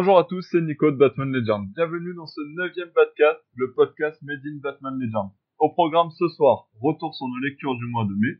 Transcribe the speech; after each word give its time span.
Bonjour 0.00 0.16
à 0.16 0.22
tous, 0.22 0.46
c'est 0.52 0.60
Nico 0.60 0.92
de 0.92 0.96
Batman 0.96 1.32
Legend. 1.32 1.66
Bienvenue 1.74 2.14
dans 2.14 2.28
ce 2.28 2.40
neuvième 2.54 2.92
podcast, 2.92 3.40
le 3.56 3.72
podcast 3.72 4.16
Made 4.22 4.46
in 4.46 4.60
Batman 4.62 4.96
Legend. 4.96 5.30
Au 5.58 5.70
programme 5.70 6.10
ce 6.12 6.28
soir, 6.28 6.68
retour 6.80 7.16
sur 7.16 7.26
nos 7.26 7.38
lectures 7.38 7.74
du 7.74 7.84
mois 7.86 8.04
de 8.04 8.14
mai. 8.14 8.38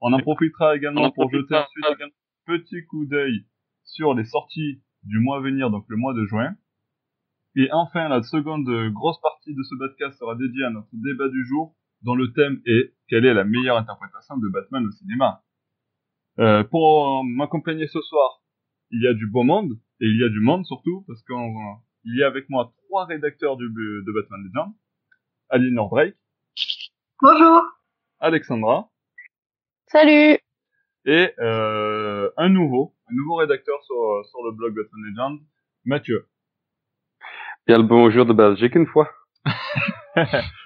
On 0.00 0.14
en 0.14 0.18
profitera 0.20 0.74
également 0.74 1.10
pour 1.10 1.30
jeter 1.30 1.56
ensuite 1.56 2.00
un 2.00 2.08
petit 2.46 2.86
coup 2.86 3.04
d'œil 3.04 3.44
sur 3.84 4.14
les 4.14 4.24
sorties 4.24 4.80
du 5.02 5.18
mois 5.18 5.36
à 5.36 5.40
venir, 5.40 5.70
donc 5.70 5.84
le 5.88 5.98
mois 5.98 6.14
de 6.14 6.24
juin. 6.24 6.56
Et 7.54 7.68
enfin, 7.70 8.08
la 8.08 8.22
seconde 8.22 8.66
grosse 8.94 9.20
partie 9.20 9.54
de 9.54 9.62
ce 9.62 9.74
podcast 9.76 10.18
sera 10.18 10.34
dédiée 10.36 10.64
à 10.64 10.70
notre 10.70 10.88
débat 10.94 11.28
du 11.28 11.44
jour, 11.44 11.76
dont 12.00 12.14
le 12.14 12.32
thème 12.32 12.62
est 12.64 12.94
quelle 13.08 13.26
est 13.26 13.34
la 13.34 13.44
meilleure 13.44 13.76
interprétation 13.76 14.38
de 14.38 14.48
Batman 14.48 14.86
au 14.86 14.90
cinéma? 14.90 15.42
Euh, 16.38 16.64
pour 16.64 17.22
m'accompagner 17.24 17.88
ce 17.88 18.00
soir, 18.00 18.40
il 18.90 19.02
y 19.02 19.06
a 19.06 19.12
du 19.12 19.26
beau 19.26 19.42
monde, 19.42 19.78
et 20.00 20.06
il 20.06 20.20
y 20.20 20.24
a 20.24 20.28
du 20.28 20.40
monde 20.40 20.64
surtout, 20.66 21.04
parce 21.06 21.22
qu'il 21.22 22.16
y 22.16 22.22
a 22.22 22.26
avec 22.26 22.48
moi 22.50 22.72
trois 22.86 23.06
rédacteurs 23.06 23.56
du, 23.56 23.68
de 23.68 24.12
Batman 24.12 24.40
Legend. 24.44 24.72
Aline 25.50 25.74
Drake. 25.74 26.16
Bonjour. 27.22 27.62
Alexandra. 28.18 28.88
Salut. 29.86 30.38
Et 31.04 31.30
euh, 31.38 32.30
un 32.36 32.48
nouveau, 32.48 32.94
un 33.10 33.14
nouveau 33.14 33.36
rédacteur 33.36 33.82
sur, 33.84 34.24
sur 34.30 34.42
le 34.42 34.52
blog 34.52 34.74
Batman 34.74 35.02
Legend, 35.04 35.40
Mathieu. 35.84 36.26
Bien 37.66 37.78
le 37.78 37.84
bonjour 37.84 38.26
de 38.26 38.32
Belgique 38.32 38.74
une 38.74 38.86
fois. 38.86 39.10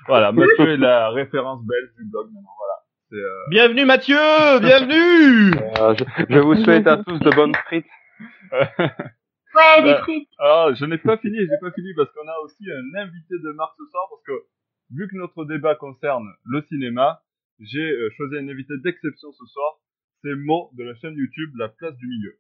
voilà, 0.07 0.33
Mathieu 0.33 0.71
est 0.71 0.77
la 0.77 1.11
référence 1.11 1.65
belge 1.67 1.91
du 1.99 2.05
blog 2.05 2.29
maintenant. 2.33 2.55
Voilà. 2.57 3.25
Euh... 3.25 3.49
Bienvenue 3.51 3.85
Mathieu, 3.85 4.17
bienvenue. 4.61 5.55
Euh, 5.81 5.95
je, 5.99 6.05
je, 6.29 6.39
vous 6.39 6.55
souhaite 6.57 6.87
à 6.87 6.99
tous 6.99 7.19
de 7.19 7.31
bonnes 7.31 7.55
frites. 7.67 7.87
ouais, 9.59 9.83
des 9.83 9.99
frites. 10.01 10.29
Alors, 10.39 10.75
je 10.75 10.85
n'ai 10.85 10.99
pas 10.99 11.19
fini, 11.19 11.39
j'ai 11.39 11.59
pas 11.61 11.73
fini 11.73 11.93
parce 11.95 12.11
qu'on 12.13 12.27
a 12.27 12.39
aussi 12.45 12.65
un 12.71 13.01
invité 13.01 13.35
de 13.43 13.53
marque 13.53 13.75
ce 13.79 13.87
soir 13.91 14.07
parce 14.11 14.23
que 14.23 14.45
vu 14.95 15.09
que 15.09 15.17
notre 15.17 15.45
débat 15.45 15.75
concerne 15.75 16.27
le 16.45 16.63
cinéma, 16.63 17.23
j'ai 17.61 17.91
euh, 17.91 18.11
choisi 18.17 18.37
un 18.37 18.49
invité 18.49 18.75
d'exception 18.83 19.33
ce 19.33 19.45
soir. 19.47 19.79
C'est 20.23 20.35
Mo 20.35 20.71
de 20.75 20.85
la 20.85 20.95
chaîne 20.97 21.15
YouTube 21.15 21.51
La 21.57 21.69
Place 21.69 21.97
du 21.97 22.07
Milieu. 22.07 22.39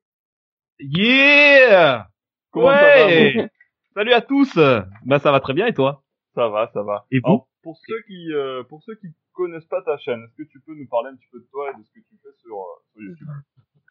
Yeah. 0.81 2.09
Comment 2.51 2.69
ouais. 2.69 3.35
ça 3.35 3.43
va, 3.43 3.49
Salut 3.95 4.13
à 4.13 4.21
tous. 4.21 4.57
Bah 5.05 5.19
ça 5.19 5.33
va 5.33 5.41
très 5.41 5.55
bien 5.55 5.67
et 5.67 5.75
toi? 5.75 6.05
Ça 6.35 6.49
va, 6.49 6.71
ça 6.73 6.83
va. 6.83 7.07
Et 7.11 7.19
vous? 7.19 7.27
Alors, 7.27 7.49
pour 7.63 7.79
ceux 7.87 8.01
qui 8.07 8.33
euh, 8.33 8.63
pour 8.65 8.83
ceux 8.85 8.95
qui 8.95 9.09
connaissent 9.33 9.67
pas 9.67 9.83
ta 9.83 9.99
chaîne, 9.99 10.23
est-ce 10.23 10.35
que 10.35 10.49
tu 10.49 10.61
peux 10.61 10.75
nous 10.75 10.87
parler 10.89 11.11
un 11.11 11.17
petit 11.17 11.29
peu 11.31 11.41
de 11.41 11.47
toi 11.51 11.71
et 11.71 11.79
de 11.79 11.83
ce 11.83 11.91
que 11.91 12.01
tu 12.01 12.17
fais 12.23 12.33
sur, 12.41 12.57
euh, 12.57 12.93
sur 12.93 13.03
YouTube? 13.03 13.29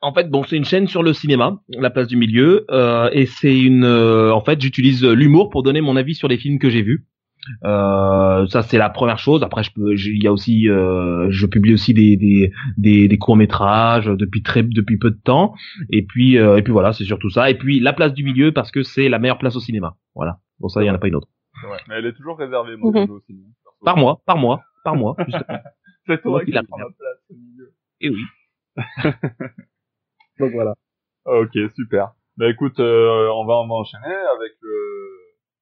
En 0.02 0.14
fait, 0.14 0.30
bon, 0.30 0.44
c'est 0.44 0.58
une 0.58 0.66
chaîne 0.66 0.88
sur 0.88 1.02
le 1.04 1.12
cinéma, 1.14 1.60
La 1.70 1.90
Place 1.90 2.08
du 2.08 2.18
Milieu, 2.18 2.66
euh, 2.70 3.10
et 3.14 3.26
c'est 3.26 3.58
une. 3.60 3.84
euh, 3.84 4.32
en 4.34 4.42
fait, 4.42 4.62
j'utilise 4.62 5.04
l'humour 5.04 5.50
pour 5.50 5.64
donner 5.64 5.82
mon 5.82 5.96
avis 5.96 6.14
sur 6.14 6.28
les 6.28 6.38
films 6.38 6.60
que 6.60 6.70
j'ai 6.70 6.84
vus. 6.84 7.06
Euh, 7.64 8.46
ça 8.48 8.62
c'est 8.62 8.78
la 8.78 8.90
première 8.90 9.20
chose. 9.20 9.42
Après, 9.42 9.64
je 9.64 9.72
peux, 9.74 9.96
j'ai- 9.96 10.12
il 10.12 10.22
y 10.22 10.28
a 10.28 10.34
aussi, 10.34 10.68
euh, 10.70 11.28
je 11.30 11.46
publie 11.46 11.74
aussi 11.74 11.94
des 11.94 12.18
des 12.18 12.52
des, 12.78 13.08
des 13.08 13.18
courts 13.18 13.38
métrages 13.38 14.06
depuis 14.08 14.44
très 14.44 14.64
depuis 14.64 14.98
peu 14.98 15.12
de 15.12 15.20
temps. 15.24 15.54
Et 15.90 16.04
puis 16.06 16.38
euh, 16.38 16.58
et 16.58 16.62
puis 16.62 16.74
voilà, 16.74 16.92
c'est 16.94 17.06
surtout 17.06 17.30
ça. 17.30 17.50
Et 17.50 17.56
puis 17.58 17.80
la 17.80 17.94
place 17.94 18.14
du 18.14 18.24
milieu 18.24 18.52
parce 18.52 18.70
que 18.72 18.84
c'est 18.84 19.08
la 19.08 19.18
meilleure 19.18 19.38
place 19.40 19.56
au 19.56 19.62
cinéma. 19.62 19.96
Voilà. 20.14 20.40
Bon 20.60 20.68
ça, 20.68 20.84
il 20.84 20.88
y 20.88 20.90
en 20.92 20.96
a 20.96 20.98
pas 20.98 21.08
une 21.08 21.16
autre. 21.16 21.30
Vrai. 21.66 21.80
Mais 21.88 21.96
elle 21.96 22.06
est 22.08 22.14
toujours 22.14 22.38
réservée, 22.38 22.76
mon 22.76 22.92
cadeau 22.92 23.16
aussi. 23.18 23.32
hein, 23.34 23.50
perso. 23.64 23.86
Par 23.86 23.98
mois, 23.98 24.22
par 24.26 24.38
mois, 24.38 24.62
par 24.84 24.96
mois. 24.96 25.16
C'est 26.06 26.22
toi 26.22 26.32
moi 26.32 26.46
qui 26.46 26.52
la 26.52 26.64
prends 26.64 26.78
la 26.80 26.86
place 26.86 27.24
au 27.30 27.36
milieu. 27.36 27.72
et 28.02 28.10
oui. 28.10 28.24
Donc 30.40 30.52
voilà. 30.54 30.74
Ok, 31.26 31.58
super. 31.76 32.14
Bah 32.38 32.50
écoute, 32.50 32.80
euh, 32.80 33.30
on 33.34 33.46
va 33.46 33.56
on 33.56 33.68
va 33.68 33.76
enchaîner 33.76 34.16
avec 34.36 34.54
euh, 34.64 35.08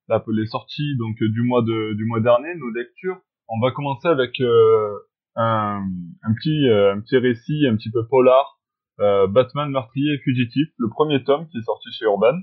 la, 0.09 0.23
les 0.27 0.45
sorties 0.45 0.97
donc 0.97 1.15
du 1.19 1.41
mois 1.43 1.61
de 1.61 1.93
du 1.93 2.05
mois 2.05 2.19
dernier, 2.19 2.53
nos 2.55 2.69
lectures. 2.69 3.17
On 3.47 3.59
va 3.61 3.71
commencer 3.71 4.07
avec 4.07 4.39
euh, 4.41 4.93
un, 5.35 5.81
un 6.23 6.33
petit 6.33 6.67
euh, 6.67 6.93
un 6.93 6.99
petit 7.01 7.17
récit 7.17 7.65
un 7.67 7.75
petit 7.77 7.91
peu 7.91 8.05
polar, 8.07 8.59
euh, 8.99 9.27
Batman 9.27 9.69
meurtrier 9.71 10.13
et 10.15 10.19
fugitif, 10.19 10.67
le 10.77 10.89
premier 10.89 11.23
tome 11.23 11.47
qui 11.49 11.57
est 11.57 11.63
sorti 11.63 11.89
chez 11.91 12.05
Urban. 12.05 12.37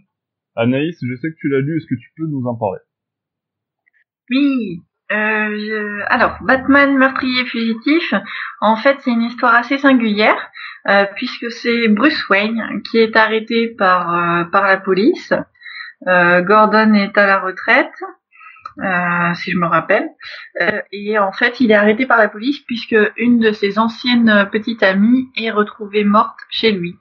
Anaïs, 0.54 0.98
je 1.00 1.14
sais 1.16 1.30
que 1.30 1.36
tu 1.38 1.48
l'as 1.48 1.60
lu, 1.60 1.76
est-ce 1.76 1.86
que 1.86 2.00
tu 2.00 2.12
peux 2.16 2.26
nous 2.26 2.46
en 2.46 2.56
parler? 2.56 2.80
Oui. 4.30 4.80
Euh, 5.12 6.00
Alors, 6.08 6.38
Batman 6.42 6.96
meurtrier 6.96 7.44
fugitif, 7.44 8.14
en 8.60 8.76
fait, 8.76 8.96
c'est 9.00 9.10
une 9.10 9.22
histoire 9.22 9.54
assez 9.54 9.78
singulière, 9.78 10.50
euh, 10.88 11.04
puisque 11.16 11.50
c'est 11.50 11.88
Bruce 11.88 12.28
Wayne 12.28 12.82
qui 12.90 12.98
est 12.98 13.16
arrêté 13.16 13.68
par, 13.68 14.14
euh, 14.14 14.44
par 14.44 14.66
la 14.66 14.76
police. 14.76 15.32
Gordon 16.04 16.94
est 16.94 17.16
à 17.16 17.26
la 17.26 17.38
retraite, 17.38 17.94
si 19.36 19.52
je 19.52 19.56
me 19.56 19.66
rappelle. 19.66 20.08
Et 20.90 21.16
en 21.16 21.30
fait, 21.30 21.60
il 21.60 21.70
est 21.70 21.76
arrêté 21.76 22.06
par 22.06 22.18
la 22.18 22.26
police 22.26 22.58
puisque 22.66 22.96
une 23.16 23.38
de 23.38 23.52
ses 23.52 23.78
anciennes 23.78 24.48
petites 24.50 24.82
amies 24.82 25.28
est 25.36 25.52
retrouvée 25.52 26.02
morte 26.02 26.40
chez 26.50 26.72
lui. 26.72 26.96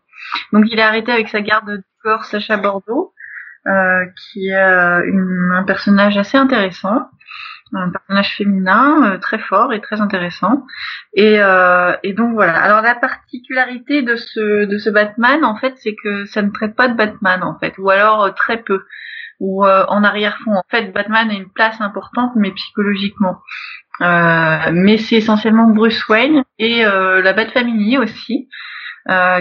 Donc, 0.54 0.66
il 0.70 0.78
est 0.78 0.84
arrêté 0.84 1.12
avec 1.12 1.30
sa 1.30 1.42
garde 1.42 1.78
du 1.78 1.84
corps 2.04 2.26
Sacha 2.26 2.58
Bordeaux, 2.58 3.12
qui 3.66 4.50
est 4.50 4.54
un 4.54 5.64
personnage 5.66 6.16
assez 6.16 6.38
intéressant, 6.38 7.10
un 7.74 7.90
personnage 7.90 8.36
féminin 8.36 9.14
euh, 9.14 9.18
très 9.18 9.40
fort 9.40 9.74
et 9.74 9.82
très 9.82 10.02
intéressant. 10.02 10.66
Et, 11.14 11.38
euh, 11.40 11.94
et 12.04 12.14
donc 12.14 12.34
voilà. 12.34 12.58
Alors 12.58 12.82
la 12.82 12.96
particularité 12.96 14.02
de 14.02 14.16
ce 14.16 14.66
de 14.66 14.78
ce 14.78 14.90
Batman, 14.90 15.44
en 15.44 15.56
fait, 15.56 15.74
c'est 15.78 15.96
que 15.96 16.26
ça 16.26 16.42
ne 16.42 16.50
traite 16.50 16.76
pas 16.76 16.88
de 16.88 16.96
Batman, 16.96 17.44
en 17.44 17.58
fait, 17.60 17.74
ou 17.78 17.90
alors 17.90 18.24
euh, 18.24 18.32
très 18.32 18.58
peu, 18.58 18.84
ou 19.40 19.66
euh, 19.66 19.86
en 19.88 20.04
arrière-fond. 20.04 20.54
En 20.54 20.66
fait, 20.70 20.92
Batman 20.92 21.30
a 21.30 21.34
une 21.34 21.50
place 21.50 21.80
importante, 21.82 22.32
mais 22.36 22.52
psychologiquement. 22.52 23.42
Euh, 24.02 24.58
mais 24.72 24.98
c'est 24.98 25.16
essentiellement 25.16 25.68
Bruce 25.68 26.08
Wayne 26.08 26.44
et 26.58 26.84
la 26.84 27.34
Bat-Family 27.34 27.98
aussi, 27.98 28.50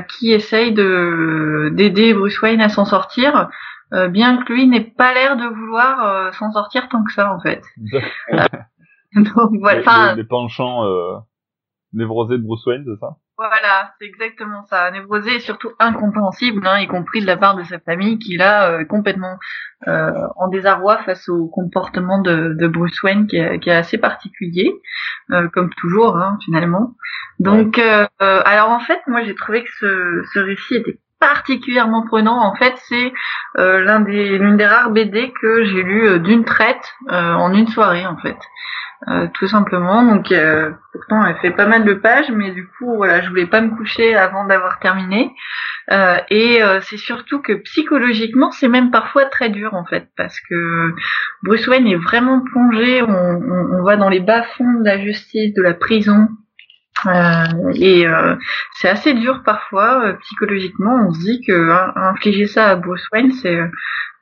qui 0.08 0.32
essaye 0.32 0.72
de 0.72 1.70
d'aider 1.72 2.12
Bruce 2.12 2.40
Wayne 2.42 2.60
à 2.60 2.68
s'en 2.68 2.84
sortir. 2.84 3.48
Euh, 3.92 4.08
bien 4.08 4.36
que 4.42 4.52
lui 4.52 4.68
n'ait 4.68 4.80
pas 4.84 5.12
l'air 5.14 5.36
de 5.36 5.46
vouloir 5.46 6.04
euh, 6.06 6.32
s'en 6.32 6.52
sortir 6.52 6.88
tant 6.88 7.02
que 7.02 7.12
ça 7.12 7.32
en 7.32 7.40
fait. 7.40 7.62
Donc 9.14 9.50
voilà, 9.60 9.80
les- 10.14 10.22
les 10.22 10.28
penchants 10.28 10.84
euh, 10.84 11.16
névrosés 11.92 12.38
de 12.38 12.42
Bruce 12.44 12.64
Wayne, 12.66 12.84
c'est 12.86 13.00
ça? 13.00 13.16
Voilà, 13.36 13.94
c'est 13.98 14.06
exactement 14.06 14.64
ça. 14.66 14.90
Névrosé 14.90 15.36
et 15.36 15.40
surtout 15.40 15.70
incompréhensible, 15.78 16.64
hein, 16.66 16.78
y 16.80 16.86
compris 16.86 17.20
de 17.22 17.26
la 17.26 17.38
part 17.38 17.56
de 17.56 17.62
sa 17.64 17.78
famille 17.80 18.18
qui 18.18 18.36
l'a 18.36 18.70
euh, 18.70 18.84
complètement 18.84 19.38
euh, 19.88 20.12
en 20.36 20.48
désarroi 20.48 20.98
face 21.04 21.28
au 21.30 21.48
comportement 21.48 22.20
de, 22.20 22.54
de 22.54 22.68
Bruce 22.68 23.02
Wayne 23.02 23.26
qui 23.26 23.36
est, 23.38 23.58
qui 23.60 23.70
est 23.70 23.74
assez 23.74 23.96
particulier, 23.98 24.70
euh, 25.32 25.48
comme 25.48 25.70
toujours 25.74 26.16
hein, 26.18 26.38
finalement. 26.44 26.94
Donc, 27.38 27.78
euh, 27.78 28.06
alors 28.20 28.68
en 28.70 28.80
fait, 28.80 29.00
moi 29.06 29.22
j'ai 29.24 29.34
trouvé 29.34 29.64
que 29.64 29.70
ce, 29.78 30.22
ce 30.34 30.38
récit 30.38 30.74
était 30.74 30.98
particulièrement 31.20 32.04
prenant. 32.04 32.38
En 32.38 32.54
fait, 32.56 32.74
c'est 32.88 33.12
euh, 33.58 33.84
l'un 33.84 34.00
des 34.00 34.38
l'une 34.38 34.56
des 34.56 34.66
rares 34.66 34.90
BD 34.90 35.32
que 35.40 35.64
j'ai 35.64 35.82
lu 35.82 36.08
euh, 36.08 36.18
d'une 36.18 36.44
traite 36.44 36.94
euh, 37.10 37.34
en 37.34 37.52
une 37.52 37.68
soirée 37.68 38.06
en 38.06 38.16
fait. 38.16 38.38
Tout 39.32 39.48
simplement. 39.48 40.02
Donc 40.02 40.30
pourtant 40.92 41.24
elle 41.24 41.36
fait 41.36 41.52
pas 41.52 41.64
mal 41.64 41.86
de 41.86 41.94
pages, 41.94 42.30
mais 42.30 42.50
du 42.50 42.66
coup 42.66 42.96
voilà, 42.96 43.22
je 43.22 43.30
voulais 43.30 43.46
pas 43.46 43.62
me 43.62 43.74
coucher 43.74 44.14
avant 44.14 44.44
d'avoir 44.44 44.78
terminé. 44.78 45.34
Et 46.28 46.60
c'est 46.82 46.98
surtout 46.98 47.40
que 47.40 47.54
psychologiquement 47.54 48.50
c'est 48.50 48.68
même 48.68 48.90
parfois 48.90 49.24
très 49.24 49.48
dur 49.48 49.72
en 49.72 49.86
fait, 49.86 50.10
parce 50.18 50.38
que 50.40 50.94
Bruce 51.42 51.66
Wayne 51.66 51.86
est 51.86 51.96
vraiment 51.96 52.42
plongé. 52.42 53.00
On, 53.00 53.08
on, 53.08 53.80
on 53.80 53.82
va 53.84 53.96
dans 53.96 54.10
les 54.10 54.20
bas 54.20 54.42
fonds 54.42 54.80
de 54.80 54.84
la 54.84 54.98
justice, 54.98 55.54
de 55.54 55.62
la 55.62 55.72
prison. 55.72 56.28
Euh, 57.06 57.72
et 57.74 58.06
euh, 58.06 58.36
c'est 58.74 58.88
assez 58.88 59.14
dur 59.14 59.42
parfois 59.44 60.04
euh, 60.04 60.12
psychologiquement. 60.20 61.06
On 61.08 61.12
se 61.12 61.20
dit 61.20 61.42
que 61.46 61.70
hein, 61.70 61.92
infliger 61.96 62.46
ça 62.46 62.68
à 62.68 62.76
Bruce 62.76 63.06
Wayne, 63.12 63.32
c'est 63.32 63.58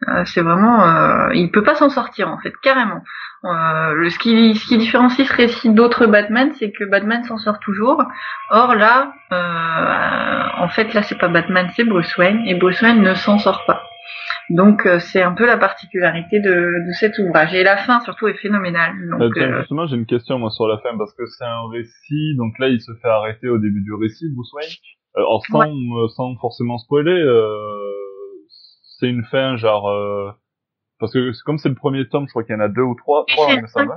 euh, 0.08 0.24
c'est 0.26 0.42
vraiment, 0.42 0.84
euh, 0.86 1.34
il 1.34 1.50
peut 1.50 1.64
pas 1.64 1.74
s'en 1.74 1.90
sortir 1.90 2.28
en 2.28 2.38
fait, 2.38 2.56
carrément. 2.62 3.02
Ce, 3.42 4.18
qui, 4.18 4.54
ce 4.56 4.66
qui 4.66 4.78
différencie 4.78 5.26
ce 5.26 5.32
récit 5.32 5.70
d'autres 5.70 6.06
Batman, 6.06 6.52
c'est 6.58 6.72
que 6.72 6.84
Batman 6.84 7.24
s'en 7.24 7.38
sort 7.38 7.58
toujours. 7.60 8.02
Or 8.50 8.74
là, 8.74 9.12
en 10.58 10.68
fait, 10.68 10.92
là, 10.92 11.02
c'est 11.02 11.18
pas 11.18 11.28
Batman, 11.28 11.68
c'est 11.76 11.84
Bruce 11.84 12.16
Wayne, 12.16 12.42
et 12.46 12.54
Bruce 12.54 12.80
Wayne 12.82 13.00
ne 13.00 13.14
s'en 13.14 13.38
sort 13.38 13.64
pas. 13.64 13.87
Donc, 14.50 14.86
euh, 14.86 14.98
c'est 14.98 15.22
un 15.22 15.32
peu 15.32 15.46
la 15.46 15.58
particularité 15.58 16.40
de, 16.40 16.50
de 16.50 16.92
cet 16.92 17.18
ouvrage. 17.18 17.54
Et 17.54 17.62
la 17.62 17.76
fin, 17.76 18.00
surtout, 18.00 18.28
est 18.28 18.34
phénoménale. 18.34 18.92
Euh, 19.14 19.18
Donc, 19.18 19.34
tiens, 19.34 19.52
euh, 19.52 19.58
Justement, 19.60 19.86
j'ai 19.86 19.96
une 19.96 20.06
question 20.06 20.38
moi 20.38 20.50
sur 20.50 20.66
la 20.66 20.78
fin 20.78 20.96
parce 20.96 21.12
que 21.14 21.26
c'est 21.26 21.44
un 21.44 21.68
récit. 21.70 22.34
Donc 22.36 22.58
là, 22.58 22.68
il 22.68 22.80
se 22.80 22.92
fait 23.02 23.08
arrêter 23.08 23.48
au 23.48 23.58
début 23.58 23.82
du 23.82 23.92
récit, 23.94 24.26
Bruce 24.34 24.52
Wayne. 24.54 24.70
Euh, 25.16 25.20
alors 25.20 25.42
sans, 25.46 25.62
euh, 25.70 26.08
sans 26.08 26.34
forcément 26.36 26.78
spoiler, 26.78 27.10
euh, 27.10 27.52
c'est 28.98 29.08
une 29.08 29.24
fin 29.24 29.56
genre 29.56 29.88
euh, 29.88 30.30
parce 31.00 31.12
que 31.12 31.32
c'est- 31.32 31.42
comme 31.44 31.58
c'est 31.58 31.68
le 31.68 31.74
premier 31.74 32.08
tome, 32.08 32.26
je 32.26 32.30
crois 32.30 32.44
qu'il 32.44 32.54
y 32.54 32.58
en 32.58 32.60
a 32.60 32.68
deux 32.68 32.82
ou 32.82 32.94
trois. 32.94 33.24
Trois, 33.28 33.46
c'est 33.48 33.54
il 33.56 33.62
me 33.62 33.66
semble. 33.66 33.94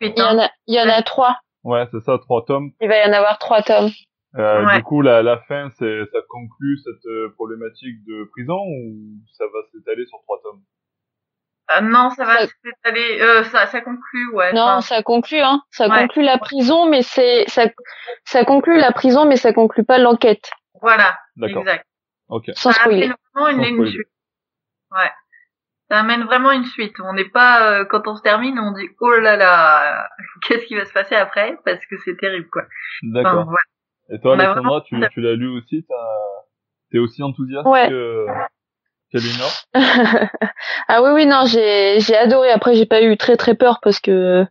y 0.00 0.20
hein. 0.20 0.36
en 0.36 0.38
a, 0.38 0.48
il 0.66 0.74
y 0.74 0.80
en 0.80 0.88
a 0.88 1.02
trois. 1.02 1.36
Ouais, 1.64 1.84
c'est 1.90 2.00
ça, 2.00 2.18
trois 2.18 2.44
tomes. 2.46 2.70
Il 2.80 2.88
va 2.88 3.04
y 3.04 3.08
en 3.08 3.12
avoir 3.12 3.38
trois 3.38 3.62
tomes. 3.62 3.90
Euh, 4.34 4.66
Ouais. 4.66 4.76
Du 4.78 4.82
coup, 4.82 5.00
la, 5.02 5.22
la 5.22 5.38
fin, 5.42 5.70
c'est, 5.78 6.04
ça 6.12 6.18
conclut 6.28 6.78
cette 6.78 7.06
euh, 7.06 7.30
problématique 7.34 8.04
de 8.06 8.24
prison 8.32 8.58
ou 8.66 8.94
ça 9.32 9.44
va 9.46 9.60
s'étaler 9.72 10.04
sur 10.06 10.18
trois 10.22 10.38
tomes? 10.42 10.60
Euh, 11.72 11.80
non, 11.80 12.10
ça 12.10 12.24
va 12.24 12.38
Ça- 12.46 12.52
s'étaler. 12.64 13.18
Euh, 13.20 13.44
ça, 13.44 13.66
ça 13.66 13.80
conclut, 13.80 14.30
ouais. 14.34 14.52
Non, 14.52 14.62
Enfin, 14.62 14.80
ça 14.82 15.02
conclut, 15.02 15.40
hein. 15.40 15.62
Ça 15.70 15.88
Ouais. 15.88 16.00
conclut 16.02 16.22
la 16.22 16.38
prison, 16.38 16.88
mais 16.88 17.02
c'est 17.02 17.44
ça, 17.48 17.64
ça 18.24 18.44
conclut 18.44 18.78
la 18.78 18.92
prison, 18.92 19.24
mais 19.24 19.36
ça 19.36 19.52
conclut 19.52 19.84
pas 19.84 19.98
l'enquête. 19.98 20.50
voilà, 20.82 21.18
D'accord. 21.36 21.62
exact. 21.62 21.86
Ok. 22.28 22.50
Sans 22.56 22.72
ça 22.72 22.80
spoiler. 22.80 23.04
amène 23.04 23.16
vraiment 23.34 23.48
une, 23.48 23.56
Sans 23.62 23.68
une 23.68 23.74
spoiler. 23.74 23.90
suite. 23.92 24.08
Ouais. 24.92 25.10
Ça 25.90 25.98
amène 26.00 26.24
vraiment 26.24 26.50
une 26.52 26.64
suite. 26.64 26.94
On 27.00 27.12
n'est 27.14 27.28
pas 27.28 27.62
euh, 27.80 27.84
quand 27.84 28.06
on 28.08 28.16
se 28.16 28.22
termine, 28.22 28.58
on 28.58 28.72
dit 28.72 28.88
oh 29.00 29.14
là 29.16 29.36
là, 29.36 30.08
qu'est-ce 30.42 30.66
qui 30.66 30.74
va 30.76 30.84
se 30.84 30.92
passer 30.92 31.14
après? 31.14 31.56
Parce 31.64 31.84
que 31.86 31.96
c'est 32.04 32.16
terrible 32.16 32.48
quoi. 32.50 32.62
D'accord. 33.02 33.32
Enfin, 33.32 33.44
voilà. 33.44 33.58
Et 34.10 34.20
toi, 34.20 34.32
a 34.32 34.42
Alexandra, 34.42 34.82
tu, 34.82 34.96
l'as 35.20 35.34
lu 35.34 35.48
aussi 35.48 35.84
T'es 36.90 36.98
aussi 36.98 37.22
enthousiaste 37.22 37.66
Ouais. 37.66 37.88
que 37.88 38.26
qu'Elinor 39.10 39.50
ah 40.88 41.02
oui, 41.02 41.10
oui, 41.14 41.26
non, 41.26 41.44
j'ai, 41.46 42.00
j'ai 42.00 42.16
adoré. 42.16 42.50
Après, 42.50 42.74
j'ai 42.74 42.86
pas 42.86 43.02
eu 43.02 43.16
très 43.16 43.36
très 43.36 43.54
peur 43.54 43.80
parce 43.82 44.00
que 44.00 44.44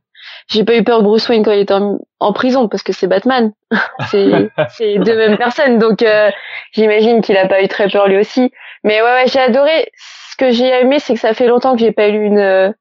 j'ai 0.48 0.64
pas 0.64 0.76
eu 0.76 0.84
peur 0.84 1.00
de 1.00 1.04
Bruce 1.04 1.28
Wayne 1.30 1.44
quand 1.44 1.52
il 1.52 1.60
était 1.60 1.74
en, 1.74 2.00
en 2.20 2.34
prison 2.34 2.68
parce 2.68 2.84
que 2.84 2.94
c'est 2.94 3.08
Batman. 3.08 3.52
c'est, 4.12 4.50
c'est 4.70 4.98
deux 5.00 5.16
mêmes 5.18 5.38
personnes, 5.38 5.78
donc 5.78 6.02
euh, 6.04 6.32
j'imagine 6.72 7.22
qu'il 7.22 7.38
a 7.38 7.48
pas 7.48 7.64
eu 7.64 7.68
très 7.68 7.90
peur 7.90 8.08
lui 8.08 8.18
aussi. 8.18 8.52
Mais 8.84 9.02
ouais, 9.02 9.12
ouais, 9.12 9.28
j'ai 9.28 9.40
adoré. 9.40 9.92
Ce 9.98 10.36
que 10.38 10.52
j'ai 10.52 10.68
aimé, 10.68 11.00
c'est 11.00 11.14
que 11.14 11.20
ça 11.20 11.34
fait 11.34 11.48
longtemps 11.48 11.74
que 11.74 11.80
j'ai 11.82 11.92
pas 11.94 12.10
lu 12.10 12.26
une 12.26 12.74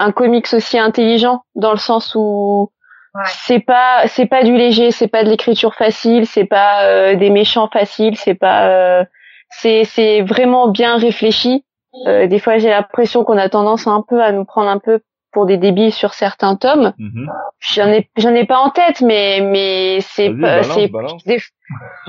un 0.00 0.12
comics 0.12 0.52
aussi 0.52 0.78
intelligent 0.78 1.44
dans 1.54 1.70
le 1.70 1.78
sens 1.78 2.14
où 2.14 2.72
Ouais. 3.14 3.22
c'est 3.26 3.60
pas 3.60 4.06
c'est 4.08 4.26
pas 4.26 4.42
du 4.42 4.56
léger, 4.56 4.90
c'est 4.90 5.08
pas 5.08 5.22
de 5.24 5.30
l'écriture 5.30 5.74
facile, 5.74 6.26
c'est 6.26 6.46
pas 6.46 6.84
euh, 6.86 7.14
des 7.14 7.30
méchants 7.30 7.68
faciles, 7.72 8.16
c'est 8.16 8.34
pas 8.34 8.68
euh, 8.68 9.04
c'est 9.50 9.84
c'est 9.84 10.22
vraiment 10.22 10.68
bien 10.68 10.96
réfléchi. 10.96 11.64
Euh, 12.08 12.26
des 12.26 12.40
fois, 12.40 12.58
j'ai 12.58 12.70
l'impression 12.70 13.22
qu'on 13.22 13.38
a 13.38 13.48
tendance 13.48 13.86
un 13.86 14.02
peu 14.08 14.20
à 14.20 14.32
nous 14.32 14.44
prendre 14.44 14.68
un 14.68 14.80
peu 14.80 15.00
pour 15.32 15.46
des 15.46 15.56
débiles 15.58 15.92
sur 15.92 16.12
certains 16.14 16.56
tomes. 16.56 16.92
Mhm. 16.98 17.30
J'en 17.60 17.88
ai 17.88 18.10
j'en 18.16 18.34
ai 18.34 18.46
pas 18.46 18.58
en 18.58 18.70
tête, 18.70 19.00
mais 19.00 19.40
mais 19.42 19.98
c'est 20.00 20.28
Vas-y, 20.30 20.40
pas 20.40 20.48
balance, 20.48 20.74
c'est 20.74 20.88
balance. 20.88 21.24
des- 21.24 21.38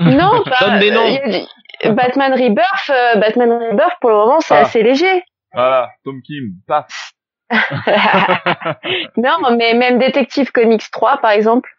non 0.00 0.42
pas 0.44 0.56
Donne 0.70 0.78
des 0.80 0.90
noms. 0.90 1.46
euh, 1.84 1.92
Batman 1.92 2.32
Rebirth, 2.32 2.90
euh, 2.90 3.18
Batman 3.20 3.52
Rebirth 3.70 3.94
pour 4.00 4.10
le 4.10 4.16
moment 4.16 4.40
c'est 4.40 4.54
Ah. 4.56 4.60
assez 4.62 4.82
léger. 4.82 5.22
Voilà, 5.52 5.90
Tom 6.04 6.20
Kim, 6.22 6.54
paf. 6.66 7.12
non, 9.16 9.56
mais 9.56 9.74
même 9.74 9.98
Detective 9.98 10.50
Comics 10.52 10.90
3 10.90 11.18
par 11.18 11.30
exemple. 11.30 11.70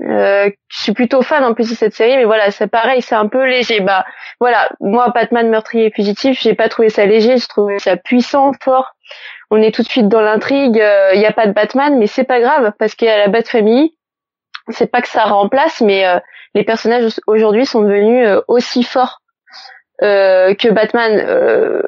Euh, 0.00 0.50
je 0.68 0.82
suis 0.82 0.92
plutôt 0.92 1.22
fan 1.22 1.44
en 1.44 1.54
plus 1.54 1.70
de 1.70 1.74
cette 1.74 1.94
série, 1.94 2.16
mais 2.16 2.24
voilà, 2.24 2.50
c'est 2.50 2.66
pareil, 2.66 3.00
c'est 3.00 3.14
un 3.14 3.28
peu 3.28 3.44
léger. 3.44 3.80
Bah 3.80 4.04
voilà, 4.40 4.68
moi 4.80 5.10
Batman 5.10 5.48
meurtrier 5.48 5.92
fugitif, 5.94 6.40
j'ai 6.40 6.54
pas 6.54 6.68
trouvé 6.68 6.88
ça 6.88 7.06
léger, 7.06 7.36
je 7.36 7.46
trouvais 7.46 7.78
ça 7.78 7.96
puissant, 7.96 8.52
fort. 8.60 8.94
On 9.50 9.62
est 9.62 9.72
tout 9.72 9.82
de 9.82 9.88
suite 9.88 10.08
dans 10.08 10.20
l'intrigue. 10.20 10.76
Il 11.14 11.20
y 11.20 11.26
a 11.26 11.32
pas 11.32 11.46
de 11.46 11.52
Batman, 11.52 11.96
mais 11.98 12.06
c'est 12.06 12.24
pas 12.24 12.40
grave 12.40 12.72
parce 12.78 12.94
qu'il 12.94 13.06
y 13.08 13.10
la 13.10 13.28
Bat 13.28 13.44
Family. 13.44 13.94
C'est 14.70 14.90
pas 14.90 15.02
que 15.02 15.08
ça 15.08 15.24
remplace, 15.24 15.80
mais 15.80 16.06
euh, 16.06 16.18
les 16.54 16.64
personnages 16.64 17.20
aujourd'hui 17.26 17.66
sont 17.66 17.82
devenus 17.82 18.26
euh, 18.26 18.40
aussi 18.48 18.82
forts 18.82 19.20
euh, 20.02 20.54
que 20.54 20.68
Batman, 20.68 21.12
euh, 21.26 21.82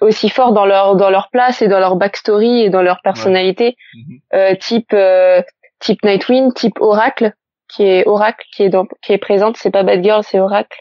aussi 0.00 0.28
forts 0.28 0.52
dans 0.52 0.66
leur 0.66 0.96
dans 0.96 1.10
leur 1.10 1.30
place 1.30 1.62
et 1.62 1.68
dans 1.68 1.78
leur 1.80 1.96
backstory 1.96 2.62
et 2.62 2.70
dans 2.70 2.82
leur 2.82 3.00
personnalité, 3.02 3.76
Mhm. 3.94 4.18
euh, 4.34 4.54
type 4.56 4.92
euh, 4.92 5.42
type 5.78 6.02
Nightwing, 6.04 6.52
type 6.54 6.80
Oracle, 6.80 7.32
qui 7.68 7.84
est 7.84 8.06
Oracle 8.06 8.44
qui 8.52 8.62
est 8.64 8.68
dans, 8.68 8.86
qui 9.02 9.12
est 9.12 9.18
présente. 9.18 9.56
C'est 9.56 9.70
pas 9.70 9.82
Batgirl, 9.84 10.22
c'est 10.24 10.40
Oracle. 10.40 10.78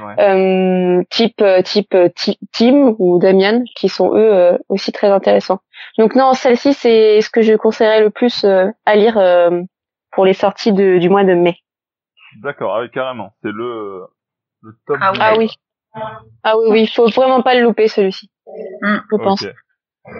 Ouais. 0.00 0.14
Euh, 0.18 1.02
type 1.08 1.40
euh, 1.40 1.62
type 1.62 1.96
Ti- 2.16 2.38
Tim 2.52 2.96
ou 2.98 3.20
Damian, 3.20 3.62
qui 3.76 3.88
sont 3.88 4.12
eux 4.14 4.34
euh, 4.34 4.58
aussi 4.68 4.90
très 4.90 5.06
intéressants. 5.08 5.60
Donc 5.98 6.16
non, 6.16 6.32
celle-ci 6.32 6.72
c'est 6.74 7.20
ce 7.20 7.30
que 7.30 7.42
je 7.42 7.54
conseillerais 7.54 8.00
le 8.00 8.10
plus 8.10 8.42
euh, 8.44 8.66
à 8.86 8.96
lire 8.96 9.16
euh, 9.18 9.60
pour 10.10 10.24
les 10.24 10.32
sorties 10.32 10.72
de, 10.72 10.98
du 10.98 11.08
mois 11.08 11.22
de 11.22 11.34
mai. 11.34 11.58
D'accord, 12.42 12.74
ah 12.74 12.80
oui, 12.80 12.90
carrément. 12.90 13.30
C'est 13.42 13.52
le, 13.52 14.06
le 14.62 14.72
top. 14.88 14.96
Ah 15.00 15.12
du 15.12 15.18
Ah 15.22 15.34
oui. 15.38 15.50
Ah 16.42 16.56
oui, 16.58 16.66
oui, 16.70 16.80
il 16.82 16.88
faut 16.88 17.08
vraiment 17.08 17.42
pas 17.42 17.54
le 17.54 17.62
louper 17.62 17.88
celui-ci, 17.88 18.30
Mm. 18.82 18.96
je 19.12 19.16
pense. 19.16 19.42
Ok. 19.42 19.52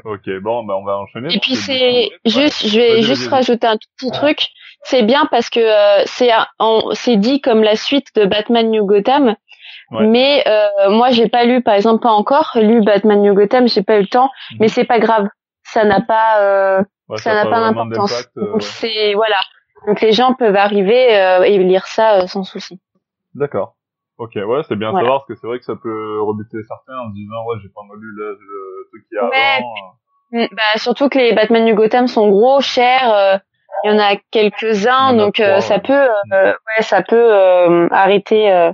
Ok, 0.04 0.30
bon, 0.42 0.64
bah, 0.64 0.76
on 0.78 0.84
va 0.84 0.96
enchaîner. 0.96 1.34
Et 1.34 1.38
puis 1.40 1.56
c'est 1.56 2.08
juste, 2.24 2.66
je 2.66 2.78
vais 2.80 3.02
juste 3.02 3.28
rajouter 3.28 3.66
un 3.66 3.76
tout 3.76 3.88
petit 3.98 4.10
truc. 4.10 4.38
C'est 4.84 5.02
bien 5.02 5.26
parce 5.30 5.50
que 5.50 5.60
euh, 5.60 6.02
c'est 6.06 6.32
un- 6.32 6.46
en- 6.58 6.90
c'est 6.92 7.16
dit 7.16 7.40
comme 7.42 7.62
la 7.62 7.76
suite 7.76 8.06
de 8.16 8.24
Batman 8.24 8.70
New 8.70 8.86
Gotham, 8.86 9.34
Ouais. 9.90 10.06
mais 10.06 10.42
euh, 10.48 10.88
moi 10.90 11.10
j'ai 11.10 11.28
pas 11.28 11.44
lu, 11.44 11.62
par 11.62 11.74
exemple 11.74 12.02
pas 12.02 12.12
encore 12.12 12.52
lu 12.54 12.82
Batman 12.82 13.20
New 13.20 13.34
Gotham, 13.34 13.68
j'ai 13.68 13.82
pas 13.82 13.96
eu 13.98 14.02
le 14.02 14.06
temps, 14.06 14.30
Mhm. 14.52 14.56
mais 14.60 14.68
c'est 14.68 14.84
pas 14.84 14.98
grave, 15.00 15.26
ça 15.64 15.84
n'a 15.84 16.00
pas 16.00 16.40
euh, 16.40 16.82
Ouais, 17.10 17.18
ça 17.18 17.34
n'a 17.34 17.44
pas 17.44 17.60
d'importance. 17.72 18.26
euh, 18.38 18.58
c'est 18.60 19.12
voilà, 19.14 19.36
donc 19.86 20.00
les 20.00 20.12
gens 20.12 20.32
peuvent 20.32 20.56
arriver 20.56 21.14
euh, 21.14 21.42
et 21.42 21.58
lire 21.58 21.86
ça 21.86 22.22
euh, 22.22 22.26
sans 22.26 22.44
souci. 22.44 22.80
D'accord. 23.34 23.74
Ok, 24.18 24.32
ouais, 24.36 24.62
c'est 24.68 24.76
bien 24.76 24.90
Voilà. 24.90 25.04
savoir 25.06 25.20
parce 25.20 25.28
que 25.28 25.34
c'est 25.36 25.46
vrai 25.46 25.58
que 25.58 25.64
ça 25.64 25.74
peut 25.76 26.20
rebuter 26.22 26.58
certains 26.68 26.96
en 26.98 27.08
se 27.10 27.14
disant 27.14 27.44
ouais, 27.46 27.56
j'ai 27.62 27.68
pas 27.68 27.80
lu 27.98 28.12
le, 28.16 28.38
le 28.40 28.88
truc 28.90 29.04
qui 29.08 29.16
Ouais. 29.18 29.58
avant. 29.58 29.74
Mm, 30.30 30.46
Bah, 30.54 30.62
surtout 30.78 31.08
que 31.08 31.18
les 31.18 31.32
Batman 31.34 31.64
New 31.64 31.74
Gotham 31.74 32.06
sont 32.06 32.28
gros, 32.30 32.60
chers. 32.60 33.12
euh, 33.12 33.36
Il 33.84 33.90
y 33.90 33.94
en 33.94 33.98
a 33.98 34.16
quelques-uns, 34.30 35.08
a 35.08 35.14
donc 35.14 35.34
trois, 35.34 35.46
euh, 35.46 35.54
ouais. 35.56 35.60
ça 35.60 35.78
peut, 35.80 35.92
euh, 36.32 36.52
ouais, 36.52 36.82
ça 36.82 37.02
peut 37.02 37.16
euh, 37.34 37.88
arrêter, 37.90 38.50
euh, 38.52 38.72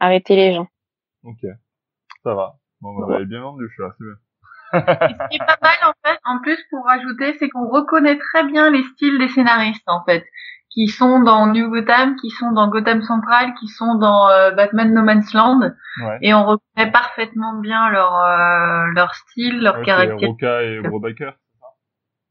arrêter 0.00 0.36
les 0.36 0.52
gens. 0.54 0.66
Ok, 1.22 1.40
ça 2.24 2.34
va. 2.34 2.54
Bon, 2.80 2.94
bah, 2.98 3.06
vous 3.06 3.12
avez 3.14 3.26
bien 3.26 3.42
vendu, 3.42 3.66
je 3.68 3.72
suis 3.74 3.82
là, 3.82 3.90
c'est 3.98 4.04
bien. 4.04 4.14
Et 5.08 5.14
ce 5.14 5.28
qui 5.30 5.36
est 5.36 5.46
pas 5.46 5.58
mal 5.62 5.76
en 5.86 5.92
fait, 6.08 6.18
en 6.24 6.40
plus 6.42 6.58
pour 6.70 6.84
rajouter, 6.84 7.36
c'est 7.38 7.48
qu'on 7.50 7.68
reconnaît 7.68 8.18
très 8.18 8.44
bien 8.44 8.70
les 8.70 8.82
styles 8.84 9.18
des 9.18 9.28
scénaristes 9.28 9.82
en 9.86 10.02
fait, 10.04 10.24
qui 10.70 10.88
sont 10.88 11.20
dans 11.20 11.46
New 11.46 11.70
Gotham, 11.70 12.16
qui 12.16 12.30
sont 12.30 12.52
dans 12.52 12.68
Gotham 12.68 13.02
Central, 13.02 13.54
qui 13.58 13.68
sont 13.68 13.94
dans 13.96 14.28
euh, 14.28 14.50
Batman 14.52 14.92
No 14.92 15.02
Man's 15.02 15.32
Land, 15.34 15.72
Ouais. 16.04 16.18
et 16.22 16.34
on 16.34 16.44
reconnaît 16.44 16.90
parfaitement 16.92 17.54
bien 17.54 17.88
leur 17.90 18.14
euh, 18.16 18.86
leur 18.94 19.14
style, 19.14 19.60
leur 19.60 19.78
Ouais, 19.78 19.84
caractère. 19.84 20.28
Roca 20.28 20.62
et 20.62 20.80
Brubaker. 20.80 21.32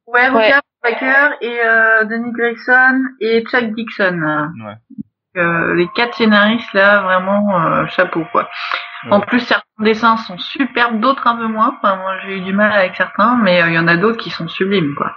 Ouais, 0.08 0.30
Ouais. 0.30 0.30
Roger 0.30 0.60
Baker 0.84 1.30
et 1.42 1.60
euh, 1.66 2.06
Danny 2.06 2.32
Gregson 2.32 3.04
et 3.20 3.44
Chuck 3.44 3.74
Dixon. 3.76 4.50
Ouais. 4.66 4.76
Euh, 5.42 5.76
les 5.76 5.88
quatre 5.96 6.16
scénaristes 6.16 6.74
là, 6.74 7.02
vraiment 7.02 7.62
euh, 7.62 7.86
chapeau 7.88 8.24
quoi. 8.32 8.48
En 9.12 9.20
Ouais. 9.20 9.26
plus, 9.28 9.40
certains 9.42 9.64
dessins 9.84 10.18
sont 10.18 10.38
superbes, 10.38 11.00
d'autres 11.00 11.28
un 11.28 11.36
peu 11.36 11.48
moins. 11.48 11.76
Enfin, 11.78 11.98
moi, 11.98 12.14
j'ai 12.26 12.38
eu 12.38 12.42
du 12.42 12.54
mal 12.54 12.72
avec 12.72 12.96
certains, 12.96 13.36
mais 13.38 13.62
euh, 13.62 13.68
il 13.68 13.74
y 13.76 13.80
en 13.80 13.88
a 13.88 13.98
d'autres 13.98 14.18
qui 14.18 14.30
sont 14.32 14.48
sublimes, 14.48 14.96
quoi. 14.96 15.14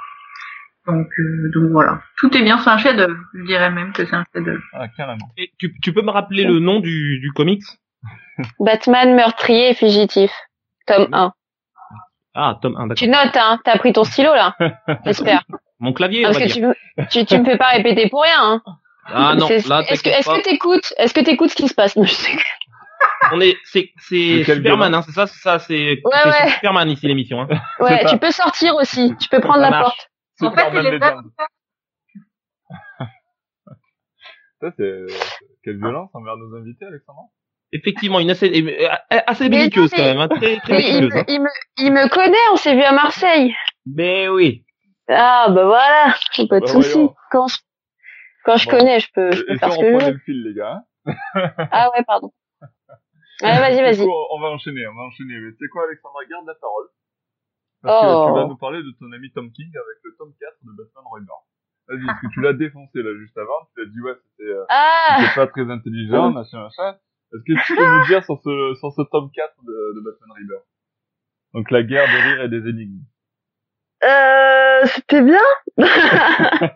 Donc, 0.87 1.07
euh, 1.19 1.51
donc 1.55 1.71
voilà. 1.73 2.01
Tout 2.19 2.35
est 2.37 2.43
bien, 2.43 2.59
c'est 2.59 2.71
un 2.71 2.79
chef-d'œuvre. 2.79 3.17
Je 3.35 3.45
dirais 3.45 3.71
même 3.71 3.93
que 3.93 4.05
c'est 4.07 4.15
un 4.15 4.25
chef-d'œuvre. 4.35 4.63
Ah, 4.73 4.89
carrément. 4.89 5.29
Et 5.37 5.53
tu, 5.59 5.75
tu 5.81 5.93
peux 5.93 6.03
me 6.03 6.11
rappeler 6.11 6.45
le 6.45 6.59
nom 6.59 6.81
du, 6.81 7.21
du 7.21 7.33
comics? 7.33 7.63
Batman 8.59 9.15
meurtrier 9.15 9.71
et 9.71 9.75
fugitif, 9.75 10.31
tome 10.87 11.09
1. 11.13 11.33
Ah, 12.35 12.59
tome 12.63 12.77
1, 12.79 12.95
Tu 12.95 13.07
d'accord. 13.09 13.25
notes, 13.27 13.37
hein 13.37 13.61
T'as 13.65 13.79
pris 13.79 13.93
ton 13.93 14.05
stylo 14.05 14.33
là 14.35 14.57
J'espère. 15.05 15.43
Mon 15.79 15.93
clavier, 15.93 16.21
on 16.27 16.29
Parce 16.31 16.39
va 16.39 16.47
que 16.47 16.53
dire. 16.53 16.55
tu, 16.57 16.63
me- 17.03 17.07
tu, 17.11 17.25
tu 17.27 17.39
me 17.39 17.45
fais 17.45 17.59
pas 17.59 17.69
répéter 17.69 18.09
pour 18.09 18.23
rien. 18.23 18.39
Hein. 18.41 18.63
Ah 19.07 19.35
non, 19.37 19.47
C'est- 19.49 19.67
là, 19.69 19.83
Est-ce 19.89 20.03
que, 20.03 20.09
est-ce 20.11 20.29
que 20.29 20.43
t'écoutes 20.43 20.95
Est-ce 20.97 21.13
que 21.13 21.21
t'écoutes 21.21 21.51
ce 21.51 21.57
qui 21.57 21.69
se 21.69 21.75
passe? 21.75 21.97
Non, 21.97 22.05
je 22.05 22.13
sais 22.15 22.33
que- 22.37 22.43
On 23.33 23.41
est, 23.41 23.57
c'est, 23.65 23.91
c'est 23.99 24.45
Superman, 24.45 24.95
hein, 24.95 25.03
c'est 25.03 25.13
ça, 25.13 25.27
c'est 25.27 25.41
ça, 25.41 25.59
c'est, 25.59 26.01
Ouais, 26.05 26.11
c'est 26.23 26.29
ouais. 26.29 26.51
Superman 26.53 26.89
ici 26.91 27.07
l'émission, 27.07 27.43
hein. 27.43 27.49
Ouais, 27.81 28.05
tu 28.07 28.17
peux 28.19 28.31
sortir 28.31 28.75
aussi. 28.77 29.15
Tu 29.21 29.29
peux 29.29 29.41
prendre 29.41 29.57
Ça 29.63 29.63
la 29.63 29.71
marche. 29.71 29.83
porte. 29.85 30.10
En 30.47 30.51
fait. 30.53 30.65
Ça, 34.61 34.71
c'est, 34.77 35.07
quelle 35.65 35.79
violence 35.79 36.11
envers 36.15 36.37
nos 36.37 36.55
invités, 36.57 36.85
Alexandre? 36.85 37.31
Effectivement, 37.73 38.21
une 38.21 38.31
assez, 38.31 38.51
euh, 38.63 38.89
assez 39.27 39.49
belliqueuse 39.49 39.91
quand 39.91 40.03
même, 40.05 40.19
hein, 40.19 40.29
très, 40.29 40.59
très 40.61 40.73
Mais 40.75 40.89
il, 40.91 41.01
belliqueuse. 41.01 41.17
hein. 41.17 41.25
me- 41.29 41.33
il 41.33 41.41
me, 41.43 41.49
il 41.79 41.93
me 41.93 42.09
connaît, 42.09 42.37
on 42.53 42.57
s'est 42.57 42.75
vu 42.75 42.83
à 42.83 42.93
Marseille. 42.93 43.55
Mais 43.87 44.29
oui. 44.29 44.65
Ah 45.09 45.47
bah 45.51 45.65
voilà, 45.65 46.15
j'ai 46.33 46.47
pas 46.47 46.61
de 46.61 46.67
Bah, 46.67 46.73
soucis. 46.73 46.93
voyons. 46.95 47.15
Quand 47.31 47.49
je, 47.49 47.57
quand 48.45 48.57
je 48.57 48.65
Bon. 48.67 48.71
connais, 48.79 49.01
je 49.01 49.09
peux, 49.15 49.31
je 49.33 49.43
Et 49.43 49.47
peux 49.47 49.57
faire 49.59 49.69
on 49.71 49.73
ce 49.73 49.81
que 49.81 50.01
je 50.01 50.11
le 50.11 50.19
fil, 50.19 50.43
les 50.45 50.55
gars. 50.55 50.83
hein. 51.07 51.69
Ah 51.73 51.91
ouais, 51.97 52.05
pardon. 52.05 52.33
Allez, 53.43 53.61
vas-y, 53.61 53.83
vas-y. 53.99 54.07
on 54.07 54.41
va 54.41 54.49
enchaîner, 54.49 54.87
on 54.89 54.95
va 54.95 55.03
enchaîner. 55.03 55.39
Mais 55.41 55.53
c'est 55.59 55.69
quoi, 55.69 55.85
Alexandra 55.85 56.21
Garde 56.29 56.47
la 56.47 56.55
parole. 56.61 56.89
Parce 57.83 58.03
que 58.03 58.07
Oh. 58.07 58.27
tu 58.29 58.35
vas 58.41 58.47
nous 58.47 58.57
parler 58.57 58.83
de 58.83 58.91
ton 58.99 59.11
ami 59.13 59.31
Tom 59.33 59.51
King 59.53 59.69
avec 59.75 59.99
le 60.05 60.15
tome 60.19 60.33
4 60.39 60.53
de 60.63 60.73
Batman 60.77 61.05
Rebirth. 61.13 61.47
Vas-y, 61.89 62.07
parce 62.07 62.21
que 62.21 62.27
tu 62.33 62.41
l'as 62.41 62.53
défoncé 62.53 63.03
là 63.03 63.11
juste 63.19 63.37
avant, 63.39 63.67
tu 63.75 63.81
l'as 63.83 63.91
dit 63.91 64.01
ouais, 64.01 64.15
c'était 64.37 64.51
euh, 64.53 64.65
Ah, 64.69 65.19
pas 65.35 65.47
très 65.49 65.69
intelligent, 65.71 66.31
machin, 66.33 66.61
machin. 66.63 66.97
Est-ce 67.33 67.43
que 67.43 67.67
tu 67.67 67.77
peux 67.77 67.87
nous 67.87 68.07
dire 68.07 68.25
sur 68.25 68.39
ce, 68.43 68.75
sur 68.79 68.93
ce 68.93 69.03
tome 69.11 69.31
4 69.35 69.55
de, 69.65 69.95
de 69.97 70.01
Batman 70.05 70.31
Rebirth 70.37 70.67
Donc 71.55 71.71
la 71.71 71.83
guerre 71.83 72.07
des 72.07 72.21
rires 72.21 72.43
et 72.43 72.49
des 72.49 72.69
énigmes. 72.69 73.01
euh, 74.05 74.81
c'était 74.87 75.23
bien. 75.23 75.41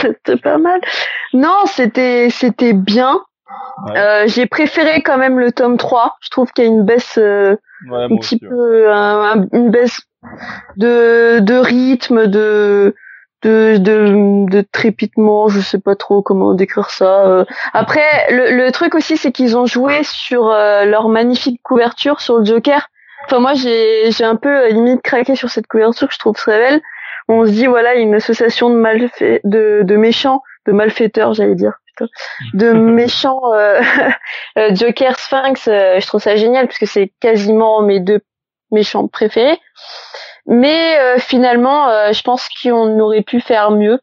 c'était 0.00 0.36
pas 0.36 0.58
mal. 0.58 0.80
Non, 1.32 1.64
c'était, 1.66 2.30
c'était 2.30 2.72
bien. 2.74 3.20
Ouais. 3.86 3.98
Euh, 3.98 4.24
j'ai 4.26 4.46
préféré 4.46 5.02
quand 5.02 5.18
même 5.18 5.38
le 5.38 5.52
tome 5.52 5.76
3. 5.76 6.16
Je 6.20 6.30
trouve 6.30 6.50
qu'il 6.52 6.64
y 6.64 6.66
a 6.66 6.70
une 6.70 6.84
baisse 6.84 7.18
euh, 7.18 7.56
Ouais, 7.90 8.04
un 8.04 8.08
petit 8.08 8.36
aussi, 8.36 8.38
ouais. 8.42 8.48
peu 8.50 8.90
un- 8.92 9.32
un- 9.42 9.46
une 9.52 9.70
baisse 9.70 10.00
de 10.76 11.38
de 11.40 11.54
rythme 11.54 12.26
de 12.26 12.94
de 13.42 13.76
de, 13.76 14.50
de 14.50 14.60
trépitement 14.72 15.48
je 15.48 15.60
sais 15.60 15.78
pas 15.78 15.94
trop 15.94 16.22
comment 16.22 16.54
décrire 16.54 16.90
ça 16.90 17.26
Euh, 17.26 17.44
après 17.74 18.00
le, 18.30 18.56
le 18.56 18.72
truc 18.72 18.94
aussi 18.94 19.16
c'est 19.18 19.30
qu'ils 19.30 19.56
ont 19.58 19.66
joué 19.66 20.00
sur 20.02 20.48
euh, 20.50 20.84
leur 20.86 21.08
magnifique 21.08 21.60
couverture 21.62 22.20
sur 22.20 22.38
le 22.38 22.44
Joker 22.46 22.88
enfin 23.26 23.38
moi 23.40 23.52
j'ai 23.54 24.10
j'ai 24.10 24.24
un 24.24 24.36
peu 24.36 24.68
limite 24.70 25.02
craqué 25.02 25.36
sur 25.36 25.50
cette 25.50 25.66
couverture 25.66 26.08
que 26.08 26.14
je 26.14 26.18
trouve 26.18 26.34
très 26.34 26.58
belle 26.58 26.80
on 27.28 27.44
se 27.44 27.50
dit 27.50 27.66
voilà 27.66 27.94
il 27.94 27.98
y 27.98 28.00
a 28.00 28.04
une 28.04 28.14
association 28.14 28.70
de 28.70 28.76
malfait 28.76 29.42
de 29.44 29.82
de 29.82 29.96
méchants 29.96 30.42
de 30.66 30.72
malfaiteurs 30.72 31.34
j'allais 31.34 31.54
dire 31.54 31.74
putain 31.86 32.06
de 32.54 32.72
méchants 32.72 33.52
euh, 33.54 33.80
euh, 34.58 34.74
Joker 34.74 35.18
Sphinx 35.18 35.68
euh, 35.68 36.00
je 36.00 36.06
trouve 36.06 36.20
ça 36.22 36.36
génial 36.36 36.66
parce 36.66 36.78
que 36.78 36.86
c'est 36.86 37.12
quasiment 37.20 37.82
mes 37.82 38.00
deux 38.00 38.20
méchants 38.70 39.06
préférés. 39.08 39.58
Mais 40.48 40.98
euh, 41.00 41.18
finalement, 41.18 41.88
euh, 41.88 42.12
je 42.12 42.22
pense 42.22 42.48
qu'on 42.62 42.98
aurait 43.00 43.22
pu 43.22 43.40
faire 43.40 43.70
mieux. 43.72 43.98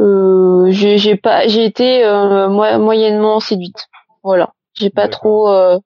Euh, 0.00 0.66
j'ai 0.70 0.98
j'ai 0.98 1.16
pas, 1.16 1.46
j'ai 1.48 1.64
été 1.64 2.04
euh, 2.04 2.48
mo- 2.48 2.78
moyennement 2.78 3.40
séduite. 3.40 3.86
Voilà, 4.22 4.50
j'ai 4.74 4.90
pas 4.90 5.08
trop, 5.08 5.50
euh, 5.50 5.78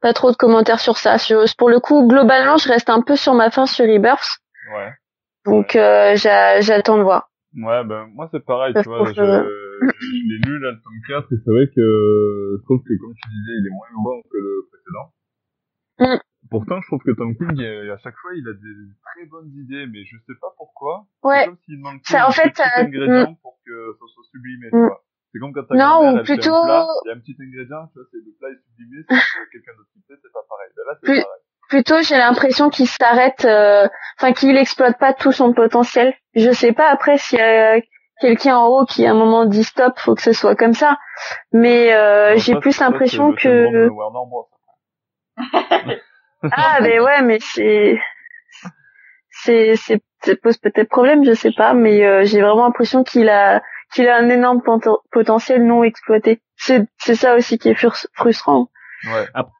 pas 0.00 0.12
trop 0.12 0.30
de 0.30 0.36
commentaires 0.36 0.80
sur 0.80 0.96
ça. 0.96 1.16
Je- 1.16 1.54
pour 1.56 1.68
le 1.68 1.80
coup, 1.80 2.06
globalement, 2.06 2.56
je 2.56 2.68
reste 2.68 2.90
un 2.90 3.00
peu 3.00 3.16
sur 3.16 3.34
ma 3.34 3.50
fin 3.50 3.66
sur 3.66 3.84
Rebirth, 3.86 4.38
Ouais. 4.74 4.90
donc 5.44 5.76
euh, 5.76 6.16
j'a- 6.16 6.60
j'attends 6.60 6.98
de 6.98 7.02
voir. 7.02 7.28
Ouais, 7.56 7.84
ben, 7.84 8.06
moi, 8.14 8.28
c'est 8.32 8.44
pareil, 8.44 8.74
tu 8.74 8.82
vois, 8.88 9.10
je, 9.12 9.20
euh, 9.20 9.48
je 9.80 10.12
l'ai 10.12 10.38
lu, 10.44 10.58
là, 10.60 10.72
le 10.72 10.80
tome 10.82 11.00
4, 11.08 11.32
et 11.32 11.36
c'est 11.42 11.50
vrai 11.50 11.66
que, 11.74 11.80
je 12.60 12.62
trouve 12.64 12.82
que, 12.84 12.92
comme 13.00 13.14
tu 13.16 13.28
disais, 13.32 13.54
il 13.60 13.66
est 13.66 13.74
moins 13.74 13.88
bon 14.04 14.20
que 14.28 14.36
le 14.36 14.68
précédent. 14.68 15.08
Mm. 16.00 16.20
Pourtant, 16.50 16.80
je 16.80 16.86
trouve 16.86 17.02
que 17.02 17.10
Tom 17.16 17.34
King, 17.34 17.58
à 17.90 17.96
chaque 17.98 18.14
fois, 18.20 18.30
il 18.36 18.46
a 18.46 18.52
des 18.52 18.76
très 19.02 19.26
bonnes 19.26 19.50
idées, 19.56 19.86
mais 19.90 20.04
je 20.04 20.16
sais 20.26 20.36
pas 20.40 20.52
pourquoi. 20.56 21.06
Ouais. 21.24 21.40
C'est 21.40 21.46
comme 21.46 21.58
s'il 21.64 21.80
manquait 21.80 22.04
Ça, 22.12 22.28
en 22.28 22.30
fait, 22.30 22.54
euh, 22.60 22.84
ingrédient 22.86 23.34
pour 23.42 23.58
que 23.66 23.74
ça 23.98 24.04
soit 24.14 24.24
sublimé, 24.30 24.68
tu 24.70 24.76
Mm. 24.76 24.86
vois. 24.86 25.02
C'est 25.32 25.38
comme 25.40 25.52
quand 25.52 25.64
ta 25.64 25.74
Non, 25.74 25.98
ou 25.98 26.12
fait 26.12 26.20
un 26.20 26.36
plutôt- 26.36 26.62
plat, 26.64 26.86
il 27.04 27.08
y 27.08 27.10
a 27.10 27.14
un 27.16 27.20
petit 27.20 27.36
ingrédient, 27.40 27.88
tu 27.88 27.98
vois, 27.98 28.06
c'est 28.12 28.20
le 28.20 28.32
plat 28.38 28.48
est 28.52 28.60
sublimé, 28.68 29.02
c'est 29.08 29.16
que 29.16 29.50
quelqu'un 29.52 29.72
d'autre 29.76 29.90
qui 29.96 30.00
fait, 30.06 30.14
c'est 30.22 30.32
pas 30.32 30.44
pareil. 30.48 30.70
Ben 30.76 30.82
là, 30.86 30.92
c'est 31.00 31.06
Plus- 31.08 31.24
pareil. 31.24 31.42
Plutôt, 31.68 32.00
j'ai 32.02 32.16
l'impression 32.16 32.70
qu'il 32.70 32.86
s'arrête, 32.88 33.44
euh, 33.44 33.88
enfin 34.18 34.32
qu'il 34.32 34.56
exploite 34.56 34.98
pas 34.98 35.12
tout 35.12 35.32
son 35.32 35.52
potentiel. 35.52 36.14
Je 36.34 36.50
sais 36.52 36.72
pas 36.72 36.90
après 36.90 37.18
s'il 37.18 37.38
y 37.38 37.42
a 37.42 37.80
quelqu'un 38.20 38.56
en 38.56 38.66
haut 38.68 38.84
qui 38.86 39.04
à 39.06 39.10
un 39.10 39.14
moment 39.14 39.44
dit 39.46 39.64
stop, 39.64 39.98
faut 39.98 40.14
que 40.14 40.22
ce 40.22 40.32
soit 40.32 40.54
comme 40.56 40.74
ça. 40.74 40.96
Mais 41.52 41.92
euh, 41.92 42.32
Non, 42.32 42.38
j'ai 42.38 42.52
ça, 42.54 42.60
plus 42.60 42.80
l'impression 42.80 43.32
que 43.32 43.88
Bros. 43.88 44.48
ah 46.52 46.78
mais 46.80 47.00
ouais, 47.00 47.22
mais 47.22 47.38
c'est 47.40 47.98
c'est 49.30 49.76
c'est 49.76 50.02
ça 50.24 50.32
pose 50.42 50.56
peut-être 50.58 50.88
problème, 50.88 51.24
je 51.24 51.34
sais 51.34 51.52
pas, 51.52 51.74
mais 51.74 52.04
euh, 52.04 52.24
j'ai 52.24 52.40
vraiment 52.40 52.64
l'impression 52.64 53.04
qu'il 53.04 53.28
a 53.28 53.62
qu'il 53.92 54.08
a 54.08 54.16
un 54.16 54.28
énorme 54.28 54.60
poten- 54.60 54.98
potentiel 55.12 55.64
non 55.66 55.84
exploité. 55.84 56.40
C'est 56.56 56.86
c'est 56.98 57.14
ça 57.16 57.34
aussi 57.36 57.58
qui 57.58 57.68
est 57.68 57.74
frus- 57.74 58.06
frustrant. 58.14 58.68
Ouais. 59.04 59.26
Après, 59.34 59.52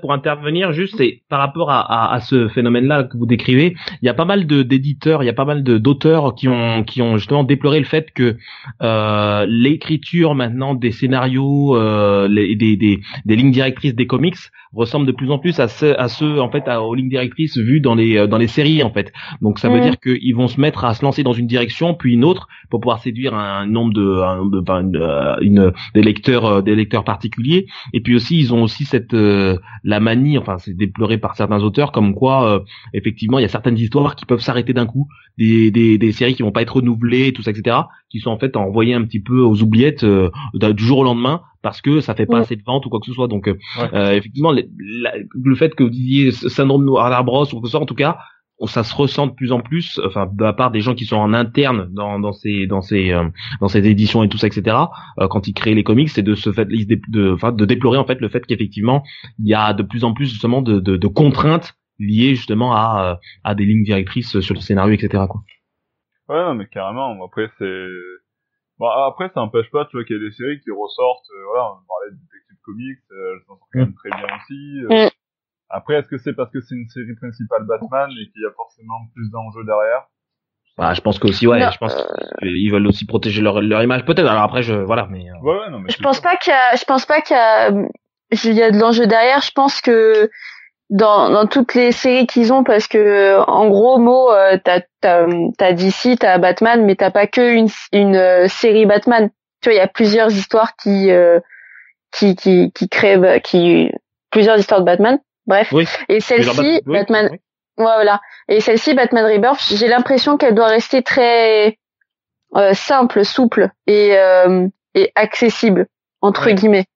pour 0.00 0.12
intervenir, 0.12 0.72
juste, 0.72 0.94
c'est 0.96 1.22
par 1.28 1.38
rapport 1.40 1.70
à, 1.70 1.80
à, 1.80 2.14
à 2.14 2.20
ce 2.20 2.48
phénomène-là 2.48 3.04
que 3.04 3.16
vous 3.16 3.26
décrivez, 3.26 3.74
il 4.02 4.06
y 4.06 4.08
a 4.08 4.14
pas 4.14 4.24
mal 4.24 4.46
de 4.46 4.62
d'éditeurs, 4.62 5.22
il 5.22 5.26
y 5.26 5.28
a 5.28 5.32
pas 5.34 5.44
mal 5.44 5.62
de 5.62 5.78
d'auteurs 5.78 6.34
qui 6.34 6.48
ont 6.48 6.82
qui 6.84 7.02
ont 7.02 7.16
justement 7.16 7.44
déploré 7.44 7.78
le 7.78 7.84
fait 7.84 8.10
que 8.14 8.36
euh, 8.82 9.46
l'écriture 9.48 10.34
maintenant 10.34 10.74
des 10.74 10.90
scénarios, 10.92 11.76
euh, 11.76 12.28
les, 12.28 12.56
des, 12.56 12.76
des 12.76 13.00
des 13.24 13.36
lignes 13.36 13.50
directrices 13.52 13.94
des 13.94 14.06
comics 14.06 14.36
ressemble 14.74 15.06
de 15.06 15.12
plus 15.12 15.30
en 15.30 15.38
plus 15.38 15.58
à 15.60 15.68
ceux 15.68 15.98
à 15.98 16.08
ceux 16.08 16.40
en 16.40 16.50
fait 16.50 16.68
à, 16.68 16.82
aux 16.82 16.94
lignes 16.94 17.08
directrices 17.08 17.56
vues 17.56 17.80
dans 17.80 17.94
les 17.94 18.16
euh, 18.18 18.26
dans 18.26 18.38
les 18.38 18.48
séries 18.48 18.82
en 18.82 18.90
fait. 18.90 19.12
Donc 19.40 19.58
ça 19.58 19.68
veut 19.68 19.80
dire 19.80 19.98
qu'ils 20.00 20.34
vont 20.34 20.48
se 20.48 20.60
mettre 20.60 20.84
à 20.84 20.94
se 20.94 21.04
lancer 21.04 21.22
dans 21.22 21.32
une 21.32 21.46
direction 21.46 21.94
puis 21.94 22.14
une 22.14 22.24
autre 22.24 22.48
pour 22.70 22.80
pouvoir 22.80 23.00
séduire 23.00 23.34
un 23.34 23.66
nombre 23.66 23.92
de, 23.94 24.20
un 24.22 24.36
nombre 24.36 24.60
de 24.60 24.70
une, 24.82 24.96
euh, 24.96 25.36
une- 25.40 25.72
des 25.94 26.02
lecteurs 26.02 26.44
euh, 26.46 26.62
des 26.62 26.74
lecteurs 26.74 27.04
particuliers. 27.04 27.66
Et 27.94 28.00
puis 28.00 28.14
aussi 28.14 28.38
ils 28.38 28.52
ont 28.52 28.62
aussi 28.62 28.84
cette 28.84 29.14
euh, 29.14 29.56
la 29.84 30.00
manie, 30.00 30.38
enfin 30.38 30.58
c'est 30.58 30.74
déploré 30.74 31.18
par 31.18 31.36
certains 31.36 31.62
auteurs, 31.62 31.92
comme 31.92 32.14
quoi 32.14 32.48
euh, 32.50 32.60
effectivement 32.92 33.38
il 33.38 33.42
y 33.42 33.44
a 33.44 33.48
certaines 33.48 33.78
histoires 33.78 34.16
qui 34.16 34.24
peuvent 34.26 34.40
s'arrêter 34.40 34.72
d'un 34.72 34.86
coup, 34.86 35.08
des, 35.38 35.70
des, 35.70 35.98
des 35.98 36.12
séries 36.12 36.34
qui 36.34 36.42
vont 36.42 36.52
pas 36.52 36.62
être 36.62 36.76
renouvelées, 36.76 37.32
tout 37.32 37.42
ça, 37.42 37.50
etc., 37.50 37.76
qui 38.10 38.20
sont 38.20 38.30
en 38.30 38.38
fait 38.38 38.56
envoyées 38.56 38.94
un 38.94 39.02
petit 39.04 39.20
peu 39.20 39.40
aux 39.40 39.62
oubliettes 39.62 40.04
euh, 40.04 40.30
du 40.54 40.84
jour 40.84 40.98
au 40.98 41.04
lendemain 41.04 41.42
parce 41.62 41.80
que 41.80 42.00
ça 42.00 42.14
fait 42.14 42.26
pas 42.26 42.38
assez 42.38 42.54
de 42.56 42.62
ventes 42.64 42.86
ou 42.86 42.88
quoi 42.90 43.00
que 43.00 43.06
ce 43.06 43.12
soit. 43.12 43.26
Donc 43.28 43.48
euh, 43.48 43.58
Ouais. 43.80 43.88
euh, 43.94 44.12
effectivement 44.12 44.52
le, 44.52 44.62
la- 44.78 45.14
le 45.34 45.54
fait 45.56 45.74
que 45.74 45.82
vous 45.82 45.90
disiez 45.90 46.30
syndrome 46.30 46.88
Warner 46.88 47.24
Bros 47.24 47.44
ou 47.46 47.48
quoi 47.50 47.60
que 47.62 47.66
ce 47.66 47.72
soit, 47.72 47.80
en 47.80 47.86
tout 47.86 47.94
cas 47.94 48.18
ça 48.64 48.84
se 48.84 48.94
ressent 48.94 49.26
de 49.26 49.32
plus 49.32 49.52
en 49.52 49.60
plus, 49.60 50.00
enfin 50.04 50.26
de 50.32 50.42
la 50.42 50.52
part 50.52 50.70
des 50.70 50.80
gens 50.80 50.94
qui 50.94 51.04
sont 51.04 51.16
en 51.16 51.34
interne 51.34 51.88
dans, 51.92 52.18
dans 52.18 52.32
ces 52.32 52.66
dans 52.66 52.80
ces 52.80 53.12
euh, 53.12 53.28
dans 53.60 53.68
ces 53.68 53.86
éditions 53.86 54.22
et 54.22 54.28
tout 54.28 54.38
ça, 54.38 54.46
etc. 54.46 54.76
euh, 55.18 55.28
quand 55.28 55.46
ils 55.46 55.52
créent 55.52 55.74
les 55.74 55.84
comics, 55.84 56.08
c'est 56.08 56.22
de 56.22 56.34
se 56.34 56.52
fait 56.52 56.66
de 56.66 57.32
enfin 57.32 57.52
de 57.52 57.64
déplorer 57.64 57.98
en 57.98 58.06
fait 58.06 58.20
le 58.20 58.28
fait 58.28 58.46
qu'effectivement 58.46 59.02
il 59.38 59.46
y 59.46 59.54
a 59.54 59.74
de 59.74 59.82
plus 59.82 60.04
en 60.04 60.14
plus 60.14 60.26
justement 60.30 60.62
de, 60.62 60.80
de, 60.80 60.96
de 60.96 61.06
contraintes 61.08 61.74
liées 61.98 62.34
justement 62.34 62.74
à 62.74 63.12
euh, 63.12 63.14
à 63.44 63.54
des 63.54 63.66
lignes 63.66 63.84
directrices 63.84 64.40
sur 64.40 64.54
le 64.54 64.60
scénario, 64.60 64.94
etc. 64.94 65.24
Quoi. 65.28 65.42
Ouais, 66.28 66.42
non, 66.42 66.54
mais 66.54 66.66
carrément. 66.66 67.24
Après, 67.24 67.48
c'est... 67.58 67.86
Bon, 68.78 68.88
après, 68.88 69.28
ça 69.32 69.40
n'empêche 69.40 69.70
pas, 69.70 69.86
tu 69.86 69.96
vois, 69.96 70.04
qu'il 70.04 70.16
y 70.16 70.18
a 70.18 70.22
des 70.22 70.32
séries 70.32 70.60
qui 70.60 70.70
ressortent, 70.70 71.30
euh, 71.30 71.44
voilà, 71.48 71.72
on 71.72 71.86
parlait 71.86 72.10
de 72.10 72.16
Detective 72.16 72.58
Comics, 72.62 72.98
euh, 73.12 73.32
elles 73.32 73.40
s'en 73.46 73.56
sortent 73.56 73.70
quand 73.72 73.78
même 73.78 73.94
très 73.94 74.10
bien 74.10 74.36
aussi. 74.36 75.10
Après, 75.76 75.96
est-ce 75.96 76.08
que 76.08 76.16
c'est 76.16 76.32
parce 76.32 76.50
que 76.50 76.60
c'est 76.62 76.74
une 76.74 76.88
série 76.88 77.14
principale 77.14 77.64
Batman 77.64 78.08
et 78.10 78.30
qu'il 78.32 78.42
y 78.42 78.46
a 78.46 78.52
forcément 78.56 78.94
plus 79.14 79.30
d'enjeux 79.30 79.64
derrière? 79.64 80.06
Bah, 80.78 80.94
je 80.94 81.00
pense 81.02 81.18
que 81.18 81.28
aussi 81.28 81.46
ouais, 81.46 81.58
Non, 81.58 81.70
je 81.70 81.78
pense 81.78 81.94
qu'ils 82.40 82.72
veulent 82.72 82.86
aussi 82.86 83.06
protéger 83.06 83.42
leur 83.42 83.60
leur 83.60 83.82
image 83.82 84.04
peut-être. 84.04 84.28
Alors 84.28 84.42
après 84.42 84.62
je 84.62 84.74
voilà 84.74 85.06
mais 85.10 85.26
euh, 85.30 85.40
Ouais, 85.42 85.58
ouais, 85.58 85.70
non, 85.70 85.80
mais 85.80 85.90
Je 85.90 85.98
pense 85.98 86.20
pas 86.20 86.36
qu'il 86.36 86.52
y 86.52 86.56
a, 86.56 86.76
je 86.76 86.84
pense 86.84 87.06
pas 87.06 87.20
qu'il 87.20 87.36
y 87.36 87.38
a, 87.38 87.70
il 88.30 88.52
y 88.52 88.62
a 88.62 88.70
de 88.70 88.78
l'enjeu 88.78 89.06
derrière. 89.06 89.40
Je 89.40 89.52
pense 89.52 89.80
que 89.80 90.30
dans, 90.88 91.30
dans 91.30 91.46
toutes 91.46 91.74
les 91.74 91.92
séries 91.92 92.26
qu'ils 92.26 92.52
ont, 92.52 92.62
parce 92.62 92.86
que 92.86 93.38
en 93.48 93.68
gros 93.68 93.98
mots, 93.98 94.30
euh, 94.32 94.58
t'as 94.62 94.80
t'as 95.00 95.26
t'as 95.58 95.72
DC, 95.72 96.18
t'as 96.18 96.38
Batman, 96.38 96.84
mais 96.84 96.94
t'as 96.94 97.10
pas 97.10 97.26
que 97.26 97.54
une 97.54 97.68
une 97.92 98.16
euh, 98.16 98.48
série 98.48 98.86
Batman. 98.86 99.30
Tu 99.62 99.68
vois, 99.68 99.74
il 99.74 99.78
y 99.78 99.80
a 99.80 99.88
plusieurs 99.88 100.30
histoires 100.32 100.76
qui 100.76 101.10
euh, 101.10 101.40
qui 102.12 102.36
qui 102.36 102.72
qui 102.72 102.88
créent 102.88 103.40
qui 103.42 103.90
plusieurs 104.30 104.58
histoires 104.58 104.80
de 104.80 104.86
Batman. 104.86 105.18
Bref. 105.46 105.72
Oui. 105.72 105.86
Et 106.08 106.20
celle-ci, 106.20 106.60
oui, 106.60 106.80
Batman, 106.86 107.28
oui. 107.32 107.40
Voilà. 107.76 108.20
Et 108.48 108.60
celle-ci, 108.60 108.94
Batman 108.94 109.24
Rebirth, 109.24 109.60
j'ai 109.74 109.88
l'impression 109.88 110.36
qu'elle 110.36 110.54
doit 110.54 110.68
rester 110.68 111.02
très 111.02 111.78
euh, 112.54 112.74
simple, 112.74 113.24
souple 113.24 113.70
et, 113.86 114.16
euh, 114.16 114.66
et 114.94 115.12
accessible 115.14 115.86
entre 116.22 116.50
guillemets. 116.50 116.86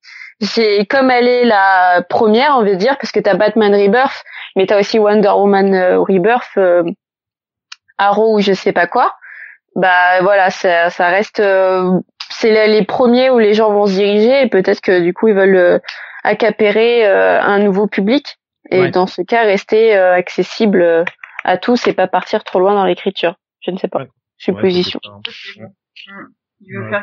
J'ai 0.41 0.87
comme 0.87 1.11
elle 1.11 1.29
est 1.29 1.45
la 1.45 2.03
première, 2.09 2.57
on 2.57 2.65
veut 2.65 2.77
dire, 2.77 2.97
parce 2.99 3.13
que 3.13 3.21
t'as 3.21 3.35
Batman 3.35 3.75
Rebirth, 3.75 4.25
mais 4.57 4.67
t'as 4.67 4.81
aussi 4.81 4.99
Wonder 4.99 5.29
Woman 5.29 5.75
euh, 5.75 6.01
Rebirth, 6.01 6.57
euh, 6.57 6.83
Arrow 7.99 8.37
ou 8.37 8.41
je 8.41 8.55
sais 8.55 8.73
pas 8.73 8.87
quoi. 8.87 9.15
Bah 9.77 10.23
voilà, 10.23 10.51
ça, 10.51 10.91
ça 10.91 11.09
reste, 11.09 11.41
euh, 11.41 12.01
c'est 12.31 12.67
les, 12.67 12.85
premiers 12.85 13.31
où 13.31 13.39
les 13.39 13.55
gens 13.55 13.71
vont 13.71 13.87
se 13.87 13.93
diriger 13.93 14.43
et 14.43 14.49
peut-être 14.49 14.81
que 14.81 15.01
du 15.01 15.13
coup 15.13 15.29
ils 15.29 15.35
veulent 15.35 15.57
euh, 15.57 15.79
accapérer 16.25 17.07
euh, 17.07 17.41
un 17.41 17.59
nouveau 17.59 17.87
public 17.87 18.39
et 18.71 18.81
Ouais. 18.81 18.91
dans 18.91 19.07
ce 19.07 19.23
cas 19.23 19.43
rester 19.45 19.97
euh, 19.97 20.15
accessible 20.15 20.83
euh, 20.83 21.05
à 21.45 21.57
tous 21.59 21.87
et 21.87 21.93
pas 21.93 22.07
partir 22.09 22.45
trop 22.45 22.61
loin 22.61 22.75
dans 22.75 22.85
l'écriture. 22.87 23.35
Je 23.61 23.71
ne 23.71 23.77
sais 23.79 23.89
pas. 23.89 24.01
Ouais. 24.01 24.09
Supposition. 24.39 25.01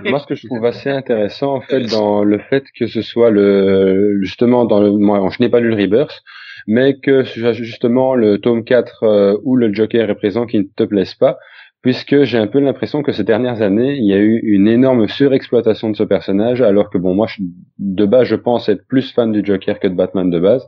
Moi, 0.06 0.20
ce 0.20 0.28
que 0.28 0.36
je 0.36 0.46
trouve 0.48 0.66
assez 0.66 0.90
intéressant, 0.90 1.56
en 1.56 1.62
fait, 1.62 1.82
dans 1.92 2.24
le 2.24 2.38
fait 2.40 2.64
que 2.78 2.86
ce 2.88 3.02
soit 3.02 3.32
le, 3.32 4.20
justement, 4.22 4.66
dans 4.66 4.80
le, 4.82 4.92
moi, 4.92 5.28
je 5.32 5.42
n'ai 5.42 5.50
pas 5.50 5.60
lu 5.60 5.70
le 5.70 5.76
Rebirth, 5.82 6.22
mais 6.68 7.00
que 7.00 7.24
ce 7.24 7.40
soit 7.40 7.54
justement 7.54 8.14
le 8.14 8.38
tome 8.40 8.64
4 8.64 9.04
euh, 9.04 9.38
où 9.44 9.56
le 9.56 9.74
Joker 9.74 10.10
est 10.10 10.16
présent 10.16 10.46
qui 10.46 10.60
ne 10.60 10.64
te 10.76 10.84
plaise 10.84 11.16
pas, 11.16 11.38
puisque 11.82 12.24
j'ai 12.24 12.38
un 12.38 12.48
peu 12.48 12.60
l'impression 12.60 13.02
que 13.02 13.12
ces 13.12 13.24
dernières 13.24 13.62
années, 13.64 13.96
il 13.96 14.06
y 14.06 14.14
a 14.14 14.18
eu 14.18 14.40
une 14.44 14.68
énorme 14.68 15.08
surexploitation 15.08 15.90
de 15.90 15.96
ce 15.96 16.04
personnage, 16.04 16.62
alors 16.62 16.90
que 16.92 16.98
bon, 17.00 17.16
moi, 17.16 17.26
je- 17.28 17.42
de 17.80 18.06
base, 18.06 18.28
je 18.28 18.36
pense 18.36 18.70
être 18.70 18.86
plus 18.88 19.12
fan 19.12 19.32
du 19.32 19.42
Joker 19.44 19.80
que 19.80 19.88
de 19.88 19.96
Batman 19.96 20.30
de 20.30 20.40
base, 20.40 20.66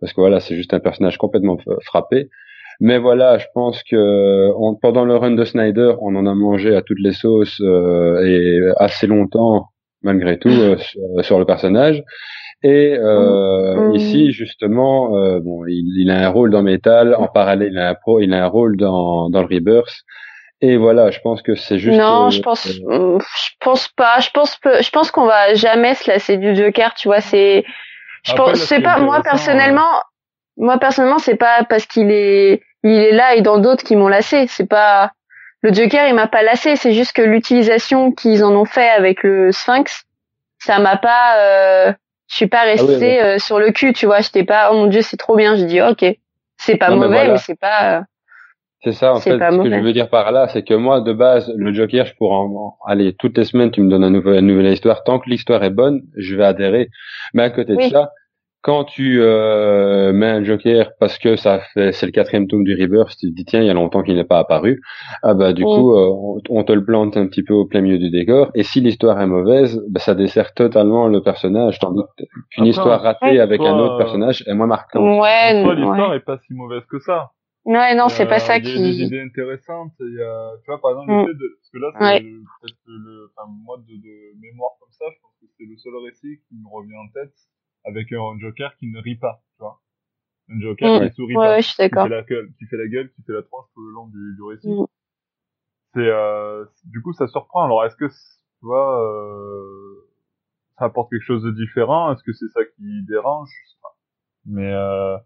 parce 0.00 0.12
que 0.12 0.20
voilà, 0.20 0.40
c'est 0.40 0.54
juste 0.56 0.74
un 0.74 0.80
personnage 0.80 1.18
complètement 1.18 1.56
frappé. 1.84 2.28
Mais 2.80 2.98
voilà, 2.98 3.38
je 3.38 3.46
pense 3.54 3.82
que 3.84 4.50
on- 4.56 4.74
pendant 4.74 5.04
le 5.04 5.16
run 5.16 5.32
de 5.32 5.44
Snyder, 5.44 5.94
on 6.00 6.16
en 6.16 6.26
a 6.26 6.34
mangé 6.34 6.74
à 6.74 6.82
toutes 6.82 6.98
les 7.00 7.12
sauces 7.12 7.60
euh, 7.60 8.24
et 8.26 8.60
assez 8.78 9.06
longtemps, 9.06 9.68
malgré 10.02 10.38
tout, 10.38 10.48
euh, 10.50 10.76
sur, 10.78 11.00
sur 11.22 11.38
le 11.38 11.44
personnage. 11.44 12.02
Et 12.62 12.96
euh, 12.98 13.90
Mm. 13.90 13.94
ici, 13.96 14.32
justement, 14.32 15.16
euh, 15.18 15.38
bon, 15.40 15.66
il, 15.66 15.84
il 16.00 16.10
a 16.10 16.26
un 16.26 16.28
rôle 16.30 16.50
dans 16.50 16.62
Metal. 16.62 17.14
En 17.14 17.28
parallèle, 17.28 17.72
il 17.72 17.78
a 17.78 17.90
un 17.90 17.94
pro, 17.94 18.20
il 18.20 18.32
a 18.32 18.42
un 18.44 18.48
rôle 18.48 18.76
dans, 18.76 19.28
dans 19.30 19.40
le 19.42 19.46
Rebirth. 19.54 19.94
Et 20.60 20.76
voilà, 20.78 21.10
je 21.10 21.20
pense 21.20 21.42
que 21.42 21.54
c'est 21.56 21.78
juste. 21.78 21.98
Non, 21.98 22.30
je 22.30 22.40
pense, 22.40 22.66
je 22.66 23.50
pense 23.60 23.88
pas. 23.88 24.18
Je 24.20 24.30
pense, 24.30 24.58
je 24.64 24.90
pense 24.90 25.10
qu'on 25.10 25.26
va 25.26 25.54
jamais 25.54 25.94
se 25.94 26.10
lasser 26.10 26.38
du 26.38 26.54
Joker. 26.56 26.94
Tu 26.94 27.08
vois, 27.08 27.20
c'est, 27.20 27.64
je 28.24 28.32
pense, 28.34 28.58
c'est 28.58 28.80
pas 28.80 28.98
moi 28.98 29.22
personnellement. 29.22 29.90
Moi 30.56 30.78
personnellement, 30.78 31.18
c'est 31.18 31.36
pas 31.36 31.64
parce 31.64 31.86
qu'il 31.86 32.10
est, 32.10 32.62
il 32.82 32.92
est 32.92 33.12
là 33.12 33.34
et 33.34 33.42
dans 33.42 33.58
d'autres 33.58 33.84
qui 33.84 33.96
m'ont 33.96 34.08
lassé. 34.08 34.46
C'est 34.48 34.68
pas 34.68 35.12
le 35.62 35.72
Joker, 35.72 36.08
il 36.08 36.14
m'a 36.14 36.26
pas 36.26 36.42
lassé. 36.42 36.76
C'est 36.76 36.92
juste 36.92 37.12
que 37.12 37.22
l'utilisation 37.22 38.12
qu'ils 38.12 38.44
en 38.44 38.52
ont 38.52 38.64
fait 38.64 38.88
avec 38.88 39.22
le 39.22 39.52
Sphinx, 39.52 40.04
ça 40.58 40.78
m'a 40.78 40.96
pas. 40.96 41.38
Euh, 41.38 41.92
je 42.28 42.36
suis 42.36 42.46
pas 42.46 42.60
ah 42.62 42.66
resté 42.66 43.22
euh, 43.22 43.38
sur 43.38 43.58
le 43.58 43.70
cul, 43.70 43.92
tu 43.92 44.06
vois. 44.06 44.20
J'étais 44.20 44.44
pas, 44.44 44.70
oh 44.72 44.74
mon 44.74 44.86
dieu, 44.86 45.02
c'est 45.02 45.16
trop 45.16 45.36
bien. 45.36 45.56
Je 45.56 45.64
dis 45.64 45.82
ok, 45.82 46.04
c'est 46.56 46.76
pas 46.76 46.90
mauvais, 46.90 47.28
mais, 47.28 47.38
c'est 47.38 47.58
pas. 47.58 48.04
C'est 48.84 48.92
ça, 48.92 49.14
en 49.14 49.20
fait, 49.20 49.38
ce 49.38 49.62
que 49.62 49.70
je 49.70 49.80
veux 49.80 49.92
dire 49.94 50.10
par 50.10 50.30
là, 50.30 50.46
c'est 50.48 50.62
que 50.62 50.74
moi, 50.74 51.00
de 51.00 51.14
base, 51.14 51.50
le 51.56 51.72
Joker, 51.72 52.04
je 52.04 52.14
pourrais 52.16 52.36
en, 52.36 52.76
aller 52.86 53.14
toutes 53.18 53.38
les 53.38 53.44
semaines, 53.44 53.70
tu 53.70 53.80
me 53.80 53.90
donnes 53.90 54.04
un 54.04 54.10
nouvel, 54.10 54.40
une 54.40 54.48
nouvelle 54.48 54.72
histoire. 54.72 55.04
Tant 55.04 55.18
que 55.18 55.30
l'histoire 55.30 55.64
est 55.64 55.70
bonne, 55.70 56.02
je 56.16 56.36
vais 56.36 56.44
adhérer. 56.44 56.90
Mais 57.32 57.44
à 57.44 57.50
côté 57.50 57.76
de 57.76 57.80
ça, 57.80 58.10
quand 58.60 58.84
tu 58.84 59.20
euh, 59.20 60.12
mets 60.14 60.28
un 60.28 60.42
Joker 60.42 60.92
parce 60.98 61.18
que 61.18 61.36
ça 61.36 61.60
fait 61.74 61.92
c'est 61.92 62.06
le 62.06 62.12
quatrième 62.12 62.46
tome 62.46 62.64
du 62.64 62.74
Rebirth, 62.74 63.10
tu 63.10 63.30
te 63.30 63.34
dis 63.34 63.44
tiens 63.44 63.60
il 63.60 63.66
y 63.66 63.70
a 63.70 63.74
longtemps 63.74 64.02
qu'il 64.02 64.16
n'est 64.16 64.24
pas 64.24 64.38
apparu, 64.38 64.80
ah 65.22 65.34
bah 65.34 65.52
du 65.52 65.62
coup 65.62 65.92
euh, 65.92 66.40
on 66.48 66.64
te 66.64 66.72
le 66.72 66.82
plante 66.82 67.14
un 67.18 67.26
petit 67.26 67.42
peu 67.42 67.52
au 67.52 67.66
plein 67.66 67.82
milieu 67.82 67.98
du 67.98 68.10
décor 68.10 68.50
et 68.54 68.62
si 68.62 68.80
l'histoire 68.80 69.20
est 69.20 69.26
mauvaise, 69.26 69.84
bah, 69.90 70.00
ça 70.00 70.14
dessert 70.14 70.54
totalement 70.54 71.08
le 71.08 71.22
personnage 71.22 71.78
tandis 71.78 72.00
qu'une 72.52 72.64
histoire 72.64 73.02
ratée 73.02 73.38
avec 73.38 73.60
un 73.60 73.78
autre 73.78 73.98
personnage 73.98 74.42
est 74.46 74.54
moins 74.54 74.66
marquante. 74.66 75.20
Ouais, 75.20 75.62
l'histoire 75.74 76.14
est 76.14 76.24
pas 76.24 76.38
si 76.38 76.54
mauvaise 76.54 76.84
que 76.90 76.98
ça? 77.00 77.32
Ouais, 77.64 77.94
non, 77.94 78.08
c'est 78.08 78.26
pas 78.26 78.40
ça 78.40 78.60
qui. 78.60 78.68
Il 78.68 78.76
y 78.76 78.78
a 78.78 78.90
des 78.90 79.02
idées 79.04 79.20
intéressantes. 79.20 79.94
Il 80.00 80.14
y 80.14 80.22
a, 80.22 80.52
tu 80.62 80.66
vois, 80.66 80.80
par 80.80 80.90
exemple, 80.92 81.12
le 81.12 81.22
mm. 81.22 81.26
fait 81.26 81.34
de, 81.34 81.56
parce 81.56 81.70
que 81.70 81.78
là, 81.78 81.88
c'est 81.92 82.22
peut-être 82.22 82.78
le, 82.86 83.32
enfin, 83.32 83.48
moi, 83.64 83.78
de, 83.78 83.94
de 83.96 84.40
mémoire 84.40 84.72
comme 84.80 84.92
ça, 84.92 85.06
je 85.14 85.20
pense 85.22 85.32
que 85.40 85.46
c'est 85.56 85.64
le 85.64 85.76
seul 85.78 85.96
récit 85.96 86.40
qui 86.48 86.54
me 86.56 86.68
revient 86.68 86.96
en 86.96 87.08
tête 87.12 87.32
avec 87.84 88.12
un 88.12 88.38
Joker 88.38 88.76
qui 88.76 88.90
ne 88.90 89.00
rit 89.00 89.16
pas, 89.16 89.42
tu 89.56 89.60
vois. 89.60 89.80
Un 90.50 90.60
Joker 90.60 90.98
qui 90.98 91.04
ne 91.04 91.10
sourit 91.10 91.34
pas. 91.34 91.60
qui, 91.62 91.74
fait 91.74 91.88
la 91.88 92.22
gueule, 92.22 92.52
qui 92.58 92.66
fait 92.66 92.76
la 92.76 92.88
gueule, 92.88 93.12
qui 93.12 93.22
fait 93.22 93.32
la 93.32 93.42
tronche 93.42 93.66
tout 93.74 93.82
le 93.82 93.92
long 93.92 94.08
du, 94.08 94.34
du 94.36 94.42
récit. 94.42 94.68
Mm. 94.68 94.86
C'est, 95.94 96.08
euh, 96.08 96.64
du 96.84 97.02
coup, 97.02 97.12
ça 97.12 97.26
surprend. 97.28 97.64
Alors, 97.64 97.84
est-ce 97.84 97.96
que, 97.96 98.06
tu 98.06 98.66
vois, 98.66 99.00
euh, 99.00 100.10
ça 100.78 100.86
apporte 100.86 101.10
quelque 101.10 101.24
chose 101.24 101.42
de 101.42 101.50
différent? 101.52 102.12
Est-ce 102.12 102.22
que 102.22 102.32
c'est 102.32 102.48
ça 102.48 102.60
qui 102.76 103.04
dérange? 103.06 103.48
Je 103.48 103.70
sais 103.70 103.78
pas. 103.80 103.96
Mais, 104.44 104.72
euh, 104.72 105.16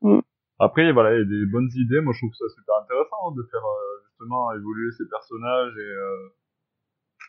mm. 0.00 0.20
Après, 0.58 0.92
voilà, 0.92 1.14
il 1.14 1.18
y 1.18 1.22
a 1.22 1.24
des 1.24 1.46
bonnes 1.46 1.70
idées. 1.74 2.00
Moi, 2.00 2.12
je 2.14 2.20
trouve 2.20 2.34
ça 2.34 2.48
super 2.54 2.74
intéressant 2.82 3.32
de 3.32 3.42
faire, 3.50 3.64
euh, 3.64 4.08
justement, 4.08 4.52
évoluer 4.52 4.90
ces 4.96 5.08
personnages 5.08 5.76
et, 5.76 5.80
euh, 5.80 6.28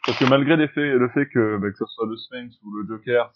parce 0.06 0.20
que 0.20 0.26
malgré 0.26 0.56
les 0.56 0.70
faits, 0.70 0.96
le 0.96 1.10
fait 1.10 1.28
que, 1.28 1.58
bah, 1.58 1.70
que 1.70 1.78
ce 1.78 1.86
soit 1.86 2.08
le 2.08 2.16
Sphinx 2.16 2.56
ou 2.64 2.74
le 2.74 2.88
Joker, 2.88 3.32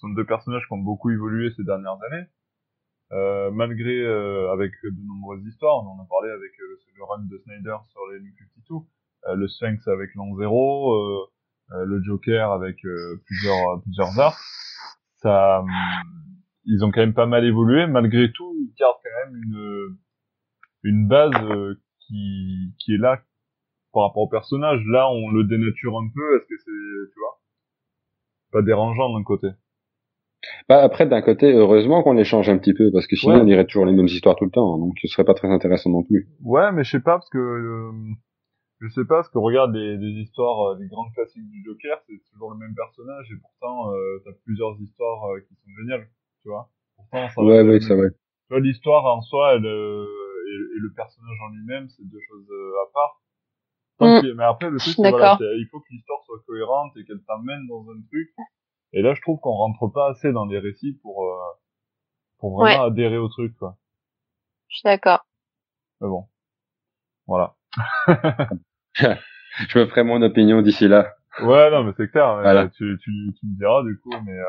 sont 0.00 0.08
deux 0.10 0.24
personnages 0.24 0.66
qui 0.66 0.72
ont 0.72 0.78
beaucoup 0.78 1.10
évolué 1.10 1.52
ces 1.56 1.64
dernières 1.64 1.98
années. 2.10 2.26
Euh, 3.12 3.50
malgré 3.50 4.02
euh, 4.02 4.50
avec 4.52 4.72
de 4.82 5.06
nombreuses 5.06 5.44
histoires, 5.46 5.76
on 5.76 6.00
en 6.00 6.02
a 6.02 6.06
parlé 6.08 6.30
avec 6.30 6.52
euh, 6.60 6.78
le 6.96 7.04
run 7.04 7.22
de 7.30 7.38
Snyder 7.44 7.76
sur 7.90 8.00
les 8.12 8.20
New 8.20 8.32
52, 8.68 8.86
euh, 9.28 9.34
le 9.36 9.48
Sphinx 9.48 9.86
avec 9.88 10.14
l'an 10.14 10.34
zéro, 10.36 10.94
euh, 10.94 11.26
euh, 11.72 11.84
le 11.84 12.02
Joker 12.02 12.52
avec 12.52 12.78
plusieurs 13.26 13.82
plusieurs 13.82 14.18
arcs. 14.18 14.40
Ça, 15.18 15.60
hum, 15.60 15.68
ils 16.66 16.84
ont 16.84 16.90
quand 16.90 17.00
même 17.00 17.14
pas 17.14 17.26
mal 17.26 17.44
évolué. 17.44 17.86
Malgré 17.86 18.30
tout, 18.32 18.54
ils 18.58 18.74
gardent 18.78 18.96
quand 19.02 19.30
même 19.30 19.42
une 19.42 19.96
une 20.84 21.08
base 21.08 21.32
qui 22.00 22.74
qui 22.78 22.94
est 22.94 22.98
là 22.98 23.22
par 23.92 24.04
rapport 24.04 24.22
au 24.22 24.28
personnage. 24.28 24.82
Là, 24.86 25.08
on 25.10 25.30
le 25.30 25.44
dénature 25.44 25.96
un 25.98 26.08
peu. 26.14 26.36
Est-ce 26.36 26.46
que 26.46 26.56
c'est, 26.58 27.12
tu 27.12 27.18
vois, 27.18 27.40
pas 28.52 28.62
dérangeant 28.62 29.16
d'un 29.16 29.24
côté 29.24 29.48
bah 30.68 30.82
après, 30.82 31.06
d'un 31.06 31.22
côté, 31.22 31.52
heureusement 31.52 32.02
qu'on 32.02 32.12
les 32.12 32.24
change 32.24 32.48
un 32.48 32.58
petit 32.58 32.74
peu, 32.74 32.90
parce 32.92 33.06
que 33.06 33.16
sinon 33.16 33.40
on 33.40 33.46
irait 33.46 33.64
toujours 33.64 33.86
les 33.86 33.92
mêmes 33.92 34.06
histoires 34.06 34.36
tout 34.36 34.44
le 34.44 34.50
temps, 34.50 34.78
donc 34.78 34.94
ce 35.00 35.08
serait 35.08 35.24
pas 35.24 35.34
très 35.34 35.48
intéressant 35.48 35.90
non 35.90 36.02
plus. 36.02 36.28
Ouais, 36.42 36.70
mais 36.72 36.84
je 36.84 36.90
sais 36.90 37.00
pas, 37.00 37.12
parce 37.12 37.30
que 37.30 37.38
euh, 37.38 37.92
je 38.80 38.88
sais 38.88 39.04
pas, 39.04 39.16
parce 39.16 39.30
que 39.30 39.38
regarde 39.38 39.74
les, 39.74 39.96
les 39.96 40.20
histoires, 40.20 40.72
euh, 40.72 40.78
les 40.78 40.88
grandes 40.88 41.12
classiques 41.14 41.48
du 41.48 41.64
Joker, 41.64 41.98
c'est 42.06 42.20
toujours 42.30 42.50
le 42.52 42.58
même 42.58 42.74
personnage, 42.74 43.30
et 43.32 43.36
pourtant 43.40 43.92
euh, 43.92 44.22
t'as 44.24 44.32
plusieurs 44.44 44.78
histoires 44.80 45.30
euh, 45.32 45.40
qui 45.40 45.54
sont 45.54 45.70
géniales, 45.80 46.08
tu 46.44 46.48
vois. 46.50 46.70
Pourtant, 46.96 47.28
ça 47.28 47.42
ouais, 47.42 47.62
ouais, 47.62 47.80
ça 47.80 47.96
va. 47.96 48.08
Tu 48.08 48.16
vois, 48.50 48.60
l'histoire 48.60 49.04
en 49.06 49.20
soi, 49.20 49.54
elle, 49.54 49.66
et, 49.66 50.76
et, 50.76 50.78
le 50.78 50.92
personnage 50.94 51.38
en 51.42 51.48
lui-même, 51.48 51.88
c'est 51.88 52.04
deux 52.04 52.20
choses 52.28 52.46
à 52.46 52.92
part. 52.92 53.20
Mm. 54.00 54.36
Mais 54.36 54.44
après, 54.44 54.70
le 54.70 54.78
truc, 54.78 54.94
voilà, 54.98 55.36
il 55.40 55.66
faut 55.72 55.80
que 55.80 55.90
l'histoire 55.90 56.22
soit 56.24 56.38
cohérente 56.46 56.96
et 56.96 57.04
qu'elle 57.04 57.22
t'amène 57.26 57.66
dans 57.66 57.82
un 57.90 58.00
truc 58.12 58.30
et 58.94 59.02
là, 59.02 59.12
je 59.12 59.20
trouve 59.20 59.40
qu'on 59.40 59.52
rentre 59.52 59.88
pas 59.88 60.10
assez 60.10 60.32
dans 60.32 60.46
les 60.46 60.60
récits 60.60 60.96
pour 61.02 61.26
euh, 61.26 61.34
pour 62.38 62.56
vraiment 62.56 62.84
adhérer 62.84 63.18
au 63.18 63.28
truc, 63.28 63.56
quoi. 63.56 63.76
Je 64.68 64.76
suis 64.76 64.84
d'accord. 64.84 65.26
Mais 66.00 66.06
bon, 66.06 66.28
voilà. 67.26 67.56
je 68.94 69.78
me 69.78 69.86
ferai 69.86 70.04
mon 70.04 70.22
opinion 70.22 70.62
d'ici 70.62 70.86
là. 70.86 71.12
Ouais, 71.40 71.72
non, 71.72 71.82
mais 71.82 71.92
c'est 71.96 72.08
clair. 72.08 72.36
Voilà. 72.36 72.68
Tu, 72.68 72.96
tu, 73.02 73.10
tu 73.40 73.46
me 73.46 73.58
diras 73.58 73.82
du 73.82 73.98
coup, 73.98 74.12
mais 74.24 74.32
euh, 74.32 74.44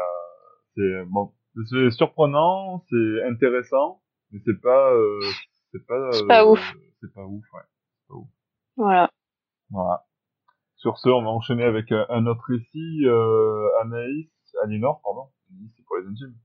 c'est 0.76 1.10
bon, 1.10 1.34
c'est 1.70 1.92
surprenant, 1.92 2.84
c'est 2.90 3.24
intéressant, 3.24 4.02
mais 4.32 4.40
c'est 4.46 4.60
pas, 4.62 4.94
euh, 4.94 5.20
c'est 5.72 5.86
pas, 5.86 6.12
c'est 6.12 6.28
pas 6.28 6.46
ouf. 6.46 6.74
C'est 7.02 7.14
pas 7.14 7.26
ouf, 7.26 7.44
ouais. 7.54 7.62
Pas 8.08 8.16
ouf. 8.16 8.28
Voilà. 8.78 9.10
Voilà. 9.70 10.06
Sur 10.76 10.98
ce, 10.98 11.10
on 11.10 11.24
va 11.24 11.30
enchaîner 11.30 11.64
avec 11.64 11.92
un 11.92 12.26
autre 12.28 12.44
récit, 12.48 13.06
euh, 13.06 13.82
Anaïs. 13.82 14.30
Aliénor, 14.64 15.02
pardon, 15.04 15.30
c'est 15.76 15.86
pour 15.86 15.98
les 15.98 16.08
intimes. 16.08 16.36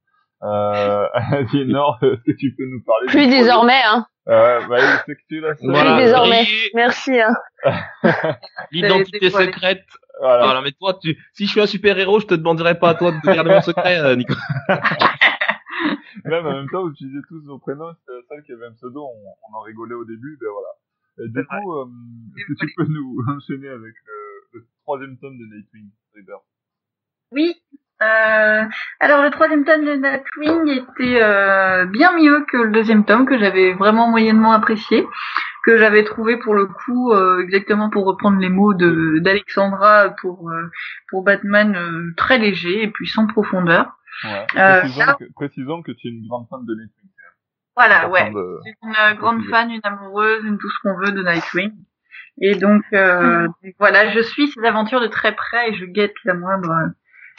Euh, 0.43 1.07
Aliénor, 1.15 1.99
est-ce 2.03 2.23
que 2.23 2.37
tu 2.37 2.55
peux 2.57 2.67
nous 2.67 2.83
parler 2.83 3.07
Plus 3.09 3.29
désormais, 3.29 3.81
hein. 3.85 4.07
Euh, 4.29 4.67
bah, 4.69 4.79
c'est 5.07 5.15
que 5.15 5.21
tu 5.29 5.41
l'as 5.41 5.55
Plus 5.55 5.97
désormais. 6.03 6.45
Merci, 6.75 7.19
hein. 7.21 7.35
L'identité 8.73 9.31
secrète. 9.31 9.85
Voilà. 10.21 10.45
voilà. 10.45 10.61
mais 10.61 10.73
toi, 10.73 10.99
tu, 11.03 11.17
si 11.33 11.47
je 11.47 11.51
suis 11.51 11.61
un 11.61 11.67
super 11.67 11.99
héros, 11.99 12.21
je 12.21 12.27
te 12.27 12.35
demanderai 12.35 12.79
pas 12.79 12.91
à 12.91 12.95
toi 12.95 13.11
de 13.13 13.21
garder 13.25 13.51
mon 13.51 13.63
secret, 13.63 13.99
euh, 13.99 14.17
Nico. 14.17 14.35
Même 16.27 16.47
en 16.47 16.53
même 16.53 16.69
temps, 16.69 16.83
vous 16.83 16.91
utilisez 16.91 17.21
tous 17.29 17.43
vos 17.47 17.59
prénoms, 17.59 17.95
c'était 17.95 18.21
celle 18.29 18.43
qui 18.43 18.53
avait 18.53 18.67
un 18.67 18.73
pseudo, 18.73 19.03
on, 19.03 19.35
on 19.51 19.57
en 19.57 19.61
rigolait 19.63 19.95
au 19.95 20.05
début, 20.05 20.37
ben 20.41 20.49
voilà. 20.53 20.69
Et 21.25 21.29
du 21.29 21.47
coup, 21.47 21.73
euh, 21.75 21.87
est-ce 22.37 22.47
que 22.47 22.67
tu 22.67 22.75
peux 22.77 22.85
nous 22.85 23.17
enchaîner 23.29 23.69
avec 23.69 23.95
le, 24.07 24.59
le 24.59 24.67
troisième 24.85 25.19
tome 25.19 25.39
de 25.39 25.45
Nightwing 25.45 25.91
Rebirth 26.15 26.45
Oui, 27.33 27.55
euh, 28.03 28.65
alors 28.99 29.23
le 29.23 29.31
troisième 29.31 29.65
tome 29.65 29.85
de 29.85 29.95
Nightwing 29.95 30.69
était 30.69 31.23
euh, 31.23 31.85
bien 31.85 32.17
mieux 32.17 32.45
que 32.51 32.57
le 32.57 32.71
deuxième 32.71 33.05
tome 33.05 33.27
que 33.27 33.39
j'avais 33.39 33.75
vraiment 33.75 34.09
moyennement 34.09 34.53
apprécié, 34.53 35.07
que 35.65 35.77
j'avais 35.77 36.05
trouvé 36.05 36.39
pour 36.39 36.55
le 36.55 36.67
coup 36.67 37.13
euh, 37.13 37.43
exactement 37.43 37.91
pour 37.91 38.07
reprendre 38.07 38.39
les 38.39 38.49
mots 38.49 38.73
de 38.73 39.19
d'Alexandra 39.19 40.15
pour 40.21 40.51
euh, 40.51 40.71
pour 41.11 41.25
Batman 41.25 41.77
euh, 41.77 42.15
très 42.17 42.39
léger 42.39 42.85
et 42.85 42.89
puis 42.89 43.07
sans 43.07 43.27
profondeur. 43.27 43.93
Ouais. 44.25 44.47
Précisons, 44.49 45.05
là... 45.05 45.17
que, 45.19 45.25
précisons, 45.35 45.83
que, 45.83 45.93
tu 45.93 46.09
es 46.09 46.11
une 46.11 46.27
grande 46.27 46.47
fan 46.49 46.65
de 46.65 46.75
Nightwing. 46.75 47.11
Voilà, 47.77 48.09
ouais. 48.09 48.31
De... 48.31 48.61
une 48.83 49.19
grande 49.19 49.45
fan, 49.45 49.71
une 49.71 49.81
amoureuse, 49.85 50.45
une 50.45 50.59
tout 50.59 50.71
ce 50.71 50.79
qu'on 50.83 50.97
veut 50.97 51.13
de 51.13 51.23
Nightwing. 51.23 51.73
Et 52.41 52.55
donc 52.55 52.83
voilà, 53.79 54.11
je 54.11 54.21
suis 54.21 54.49
ces 54.49 54.65
aventures 54.65 55.01
de 55.01 55.07
très 55.07 55.35
près 55.35 55.71
et 55.71 55.75
je 55.75 55.85
guette 55.85 56.15
la 56.25 56.33
moindre 56.33 56.71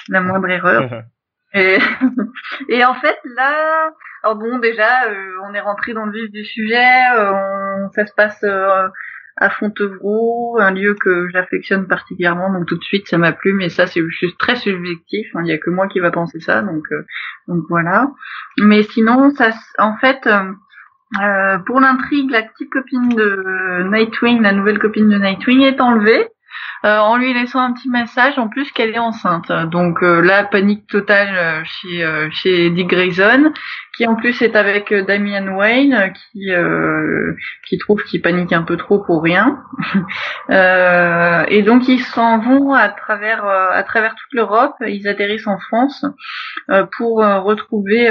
la 0.09 0.21
moindre 0.21 0.49
erreur. 0.49 1.03
et, 1.53 1.77
et 2.69 2.85
en 2.85 2.93
fait 2.95 3.17
là, 3.35 3.91
alors 4.23 4.37
bon 4.37 4.59
déjà 4.59 5.07
euh, 5.07 5.33
on 5.49 5.53
est 5.53 5.59
rentré 5.59 5.93
dans 5.93 6.05
le 6.05 6.11
vif 6.11 6.31
du 6.31 6.45
sujet, 6.45 7.01
euh, 7.15 7.87
ça 7.95 8.05
se 8.05 8.13
passe 8.13 8.43
euh, 8.43 8.87
à 9.37 9.49
Fontevraud, 9.49 10.59
un 10.59 10.71
lieu 10.71 10.95
que 10.99 11.29
j'affectionne 11.29 11.87
particulièrement, 11.87 12.51
donc 12.51 12.67
tout 12.67 12.77
de 12.77 12.83
suite 12.83 13.07
ça 13.07 13.17
m'a 13.17 13.31
plu, 13.31 13.53
mais 13.53 13.69
ça 13.69 13.87
c'est 13.87 14.01
juste 14.09 14.37
très 14.37 14.55
subjectif, 14.55 15.27
hein, 15.35 15.41
il 15.41 15.45
n'y 15.45 15.53
a 15.53 15.57
que 15.57 15.69
moi 15.69 15.87
qui 15.87 15.99
va 15.99 16.11
penser 16.11 16.39
ça, 16.39 16.61
donc 16.61 16.85
donc 17.47 17.63
voilà. 17.69 18.11
Mais 18.59 18.83
sinon 18.83 19.31
ça, 19.31 19.51
en 19.77 19.97
fait. 19.97 20.27
pour 21.65 21.79
l'intrigue, 21.79 22.29
la 22.29 22.43
petite 22.43 22.71
copine 22.71 23.09
de 23.09 23.83
Nightwing, 23.89 24.41
la 24.41 24.53
nouvelle 24.53 24.79
copine 24.79 25.09
de 25.09 25.17
Nightwing 25.17 25.61
est 25.61 25.81
enlevée. 25.81 26.27
Euh, 26.83 26.97
en 26.97 27.17
lui 27.17 27.31
laissant 27.31 27.59
un 27.59 27.73
petit 27.73 27.89
message 27.89 28.39
en 28.39 28.47
plus 28.47 28.71
qu'elle 28.71 28.89
est 28.89 28.99
enceinte. 28.99 29.51
Donc 29.69 30.01
euh, 30.01 30.19
la 30.19 30.43
panique 30.43 30.87
totale 30.87 31.29
euh, 31.35 31.61
chez 31.63 32.29
chez 32.31 32.71
Dick 32.71 32.87
Grayson, 32.87 33.53
qui 33.95 34.07
en 34.07 34.15
plus 34.15 34.41
est 34.41 34.55
avec 34.55 34.91
Damian 34.91 35.55
Wayne, 35.55 36.11
qui 36.13 36.49
qui 37.67 37.77
trouve 37.77 38.03
qu'il 38.03 38.21
panique 38.21 38.51
un 38.51 38.63
peu 38.63 38.77
trop 38.77 38.99
pour 38.99 39.21
rien. 39.21 39.61
et 40.49 41.61
donc 41.61 41.87
ils 41.87 42.01
s'en 42.01 42.39
vont 42.39 42.73
à 42.73 42.89
travers 42.89 43.45
à 43.45 43.83
travers 43.83 44.15
toute 44.15 44.33
l'Europe. 44.33 44.73
Ils 44.81 45.07
atterrissent 45.07 45.47
en 45.47 45.59
France 45.59 46.03
pour 46.97 47.17
retrouver 47.17 48.09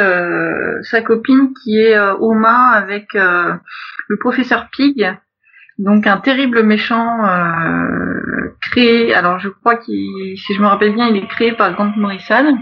sa 0.82 1.02
copine 1.02 1.54
qui 1.64 1.76
est 1.76 1.98
aux 1.98 2.34
mains 2.34 2.70
avec 2.70 3.14
le 3.14 4.16
professeur 4.20 4.68
Pig 4.70 5.10
donc 5.84 6.06
un 6.06 6.18
terrible 6.18 6.62
méchant 6.62 7.24
euh, 7.24 8.56
créé. 8.60 9.14
Alors 9.14 9.38
je 9.38 9.48
crois 9.48 9.76
qu'il, 9.76 10.36
si 10.38 10.54
je 10.54 10.60
me 10.60 10.66
rappelle 10.66 10.94
bien, 10.94 11.08
il 11.08 11.16
est 11.16 11.26
créé 11.26 11.52
par 11.52 11.72
Grant 11.72 11.92
Morrison. 11.96 12.58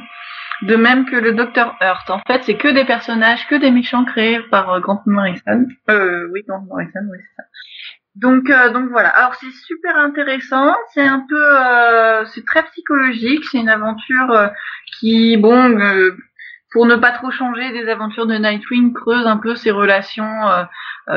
De 0.62 0.74
même 0.74 1.04
que 1.04 1.14
le 1.14 1.34
Docteur 1.34 1.76
Hurt. 1.80 2.10
En 2.10 2.20
fait, 2.26 2.42
c'est 2.42 2.56
que 2.56 2.66
des 2.66 2.84
personnages, 2.84 3.46
que 3.46 3.54
des 3.54 3.70
méchants 3.70 4.04
créés 4.04 4.40
par 4.50 4.72
euh, 4.72 4.80
Grant 4.80 5.02
Morrison. 5.06 5.66
Euh, 5.88 6.26
oui, 6.32 6.42
Grant 6.48 6.64
Morrison, 6.68 7.00
oui, 7.12 7.18
c'est 7.20 7.42
ça. 7.42 7.48
Donc, 8.16 8.50
euh, 8.50 8.72
donc 8.72 8.90
voilà. 8.90 9.10
Alors 9.10 9.36
c'est 9.36 9.52
super 9.52 9.96
intéressant. 9.96 10.74
C'est 10.94 11.06
un 11.06 11.24
peu, 11.28 11.36
euh, 11.36 12.24
c'est 12.26 12.44
très 12.44 12.64
psychologique. 12.64 13.44
C'est 13.50 13.58
une 13.58 13.68
aventure 13.68 14.30
euh, 14.32 14.48
qui, 14.98 15.36
bon, 15.36 15.78
pour 16.70 16.86
ne 16.86 16.96
pas 16.96 17.12
trop 17.12 17.30
changer 17.30 17.72
des 17.72 17.88
aventures 17.88 18.26
de 18.26 18.36
Nightwing, 18.36 18.92
creuse 18.92 19.26
un 19.26 19.38
peu 19.38 19.54
ses 19.56 19.70
relations, 19.70 20.66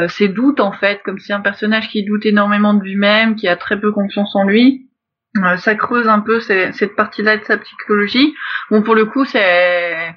ses 0.07 0.29
doutes 0.29 0.61
en 0.61 0.71
fait, 0.71 1.01
comme 1.03 1.19
si 1.19 1.33
un 1.33 1.41
personnage 1.41 1.89
qui 1.89 2.05
doute 2.05 2.25
énormément 2.25 2.73
de 2.73 2.83
lui-même, 2.83 3.35
qui 3.35 3.47
a 3.47 3.57
très 3.57 3.79
peu 3.79 3.91
confiance 3.91 4.33
en 4.35 4.45
lui. 4.45 4.89
ça 5.57 5.75
creuse 5.75 6.07
un 6.07 6.21
peu 6.21 6.39
cette 6.39 6.95
partie-là 6.95 7.37
de 7.37 7.43
sa 7.43 7.57
psychologie. 7.57 8.33
Bon, 8.69 8.81
pour 8.81 8.95
le 8.95 9.05
coup, 9.05 9.25
c'est 9.25 10.15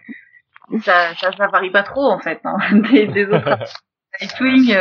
ça, 0.83 1.15
ça, 1.17 1.33
ça 1.33 1.47
varie 1.49 1.71
pas 1.71 1.83
trop 1.83 2.11
en 2.11 2.21
fait 2.21 2.41
hein, 2.45 2.57
des, 2.93 3.07
des 3.07 3.27
autres 3.27 3.59
Nightwing 4.21 4.77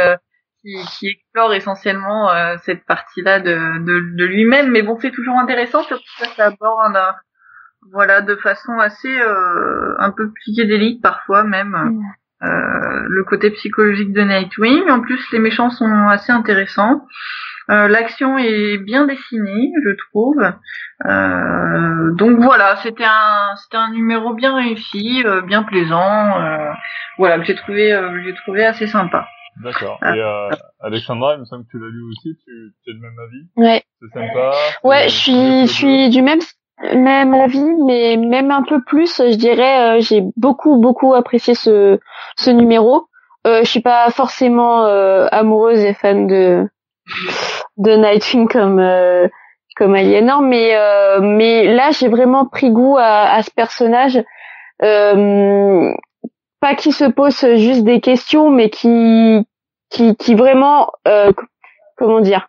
qui, 0.64 0.78
qui 0.98 1.08
explore 1.10 1.54
essentiellement 1.54 2.32
euh, 2.32 2.56
cette 2.64 2.86
partie-là 2.86 3.40
de, 3.40 3.84
de, 3.84 4.16
de 4.18 4.26
lui-même. 4.26 4.72
Mais 4.72 4.82
bon, 4.82 4.98
c'est 5.00 5.12
toujours 5.12 5.38
intéressant, 5.38 5.84
surtout 5.84 6.04
que 6.20 6.28
ça 6.28 6.46
aborde 6.46 6.96
un, 6.96 7.16
voilà, 7.92 8.22
de 8.22 8.36
façon 8.36 8.80
assez 8.80 9.20
euh, 9.20 9.96
un 10.00 10.12
peu 10.12 10.32
psychédélique 10.42 11.02
parfois 11.02 11.44
même. 11.44 11.76
Euh, 12.44 12.48
le 13.08 13.24
côté 13.24 13.52
psychologique 13.52 14.12
de 14.12 14.22
Nightwing. 14.22 14.90
En 14.90 15.00
plus, 15.00 15.20
les 15.32 15.40
méchants 15.40 15.70
sont 15.70 16.08
assez 16.10 16.32
intéressants. 16.32 17.06
Euh, 17.70 17.88
L'action 17.88 18.38
est 18.38 18.78
bien 18.78 19.06
dessinée, 19.06 19.72
je 19.82 19.92
trouve. 20.10 20.44
Euh, 21.06 22.12
donc 22.16 22.40
voilà, 22.40 22.76
c'était 22.84 23.06
un 23.06 23.56
c'était 23.56 23.78
un 23.78 23.92
numéro 23.92 24.34
bien 24.34 24.56
réussi, 24.56 25.24
euh, 25.26 25.42
bien 25.42 25.64
plaisant. 25.64 26.38
voilà, 27.18 27.40
que 27.40 27.46
j'ai 27.46 27.56
trouvé 27.56 27.98
j'ai 28.26 28.34
trouvé 28.36 28.66
assez 28.66 28.88
sympa. 28.88 29.26
D'accord. 29.62 30.00
Et 30.04 30.20
euh, 30.20 30.50
Alexandra, 30.82 31.36
il 31.36 31.42
me 31.42 31.46
semble 31.46 31.66
que 31.66 31.72
tu 31.72 31.80
l'as 31.80 31.90
lu 31.90 32.04
aussi, 32.10 32.38
tu, 32.44 32.74
tu 32.84 32.90
es 32.90 32.94
de 32.94 33.00
même 33.00 33.18
avis? 33.20 33.48
Ouais. 33.56 33.84
C'est 34.02 34.20
sympa 34.20 34.52
Ouais, 34.84 35.04
je 35.10 35.16
suis, 35.16 35.68
je 35.68 35.72
suis 35.72 36.10
du 36.10 36.22
même 36.22 36.42
même 36.82 37.34
avis, 37.34 37.64
mais 37.86 38.18
même 38.18 38.52
un 38.52 38.64
peu 38.64 38.82
plus, 38.84 39.18
je 39.18 39.36
dirais. 39.36 39.98
Euh, 39.98 40.02
j'ai 40.02 40.24
beaucoup 40.36 40.78
beaucoup 40.78 41.14
apprécié 41.14 41.56
ce 41.56 42.00
ce 42.38 42.50
numéro. 42.50 43.08
Euh, 43.46 43.60
je 43.64 43.70
suis 43.70 43.82
pas 43.82 44.10
forcément 44.10 44.86
euh, 44.86 45.28
amoureuse 45.32 45.84
et 45.84 45.94
fan 45.94 46.28
de 46.28 46.68
de 47.78 47.92
Nightwing 47.96 48.48
comme 48.48 48.80
euh, 48.80 49.28
comme 49.76 49.96
Aliénor, 49.96 50.42
mais 50.42 50.76
euh, 50.76 51.20
mais 51.22 51.74
là 51.74 51.92
j'ai 51.92 52.08
vraiment 52.08 52.46
pris 52.46 52.72
goût 52.72 52.98
à, 52.98 53.34
à 53.34 53.44
ce 53.44 53.52
personnage. 53.52 54.24
Euh, 54.82 55.92
pas 56.60 56.76
qui 56.76 56.92
se 56.92 57.06
pose 57.06 57.46
juste 57.56 57.84
des 57.84 58.00
questions, 58.02 58.50
mais 58.50 58.70
qui 58.70 59.46
qui, 59.90 60.16
qui 60.16 60.36
vraiment 60.36 60.92
euh, 61.08 61.32
comment 61.98 62.20
dire 62.22 62.48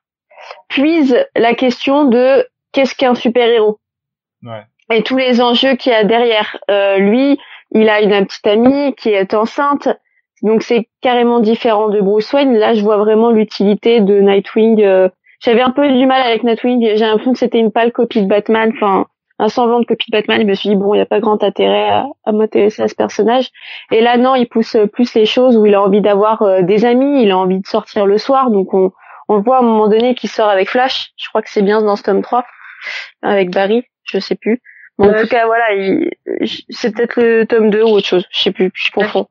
puise 0.68 1.16
la 1.36 1.54
question 1.54 2.04
de 2.04 2.46
qu'est-ce 2.72 2.94
qu'un 2.94 3.14
super 3.14 3.48
héros 3.48 3.78
et 4.90 5.02
tous 5.02 5.16
les 5.16 5.40
enjeux 5.40 5.76
qu'il 5.76 5.92
y 5.92 5.94
a 5.94 6.04
derrière. 6.04 6.58
Euh, 6.70 6.98
lui, 6.98 7.38
il 7.72 7.88
a 7.88 8.00
une, 8.00 8.26
petite 8.26 8.46
amie 8.46 8.94
qui 8.94 9.10
est 9.10 9.34
enceinte, 9.34 9.88
donc 10.42 10.62
c'est 10.62 10.88
carrément 11.00 11.40
différent 11.40 11.88
de 11.88 12.00
Bruce 12.00 12.32
Wayne. 12.32 12.54
Là, 12.54 12.74
je 12.74 12.82
vois 12.82 12.98
vraiment 12.98 13.30
l'utilité 13.30 14.00
de 14.00 14.20
Nightwing. 14.20 14.82
Euh, 14.82 15.08
J'avais 15.40 15.62
un 15.62 15.70
peu 15.70 15.88
du 15.90 16.06
mal 16.06 16.22
avec 16.22 16.42
Nightwing. 16.42 16.96
J'ai 16.96 17.04
l'impression 17.04 17.32
que 17.32 17.38
c'était 17.38 17.58
une 17.58 17.72
pâle 17.72 17.92
copie 17.92 18.22
de 18.22 18.28
Batman. 18.28 18.70
Enfin, 18.74 19.06
un 19.38 19.48
semblant 19.48 19.80
de 19.80 19.86
copie 19.86 20.10
de 20.10 20.16
Batman, 20.16 20.40
je 20.42 20.46
me 20.46 20.54
suis 20.54 20.68
dit 20.68 20.76
bon, 20.76 20.94
il 20.94 20.98
n'y 20.98 21.02
a 21.02 21.06
pas 21.06 21.20
grand 21.20 21.42
intérêt 21.42 21.88
à, 21.88 22.06
à 22.24 22.32
m'intéresser 22.32 22.82
à 22.82 22.88
ce 22.88 22.94
personnage. 22.94 23.48
Et 23.90 24.00
là, 24.00 24.16
non, 24.16 24.34
il 24.34 24.46
pousse 24.46 24.76
plus 24.92 25.14
les 25.14 25.26
choses 25.26 25.56
où 25.56 25.66
il 25.66 25.74
a 25.74 25.82
envie 25.82 26.00
d'avoir 26.00 26.42
euh, 26.42 26.62
des 26.62 26.84
amis, 26.84 27.22
il 27.22 27.30
a 27.30 27.38
envie 27.38 27.58
de 27.58 27.66
sortir 27.66 28.06
le 28.06 28.18
soir, 28.18 28.50
donc 28.50 28.72
on, 28.74 28.92
on 29.28 29.40
voit 29.40 29.56
à 29.56 29.60
un 29.60 29.62
moment 29.62 29.88
donné 29.88 30.14
qu'il 30.14 30.30
sort 30.30 30.48
avec 30.48 30.68
Flash. 30.68 31.12
Je 31.16 31.28
crois 31.28 31.42
que 31.42 31.50
c'est 31.50 31.62
bien 31.62 31.82
dans 31.82 31.96
ce 31.96 32.02
tome 32.02 32.22
3 32.22 32.44
avec 33.22 33.50
Barry, 33.50 33.84
je 34.04 34.18
sais 34.18 34.34
plus. 34.34 34.60
Mais 34.98 35.08
en 35.08 35.20
tout 35.20 35.26
cas, 35.26 35.46
voilà, 35.46 35.64
c'est 36.70 36.94
peut-être 36.94 37.20
le 37.20 37.46
tome 37.46 37.70
2 37.70 37.82
ou 37.82 37.88
autre 37.88 38.06
chose, 38.06 38.26
je 38.30 38.42
sais 38.42 38.52
plus, 38.52 38.70
je 38.74 38.92
confonds. 38.92 39.26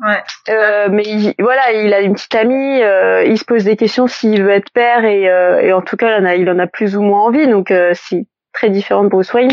Ouais. 0.00 0.22
Euh, 0.48 0.88
mais 0.90 1.04
il, 1.04 1.34
voilà, 1.38 1.72
il 1.72 1.92
a 1.92 2.00
une 2.00 2.14
petite 2.14 2.34
amie, 2.34 2.82
euh, 2.82 3.24
il 3.24 3.38
se 3.38 3.44
pose 3.44 3.64
des 3.64 3.76
questions 3.76 4.06
s'il 4.06 4.42
veut 4.42 4.50
être 4.50 4.72
père 4.72 5.04
et, 5.04 5.28
euh, 5.28 5.60
et 5.60 5.72
en 5.72 5.82
tout 5.82 5.96
cas, 5.96 6.18
il 6.18 6.22
en, 6.22 6.26
a, 6.26 6.34
il 6.34 6.50
en 6.50 6.58
a 6.58 6.66
plus 6.66 6.96
ou 6.96 7.02
moins 7.02 7.22
envie. 7.22 7.46
Donc, 7.46 7.70
euh, 7.70 7.92
si 7.94 8.26
très 8.54 8.70
différent 8.70 9.04
de 9.04 9.08
Bruce 9.08 9.32
Wayne. 9.34 9.52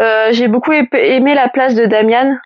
Euh, 0.00 0.28
j'ai 0.32 0.48
beaucoup 0.48 0.72
aimé 0.72 1.34
la 1.34 1.48
place 1.48 1.76
de 1.76 1.86
Damian. 1.86 2.36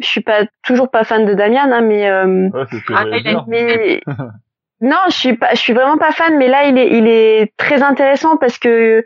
Je 0.00 0.06
suis 0.06 0.22
pas 0.22 0.44
toujours 0.64 0.90
pas 0.90 1.04
fan 1.04 1.24
de 1.24 1.34
Damian, 1.34 1.70
hein, 1.70 1.80
mais, 1.82 2.10
euh, 2.10 2.48
ouais, 2.48 2.64
ah, 2.94 3.04
mais 3.46 4.00
non, 4.80 4.98
je 5.08 5.14
suis 5.14 5.36
pas, 5.36 5.50
je 5.52 5.60
suis 5.60 5.72
vraiment 5.72 5.96
pas 5.96 6.12
fan, 6.12 6.36
mais 6.36 6.48
là 6.48 6.64
il 6.64 6.76
est, 6.76 6.88
il 6.90 7.06
est 7.06 7.52
très 7.56 7.82
intéressant 7.82 8.36
parce 8.36 8.58
que 8.58 9.04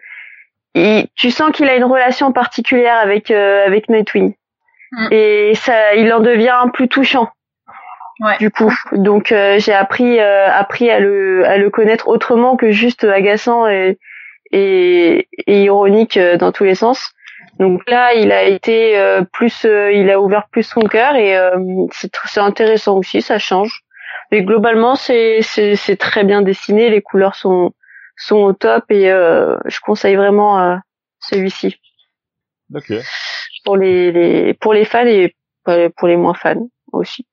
il, 0.75 1.07
tu 1.17 1.31
sens 1.31 1.51
qu'il 1.53 1.69
a 1.69 1.77
une 1.77 1.85
relation 1.85 2.33
particulière 2.33 2.97
avec 2.97 3.31
euh, 3.31 3.67
avec 3.67 3.89
Nightwing 3.89 4.35
mm. 4.93 5.09
et 5.11 5.53
ça, 5.55 5.95
il 5.95 6.13
en 6.13 6.21
devient 6.21 6.65
plus 6.73 6.89
touchant. 6.89 7.29
Ouais. 8.21 8.37
Du 8.39 8.51
coup, 8.51 8.73
donc 8.93 9.33
euh, 9.33 9.59
j'ai 9.59 9.73
appris 9.73 10.21
appris 10.21 10.91
à 10.91 11.01
le 11.01 11.47
à 11.47 11.57
le 11.57 11.71
connaître 11.71 12.09
autrement 12.09 12.57
que 12.57 12.71
juste 12.71 13.05
agaçant 13.05 13.67
et 13.67 13.99
et, 14.51 15.29
et, 15.47 15.63
ironique 15.63 16.17
euh, 16.17 16.37
dans 16.37 16.53
tous 16.53 16.65
les 16.65 16.75
sens. 16.75 17.13
Donc 17.59 17.89
là, 17.89 18.15
il 18.15 18.33
a 18.33 18.45
été 18.45 18.99
euh, 18.99 19.23
plus, 19.33 19.65
euh, 19.65 19.93
il 19.93 20.11
a 20.11 20.21
ouvert 20.21 20.49
plus 20.51 20.63
son 20.63 20.81
cœur 20.81 21.15
et 21.17 21.37
c'est 21.93 22.41
intéressant 22.41 22.97
aussi, 22.97 23.23
ça 23.23 23.39
change. 23.39 23.83
Mais 24.33 24.43
globalement, 24.43 24.95
c'est 24.95 25.41
c'est 25.43 25.97
très 25.97 26.23
bien 26.23 26.41
dessiné, 26.41 26.89
les 26.89 27.03
couleurs 27.03 27.35
sont 27.35 27.73
sont 28.21 28.37
au 28.37 28.53
top 28.53 28.91
et 28.91 29.07
je 29.07 29.81
conseille 29.81 30.17
vraiment 30.17 30.81
celui-ci. 31.21 31.81
Ok. 32.75 32.93
Pour 33.65 33.77
les, 33.77 34.13
les 34.13 34.55
pour 34.55 34.73
les 34.73 34.85
fans 34.85 35.07
et 35.07 35.35
pour 35.65 36.09
les 36.09 36.17
moins 36.17 36.35
fans 36.35 36.69
aussi. 36.93 37.27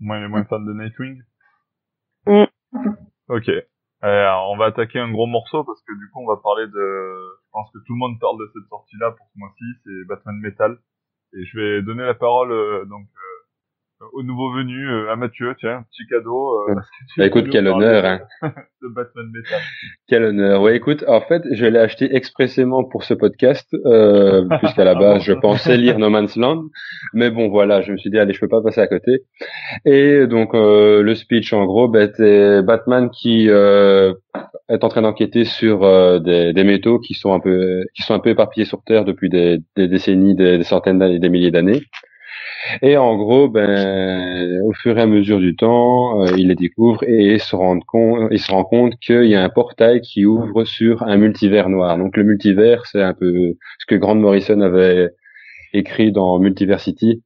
Moi, 0.00 0.18
les 0.18 0.28
moins 0.28 0.44
fans 0.44 0.60
de 0.60 0.72
Nightwing. 0.72 1.22
Mm. 2.26 2.44
Ok. 3.28 3.50
Euh, 4.02 4.30
on 4.48 4.56
va 4.56 4.66
attaquer 4.66 4.98
un 4.98 5.10
gros 5.12 5.26
morceau 5.26 5.62
parce 5.62 5.82
que 5.82 5.92
du 5.92 6.10
coup 6.10 6.20
on 6.22 6.26
va 6.26 6.38
parler 6.42 6.66
de, 6.66 6.72
je 6.72 7.50
pense 7.52 7.70
que 7.70 7.78
tout 7.86 7.92
le 7.92 7.98
monde 7.98 8.18
parle 8.18 8.38
de 8.38 8.50
cette 8.54 8.68
sortie-là 8.70 9.10
pour 9.10 9.28
ce 9.32 9.38
mois-ci, 9.38 9.64
c'est 9.84 10.08
Batman 10.08 10.36
Metal. 10.40 10.78
Et 11.34 11.44
je 11.44 11.58
vais 11.58 11.82
donner 11.82 12.04
la 12.04 12.14
parole 12.14 12.50
euh, 12.50 12.84
donc 12.86 13.06
euh, 14.00 14.04
au 14.12 14.22
nouveau 14.22 14.52
venu, 14.52 15.08
à 15.08 15.16
Mathieu, 15.16 15.54
tiens, 15.58 15.84
petit 15.90 16.06
cadeau. 16.08 16.66
bah, 17.16 17.26
écoute, 17.26 17.48
quel 17.50 17.66
honneur, 17.68 18.04
hein. 18.04 18.20
de 18.82 18.88
Batman 18.88 19.26
Metal. 19.32 19.60
Quel 20.08 20.24
honneur. 20.24 20.62
Ouais, 20.62 20.76
écoute, 20.76 21.04
en 21.06 21.20
fait, 21.20 21.42
je 21.52 21.66
l'ai 21.66 21.78
acheté 21.78 22.14
expressément 22.14 22.84
pour 22.84 23.04
ce 23.04 23.14
podcast, 23.14 23.68
euh, 23.84 24.46
puisqu'à 24.58 24.84
la 24.84 24.94
base, 24.94 25.22
je 25.22 25.32
pensais 25.32 25.76
lire 25.76 25.98
No 25.98 26.10
Man's 26.10 26.36
Land, 26.36 26.64
mais 27.14 27.30
bon, 27.30 27.48
voilà, 27.48 27.82
je 27.82 27.92
me 27.92 27.96
suis 27.96 28.10
dit, 28.10 28.18
allez, 28.18 28.32
je 28.32 28.40
peux 28.40 28.48
pas 28.48 28.62
passer 28.62 28.80
à 28.80 28.86
côté. 28.86 29.24
Et 29.84 30.26
donc, 30.26 30.54
euh, 30.54 31.02
le 31.02 31.14
speech, 31.14 31.52
en 31.52 31.64
gros, 31.66 31.88
bah, 31.88 32.06
c'est 32.14 32.62
Batman 32.62 33.10
qui 33.10 33.48
euh, 33.48 34.14
est 34.68 34.84
en 34.84 34.88
train 34.88 35.02
d'enquêter 35.02 35.44
sur 35.44 35.84
euh, 35.84 36.18
des, 36.18 36.52
des, 36.52 36.64
métaux 36.64 36.98
qui 36.98 37.14
sont 37.14 37.32
un 37.32 37.40
peu, 37.40 37.84
qui 37.94 38.02
sont 38.02 38.14
un 38.14 38.20
peu 38.20 38.30
éparpillés 38.30 38.66
sur 38.66 38.82
Terre 38.82 39.04
depuis 39.04 39.28
des, 39.28 39.58
des 39.76 39.88
décennies, 39.88 40.34
des, 40.34 40.58
des 40.58 40.64
centaines 40.64 40.98
d'années, 40.98 41.18
des 41.18 41.28
milliers 41.28 41.50
d'années. 41.50 41.82
Et 42.82 42.96
en 42.96 43.16
gros, 43.16 43.48
ben, 43.48 44.60
au 44.64 44.72
fur 44.72 44.98
et 44.98 45.02
à 45.02 45.06
mesure 45.06 45.38
du 45.38 45.56
temps, 45.56 46.22
euh, 46.22 46.26
il 46.36 46.48
les 46.48 46.54
découvre 46.54 47.02
et 47.04 47.34
il 47.34 47.40
se 47.40 47.56
rend 47.56 47.80
compte, 47.80 48.28
il 48.30 48.38
se 48.38 48.50
rend 48.50 48.64
compte 48.64 48.98
qu'il 49.00 49.24
y 49.26 49.34
a 49.34 49.42
un 49.42 49.48
portail 49.48 50.00
qui 50.00 50.26
ouvre 50.26 50.64
sur 50.64 51.02
un 51.02 51.16
multivers 51.16 51.68
noir. 51.68 51.96
Donc 51.98 52.16
le 52.16 52.24
multivers, 52.24 52.86
c'est 52.86 53.02
un 53.02 53.14
peu 53.14 53.56
ce 53.78 53.86
que 53.86 53.94
Grant 53.94 54.14
Morrison 54.14 54.60
avait 54.60 55.10
écrit 55.72 56.12
dans 56.12 56.38
Multiversity, 56.38 57.22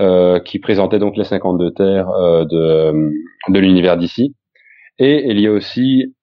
euh, 0.00 0.40
qui 0.40 0.58
présentait 0.58 0.98
donc 0.98 1.16
les 1.16 1.24
52 1.24 1.72
terres 1.72 2.08
euh, 2.10 2.44
de, 2.44 3.12
de 3.48 3.58
l'univers 3.58 3.96
d'ici. 3.96 4.36
Et 4.98 5.30
il 5.30 5.40
y 5.40 5.46
a 5.46 5.52
aussi, 5.52 6.14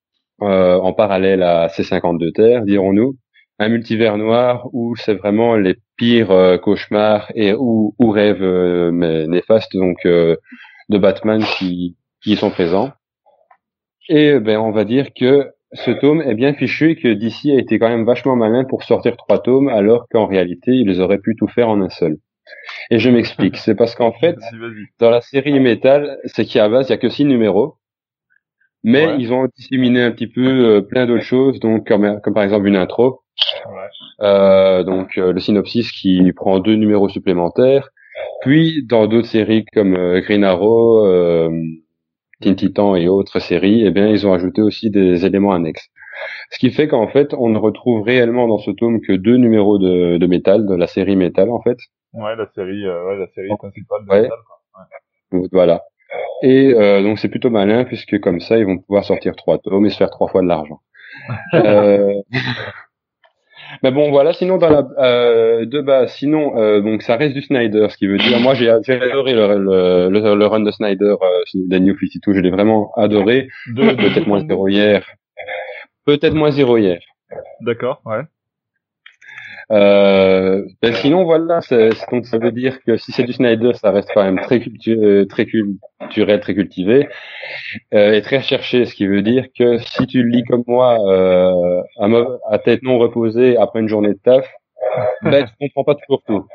euh, 0.41 0.78
en 0.78 0.93
parallèle 0.93 1.43
à 1.43 1.69
ces 1.69 1.84
52 1.84 2.32
terres, 2.32 2.63
dirons-nous, 2.63 3.17
un 3.60 3.69
multivers 3.69 4.17
noir 4.17 4.67
où 4.73 4.95
c'est 4.95 5.15
vraiment 5.15 5.56
les 5.56 5.75
pires 5.97 6.31
euh, 6.31 6.58
cauchemars 6.58 7.31
et 7.36 7.53
ou, 7.53 7.95
ou 7.99 8.12
rêves 8.12 8.43
euh, 8.43 8.91
mais 8.91 9.27
néfastes 9.27 9.75
donc 9.75 9.97
euh, 10.05 10.36
de 10.89 10.97
Batman 10.97 11.43
qui 11.58 11.97
qui 12.23 12.34
y 12.34 12.36
sont 12.38 12.49
présents. 12.51 12.91
Et 14.10 14.39
ben 14.39 14.58
on 14.60 14.71
va 14.71 14.84
dire 14.84 15.13
que 15.13 15.51
ce 15.73 15.91
tome 15.91 16.21
est 16.21 16.34
bien 16.36 16.53
fichu 16.55 16.91
et 16.91 16.95
que 16.95 17.13
DC 17.13 17.51
a 17.51 17.60
été 17.60 17.77
quand 17.79 17.89
même 17.89 18.05
vachement 18.05 18.36
malin 18.36 18.63
pour 18.63 18.84
sortir 18.84 19.15
trois 19.17 19.39
tomes 19.41 19.67
alors 19.67 20.08
qu'en 20.10 20.25
réalité 20.25 20.71
ils 20.71 21.01
auraient 21.01 21.19
pu 21.19 21.36
tout 21.36 21.47
faire 21.47 21.69
en 21.69 21.81
un 21.81 21.89
seul. 21.89 22.17
Et 22.91 22.99
je 22.99 23.10
m'explique, 23.10 23.58
c'est 23.58 23.75
parce 23.75 23.95
qu'en 23.95 24.12
fait 24.21 24.38
dans 24.99 25.10
la 25.12 25.21
série 25.21 25.60
Metal, 25.60 26.19
c'est 26.25 26.45
qu'à 26.45 26.69
base 26.69 26.88
il 26.89 26.91
y 26.91 26.95
a 26.95 26.97
que 26.97 27.10
six 27.10 27.25
numéros 27.25 27.77
mais 28.84 29.08
Ouais. 29.08 29.15
ils 29.17 29.34
ont 29.34 29.47
disséminé 29.58 30.01
un 30.03 30.12
petit 30.12 30.27
peu 30.27 30.41
euh, 30.77 30.81
plein 30.81 31.05
d'autres 31.08 31.23
choses, 31.23 31.60
donc 31.60 31.88
comme, 31.88 32.19
comme 32.21 32.34
par 32.34 32.43
exemple 32.43 32.67
une 32.67 32.75
intro, 32.75 33.21
Ouais. 33.67 33.89
euh, 34.21 34.83
donc 34.83 35.17
euh, 35.17 35.33
le 35.33 35.39
synopsis 35.39 35.91
qui 35.91 36.31
prend 36.33 36.59
deux 36.59 36.75
numéros 36.75 37.09
supplémentaires, 37.09 37.89
puis 38.41 38.85
dans 38.85 39.07
d'autres 39.07 39.27
séries 39.27 39.65
comme 39.73 39.95
euh, 39.95 40.21
Green 40.21 40.43
Arrow, 40.43 41.05
euh, 41.05 41.49
Teen 42.41 42.55
Titan 42.55 42.95
et 42.95 43.07
autres 43.07 43.39
séries, 43.39 43.83
eh 43.85 43.91
bien 43.91 44.07
ils 44.07 44.25
ont 44.27 44.33
ajouté 44.33 44.61
aussi 44.61 44.89
des 44.89 45.25
éléments 45.25 45.53
annexes. 45.53 45.87
Ce 46.51 46.59
qui 46.59 46.71
fait 46.71 46.87
qu'en 46.87 47.07
fait 47.07 47.33
on 47.33 47.49
ne 47.49 47.57
retrouve 47.57 48.03
réellement 48.03 48.47
dans 48.47 48.57
ce 48.59 48.71
tome 48.71 49.01
que 49.01 49.13
deux 49.13 49.37
numéros 49.37 49.77
de, 49.77 50.17
de 50.17 50.27
métal, 50.27 50.65
de 50.65 50.75
la 50.75 50.87
série 50.87 51.15
métal 51.15 51.49
en 51.49 51.61
fait. 51.61 51.77
Ouais, 52.13 52.35
la 52.35 52.47
série, 52.55 52.85
euh, 52.85 53.05
ouais, 53.07 53.17
la 53.17 53.27
série 53.35 53.49
principale 53.57 54.05
de 54.05 54.09
Ouais. 54.11 54.29
Quoi. 55.31 55.47
Voilà. 55.51 55.81
Et 56.43 56.73
euh, 56.73 57.01
donc 57.03 57.19
c'est 57.19 57.29
plutôt 57.29 57.49
malin 57.49 57.83
puisque 57.85 58.19
comme 58.19 58.39
ça 58.39 58.57
ils 58.57 58.65
vont 58.65 58.77
pouvoir 58.77 59.03
sortir 59.03 59.35
trois 59.35 59.57
tomes 59.57 59.85
et 59.85 59.89
se 59.89 59.97
faire 59.97 60.09
trois 60.09 60.27
fois 60.27 60.41
de 60.41 60.47
l'argent. 60.47 60.79
Euh, 61.53 62.13
Mais 63.83 63.91
bon 63.91 64.09
voilà, 64.09 64.33
sinon 64.33 64.57
dans 64.57 64.69
la 64.69 64.88
euh, 64.99 65.65
de 65.65 65.81
base, 65.81 66.13
sinon 66.15 66.57
euh, 66.57 66.81
donc 66.81 67.01
ça 67.01 67.15
reste 67.15 67.33
du 67.33 67.41
Snyder, 67.41 67.88
ce 67.89 67.97
qui 67.97 68.07
veut 68.07 68.17
dire 68.17 68.39
moi 68.39 68.53
j'ai 68.53 68.69
adoré 68.69 69.33
le, 69.33 69.57
le, 69.57 70.09
le, 70.09 70.35
le 70.35 70.45
run 70.47 70.61
de 70.61 70.71
Snyder 70.71 71.15
euh, 71.21 71.43
de 71.53 71.77
New 71.79 71.95
52, 71.97 72.33
je 72.33 72.39
l'ai 72.41 72.49
vraiment 72.51 72.91
adoré, 72.95 73.47
De, 73.67 73.83
de 73.83 73.95
peut-être 73.95 74.27
moins 74.27 74.45
zéro 74.47 74.67
hier. 74.67 75.05
Peut-être 76.05 76.33
moins 76.35 76.51
zéro 76.51 76.77
hier. 76.77 76.99
D'accord, 77.61 78.01
ouais. 78.05 78.21
Euh, 79.71 80.63
ben 80.82 80.93
sinon 80.93 81.23
voilà, 81.23 81.60
c'est- 81.62 81.91
c'est- 81.91 82.12
donc 82.12 82.25
ça 82.28 82.38
veut 82.38 82.51
dire 82.51 82.84
que 82.84 82.97
si 82.97 83.12
c'est 83.12 83.23
du 83.23 83.34
Snyder, 83.34 83.73
ça 83.73 83.91
reste 83.91 84.10
quand 84.13 84.23
même 84.23 84.39
très 84.41 84.60
cultu- 84.60 84.97
euh, 85.04 85.25
très 85.25 85.45
culturel, 85.47 86.39
très 86.39 86.54
cultivé 86.54 87.10
euh, 87.93 88.13
et 88.13 88.21
très 88.21 88.38
recherché, 88.38 88.86
ce 88.86 88.93
qui 88.93 89.08
veut 89.08 89.23
dire 89.23 89.47
que 89.58 89.80
si 89.80 90.06
tu 90.08 90.23
le 90.23 90.30
lis 90.30 90.43
comme 90.43 90.63
moi 90.67 90.97
euh, 91.08 91.82
à, 91.99 92.08
à 92.54 92.60
tête 92.60 92.84
non 92.84 92.99
reposée 92.99 93.58
après 93.58 93.80
une 93.80 93.88
journée 93.88 94.13
de 94.13 94.19
taf, 94.23 94.47
ben 95.23 95.45
tu 95.45 95.54
comprends 95.60 95.84
pas 95.84 95.95
toujours 95.95 96.23
tout. 96.28 96.45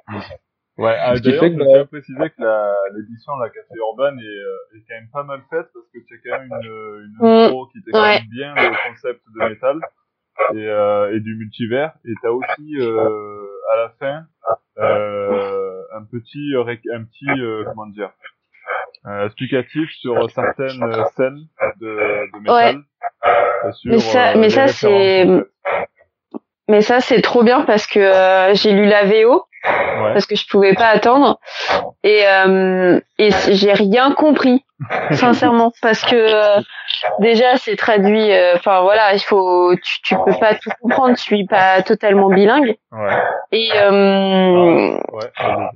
Ouais, 0.78 0.96
ah, 0.98 1.14
d'ailleurs, 1.18 1.44
je 1.44 1.78
à 1.80 1.84
préciser 1.84 2.30
que 2.30 2.40
la- 2.42 2.74
l'édition 2.96 3.36
de 3.36 3.42
la 3.42 3.50
Café 3.50 3.74
Urban 3.76 4.16
est, 4.16 4.22
euh, 4.22 4.76
est 4.78 4.82
quand 4.88 4.94
même 4.94 5.10
pas 5.12 5.24
mal 5.24 5.40
faite 5.50 5.66
parce 5.74 5.86
que 5.92 5.98
tu 6.06 6.14
as 6.14 6.18
quand 6.24 6.40
même 6.40 6.50
une, 6.62 7.04
une 7.04 7.16
Mm, 7.20 7.44
intro 7.44 7.66
qui 7.66 7.82
t'explique 7.82 8.02
ouais. 8.02 8.22
bien 8.30 8.54
le 8.54 8.88
concept 8.88 9.20
de 9.34 9.48
métal 9.50 9.80
et, 10.54 10.66
euh, 10.66 11.14
et 11.14 11.20
du 11.20 11.36
multivers. 11.36 11.92
Et 12.04 12.12
t'as 12.22 12.30
aussi, 12.30 12.76
euh, 12.78 13.46
à 13.72 13.76
la 13.76 13.88
fin, 13.98 14.22
euh, 14.78 15.82
un 15.94 16.04
petit, 16.04 16.52
un 16.56 17.04
petit, 17.04 17.40
euh, 17.40 17.64
comment 17.66 17.86
dire, 17.86 18.10
euh, 19.06 19.26
explicatif 19.26 19.90
sur 20.00 20.30
certaines 20.30 20.80
scènes 21.16 21.40
de, 21.80 21.86
de 21.86 22.38
métal. 22.40 22.82
Sur, 23.72 23.92
Mais 23.92 23.98
ça- 23.98 24.30
euh, 24.30 24.38
mais 24.38 24.50
ça, 24.50 24.66
c'est-. 24.68 25.26
Mais 26.68 26.82
ça, 26.82 27.00
c'est 27.00 27.20
trop 27.20 27.42
bien 27.42 27.62
parce 27.62 27.86
que 27.86 28.00
j'ai 28.54 28.72
lu 28.72 28.86
la 28.86 29.04
VO 29.04 29.44
Ouais. 30.00 30.12
parce 30.12 30.26
que 30.26 30.34
je 30.36 30.46
pouvais 30.48 30.74
pas 30.74 30.88
attendre 30.88 31.38
et 32.02 32.22
euh, 32.26 33.00
et 33.18 33.30
j'ai 33.50 33.72
rien 33.72 34.12
compris 34.12 34.64
sincèrement 35.12 35.72
parce 35.82 36.02
que 36.02 36.14
euh, 36.16 36.60
déjà 37.18 37.56
c'est 37.56 37.76
traduit 37.76 38.32
euh, 38.32 38.54
enfin 38.56 38.80
voilà 38.82 39.14
il 39.14 39.20
faut 39.20 39.74
tu, 39.76 40.02
tu 40.02 40.16
peux 40.24 40.34
pas 40.38 40.54
tout 40.54 40.70
comprendre 40.82 41.16
tu 41.16 41.22
suis 41.22 41.46
pas 41.46 41.82
totalement 41.82 42.28
bilingue 42.30 42.76
Ouais. 42.92 43.22
et 43.52 43.70
euh, 43.76 44.96
Ouais. 45.12 45.30
vas-y. 45.38 45.68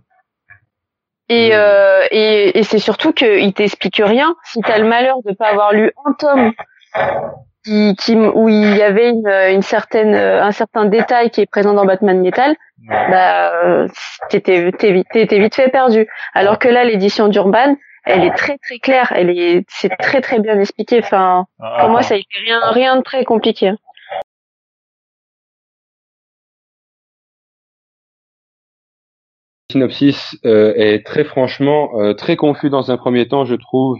et 1.28 1.50
euh, 1.54 2.06
et, 2.10 2.58
et 2.58 2.62
c'est 2.62 2.78
surtout 2.78 3.12
qu'il 3.12 3.52
t'explique 3.54 4.00
rien 4.02 4.34
si 4.44 4.60
t'as 4.60 4.78
le 4.78 4.86
malheur 4.86 5.16
de 5.24 5.32
pas 5.34 5.48
avoir 5.48 5.72
lu 5.72 5.92
un 6.06 6.12
tome 6.14 6.52
qui, 7.64 7.94
qui 7.96 8.16
où 8.16 8.48
il 8.48 8.76
y 8.76 8.82
avait 8.82 9.10
une, 9.10 9.26
une 9.28 9.62
certaine 9.62 10.14
un 10.14 10.52
certain 10.52 10.84
détail 10.84 11.30
qui 11.30 11.40
est 11.40 11.46
présent 11.46 11.72
dans 11.74 11.84
Batman 11.86 12.20
Metal 12.20 12.54
bah 13.10 13.52
euh, 13.64 13.88
t'étais 14.28 14.70
t'étais 14.72 15.38
vite 15.38 15.54
fait 15.54 15.68
perdu. 15.70 16.06
Alors 16.34 16.58
que 16.58 16.68
là 16.68 16.84
l'édition 16.84 17.28
d'Urban 17.28 17.76
elle 18.04 18.24
est 18.24 18.34
très 18.34 18.58
très 18.58 18.78
claire. 18.78 19.12
Elle 19.16 19.30
est 19.30 19.64
c'est 19.68 19.88
très 19.96 20.20
très 20.20 20.38
bien 20.38 20.58
expliqué. 20.60 21.00
Enfin 21.02 21.46
Ah, 21.58 21.76
pour 21.80 21.88
moi 21.88 22.00
attends. 22.00 22.08
ça 22.08 22.14
a 22.14 22.18
été 22.18 22.28
rien 22.44 22.60
rien 22.70 22.96
de 22.96 23.02
très 23.02 23.24
compliqué 23.24 23.72
synopsis 29.70 30.36
euh, 30.44 30.72
est 30.76 31.04
très 31.06 31.24
franchement 31.24 31.90
euh, 32.00 32.14
très 32.14 32.36
confus 32.36 32.70
dans 32.70 32.90
un 32.90 32.96
premier 32.96 33.26
temps, 33.28 33.44
je 33.44 33.54
trouve, 33.54 33.96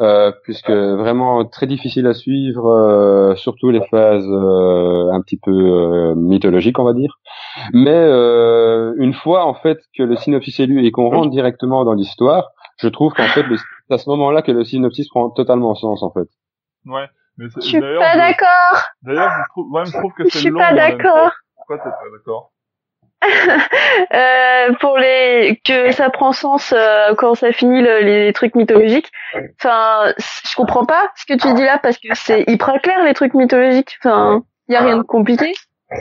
euh, 0.00 0.32
puisque 0.42 0.70
vraiment 0.70 1.44
très 1.44 1.66
difficile 1.66 2.06
à 2.06 2.14
suivre, 2.14 2.66
euh, 2.66 3.34
surtout 3.36 3.70
les 3.70 3.84
phases 3.90 4.26
euh, 4.28 5.12
un 5.12 5.20
petit 5.22 5.38
peu 5.38 5.52
euh, 5.52 6.14
mythologiques, 6.16 6.78
on 6.78 6.84
va 6.84 6.92
dire. 6.94 7.14
Mais 7.72 7.92
euh, 7.94 8.92
une 8.98 9.14
fois 9.14 9.44
en 9.46 9.54
fait 9.54 9.78
que 9.96 10.02
le 10.02 10.16
synopsis 10.16 10.58
est 10.60 10.66
lu 10.66 10.84
et 10.84 10.90
qu'on 10.90 11.08
rentre 11.10 11.30
directement 11.30 11.84
dans 11.84 11.94
l'histoire, 11.94 12.50
je 12.78 12.88
trouve 12.88 13.12
qu'en 13.12 13.28
fait 13.28 13.44
le- 13.44 13.56
c'est 13.56 13.94
à 13.94 13.98
ce 13.98 14.08
moment-là 14.10 14.42
que 14.42 14.50
le 14.52 14.64
synopsis 14.64 15.08
prend 15.08 15.30
totalement 15.30 15.74
sens 15.74 16.02
en 16.02 16.10
fait. 16.10 16.28
Ouais. 16.86 17.06
Mais 17.36 17.46
je 17.54 17.60
suis 17.60 17.80
pas 17.80 18.12
je- 18.12 18.18
d'accord 18.18 18.82
D'ailleurs, 19.02 19.30
je 19.30 19.50
trouve, 19.50 19.72
ouais, 19.72 19.84
je 19.86 19.90
trouve 19.98 20.12
que 20.16 20.24
je 20.24 20.28
c'est 20.30 20.38
suis 20.38 20.50
long. 20.50 20.58
pas 20.58 20.72
d'accord 20.72 21.32
Pourquoi 21.56 21.78
t'es 21.78 21.84
pas 21.90 22.10
d'accord? 22.16 22.50
Euh, 24.14 24.72
pour 24.80 24.98
les 24.98 25.60
que 25.64 25.92
ça 25.92 26.10
prend 26.10 26.32
sens 26.32 26.72
euh, 26.76 27.14
quand 27.16 27.34
ça 27.34 27.52
finit 27.52 27.82
le- 27.82 28.00
les 28.00 28.32
trucs 28.32 28.54
mythologiques. 28.54 29.10
Enfin, 29.60 30.12
je 30.18 30.54
comprends 30.56 30.84
pas 30.86 31.10
ce 31.16 31.24
que 31.26 31.38
tu 31.38 31.52
dis 31.54 31.64
là 31.64 31.78
parce 31.82 31.96
que 31.98 32.08
c'est 32.14 32.44
hyper 32.48 32.80
clair 32.82 33.02
les 33.04 33.14
trucs 33.14 33.34
mythologiques. 33.34 33.96
Enfin, 34.04 34.42
y 34.68 34.76
a 34.76 34.80
rien 34.80 34.96
de 34.98 35.02
compliqué. 35.02 35.52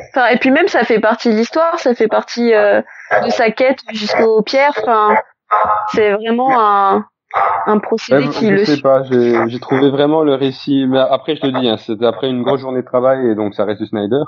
Enfin, 0.09 0.27
et 0.27 0.37
puis 0.37 0.49
même 0.51 0.67
ça 0.67 0.83
fait 0.83 0.99
partie 0.99 1.29
de 1.29 1.35
l'histoire, 1.35 1.77
ça 1.79 1.93
fait 1.93 2.07
partie 2.07 2.53
euh, 2.53 2.81
de 3.25 3.29
sa 3.29 3.51
quête 3.51 3.79
jusqu'aux 3.91 4.41
pierres. 4.41 4.73
Enfin, 4.81 5.15
c'est 5.93 6.11
vraiment 6.13 6.59
un 6.59 7.05
un 7.65 7.79
procédé 7.79 8.25
Ouais, 8.25 8.29
qui 8.29 8.47
je 8.47 8.51
le 8.53 8.65
sais 8.65 8.73
suit. 8.73 8.81
pas, 8.83 9.01
j'ai 9.03 9.35
j'ai 9.47 9.59
trouvé 9.59 9.89
vraiment 9.89 10.21
le 10.23 10.35
récit. 10.35 10.85
Mais 10.87 10.99
après, 10.99 11.35
je 11.35 11.41
te 11.41 11.47
dis, 11.47 11.67
hein, 11.67 11.77
c'était 11.77 12.05
après 12.05 12.29
une 12.29 12.43
grosse 12.43 12.61
journée 12.61 12.81
de 12.81 12.85
travail 12.85 13.27
et 13.29 13.35
donc 13.35 13.55
ça 13.55 13.65
reste 13.65 13.81
du 13.81 13.87
Snyder. 13.87 14.21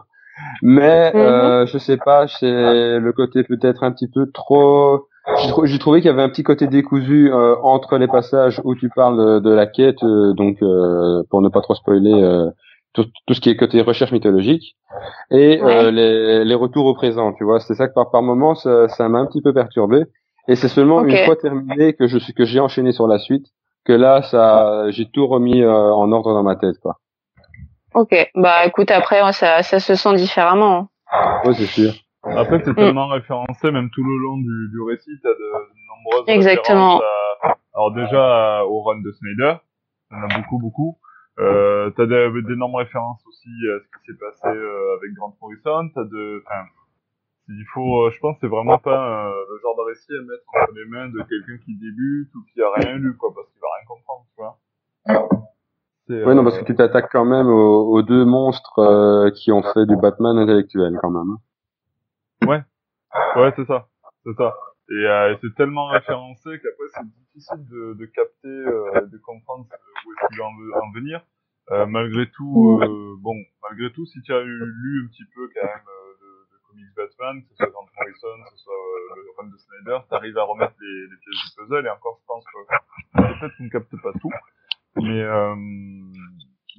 Mais 0.62 1.12
Mhm. 1.13 1.21
euh, 1.21 1.65
je 1.65 1.78
sais 1.78 1.98
pas, 1.98 2.28
c'est 2.28 3.00
le 3.00 3.12
côté 3.13 3.43
peut-être 3.43 3.84
un 3.84 3.91
petit 3.91 4.08
peu 4.08 4.30
trop. 4.32 5.08
J'ai 5.41 5.50
trou- 5.50 5.65
j'ai 5.65 5.80
trouvé 5.80 6.02
qu'il 6.02 6.10
y 6.10 6.13
avait 6.13 6.21
un 6.21 6.30
petit 6.30 6.43
côté 6.43 6.67
décousu 6.67 7.32
euh, 7.34 7.56
entre 7.63 7.98
les 7.98 8.08
passages 8.08 8.62
où 8.63 8.76
tu 8.76 8.89
parles 8.89 9.17
de, 9.17 9.39
de 9.39 9.50
la 9.52 9.65
quête, 9.65 10.04
euh, 10.04 10.34
donc 10.34 10.58
euh, 10.62 11.24
pour 11.32 11.41
ne 11.41 11.50
pas 11.50 11.62
trop 11.62 11.74
spoiler 11.74 12.13
euh, 12.13 12.50
tout, 12.93 13.06
tout 13.26 13.34
ce 13.34 13.41
qui 13.41 13.50
est 13.50 13.56
côté 13.56 13.82
recherche 13.82 14.12
mythologique, 14.12 14.76
et 15.32 15.60
Ouais. 15.62 15.86
euh, 15.86 15.91
les, 15.91 16.45
les 16.45 16.56
retours 16.56 16.86
au 16.86 16.93
présent. 16.93 17.34
Tu 17.34 17.43
vois, 17.43 17.60
c'est 17.60 17.74
ça 17.74 17.88
que 17.88 17.93
par 17.93 18.12
par 18.12 18.21
moment 18.21 18.54
ça 18.56 18.88
ça 18.89 19.10
m'a 19.10 19.19
un 19.19 19.26
petit 19.26 19.41
peu 19.41 19.52
perturbé. 19.54 20.06
Et 20.48 20.56
c'est 20.56 20.67
seulement 20.67 21.04
une 21.04 21.17
fois 21.26 21.36
terminé 21.36 21.93
que 21.93 22.06
je 22.06 22.19
suis 22.19 22.34
que 22.34 22.45
j'ai 22.45 22.60
enchaîné 22.60 22.91
sur 22.91 23.08
la 23.08 23.17
suite 23.17 23.48
que 23.84 23.93
là 23.93 24.21
ça 24.21 24.91
j'ai 24.91 25.08
tout 25.10 25.26
remis 25.26 25.63
euh, 25.63 25.71
en 25.91 26.12
ordre 26.12 26.34
dans 26.36 26.43
ma 26.43 26.56
tête 26.56 26.78
quoi. 26.84 26.98
Ok, 27.95 28.13
bah 28.36 28.65
écoute 28.65 28.91
après 28.91 29.19
ça 29.31 29.63
ça 29.63 29.79
se 29.79 29.95
sent 29.95 30.15
différemment. 30.15 30.89
hein. 31.12 31.41
Ouais, 31.45 31.53
c'est 31.53 31.65
sûr. 31.65 31.91
Après, 32.23 32.60
c'est 32.65 32.73
tellement 32.75 33.08
référencé, 33.08 33.71
même 33.71 33.89
tout 33.91 34.03
le 34.03 34.17
long 34.17 34.38
du, 34.38 34.69
du 34.71 34.81
récit, 34.81 35.12
t'as 35.23 35.29
de, 35.29 35.36
de 35.36 35.79
nombreuses 35.88 36.27
Exactement. 36.27 36.97
références 36.97 37.03
à- 37.43 37.58
alors 37.75 37.91
déjà, 37.93 38.65
au 38.65 38.81
run 38.81 38.99
de 39.01 39.12
Snyder, 39.12 39.55
en 40.12 40.23
a 40.23 40.27
beaucoup, 40.39 40.58
beaucoup. 40.60 40.97
Euh, 41.39 41.89
t'as 41.91 42.05
des- 42.08 42.41
d'énormes 42.41 42.75
références 42.75 43.21
aussi 43.27 43.49
à 43.69 43.79
ce 43.79 43.86
qui 43.86 44.05
s'est 44.12 44.17
passé 44.19 44.47
euh, 44.47 44.95
avec 44.97 45.13
Grant 45.13 45.36
Morrison, 45.41 45.89
t'as 45.93 46.03
de, 46.03 46.43
enfin, 46.45 46.65
il 47.49 47.65
faut, 47.73 48.05
euh, 48.08 48.12
je 48.12 48.19
pense, 48.19 48.36
que 48.36 48.41
c'est 48.41 48.47
vraiment 48.51 48.79
pas 48.79 49.27
euh, 49.27 49.31
le 49.51 49.60
genre 49.62 49.75
de 49.77 49.81
récit 49.88 50.12
à 50.12 50.21
mettre 50.21 50.43
entre 50.63 50.73
les 50.73 50.86
mains 50.89 51.08
de 51.10 51.19
quelqu'un 51.29 51.58
qui 51.63 51.75
débute 51.77 52.34
ou 52.34 52.43
qui 52.53 52.62
a 52.62 52.69
rien 52.75 52.95
lu, 52.97 53.15
quoi, 53.17 53.29
parce 53.36 53.47
qu'il 53.51 53.62
va 53.62 53.67
rien 53.77 53.88
comprendre, 53.88 54.25
tu 54.34 54.41
vois. 54.41 55.44
Ouais, 56.10 56.36
non, 56.36 56.41
euh, 56.41 56.44
parce 56.44 56.60
que 56.60 56.65
tu 56.65 56.76
t'attaques 56.76 57.10
quand 57.12 57.26
même 57.26 57.48
aux, 57.48 57.91
aux 57.91 58.02
deux 58.04 58.26
monstres 58.26 58.80
euh, 58.80 59.32
qui 59.32 59.52
ont 59.52 59.63
fait 59.63 59.86
du 59.86 59.96
Batman 59.96 60.38
intellectuel 60.38 60.98
quand 61.02 61.10
même. 61.10 61.38
Ouais, 63.36 63.52
c'est 63.56 63.65
ça, 63.65 63.88
c'est 64.26 64.36
ça. 64.38 64.54
Et, 64.89 64.94
euh, 65.08 65.34
et 65.34 65.38
c'est 65.41 65.56
tellement 65.56 65.88
référencé 65.88 66.50
qu'après 66.62 66.88
c'est 66.94 67.08
difficile 67.34 67.65
de, 67.70 67.94
de 67.96 68.06
capter, 68.06 68.48
euh, 68.48 69.02
de 69.08 69.18
comprendre 69.18 69.65
où 70.06 70.12
est-ce 70.12 70.28
qu'il 70.28 70.38
va 70.38 70.46
en, 70.46 70.86
en 70.88 70.91
venir. 70.91 71.22
Euh, 71.72 71.88
malgré 71.88 72.30
tout, 72.30 72.80
euh, 72.84 73.15
bon, 73.20 73.34
malgré 73.68 73.91
tout, 73.91 74.06
si 74.06 74.22
tu 74.22 74.32
as 74.32 74.41
eu- 74.41 74.65
lu 74.65 75.06
un 75.06 75.08
petit 75.08 75.26
peu 75.34 75.50
quand 75.56 75.65
même 75.65 75.88
euh, 75.89 76.13
de, 76.22 76.30
de 76.54 76.62
comics 76.68 76.94
Batman, 76.96 77.41
que 77.41 77.50
ce 77.50 77.56
soit 77.56 77.72
Grant 77.72 77.88
Morrison, 77.98 78.44
que 78.46 78.52
ce 78.58 78.63
soit 78.63 78.74
euh, 78.74 79.15
le 79.15 79.32
run 79.39 79.48
de 79.50 79.58
Snyder, 79.58 79.98
t'arrives 80.08 80.38
à 80.38 80.44
remettre 80.44 80.76
les, 80.80 81.02
les 81.10 81.18
pièces 81.18 81.41
du 81.50 81.56
puzzle. 81.58 81.86
Et 81.88 81.89
encore, 81.89 82.20
je 82.22 82.26
pense 82.28 82.46
que 82.46 82.60
peut-être 83.39 83.58
qu'on 83.58 83.63
ne 83.63 83.70
capte 83.70 83.96
pas 84.04 84.13
tout, 84.22 84.30
mais 84.97 85.21
euh, 85.21 85.55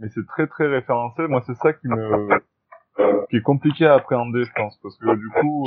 mais 0.00 0.08
c'est 0.14 0.26
très 0.26 0.46
très 0.46 0.66
référencé. 0.66 1.26
Moi, 1.28 1.42
c'est 1.46 1.56
ça 1.56 1.72
qui 1.72 1.88
me 1.88 2.28
qui 3.30 3.36
est 3.36 3.42
compliqué 3.42 3.86
à 3.86 3.94
appréhender, 3.94 4.44
je 4.44 4.52
pense, 4.54 4.78
parce 4.82 4.96
que 4.98 5.14
du 5.16 5.28
coup, 5.40 5.66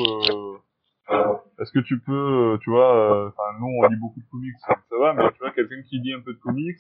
euh, 1.12 1.38
est-ce 1.60 1.72
que 1.72 1.80
tu 1.80 2.00
peux, 2.00 2.54
euh, 2.54 2.58
tu 2.62 2.70
vois, 2.70 2.96
euh, 2.96 3.30
enfin 3.30 3.44
nous 3.60 3.68
on 3.68 3.88
lit 3.88 3.96
beaucoup 3.98 4.20
de 4.20 4.26
comics, 4.32 4.56
ça 4.68 4.98
va, 5.00 5.14
mais 5.14 5.30
tu 5.32 5.40
vois 5.40 5.52
quelqu'un 5.52 5.82
qui 5.88 6.00
lit 6.00 6.14
un 6.14 6.22
peu 6.22 6.34
de 6.34 6.40
comics, 6.40 6.78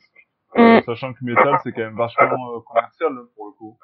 Euh, 0.57 0.81
sachant 0.81 1.13
que 1.13 1.23
Metal 1.23 1.59
c'est 1.63 1.71
quand 1.71 1.81
même 1.81 1.95
vachement 1.95 2.61
commercial 2.61 3.11
hein, 3.13 3.27
pour 3.35 3.47
le 3.47 3.51
coup. 3.53 3.77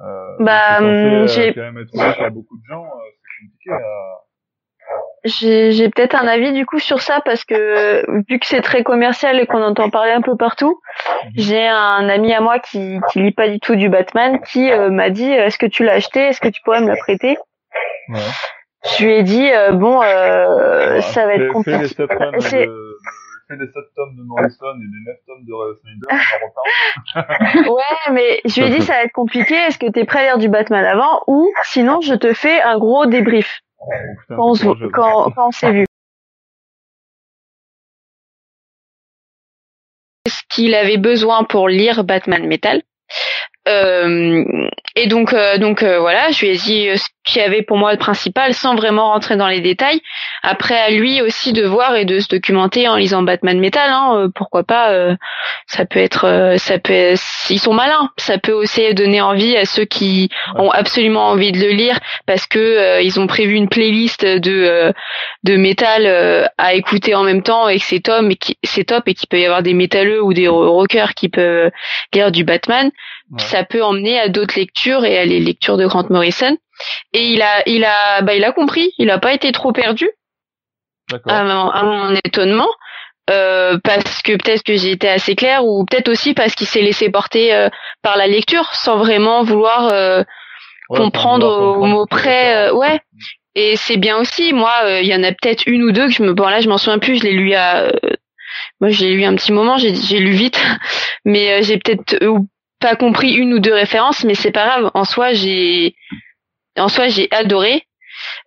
Euh, 0.00 0.36
Bah, 0.44 0.84
euh, 1.24 1.26
j'ai- 1.26 1.54
quand 1.54 1.60
même 1.62 1.78
être 1.78 1.92
ouvert 1.94 2.22
à 2.22 2.30
beaucoup 2.30 2.56
de 2.56 2.64
gens, 2.68 2.84
c'est 2.86 3.46
compliqué 3.46 3.70
à... 3.72 4.18
J'ai 5.24 5.88
peut-être 5.90 6.14
un 6.14 6.26
avis 6.28 6.52
du 6.52 6.64
coup 6.64 6.78
sur 6.78 7.00
ça 7.00 7.20
parce 7.24 7.44
que 7.44 8.04
vu 8.28 8.38
que 8.38 8.46
c'est 8.46 8.62
très 8.62 8.82
commercial 8.84 9.38
et 9.40 9.46
qu'on 9.46 9.62
entend 9.62 9.90
parler 9.90 10.12
un 10.12 10.20
peu 10.22 10.36
partout, 10.36 10.80
j'ai 11.34 11.66
un 11.66 12.08
ami 12.08 12.32
à 12.32 12.40
moi 12.40 12.58
qui 12.60 12.98
qui 13.10 13.20
lit 13.20 13.32
pas 13.32 13.48
du 13.48 13.58
tout 13.60 13.74
du 13.74 13.88
Batman 13.88 14.40
qui 14.50 14.70
euh, 14.70 14.90
m'a 14.90 15.10
dit 15.10 15.30
est-ce 15.30 15.58
que 15.58 15.66
tu 15.66 15.84
l'as 15.84 15.94
acheté? 15.94 16.20
Est-ce 16.20 16.40
que 16.40 16.48
tu 16.48 16.62
pourrais 16.62 16.80
me 16.80 16.88
la 16.88 16.96
prêter? 16.96 17.36
Ouais. 18.10 18.18
Je 18.96 19.04
lui 19.04 19.12
ai 19.14 19.22
dit 19.24 19.50
euh, 19.50 19.72
bon 19.72 20.00
euh, 20.02 21.00
ça 21.00 21.26
va 21.26 21.34
être 21.34 21.42
les 21.42 21.48
compliqué. 21.48 21.88
7 21.88 21.96
tomes 22.08 22.32
de, 22.36 22.40
C'est- 22.40 22.66
de- 22.66 22.96
fais 23.48 23.56
les 23.56 23.66
7 23.66 23.74
tomes 23.96 24.14
de 24.16 24.22
Morrison 24.24 24.66
et 24.66 24.86
les 24.86 25.02
9 25.04 25.16
tomes 25.26 25.44
de 25.44 25.52
Snyder. 25.80 27.68
Ouais 27.70 28.12
mais 28.12 28.40
je 28.44 28.60
lui 28.60 28.68
ai 28.68 28.78
dit 28.78 28.82
ça 28.82 28.94
va 28.94 29.02
être 29.02 29.12
compliqué. 29.12 29.54
Est-ce 29.54 29.78
que 29.78 29.90
t'es 29.90 30.04
prêt 30.04 30.20
à 30.20 30.22
lire 30.24 30.38
du 30.38 30.48
Batman 30.48 30.84
avant? 30.84 31.22
Ou 31.26 31.50
sinon 31.64 32.00
je 32.00 32.14
te 32.14 32.32
fais 32.34 32.62
un 32.62 32.78
gros 32.78 33.06
débrief 33.06 33.60
Oh, 33.80 33.90
putain, 34.20 34.36
quand 34.36 34.64
on, 34.64 34.90
quand, 34.90 35.30
quand 35.30 35.48
on 35.48 35.52
s'est 35.52 35.72
vu. 35.72 35.84
Ce 40.26 40.42
qu'il 40.50 40.74
avait 40.74 40.98
besoin 40.98 41.44
pour 41.44 41.68
lire 41.68 42.04
Batman 42.04 42.46
Metal? 42.46 42.82
Euh, 43.68 44.44
et 44.96 45.06
donc, 45.06 45.32
euh, 45.32 45.58
donc 45.58 45.82
euh, 45.82 46.00
voilà, 46.00 46.30
je 46.30 46.40
lui 46.40 46.52
ai 46.52 46.56
dit 46.56 46.88
ce 46.96 47.06
qu'il 47.24 47.42
y 47.42 47.44
avait 47.44 47.62
pour 47.62 47.76
moi 47.76 47.92
le 47.92 47.98
principal, 47.98 48.54
sans 48.54 48.74
vraiment 48.74 49.12
rentrer 49.12 49.36
dans 49.36 49.46
les 49.48 49.60
détails. 49.60 50.00
Après, 50.42 50.78
à 50.78 50.90
lui 50.90 51.20
aussi 51.20 51.52
de 51.52 51.64
voir 51.64 51.94
et 51.96 52.04
de 52.04 52.18
se 52.18 52.28
documenter 52.28 52.88
en 52.88 52.96
lisant 52.96 53.22
Batman 53.22 53.58
Metal. 53.58 53.90
Hein, 53.90 54.12
euh, 54.16 54.28
pourquoi 54.34 54.64
pas 54.64 54.92
euh, 54.92 55.14
Ça 55.66 55.84
peut 55.84 56.00
être, 56.00 56.24
euh, 56.26 56.56
ça 56.56 56.78
peut, 56.78 57.14
ils 57.50 57.58
sont 57.60 57.74
malins. 57.74 58.10
Ça 58.16 58.38
peut 58.38 58.52
aussi 58.52 58.94
donner 58.94 59.20
envie 59.20 59.56
à 59.56 59.66
ceux 59.66 59.84
qui 59.84 60.30
ont 60.56 60.70
absolument 60.70 61.28
envie 61.28 61.52
de 61.52 61.58
le 61.60 61.70
lire 61.70 61.98
parce 62.26 62.46
que 62.46 62.58
euh, 62.58 63.02
ils 63.02 63.20
ont 63.20 63.26
prévu 63.26 63.54
une 63.54 63.68
playlist 63.68 64.24
de 64.24 64.64
euh, 64.64 64.92
de 65.44 65.56
métal 65.56 66.06
à 66.58 66.74
écouter 66.74 67.14
en 67.14 67.22
même 67.22 67.42
temps 67.42 67.68
et 67.68 67.78
que 67.78 67.84
c'est 67.84 68.00
top 68.00 68.28
et 68.30 68.36
qui 68.36 68.56
qu'il 69.18 69.28
peut 69.28 69.40
y 69.40 69.44
avoir 69.44 69.62
des 69.62 69.74
métalleux 69.74 70.22
ou 70.22 70.32
des 70.32 70.48
ro- 70.48 70.70
rockers 70.72 71.14
qui 71.14 71.28
peuvent 71.28 71.70
lire 72.14 72.30
du 72.30 72.44
Batman 72.44 72.90
Ouais. 73.30 73.42
ça 73.42 73.64
peut 73.64 73.82
emmener 73.82 74.18
à 74.18 74.28
d'autres 74.28 74.58
lectures 74.58 75.04
et 75.04 75.18
à 75.18 75.24
les 75.24 75.40
lectures 75.40 75.76
de 75.76 75.86
Grant 75.86 76.06
Morrison 76.10 76.56
et 77.12 77.24
il 77.26 77.42
a 77.42 77.62
il 77.66 77.84
a 77.84 78.22
bah 78.22 78.34
il 78.34 78.44
a 78.44 78.52
compris 78.52 78.92
il 78.98 79.10
a 79.10 79.18
pas 79.18 79.32
été 79.34 79.52
trop 79.52 79.72
perdu 79.72 80.08
D'accord. 81.10 81.32
à 81.32 81.44
mon, 81.44 81.68
à 81.70 81.82
mon 81.82 82.14
étonnement 82.24 82.68
euh, 83.30 83.78
parce 83.84 84.22
que 84.22 84.32
peut-être 84.32 84.62
que 84.62 84.76
j'ai 84.76 84.92
été 84.92 85.08
assez 85.08 85.34
claire 85.34 85.64
ou 85.66 85.84
peut-être 85.84 86.08
aussi 86.08 86.32
parce 86.34 86.54
qu'il 86.54 86.66
s'est 86.66 86.80
laissé 86.82 87.10
porter 87.10 87.52
euh, 87.54 87.68
par 88.02 88.16
la 88.16 88.26
lecture 88.26 88.72
sans 88.74 88.96
vraiment 88.96 89.42
vouloir 89.42 89.88
euh, 89.92 90.22
Ouais, 90.90 91.00
comprendre 91.00 91.46
au 91.76 91.84
mot 91.84 92.06
près, 92.06 92.46
ça 92.54 92.68
euh, 92.68 92.72
ouais. 92.72 92.90
dire. 92.92 93.00
Et 93.54 93.76
c'est 93.76 93.98
bien 93.98 94.16
aussi. 94.16 94.54
Moi, 94.54 94.72
euh, 94.84 95.02
il 95.02 95.06
y 95.06 95.14
en 95.14 95.22
a 95.22 95.32
peut-être 95.32 95.64
une 95.66 95.82
ou 95.82 95.92
deux 95.92 96.06
que 96.06 96.12
je 96.14 96.22
me. 96.22 96.32
Bon 96.32 96.48
là, 96.48 96.60
je 96.62 96.68
m'en 96.70 96.78
souviens 96.78 96.98
plus. 96.98 97.18
Je 97.18 97.24
l'ai 97.24 97.32
lu 97.32 97.52
à. 97.52 97.80
euh, 97.82 97.92
moi, 98.80 98.88
je 98.88 99.04
l'ai 99.04 99.12
lu 99.12 99.24
un 99.24 99.34
petit 99.34 99.52
moment. 99.52 99.76
J'ai 99.76 99.94
j'ai 99.94 100.18
lu 100.18 100.30
vite, 100.30 100.58
mais 101.26 101.52
euh, 101.52 101.62
j'ai 101.62 101.76
peut-être 101.76 102.22
euh, 102.22 102.38
pas 102.80 102.96
compris 102.96 103.32
une 103.32 103.54
ou 103.54 103.58
deux 103.58 103.74
références. 103.74 104.24
Mais 104.24 104.34
c'est 104.34 104.52
pas 104.52 104.66
grave. 104.66 104.90
En 104.94 105.04
soi, 105.04 105.32
j'ai. 105.32 105.94
En 106.78 106.88
soi, 106.88 107.08
j'ai 107.08 107.28
adoré. 107.32 107.84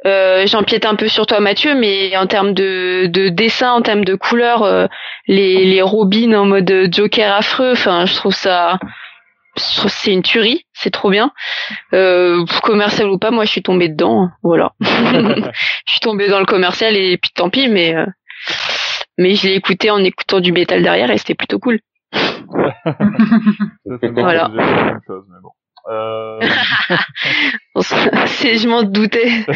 Euh, 0.06 0.46
J'empiète 0.48 0.86
un 0.86 0.96
peu 0.96 1.08
sur 1.08 1.26
toi, 1.26 1.40
Mathieu, 1.40 1.76
mais 1.76 2.16
en 2.18 2.28
termes 2.28 2.54
de, 2.54 3.08
de 3.08 3.30
dessin, 3.30 3.72
en 3.72 3.82
termes 3.82 4.04
de 4.04 4.16
couleurs, 4.16 4.64
euh, 4.64 4.88
les, 5.28 5.66
les 5.66 5.82
robins 5.82 6.34
en 6.34 6.46
mode 6.46 6.90
Joker 6.92 7.34
affreux, 7.34 7.72
enfin, 7.72 8.06
je 8.06 8.16
trouve 8.16 8.34
ça, 8.34 8.80
je 9.58 9.78
trouve 9.78 9.92
c'est 9.92 10.12
une 10.12 10.24
tuerie, 10.24 10.66
c'est 10.74 10.92
trop 10.92 11.10
bien. 11.10 11.32
Euh, 11.94 12.46
commercial 12.64 13.08
ou 13.10 13.18
pas, 13.18 13.32
moi, 13.32 13.46
je 13.46 13.52
suis 13.52 13.64
tombée 13.64 13.90
dedans, 13.90 14.24
hein, 14.24 14.32
voilà. 14.44 14.72
je 14.82 15.92
suis 15.92 16.00
tombée 16.02 16.28
dans 16.28 16.40
le 16.40 16.46
commercial 16.46 16.96
et 16.96 17.18
puis 17.18 17.32
tant 17.34 17.50
pis, 17.50 17.68
mais 17.68 17.96
euh, 17.96 18.06
mais 19.18 19.36
je 19.36 19.48
l'ai 19.48 19.54
écouté 19.56 19.90
en 19.92 20.04
écoutant 20.04 20.40
du 20.40 20.52
métal 20.52 20.82
derrière 20.84 21.12
et 21.12 21.18
c'était 21.18 21.36
plutôt 21.36 21.60
cool. 21.60 21.80
Ça, 22.14 24.08
Voilà. 24.12 24.50
j'ai 24.52 24.58
fait 24.60 24.66
la 24.66 24.84
même 24.86 25.00
chose, 25.08 25.26
mais 25.30 25.40
bon. 25.42 25.52
Euh, 25.90 26.40
c'est, 28.28 28.58
je 28.58 28.68
m'en 28.68 28.84
doutais. 28.84 29.26
euh, 29.48 29.52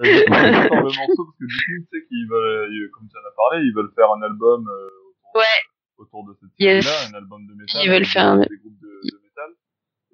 le 0.00 0.82
morceau, 0.82 1.24
parce 1.24 1.36
que 1.38 1.44
du 1.44 1.56
coup, 1.56 1.62
tu 1.66 1.86
sais 1.92 2.06
qu'ils 2.08 2.26
veulent, 2.30 2.68
ils- 2.72 2.90
comme 2.92 3.06
tu 3.08 3.16
en 3.18 3.20
as 3.28 3.34
parlé, 3.36 3.64
ils 3.66 3.74
veulent 3.74 3.92
faire 3.94 4.10
un 4.12 4.22
album 4.22 4.66
euh, 4.66 4.88
autour, 5.10 5.34
Ouais. 5.34 5.60
autour 5.98 6.24
de 6.26 6.34
cette 6.40 6.50
Yes. 6.58 6.86
série-là, 6.86 7.10
un 7.10 7.14
album 7.22 7.46
de 7.46 7.52
métal. 7.54 7.80
Ils 7.84 7.90
veulent 7.90 8.04
faire 8.06 8.24
un- 8.26 8.38
des, 8.38 8.46
des 8.48 8.56
groupes 8.58 8.80
de, 8.80 9.00
de 9.10 9.20
métal. 9.22 9.50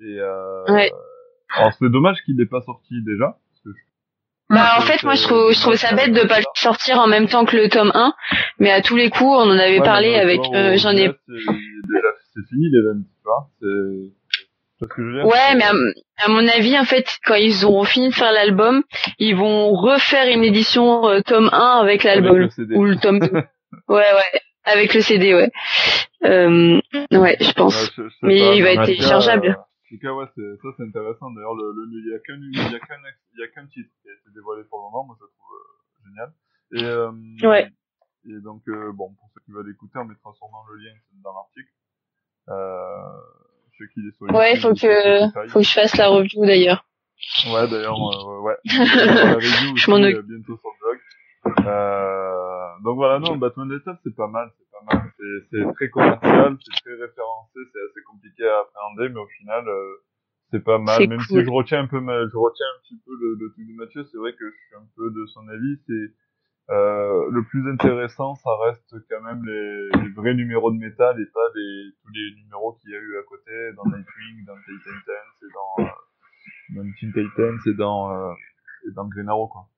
Et 0.00 0.18
euh, 0.20 0.64
Ouais. 0.74 0.90
alors 1.56 1.72
c'est 1.74 1.88
dommage 1.90 2.16
qu'il 2.24 2.36
n'ait 2.36 2.46
pas 2.46 2.62
sorti 2.62 2.94
déjà. 3.04 3.38
Bah 4.52 4.74
en 4.78 4.82
fait 4.82 5.02
moi 5.02 5.14
je 5.14 5.20
c'est- 5.20 5.26
trouve 5.28 5.52
je 5.52 5.60
trouve 5.60 5.74
ça 5.76 5.94
bête 5.94 6.12
de 6.12 6.26
pas 6.26 6.38
le 6.38 6.44
sortir 6.54 6.98
en 7.00 7.06
même 7.06 7.26
temps 7.26 7.44
que 7.44 7.56
le 7.56 7.68
tome 7.68 7.90
1 7.94 8.12
mais 8.58 8.70
à 8.70 8.80
tous 8.82 8.96
les 8.96 9.10
coups 9.10 9.30
on 9.30 9.50
en 9.50 9.58
avait 9.58 9.78
Ouais, 9.78 9.84
parlé 9.84 10.14
avec 10.14 10.40
euh, 10.54 10.76
j'en 10.76 10.96
ai 10.96 11.10
c'est 12.34 12.48
fini 12.48 12.68
l'event, 12.70 13.00
tu 13.10 13.22
vois. 13.24 13.50
Ouais 15.24 15.54
mais 15.56 15.64
à, 15.64 15.72
à 16.24 16.28
mon 16.28 16.46
avis 16.48 16.78
en 16.78 16.84
fait 16.84 17.06
quand 17.24 17.34
ils 17.34 17.64
auront 17.64 17.84
fini 17.84 18.08
de 18.10 18.14
faire 18.14 18.32
l'album 18.32 18.82
ils 19.18 19.34
vont 19.36 19.70
refaire 19.72 20.28
une 20.28 20.44
édition 20.44 21.08
euh, 21.08 21.20
tome 21.20 21.48
1 21.52 21.80
avec 21.82 22.04
l'album 22.04 22.48
ou 22.74 22.84
le 22.84 22.96
tome 22.96 23.20
2. 23.20 23.30
ouais 23.88 23.98
ouais 24.14 24.40
avec 24.64 24.94
le 24.94 25.00
CD 25.00 25.34
ouais. 25.34 25.50
Euh, 26.24 26.80
ouais 27.12 27.36
je 27.40 27.52
pense. 27.52 27.96
Ouais, 27.98 28.04
Mais 28.22 28.56
il 28.56 28.62
va 28.62 28.70
être 28.72 28.84
téléchargeable. 28.84 29.58
En 29.92 29.96
tout 29.96 30.00
cas, 30.00 30.12
ouais, 30.14 30.24
c'est, 30.34 30.56
ça 30.62 30.68
c'est 30.78 30.84
intéressant. 30.84 31.30
D'ailleurs, 31.32 31.54
le, 31.54 31.70
le, 31.76 31.84
il 31.92 32.08
y 32.08 32.14
a 32.14 32.18
qu'un, 33.48 33.66
titre 33.66 33.90
qui 34.00 34.08
a 34.08 34.12
été 34.12 34.30
dévoilé 34.34 34.64
pour 34.64 34.78
le 34.78 34.84
moment. 34.84 35.04
Moi, 35.04 35.16
je 35.20 35.24
le 35.24 35.30
trouve 35.36 35.52
euh, 35.52 36.08
génial. 36.08 36.32
Et, 36.72 36.84
euh, 36.84 37.48
Ouais. 37.50 37.68
Et 38.24 38.40
donc, 38.40 38.62
euh, 38.68 38.90
bon, 38.92 39.12
pour 39.12 39.28
ceux 39.34 39.40
qui 39.44 39.52
veulent 39.52 39.68
l'écouter, 39.68 39.98
on 39.98 40.06
mettra 40.06 40.32
sûrement 40.32 40.64
le 40.70 40.76
lien 40.78 40.94
dans 41.22 41.34
l'article. 41.34 41.68
Sais 43.76 43.84
qu'il 43.92 44.08
est 44.08 44.12
sur 44.16 44.30
Ouais 44.34 44.56
faut 44.56 44.72
que 44.72 45.48
faut 45.48 45.58
que 45.58 45.66
je 45.66 45.72
fasse 45.72 45.96
la 45.98 46.08
review 46.08 46.46
d'ailleurs. 46.46 46.86
Ouais, 47.52 47.68
d'ailleurs, 47.68 47.98
ouais. 48.42 48.56
La 48.64 49.34
review 49.34 49.76
Je 49.76 49.90
m'en 49.90 49.98
occupe. 49.98 50.26
bientôt 50.26 50.56
sur 50.56 50.70
le 50.70 50.78
blog. 50.80 51.00
Euh, 51.60 52.78
donc 52.84 52.96
voilà, 52.96 53.18
non, 53.18 53.36
Batman 53.36 53.68
Metal, 53.68 53.98
c'est 54.02 54.14
pas 54.14 54.28
mal, 54.28 54.50
c'est 54.58 54.70
pas 54.70 54.94
mal. 54.96 55.12
C'est, 55.18 55.48
c'est 55.50 55.72
très 55.74 55.88
commercial, 55.90 56.56
c'est 56.64 56.82
très 56.84 56.94
référencé, 56.94 57.58
c'est 57.72 57.78
assez 57.90 58.02
compliqué 58.06 58.44
à 58.48 58.60
appréhender, 58.60 59.08
mais 59.14 59.20
au 59.20 59.26
final, 59.38 59.68
euh, 59.68 59.94
c'est 60.50 60.64
pas 60.64 60.78
mal. 60.78 60.98
Même 61.08 61.18
cool. 61.18 61.26
si 61.40 61.44
je 61.44 61.50
retiens 61.50 61.80
un 61.82 61.86
peu, 61.86 62.00
ma- 62.00 62.26
je 62.28 62.36
retiens 62.36 62.66
un 62.76 62.80
petit 62.82 63.00
peu 63.06 63.12
le, 63.20 63.36
le 63.40 63.50
truc 63.52 63.66
de 63.68 63.74
Mathieu, 63.74 64.04
c'est 64.04 64.18
vrai 64.18 64.32
que 64.32 64.44
je 64.50 64.56
suis 64.66 64.76
un 64.76 64.86
peu 64.96 65.10
de 65.10 65.26
son 65.26 65.46
avis, 65.48 65.76
c'est, 65.86 66.14
euh, 66.70 67.28
le 67.30 67.42
plus 67.44 67.68
intéressant, 67.70 68.34
ça 68.36 68.50
reste 68.64 68.94
quand 69.10 69.20
même 69.22 69.44
les, 69.44 69.88
les 70.02 70.08
vrais 70.10 70.34
numéros 70.34 70.70
de 70.72 70.78
métal 70.78 71.20
et 71.20 71.26
pas 71.32 71.48
les, 71.54 71.90
tous 72.02 72.08
les 72.12 72.34
numéros 72.42 72.74
qu'il 72.80 72.90
y 72.90 72.94
a 72.94 72.98
eu 72.98 73.18
à 73.18 73.22
côté 73.24 73.50
dans 73.76 73.84
Nightwing, 73.86 74.44
dans 74.46 74.54
Titan 74.56 74.90
Titans 75.00 75.38
et 75.42 75.52
dans, 75.54 76.82
dans 76.82 76.92
Teen 76.98 77.12
Titans 77.12 77.58
et 77.66 77.74
dans, 77.74 78.12
euh, 78.14 78.32
et 78.88 78.92
dans 78.94 79.06
Green 79.08 79.28
Arrow, 79.28 79.48
quoi. 79.48 79.68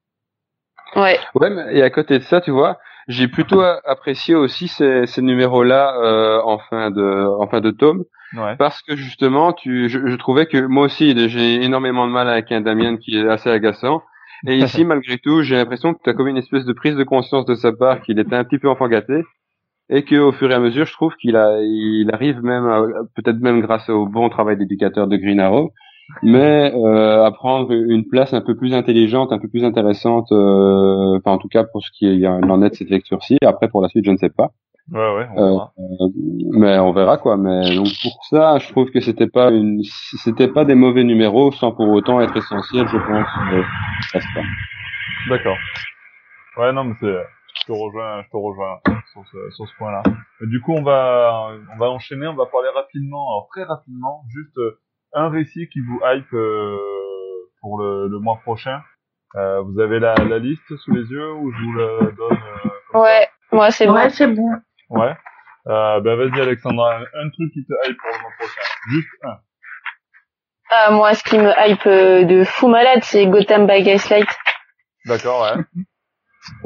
Ouais. 0.97 1.18
Ouais, 1.35 1.51
mais, 1.51 1.77
et 1.77 1.83
à 1.83 1.90
côté 1.90 2.18
de 2.18 2.25
ça, 2.25 2.40
tu 2.40 2.51
vois, 2.51 2.79
j'ai 3.09 3.29
plutôt 3.29 3.61
apprécié 3.61 4.35
aussi 4.35 4.68
ces, 4.68 5.07
ces 5.07 5.23
numéros-là 5.23 5.97
euh, 6.03 6.40
en 6.44 6.59
fin 6.59 6.90
de 6.90 7.27
en 7.38 7.47
fin 7.49 7.61
de 7.61 7.70
tome, 7.70 8.05
Ouais. 8.37 8.57
parce 8.57 8.83
que 8.83 8.97
justement, 8.97 9.53
tu, 9.53 9.88
je, 9.88 10.07
je 10.09 10.16
trouvais 10.16 10.47
que 10.47 10.59
moi 10.59 10.87
aussi, 10.87 11.14
j'ai 11.29 11.62
énormément 11.62 12.07
de 12.07 12.12
mal 12.12 12.29
avec 12.29 12.51
un 12.51 12.61
Damien 12.61 12.97
qui 12.97 13.16
est 13.18 13.29
assez 13.29 13.49
agaçant. 13.51 14.03
Et 14.46 14.56
ici, 14.56 14.85
malgré 14.85 15.19
tout, 15.19 15.42
j'ai 15.42 15.54
l'impression 15.56 15.94
que 15.94 16.00
tu 16.02 16.11
as 16.11 16.15
comme 16.15 16.29
une 16.29 16.37
espèce 16.38 16.65
de 16.65 16.73
prise 16.73 16.96
de 16.96 17.04
conscience 17.04 17.44
de 17.46 17.54
sa 17.54 17.73
part 17.73 18.00
qu'il 18.02 18.19
était 18.19 18.35
un 18.35 18.42
petit 18.44 18.59
peu 18.59 18.69
enfant 18.69 18.88
gâté, 18.88 19.23
et 19.90 20.02
que 20.04 20.17
au 20.17 20.33
fur 20.33 20.50
et 20.50 20.54
à 20.54 20.59
mesure, 20.59 20.87
je 20.87 20.92
trouve 20.94 21.15
qu'il 21.17 21.37
a, 21.37 21.59
il 21.61 22.11
arrive 22.13 22.42
même, 22.42 22.67
à- 22.67 22.83
peut-être 23.15 23.38
même 23.40 23.61
grâce 23.61 23.88
au 23.88 24.06
bon 24.06 24.29
travail 24.31 24.56
d'éducateur 24.56 25.06
de 25.06 25.17
Green 25.17 25.38
Arrow, 25.40 25.73
mais 26.23 26.73
euh, 26.75 27.25
à 27.25 27.31
prendre 27.33 27.73
une 27.73 28.07
place 28.07 28.33
un 28.35 28.40
peu 28.40 28.57
plus 28.57 28.75
intelligente, 28.75 29.33
un 29.33 29.38
peu 29.38 29.48
plus 29.48 29.65
intéressante, 29.65 30.31
euh, 30.33 31.17
enfin 31.19 31.33
en 31.33 31.38
tout 31.38 31.48
cas 31.48 31.65
pour 31.65 31.83
ce 31.83 31.90
qui 31.92 32.07
est, 32.07 32.27
en 32.27 32.63
est 32.63 32.71
de 32.71 32.75
cette 32.75 32.90
lecture-ci. 32.90 33.38
Après 33.44 33.69
pour 33.69 33.83
la 33.83 33.88
suite, 33.88 34.05
je 34.05 34.11
ne 34.11 34.17
sais 34.17 34.31
pas, 34.31 34.50
Ouais, 34.92 35.15
ouais, 35.17 35.27
on 35.35 35.42
Euh, 35.42 35.50
verra. 35.50 35.73
Euh, 35.79 36.09
mais 36.52 36.79
on 36.79 36.92
verra 36.92 37.17
quoi. 37.17 37.37
Mais 37.38 37.75
donc 37.75 37.88
pour 38.02 38.23
ça, 38.29 38.59
je 38.59 38.69
trouve 38.71 38.90
que 38.90 39.00
c'était 39.00 39.29
pas 39.29 39.50
une, 39.50 39.81
c'était 40.23 40.48
pas 40.48 40.67
des 40.67 40.75
mauvais 40.75 41.05
numéros 41.05 41.52
sans 41.52 41.73
pour 41.73 41.88
autant 41.88 42.21
être 42.21 42.37
essentiels, 42.37 42.87
je 42.88 42.98
pense. 42.98 43.29
D'accord. 45.31 45.57
Ouais, 46.59 46.73
non, 46.73 46.85
mais 46.85 46.94
c'est, 47.00 47.07
je 47.07 47.65
te 47.67 47.73
rejoins, 47.73 48.23
je 48.25 48.29
te 48.29 48.37
rejoins 48.37 48.79
sur 49.13 49.23
ce, 49.33 49.50
sur 49.57 49.67
ce 49.67 49.75
point-là. 49.79 50.02
Du 50.42 50.61
coup, 50.61 50.73
on 50.75 50.83
va, 50.83 51.48
on 51.75 51.79
va 51.79 51.88
enchaîner, 51.90 52.27
on 52.27 52.35
va 52.35 52.44
parler 52.46 52.69
rapidement, 52.75 53.27
alors 53.31 53.48
très 53.50 53.65
rapidement, 53.65 54.23
juste 54.29 54.57
euh, 54.59 54.79
un 55.15 55.29
récit 55.31 55.69
qui 55.73 55.81
vous 55.81 56.00
hype 56.04 56.33
euh, 56.35 56.77
pour 57.60 57.79
le, 57.79 58.08
le 58.08 58.19
mois 58.19 58.38
prochain. 58.42 58.81
Euh, 59.37 59.60
vous 59.62 59.81
avez 59.81 59.98
la, 59.98 60.15
la 60.15 60.38
liste 60.38 60.77
sous 60.77 60.92
les 60.92 61.02
yeux 61.10 61.33
ou 61.33 61.52
je 61.52 61.62
vous 61.65 61.73
la 61.75 62.10
donne 62.12 62.38
euh, 62.94 62.98
Ouais. 63.00 63.29
Moi 63.52 63.71
c'est 63.71 63.87
Ouais, 63.87 63.92
vrai. 63.92 64.10
c'est 64.10 64.29
bon. 64.29 64.48
Ouais. 64.90 65.15
Euh, 65.67 66.00
bah 66.00 66.15
vas-y 66.17 66.40
Alexandra, 66.40 66.96
un, 66.98 67.00
un 67.02 67.31
truc 67.31 67.52
qui 67.52 67.65
te 67.65 67.88
hype 67.88 67.96
pour 67.96 68.10
le 68.10 68.21
mois 68.23 68.31
prochain. 68.38 68.60
Juste 68.90 69.08
un. 69.23 69.37
Ah, 70.71 70.90
moi, 70.90 71.15
ce 71.15 71.23
qui 71.23 71.38
me 71.38 71.52
hype 71.58 71.87
euh, 71.87 72.25
de 72.25 72.42
fou 72.42 72.69
malade, 72.69 73.00
c'est 73.02 73.27
Gotham 73.27 73.67
by 73.67 73.83
Gaslight. 73.83 74.27
D'accord, 75.06 75.42
ouais. 75.42 75.62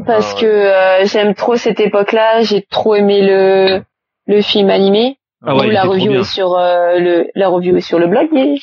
Parce 0.07 0.33
Ah 0.33 0.35
ouais. 0.37 0.41
que 0.41 0.47
euh, 0.47 1.05
j'aime 1.07 1.35
trop 1.35 1.57
cette 1.57 1.81
époque-là. 1.81 2.41
J'ai 2.43 2.63
trop 2.63 2.95
aimé 2.95 3.21
le 3.27 3.83
le 4.27 4.43
film 4.43 4.71
animé. 4.71 5.18
Ah 5.47 5.55
ouais, 5.57 5.71
la 5.71 5.85
review 5.85 6.13
est 6.15 6.25
sur 6.25 6.55
euh, 6.55 6.99
le 6.99 7.27
la 7.35 7.49
review 7.49 7.77
est 7.77 7.81
sur 7.81 7.99
le 7.99 8.09
blog 8.09 8.29
et- 8.35 8.59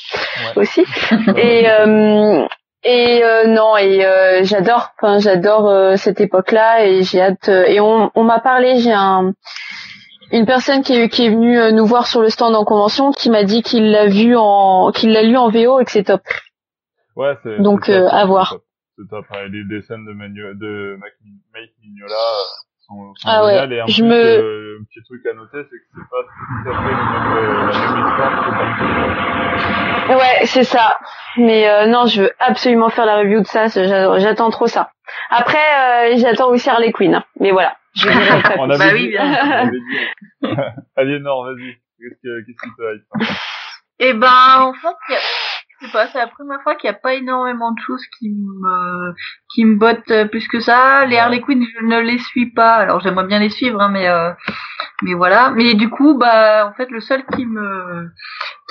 aussi. 0.56 0.82
Ouais. 1.12 1.62
Et 1.62 1.70
euh, 1.70 2.46
et 2.84 3.24
euh, 3.24 3.48
non 3.48 3.78
et 3.78 4.06
euh, 4.06 4.44
j'adore. 4.44 4.90
Enfin, 5.02 5.20
j'adore 5.20 5.70
euh, 5.70 5.96
cette 5.96 6.20
époque-là 6.20 6.86
et 6.86 7.04
j'ai 7.04 7.22
hâte. 7.22 7.48
euh, 7.50 7.64
et 7.66 7.80
on 7.80 8.12
on 8.14 8.24
m'a 8.24 8.40
parlé. 8.40 8.80
J'ai 8.80 8.92
un 8.94 9.34
une 10.32 10.46
personne 10.46 10.82
qui 10.84 10.94
est, 10.96 11.08
qui 11.08 11.26
est 11.26 11.30
venue 11.30 11.58
euh, 11.60 11.72
nous 11.72 11.86
voir 11.86 12.08
sur 12.08 12.22
le 12.22 12.30
stand 12.30 12.56
en 12.56 12.66
convention 12.66 13.12
qui 13.12 13.30
m'a 13.30 13.44
dit 13.44 13.62
qu'il 13.64 13.92
l'a 13.92 14.08
vu 14.08 14.36
en 14.36 14.92
qu'il 14.92 15.14
l'a 15.14 15.24
lu 15.24 15.38
en 15.38 15.50
VO 15.50 15.80
et 15.80 15.86
que 15.86 15.92
c'est 15.92 16.04
top. 16.04 16.22
Ouais, 17.16 17.36
c'est. 17.44 17.60
Donc, 17.62 17.86
top, 17.86 17.96
euh, 17.96 18.08
à 18.10 18.26
voir. 18.26 18.58
C'est 18.98 19.08
top. 19.10 19.26
Ouais, 19.32 19.48
les, 19.50 19.82
scènes 19.84 20.04
de, 20.06 20.12
Manu- 20.14 20.56
de 20.60 20.98
Mike, 21.00 21.72
Mignola 21.82 22.16
sont, 22.88 23.14
sont 23.16 23.28
Ah 23.30 23.44
ouais, 23.46 23.52
géniales. 23.54 23.74
Et 23.74 23.82
en 23.82 23.88
je 23.88 23.94
plus, 24.02 24.04
me- 24.04 24.14
euh, 24.16 24.78
un 24.82 24.84
petit 24.86 25.04
truc 25.04 25.26
à 25.26 25.34
noter, 25.34 25.58
c'est 25.70 25.78
que 25.78 25.86
c'est 25.94 26.10
pas 26.10 26.24
tout 26.24 26.70
à 26.70 26.84
fait 26.84 26.92
le 26.92 26.96
même, 26.96 27.34
euh, 27.38 27.66
la 27.68 27.80
même 27.80 28.08
histoire 28.08 28.34
que 28.46 28.52
Batman. 28.52 30.18
Ouais, 30.18 30.46
c'est 30.46 30.64
ça. 30.64 30.98
Mais 31.38 31.68
euh, 31.70 31.88
non, 31.88 32.06
je 32.06 32.22
veux 32.24 32.32
absolument 32.40 32.90
faire 32.90 33.06
la 33.06 33.18
review 33.18 33.42
de 33.42 33.48
ça. 33.48 33.68
J'attends 33.68 34.50
trop 34.52 34.68
ça. 34.68 34.92
Après, 35.30 35.58
euh, 36.14 36.18
j'attends 36.18 36.50
aussi 36.50 36.70
Harley 36.70 36.92
Quinn. 36.92 37.16
hein. 37.16 37.24
Mais 37.40 37.52
voilà, 37.52 37.76
je. 37.96 38.08
On 38.60 38.70
avait 38.70 38.78
Bah 38.78 38.94
dit. 38.94 39.02
oui, 39.04 39.08
bien. 39.10 39.72
Aliénor, 40.96 41.46
vas-y. 41.56 41.76
Qu'est-ce 42.00 42.20
que, 42.22 42.46
qu'est-ce 42.46 42.70
qui 42.70 42.76
te 42.78 42.96
hype? 42.96 43.30
Eh 44.00 44.14
ben, 44.14 44.28
en 44.60 44.74
fait, 44.74 45.16
sais 45.86 45.92
pas, 45.92 46.08
c'est 46.08 46.18
la 46.18 46.28
première 46.28 46.62
fois 46.62 46.76
qu'il 46.76 46.90
n'y 46.90 46.96
a 46.96 47.00
pas 47.00 47.14
énormément 47.14 47.72
de 47.72 47.80
choses 47.80 48.06
qui 48.18 48.30
me, 48.30 49.14
qui 49.54 49.66
me 49.66 49.76
bottent 49.76 50.12
euh, 50.12 50.26
plus 50.26 50.48
que 50.48 50.60
ça. 50.60 51.06
Les. 51.06 51.18
Harley 51.18 51.42
Quinn, 51.42 51.64
je 51.64 51.86
ne 51.86 52.00
les 52.00 52.20
suis 52.20 52.52
pas. 52.52 52.76
Alors, 52.76 53.00
j'aimerais 53.00 53.26
bien 53.26 53.40
les 53.40 53.50
suivre, 53.50 53.82
hein, 53.82 53.90
mais, 53.90 54.08
euh, 54.08 54.32
mais 55.02 55.14
voilà. 55.14 55.52
Mais 55.56 55.74
du 55.76 55.90
coup, 55.90 56.18
bah, 56.18 56.68
en 56.68 56.74
fait, 56.74 56.90
le 56.92 57.00
seul 57.00 57.26
qui 57.36 57.46
me, 57.46 58.10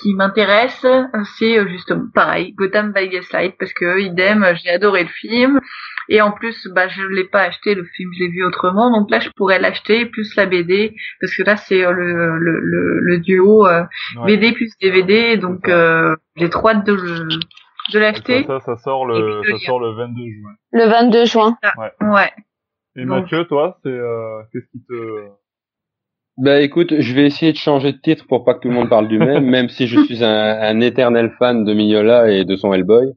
qui 0.03 0.15
m'intéresse, 0.15 0.87
c'est 1.39 1.59
euh, 1.59 1.69
justement 1.69 2.07
pareil, 2.15 2.53
Gotham 2.55 2.93
by 2.93 3.09
Gaslight, 3.09 3.57
parce 3.59 3.73
que 3.73 4.01
idem, 4.01 4.47
j'ai 4.63 4.71
adoré 4.71 5.03
le 5.05 5.11
film. 5.11 5.61
Et 6.09 6.21
en 6.21 6.33
plus, 6.33 6.69
bah, 6.75 6.89
je 6.89 7.03
l'ai 7.03 7.25
pas 7.25 7.43
acheté, 7.43 7.75
le 7.75 7.85
film, 7.85 8.11
je 8.19 8.25
l'ai 8.25 8.31
vu 8.31 8.45
autrement. 8.45 8.91
Donc 8.91 9.11
là, 9.11 9.21
je 9.21 9.31
pourrais 9.37 9.59
l'acheter, 9.59 10.07
plus 10.07 10.35
la 10.37 10.47
BD, 10.47 10.95
parce 11.21 11.35
que 11.35 11.43
là, 11.43 11.57
c'est 11.57 11.85
euh, 11.85 11.93
le, 11.93 12.39
le, 12.39 12.61
le, 12.61 13.01
le 13.01 13.19
duo 13.19 13.67
euh, 13.67 13.83
Ouais. 14.17 14.27
BD 14.37 14.53
plus 14.53 14.71
DVD, 14.81 15.37
donc 15.37 15.69
euh, 15.69 16.15
j'ai 16.37 16.51
trop 16.51 16.69
hâte 16.69 16.85
de, 16.87 16.93
le- 16.95 17.29
de 17.93 17.99
l'acheter. 17.99 18.45
Ça, 18.45 18.61
ça, 18.61 18.77
ça 18.77 18.83
sort 18.83 19.05
Et 19.15 19.19
le, 19.19 19.43
ça 19.51 19.59
sort 19.67 19.81
le 19.81 19.93
22 19.95 20.23
juin. 20.25 20.51
Le 20.73 20.85
22 20.91 21.25
juin. 21.27 21.57
Ouais. 22.01 22.31
Et 22.97 23.05
Donc- 23.05 23.23
Mathieu, 23.23 23.45
toi, 23.47 23.79
c'est, 23.83 23.89
euh, 23.91 24.43
qu'est-ce 24.53 24.71
qui 24.71 24.85
te, 24.87 24.95
Bah 26.37 26.61
écoute, 26.61 26.95
je 26.99 27.15
vais 27.15 27.27
essayer 27.27 27.53
de 27.53 27.57
changer 27.57 27.93
de 27.93 27.99
titre 27.99 28.27
pour 28.27 28.45
pas 28.45 28.55
que 28.55 28.61
tout 28.61 28.69
le 28.69 28.75
monde 28.75 28.89
parle 28.89 29.07
du 29.07 29.19
même, 29.19 29.45
même 29.49 29.69
si 29.69 29.87
je 29.87 30.01
suis 30.01 30.25
un, 30.25 30.29
un 30.61 30.81
éternel 30.81 31.33
fan 31.39 31.65
de 31.65 31.73
Mignola 31.73 32.31
et 32.31 32.45
de 32.45 32.57
son 32.57 32.73
Hellboy. 32.73 33.13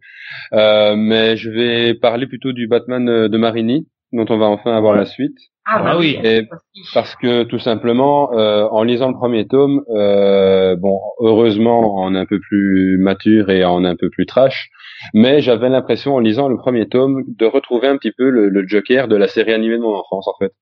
Euh, 0.53 0.95
mais 0.95 1.35
je 1.35 1.49
vais 1.49 1.93
parler 1.95 2.27
plutôt 2.27 2.51
du 2.51 2.67
Batman 2.67 3.09
euh, 3.09 3.27
de 3.27 3.37
Marini, 3.37 3.87
dont 4.13 4.25
on 4.29 4.37
va 4.37 4.45
enfin 4.45 4.75
avoir 4.77 4.95
la 4.95 5.05
suite. 5.05 5.35
Ah, 5.65 5.79
bah 5.79 5.91
Ah 5.93 5.97
oui. 5.97 6.19
Et 6.23 6.47
parce 6.93 7.15
que 7.15 7.43
tout 7.43 7.59
simplement, 7.59 8.33
euh, 8.33 8.67
en 8.69 8.83
lisant 8.83 9.09
le 9.09 9.15
premier 9.15 9.47
tome, 9.47 9.81
euh, 9.89 10.75
bon, 10.75 10.99
heureusement, 11.19 11.95
on 12.05 12.13
est 12.13 12.19
un 12.19 12.25
peu 12.27 12.39
plus 12.39 12.97
mature 12.99 13.49
et 13.49 13.65
on 13.65 13.83
est 13.83 13.87
un 13.89 13.95
peu 13.95 14.09
plus 14.11 14.27
trash, 14.27 14.69
mais 15.15 15.41
j'avais 15.41 15.69
l'impression 15.69 16.15
en 16.15 16.19
lisant 16.19 16.49
le 16.49 16.57
premier 16.57 16.87
tome 16.87 17.23
de 17.27 17.45
retrouver 17.45 17.87
un 17.87 17.97
petit 17.97 18.11
peu 18.11 18.29
le, 18.29 18.49
le 18.49 18.67
Joker 18.67 19.07
de 19.07 19.15
la 19.15 19.27
série 19.27 19.53
animée 19.53 19.77
de 19.77 19.81
mon 19.81 19.95
enfance, 19.95 20.27
en 20.27 20.35
fait. 20.39 20.53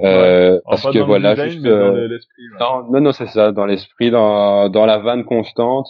Euh, 0.00 0.60
parce 0.64 0.90
que 0.90 0.98
voilà, 0.98 1.34
design, 1.34 1.50
juste 1.50 1.64
dans 1.64 1.70
euh, 1.70 2.08
l'esprit. 2.08 2.42
ouais. 2.50 2.90
non, 2.90 3.00
non, 3.00 3.12
c'est 3.12 3.26
ça, 3.26 3.52
dans 3.52 3.66
l'esprit, 3.66 4.10
dans, 4.10 4.68
dans 4.68 4.86
la 4.86 4.98
vanne 4.98 5.24
constante. 5.24 5.86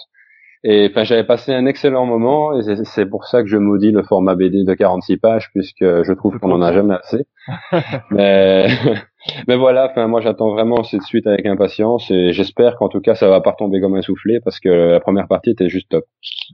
Et 0.65 0.89
enfin, 0.91 1.03
j'avais 1.03 1.25
passé 1.25 1.53
un 1.53 1.67
excellent 1.67 2.07
moment, 2.07 2.57
et 2.57 2.63
c'est- 2.85 3.07
pour 3.07 3.25
ça 3.27 3.43
que 3.43 3.49
je 3.49 3.57
maudis 3.57 3.91
le 3.91 4.05
format 4.05 4.37
BD 4.37 4.63
de 4.63 4.75
46 4.75 5.17
pages, 5.17 5.51
puisque 5.51 5.81
je 5.81 6.13
trouve 6.13 6.39
qu'on 6.39 6.53
en 6.53 6.63
a 6.63 6.73
jamais 6.73 6.95
assez. 6.95 7.27
mais, 8.13 8.69
mais 9.49 9.57
voilà, 9.57 9.89
enfin, 9.91 10.07
moi 10.07 10.21
j'attends 10.21 10.51
vraiment 10.51 10.85
cette 10.85 11.03
suite 11.03 11.27
avec 11.27 11.47
impatience, 11.47 12.09
et 12.13 12.33
j'espère 12.33 12.77
qu'en 12.77 12.89
tout 12.89 13.01
cas 13.01 13.17
ça 13.17 13.29
va 13.29 13.41
pas 13.41 13.55
tomber 13.55 13.81
comme 13.81 13.97
un 13.97 14.03
soufflé, 14.03 14.39
parce 14.39 14.61
que 14.61 14.69
la 14.69 15.01
première 15.01 15.27
partie 15.27 15.51
était 15.51 15.69
juste 15.69 15.89
top. 15.89 16.05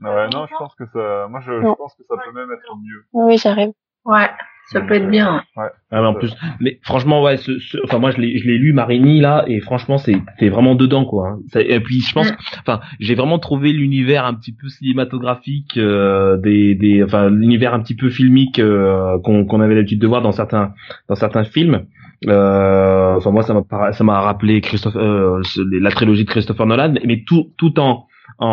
Ouais, 0.01 0.27
non, 0.33 0.47
je 0.47 0.55
pense 0.57 0.73
que 0.73 0.85
ça, 0.91 1.27
moi, 1.29 1.39
je, 1.41 1.75
pense 1.75 1.93
que 1.93 2.03
ça 2.09 2.15
peut 2.25 2.31
même 2.33 2.51
être 2.51 2.75
mieux. 2.77 3.03
Oui, 3.13 3.37
j'arrive. 3.37 3.73
Ouais, 4.05 4.27
ça 4.71 4.81
peut 4.81 4.93
être 4.95 5.09
bien. 5.09 5.41
Ah, 5.57 5.69
mais 5.91 5.97
en 5.99 6.13
plus, 6.13 6.33
mais 6.59 6.79
franchement, 6.83 7.23
ouais, 7.23 7.37
ce, 7.37 7.57
ce- 7.59 7.77
enfin 7.83 7.97
moi 7.99 8.11
je 8.11 8.17
l'ai, 8.21 8.37
je 8.37 8.45
l'ai 8.47 8.57
lu 8.57 8.73
Marini 8.73 9.19
là, 9.21 9.43
et 9.47 9.59
franchement 9.61 9.97
c'est, 9.97 10.15
c'est 10.39 10.49
vraiment 10.49 10.75
dedans 10.75 11.05
quoi. 11.05 11.29
hein. 11.29 11.39
Ça- 11.51 11.61
et 11.61 11.79
puis 11.79 12.01
je 12.01 12.13
pense, 12.13 12.31
Mm. 12.31 12.35
enfin 12.61 12.79
j'ai 12.99 13.15
vraiment 13.15 13.39
trouvé 13.39 13.71
l'univers 13.73 14.25
un 14.25 14.33
petit 14.35 14.53
peu 14.53 14.67
cinématographique, 14.69 15.77
euh, 15.77 16.37
des, 16.37 16.75
des, 16.75 17.03
enfin 17.03 17.29
l'univers 17.29 17.73
un 17.73 17.79
petit 17.81 17.95
peu 17.95 18.09
filmique 18.09 18.59
euh, 18.59 19.17
qu'on, 19.23 19.45
qu'on 19.45 19.61
avait 19.61 19.75
l'habitude 19.75 19.99
de 19.99 20.07
voir 20.07 20.21
dans 20.21 20.31
certains, 20.31 20.73
dans 21.07 21.15
certains 21.15 21.43
films. 21.43 21.85
Euh, 22.27 23.15
enfin 23.15 23.31
moi 23.31 23.43
ça 23.43 23.53
m'a, 23.53 23.91
ça 23.93 24.03
m'a 24.03 24.19
rappelé 24.19 24.61
Christophe, 24.61 24.95
euh, 24.97 25.41
la 25.71 25.89
trilogie 25.89 26.25
de 26.25 26.29
Christopher 26.29 26.65
Nolan, 26.65 26.93
mais 27.05 27.23
tout, 27.25 27.51
tout 27.57 27.79
en 27.79 28.05
en, 28.39 28.47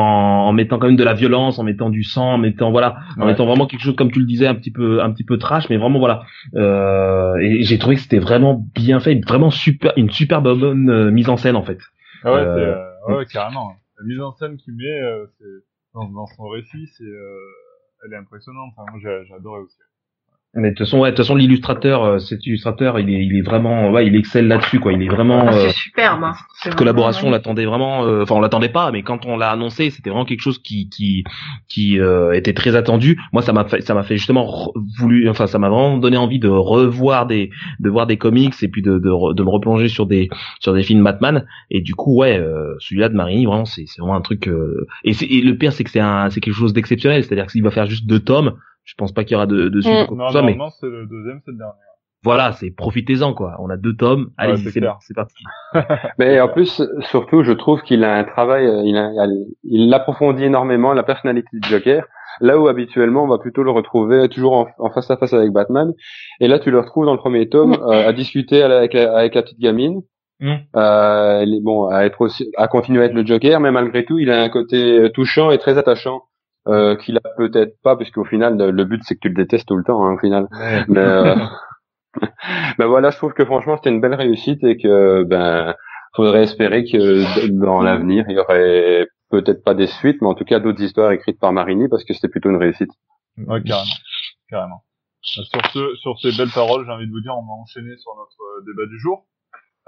en 0.48 0.52
mettant 0.52 0.78
quand 0.78 0.86
même 0.88 0.96
de 0.96 1.04
la 1.04 1.14
violence, 1.14 1.58
en 1.58 1.64
mettant 1.64 1.90
du 1.90 2.02
sang, 2.02 2.34
en 2.34 2.38
mettant 2.38 2.70
voilà, 2.70 2.96
en 3.18 3.20
Ouais. 3.22 3.26
mettant 3.26 3.46
vraiment 3.46 3.66
quelque 3.66 3.80
chose 3.82 3.96
comme 3.96 4.10
tu 4.12 4.20
le 4.20 4.26
disais 4.26 4.46
un 4.46 4.54
petit 4.54 4.70
peu 4.72 5.02
un 5.02 5.10
petit 5.12 5.24
peu 5.24 5.38
trash, 5.38 5.68
mais 5.70 5.76
vraiment 5.76 5.98
voilà. 5.98 6.22
Euh, 6.54 7.36
et 7.36 7.62
j'ai 7.62 7.78
trouvé 7.78 7.96
que 7.96 8.02
c'était 8.02 8.18
vraiment 8.18 8.54
bien 8.74 9.00
fait, 9.00 9.20
vraiment 9.26 9.50
super, 9.50 9.92
une 9.96 10.10
super 10.10 10.42
bonne 10.42 10.90
euh, 10.90 11.10
mise 11.10 11.28
en 11.28 11.36
scène 11.36 11.56
en 11.56 11.62
fait. 11.62 11.78
Ah 12.24 12.32
ouais, 12.32 12.38
Euh, 12.40 12.54
c'est, 12.54 13.10
euh, 13.10 13.12
ouais, 13.12 13.18
ouais, 13.18 13.26
carrément. 13.26 13.72
La 13.98 14.06
mise 14.06 14.20
en 14.20 14.32
scène 14.32 14.56
qu'il 14.56 14.74
met, 14.74 14.84
euh, 15.02 15.26
c'est, 15.38 15.44
dans, 15.94 16.04
dans 16.10 16.26
son 16.26 16.48
récit, 16.48 16.86
c'est, 16.98 17.04
euh, 17.04 17.38
elle 18.04 18.12
est 18.12 18.16
impressionnante. 18.16 18.72
Enfin, 18.76 18.90
moi, 18.90 19.00
j'ai, 19.02 19.26
j'ai 19.26 19.34
adoré 19.34 19.60
aussi. 19.60 19.76
Mais 20.56 20.70
de 20.70 20.74
toute 20.74 20.86
façon, 20.86 21.00
ouais, 21.00 21.10
de 21.10 21.16
toute 21.16 21.24
façon, 21.24 21.34
l'illustrateur, 21.36 22.04
euh, 22.04 22.18
cet 22.18 22.46
illustrateur, 22.46 22.98
il 22.98 23.10
est, 23.10 23.24
il 23.24 23.36
est 23.36 23.42
vraiment, 23.42 23.90
ouais, 23.90 24.06
il 24.06 24.16
excelle 24.16 24.48
là-dessus 24.48 24.80
quoi. 24.80 24.92
Il 24.92 25.02
est 25.02 25.08
vraiment. 25.08 25.44
Ah, 25.46 25.52
euh, 25.54 25.68
c'est 25.68 25.74
superbe. 25.74 26.24
hein. 26.24 26.32
Cette 26.62 26.74
collaboration, 26.74 27.28
on 27.28 27.30
l'attendait 27.30 27.66
vraiment. 27.66 28.04
euh, 28.06 28.22
Enfin, 28.22 28.34
on 28.36 28.40
l'attendait 28.40 28.70
pas, 28.70 28.90
mais 28.90 29.02
quand 29.02 29.26
on 29.26 29.36
l'a 29.36 29.50
annoncé, 29.50 29.90
c'était 29.90 30.08
vraiment 30.10 30.24
quelque 30.24 30.40
chose 30.40 30.58
qui 30.58 30.88
qui 30.88 31.24
qui 31.68 32.00
euh, 32.00 32.32
était 32.32 32.54
très 32.54 32.74
attendu. 32.74 33.18
Moi, 33.32 33.42
ça 33.42 33.52
m'a 33.52 33.64
fait 33.66 33.80
ça 33.82 33.92
m'a 33.94 34.02
fait 34.02 34.16
justement 34.16 34.72
voulu, 34.98 35.28
enfin, 35.28 35.46
ça 35.46 35.58
m'a 35.58 35.68
vraiment 35.68 35.98
donné 35.98 36.16
envie 36.16 36.38
de 36.38 36.48
revoir 36.48 37.26
des 37.26 37.50
de 37.80 37.90
voir 37.90 38.06
des 38.06 38.16
comics 38.16 38.54
et 38.62 38.68
puis 38.68 38.82
de 38.82 38.98
de, 38.98 39.34
de 39.34 39.42
me 39.42 39.48
replonger 39.50 39.88
sur 39.88 40.06
des 40.06 40.28
sur 40.60 40.72
des 40.72 40.82
films 40.82 41.04
Batman. 41.04 41.46
Et 41.70 41.80
du 41.82 41.94
coup, 41.94 42.16
ouais, 42.16 42.38
euh, 42.38 42.74
celui-là 42.80 43.08
de 43.10 43.14
Marini, 43.14 43.44
vraiment, 43.46 43.66
c'est 43.66 43.84
c'est 43.86 44.00
vraiment 44.00 44.16
un 44.16 44.22
truc. 44.22 44.48
euh, 44.48 44.86
Et, 45.04 45.12
c'est- 45.12 45.26
et 45.26 45.42
le 45.42 45.56
pire, 45.58 45.72
c'est 45.72 45.84
que 45.84 45.90
c'est 45.90 46.00
un 46.00 46.30
c'est 46.30 46.40
quelque 46.40 46.54
chose 46.54 46.72
d'exceptionnel. 46.72 47.22
C'est-à-dire 47.22 47.46
que 47.46 47.52
s'il 47.52 47.62
va 47.62 47.70
faire 47.70 47.86
juste 47.86 48.06
deux 48.06 48.20
tomes, 48.20 48.54
je 48.86 48.94
pense 48.96 49.12
pas 49.12 49.24
qu'il 49.24 49.32
y 49.32 49.36
aura 49.36 49.46
de, 49.46 49.68
de 49.68 49.80
suite 49.82 49.92
Mm. 49.92 50.06
que 50.06 50.14
Non, 50.14 50.26
mais 50.28 50.32
normalement, 50.32 50.70
c'est 50.70 50.86
le 50.86 51.06
deuxième, 51.06 51.40
c'est 51.44 51.50
le 51.50 51.58
dernier. 51.58 51.72
voilà, 52.24 52.52
c'est 52.52 52.70
profitez-en 52.70 53.34
quoi. 53.34 53.56
On 53.60 53.68
a 53.68 53.76
deux 53.76 53.94
tomes, 53.94 54.30
allez, 54.38 54.56
c'est 54.56 54.70
c'est 54.70 54.80
clair. 54.80 54.96
c'est 55.00 55.14
parti. 55.14 55.34
Mais 56.18 56.40
en 56.40 56.48
plus, 56.48 56.82
surtout, 57.10 57.42
je 57.44 57.52
trouve 57.52 57.82
qu'il 57.82 58.02
a 58.04 58.14
un 58.16 58.24
travail, 58.24 58.66
euh, 58.66 58.82
il, 58.84 58.96
a, 58.96 59.10
il 59.64 59.92
approfondit 59.92 60.44
énormément 60.44 60.92
la 60.94 61.02
personnalité 61.02 61.48
du 61.52 61.68
Joker, 61.68 62.04
là 62.40 62.58
où 62.58 62.68
habituellement 62.68 63.24
on 63.24 63.28
va 63.28 63.38
plutôt 63.38 63.62
le 63.62 63.70
retrouver 63.70 64.28
toujours 64.28 64.54
en, 64.54 64.66
en 64.78 64.90
face 64.90 65.10
à 65.10 65.16
face 65.16 65.32
avec 65.34 65.50
Batman. 65.52 65.92
Et 66.40 66.48
là, 66.48 66.58
tu 66.58 66.70
le 66.70 66.80
retrouves 66.80 67.06
dans 67.06 67.12
le 67.12 67.18
premier 67.18 67.48
tome 67.48 67.74
euh, 67.74 68.08
à 68.08 68.12
discuter 68.12 68.62
avec, 68.62 68.94
la, 68.94 69.16
avec 69.16 69.34
la 69.34 69.42
petite 69.42 69.60
gamine. 69.60 70.00
Mm. 70.40 70.54
Euh, 70.76 71.46
bon, 71.62 71.88
à 71.88 72.04
être 72.04 72.20
aussi, 72.20 72.50
à 72.56 72.68
continuer 72.68 73.02
à 73.02 73.06
être 73.06 73.14
le 73.14 73.24
Joker, 73.26 73.58
mais 73.60 73.70
malgré 73.70 74.04
tout, 74.04 74.18
il 74.18 74.30
a 74.30 74.42
un 74.42 74.48
côté 74.48 75.10
touchant 75.14 75.50
et 75.50 75.58
très 75.58 75.76
attachant. 75.78 76.22
Euh, 76.68 76.96
qu'il 76.96 77.16
a 77.16 77.20
peut-être 77.36 77.80
pas, 77.82 77.96
puisqu'au 77.96 78.24
final, 78.24 78.56
le, 78.56 78.84
but 78.84 79.00
c'est 79.04 79.14
que 79.14 79.20
tu 79.20 79.28
le 79.28 79.34
détestes 79.34 79.68
tout 79.68 79.76
le 79.76 79.84
temps, 79.84 80.04
hein, 80.04 80.14
au 80.14 80.18
final. 80.18 80.48
Mais, 80.88 80.98
euh, 80.98 81.36
ben 82.78 82.86
voilà, 82.86 83.10
je 83.10 83.16
trouve 83.16 83.34
que 83.34 83.44
franchement 83.44 83.76
c'était 83.76 83.90
une 83.90 84.00
belle 84.00 84.14
réussite 84.14 84.62
et 84.64 84.76
que 84.76 85.24
ben 85.24 85.74
faudrait 86.14 86.44
espérer 86.44 86.84
que 86.84 87.50
dans 87.50 87.82
l'avenir 87.82 88.24
il 88.28 88.36
y 88.36 88.38
aurait 88.38 89.06
peut-être 89.30 89.62
pas 89.62 89.74
des 89.74 89.86
suites, 89.86 90.20
mais 90.22 90.28
en 90.28 90.34
tout 90.34 90.44
cas 90.44 90.60
d'autres 90.60 90.80
histoires 90.80 91.12
écrites 91.12 91.38
par 91.38 91.52
Marini 91.52 91.88
parce 91.88 92.04
que 92.04 92.14
c'était 92.14 92.28
plutôt 92.28 92.50
une 92.50 92.56
réussite. 92.56 92.90
Ouais, 93.36 93.62
carrément. 93.62 93.92
Carrément. 94.48 94.82
Sur, 95.20 95.44
ce, 95.72 95.94
sur 95.96 96.18
ces 96.20 96.36
belles 96.36 96.52
paroles, 96.54 96.86
j'ai 96.86 96.92
envie 96.92 97.06
de 97.06 97.10
vous 97.10 97.20
dire, 97.20 97.34
on 97.36 97.42
va 97.42 97.52
enchaîner 97.60 97.96
sur 97.98 98.12
notre 98.16 98.40
euh, 98.40 98.64
débat 98.64 98.86
du 98.86 98.98
jour. 98.98 99.26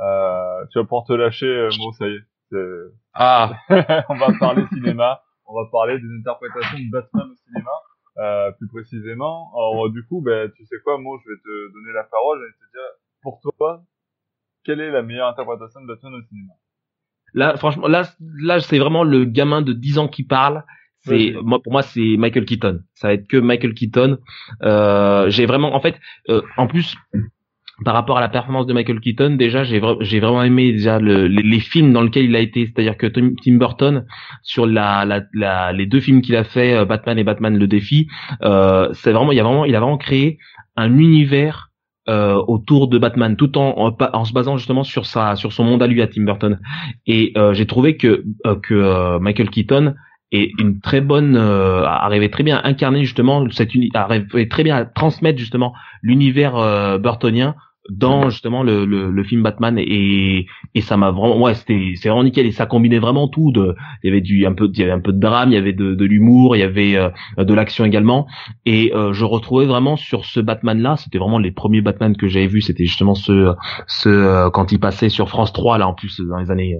Euh, 0.00 0.64
tu 0.72 0.78
vas 0.78 0.84
pouvoir 0.84 1.04
te 1.04 1.12
lâcher, 1.12 1.46
euh, 1.46 1.70
Mo, 1.78 1.92
ça 1.92 2.08
y 2.08 2.10
est. 2.10 2.20
C'est- 2.50 2.92
Ah, 3.14 3.52
on 4.08 4.16
va 4.16 4.32
parler 4.38 4.64
cinéma, 4.72 5.22
on 5.48 5.54
va 5.54 5.68
parler 5.70 5.98
des 5.98 6.08
interprétations 6.20 6.78
de 6.78 6.90
Batman 6.90 7.28
au 7.30 7.34
cinéma, 7.34 7.70
euh, 8.18 8.52
plus 8.52 8.68
précisément. 8.68 9.50
Alors 9.54 9.90
du 9.90 10.04
coup, 10.06 10.20
ben, 10.20 10.50
tu 10.54 10.64
sais 10.66 10.76
quoi, 10.84 10.98
Mo, 10.98 11.18
je 11.24 11.30
vais 11.30 11.36
te 11.36 11.72
donner 11.72 11.92
la 11.94 12.04
parole 12.04 12.38
et 12.38 12.52
te 12.52 12.70
dire, 12.72 12.88
pour 13.22 13.40
toi, 13.40 13.82
quelle 14.64 14.80
est 14.80 14.90
la 14.90 15.02
meilleure 15.02 15.28
interprétation 15.28 15.80
de 15.80 15.86
Batman 15.86 16.14
au 16.14 16.22
cinéma? 16.22 16.52
Là, 17.34 17.56
franchement, 17.56 17.88
là, 17.88 18.04
là, 18.20 18.60
c'est 18.60 18.78
vraiment 18.78 19.04
le 19.04 19.24
gamin 19.24 19.62
de 19.62 19.72
10 19.72 19.98
ans 19.98 20.08
qui 20.08 20.24
parle. 20.24 20.64
C'est 21.00 21.34
moi 21.42 21.62
pour 21.62 21.72
moi 21.72 21.82
c'est 21.82 22.16
Michael 22.18 22.44
Keaton. 22.44 22.80
Ça 22.94 23.08
va 23.08 23.14
être 23.14 23.26
que 23.28 23.36
Michael 23.36 23.72
Keaton. 23.72 24.18
Euh, 24.62 25.30
j'ai 25.30 25.46
vraiment 25.46 25.74
en 25.74 25.80
fait 25.80 25.98
euh, 26.28 26.42
en 26.56 26.66
plus 26.66 26.96
par 27.84 27.94
rapport 27.94 28.18
à 28.18 28.20
la 28.20 28.28
performance 28.28 28.66
de 28.66 28.72
Michael 28.72 29.00
Keaton, 29.00 29.36
déjà 29.36 29.64
j'ai 29.64 29.80
j'ai 30.00 30.20
vraiment 30.20 30.42
aimé 30.42 30.72
déjà 30.72 30.98
le, 30.98 31.26
les, 31.26 31.60
films 31.60 31.92
dans 31.92 32.02
lesquels 32.02 32.24
il 32.24 32.36
a 32.36 32.40
été, 32.40 32.66
c'est-à-dire 32.66 32.96
que 32.96 33.06
Tim 33.06 33.56
Burton 33.56 34.04
sur 34.42 34.66
la, 34.66 35.04
la, 35.04 35.22
la 35.32 35.72
les 35.72 35.86
deux 35.86 36.00
films 36.00 36.22
qu'il 36.22 36.36
a 36.36 36.44
fait, 36.44 36.74
euh, 36.74 36.84
Batman 36.84 37.18
et 37.18 37.24
Batman 37.24 37.56
le 37.56 37.66
défi, 37.66 38.08
euh, 38.42 38.88
c'est 38.94 39.12
vraiment 39.12 39.32
il 39.32 39.40
a 39.40 39.44
vraiment 39.44 39.64
il 39.64 39.74
a 39.76 39.80
vraiment 39.80 39.98
créé 39.98 40.38
un 40.76 40.98
univers 40.98 41.68
euh, 42.08 42.42
autour 42.46 42.88
de 42.88 42.96
Batman, 42.96 43.36
tout 43.36 43.58
en, 43.58 43.94
en, 44.00 44.24
se 44.24 44.32
basant 44.32 44.56
justement 44.56 44.82
sur 44.82 45.04
sa 45.04 45.36
sur 45.36 45.52
son 45.52 45.64
monde 45.64 45.82
à 45.82 45.86
lui 45.86 46.00
à 46.00 46.06
Tim 46.06 46.22
Burton. 46.22 46.58
Et 47.06 47.32
euh, 47.36 47.52
j'ai 47.52 47.66
trouvé 47.66 47.98
que 47.98 48.24
euh, 48.46 48.56
que 48.62 49.18
Michael 49.18 49.50
Keaton 49.50 49.94
est 50.32 50.50
une 50.58 50.80
très 50.80 51.02
bonne 51.02 51.36
arrivait 51.36 52.30
très 52.30 52.44
bien 52.44 52.56
à 52.56 52.66
incarner 52.66 53.04
justement 53.04 53.44
cette 53.50 53.72
arrivait 53.92 54.48
très 54.48 54.62
bien 54.62 54.76
à 54.76 54.84
transmettre 54.86 55.38
justement 55.38 55.74
l'univers 56.02 56.98
burtonien 56.98 57.54
dans 57.90 58.28
justement 58.28 58.62
le, 58.62 58.84
le, 58.84 59.10
le, 59.10 59.24
film 59.24 59.42
Batman 59.42 59.78
et 59.78 60.46
et 60.74 60.80
ça 60.80 60.96
m'a 60.96 61.10
vraiment 61.10 61.40
ouais 61.40 61.54
c'était 61.54 61.94
c'est 61.96 62.08
vraiment 62.08 62.24
nickel. 62.24 62.46
Et 62.46 62.52
ça 62.52 62.66
combinait 62.66 62.98
vraiment 62.98 63.28
tout 63.28 63.50
de 63.50 63.74
il 64.02 64.08
y 64.08 64.10
avait 64.10 64.20
du 64.20 64.46
un 64.46 64.52
peu 64.52 64.68
il 64.72 64.78
y 64.78 64.82
avait 64.82 64.92
un 64.92 65.00
peu 65.00 65.12
de 65.12 65.18
drame 65.18 65.50
il 65.50 65.54
y 65.54 65.58
avait 65.58 65.72
de, 65.72 65.94
de 65.94 66.04
l'humour 66.04 66.56
il 66.56 66.60
y 66.60 66.62
avait 66.62 66.96
euh, 66.96 67.10
de 67.44 67.54
l'action 67.54 67.84
également. 67.84 68.26
Et 68.66 68.92
euh, 68.94 69.12
je 69.12 69.24
retrouvais 69.24 69.66
vraiment 69.66 69.96
sur 69.96 70.24
ce 70.24 70.40
Batman 70.40 70.80
là 70.80 70.96
c'était 70.96 71.18
vraiment 71.18 71.38
les 71.38 71.50
premiers 71.50 71.80
Batman 71.80 72.16
que 72.16 72.28
j'avais 72.28 72.46
vus 72.46 72.62
c'était 72.62 72.84
justement 72.84 73.14
ce 73.14 73.54
ce 73.86 74.08
euh, 74.08 74.50
quand 74.50 74.70
il 74.72 74.80
passait 74.80 75.08
sur 75.08 75.28
France 75.28 75.52
3 75.52 75.78
là 75.78 75.88
en 75.88 75.94
plus 75.94 76.20
dans 76.20 76.38
les 76.38 76.50
années 76.50 76.76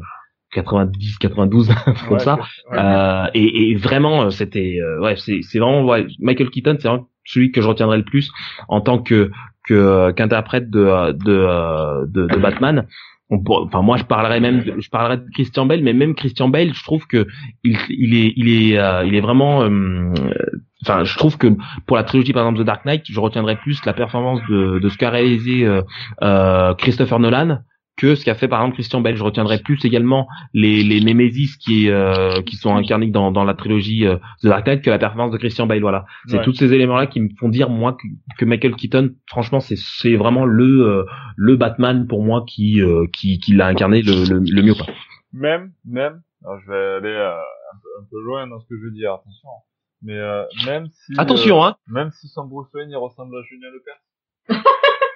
90 0.53 1.19
92 1.19 1.71
comme 2.09 2.19
ça. 2.19 2.39
Euh, 2.73 3.27
et, 3.35 3.71
et, 3.71 3.75
vraiment 3.77 4.31
c'était 4.31 4.79
ouais 5.01 5.17
c'est 5.17 5.41
c'est 5.43 5.59
vraiment 5.59 5.85
ouais, 5.85 6.07
Michael 6.21 6.51
Keaton 6.51 6.77
c'est 6.81 6.89
vraiment 6.89 7.09
celui 7.25 7.53
que 7.53 7.61
je 7.61 7.69
retiendrai 7.69 7.99
le 7.99 8.05
plus 8.05 8.31
en 8.69 8.81
tant 8.81 8.99
que 8.99 9.31
que 9.69 10.11
qu'interprète 10.13 10.71
de 10.71 11.13
de, 11.13 12.07
de 12.07 12.27
de 12.27 12.39
Batman. 12.39 12.87
Enfin 13.31 13.83
moi 13.83 13.99
je 13.99 14.05
parlerais 14.05 14.41
même 14.41 14.63
de, 14.63 14.81
je 14.81 14.89
parlerais 14.89 15.19
de 15.19 15.27
Christian 15.35 15.67
Bale 15.67 15.83
mais 15.83 15.93
même 15.93 16.15
Christian 16.15 16.49
Bale 16.49 16.73
je 16.73 16.83
trouve 16.83 17.07
que 17.07 17.27
il, 17.63 17.77
il 17.91 18.15
est 18.15 18.33
il 18.37 18.49
est 18.49 18.79
euh, 18.79 19.05
il 19.05 19.15
est 19.15 19.21
vraiment 19.21 19.65
euh, 19.65 20.15
enfin 20.83 21.05
je 21.05 21.15
trouve 21.19 21.37
que 21.37 21.49
pour 21.87 21.99
la 21.99 22.05
trilogie 22.05 22.33
par 22.33 22.45
exemple 22.45 22.59
de 22.59 22.65
Dark 22.65 22.87
Knight 22.87 23.03
je 23.05 23.21
retiendrai 23.21 23.57
plus 23.57 23.85
la 23.85 23.93
performance 23.93 24.41
de 24.49 24.79
de 24.79 24.89
ce 24.89 24.97
qu'a 24.97 25.11
réalisé 25.11 25.69
euh, 26.23 26.75
Christopher 26.75 27.19
Nolan 27.19 27.59
que 27.99 28.15
ce 28.15 28.25
qu'a 28.25 28.35
fait 28.35 28.49
par 28.49 28.61
exemple 28.61 28.77
Christian 28.77 29.01
Bale. 29.01 29.17
Je 29.17 29.25
retiendrai 29.25 29.59
plus 29.59 29.85
également 29.85 30.29
les, 30.55 30.83
les 30.83 31.01
Nemesis 31.01 31.57
qui, 31.59 31.91
euh, 31.91 32.41
qui 32.43 32.57
sont 32.57 32.75
incarnés 32.75 33.09
dans, 33.09 33.33
dans 33.33 33.45
la 33.45 33.55
trilogie 33.55 34.07
euh, 34.07 34.17
The 34.43 34.47
Dark 34.47 34.67
Knight 34.67 34.83
que 34.83 34.89
la 34.89 34.99
performance 34.99 35.33
de 35.33 35.37
Christian 35.37 35.67
Bale. 35.67 35.81
Voilà, 35.81 36.07
c'est 36.29 36.41
tous 36.43 36.55
ces 36.55 36.73
éléments-là 36.73 37.09
qui 37.09 37.21
me 37.21 37.29
font 37.39 37.49
dire 37.49 37.69
moi 37.69 37.97
que, 38.39 38.45
Michael 38.45 38.77
Keaton, 38.77 39.15
franchement, 39.27 39.61
c'est 39.61 39.77
c'est 39.77 40.15
vraiment 40.17 40.47
le 40.47 40.87
euh, 40.87 41.05
le 41.37 41.57
Batman 41.57 42.07
pour 42.07 42.23
moi 42.23 42.45
qui 42.47 42.81
euh, 42.81 43.07
qui, 43.13 43.39
qui 43.41 43.53
l'a 43.53 43.67
incarné 43.67 44.01
le, 44.01 44.39
le, 44.39 44.63
mieux. 44.63 44.75
Quoi. 44.75 44.87
Même 45.33 45.73
même, 45.85 46.23
alors 46.45 46.61
je 46.61 46.71
vais 46.71 46.77
aller 46.77 47.17
un 47.17 47.79
peu, 47.83 47.89
un, 48.01 48.07
peu, 48.11 48.23
loin 48.23 48.47
dans 48.47 48.61
ce 48.61 48.67
que 48.67 48.77
je 48.79 48.85
veux 48.85 48.93
dire. 48.93 49.13
Attention, 49.13 49.49
mais 50.03 50.19
même 50.67 50.87
si 50.87 51.13
attention 51.19 51.65
hein, 51.65 51.77
même 51.89 52.11
si 52.13 52.29
son 52.29 52.47
Bruce 52.47 52.73
Wayne 52.73 52.91
il 52.91 52.97
ressemble 52.97 53.37
à 53.37 53.43
Julien 53.43 53.69
Lepers. 53.73 54.63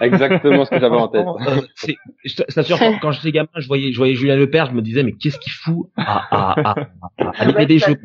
Exactement 0.00 0.64
ce 0.64 0.70
que 0.70 0.80
j'avais 0.80 0.96
en 0.96 1.08
tête. 1.08 1.26
Euh, 1.26 1.60
c'est, 1.74 1.96
je 2.24 2.78
quand, 2.78 2.98
quand 3.00 3.12
j'étais 3.12 3.32
gamin, 3.32 3.48
je 3.56 3.66
voyais, 3.66 3.92
je 3.92 3.98
voyais 3.98 4.14
Julien 4.14 4.36
Lepers, 4.36 4.66
je 4.66 4.72
me 4.72 4.82
disais, 4.82 5.02
mais 5.02 5.12
qu'est-ce 5.12 5.38
qu'il 5.38 5.52
fout 5.52 5.90
à, 5.96 6.18
à, 6.30 6.70
à, 6.70 6.74
à, 7.18 7.58
à 7.58 7.64
des 7.64 7.78
jeux? 7.78 7.96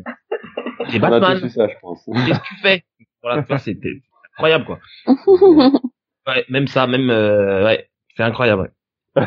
C'est 0.89 0.99
Batman. 0.99 1.39
Qu'est-ce 1.41 1.55
que 1.55 2.47
tu 2.47 2.55
fais? 2.61 2.83
Voilà, 3.21 3.43
c'était 3.57 4.01
incroyable, 4.33 4.65
quoi. 4.65 4.79
ouais, 6.27 6.45
même 6.49 6.67
ça, 6.67 6.85
même, 6.87 7.09
euh, 7.09 7.63
ouais, 7.65 7.89
c'est 8.15 8.23
incroyable, 8.23 8.71
ouais. 9.15 9.21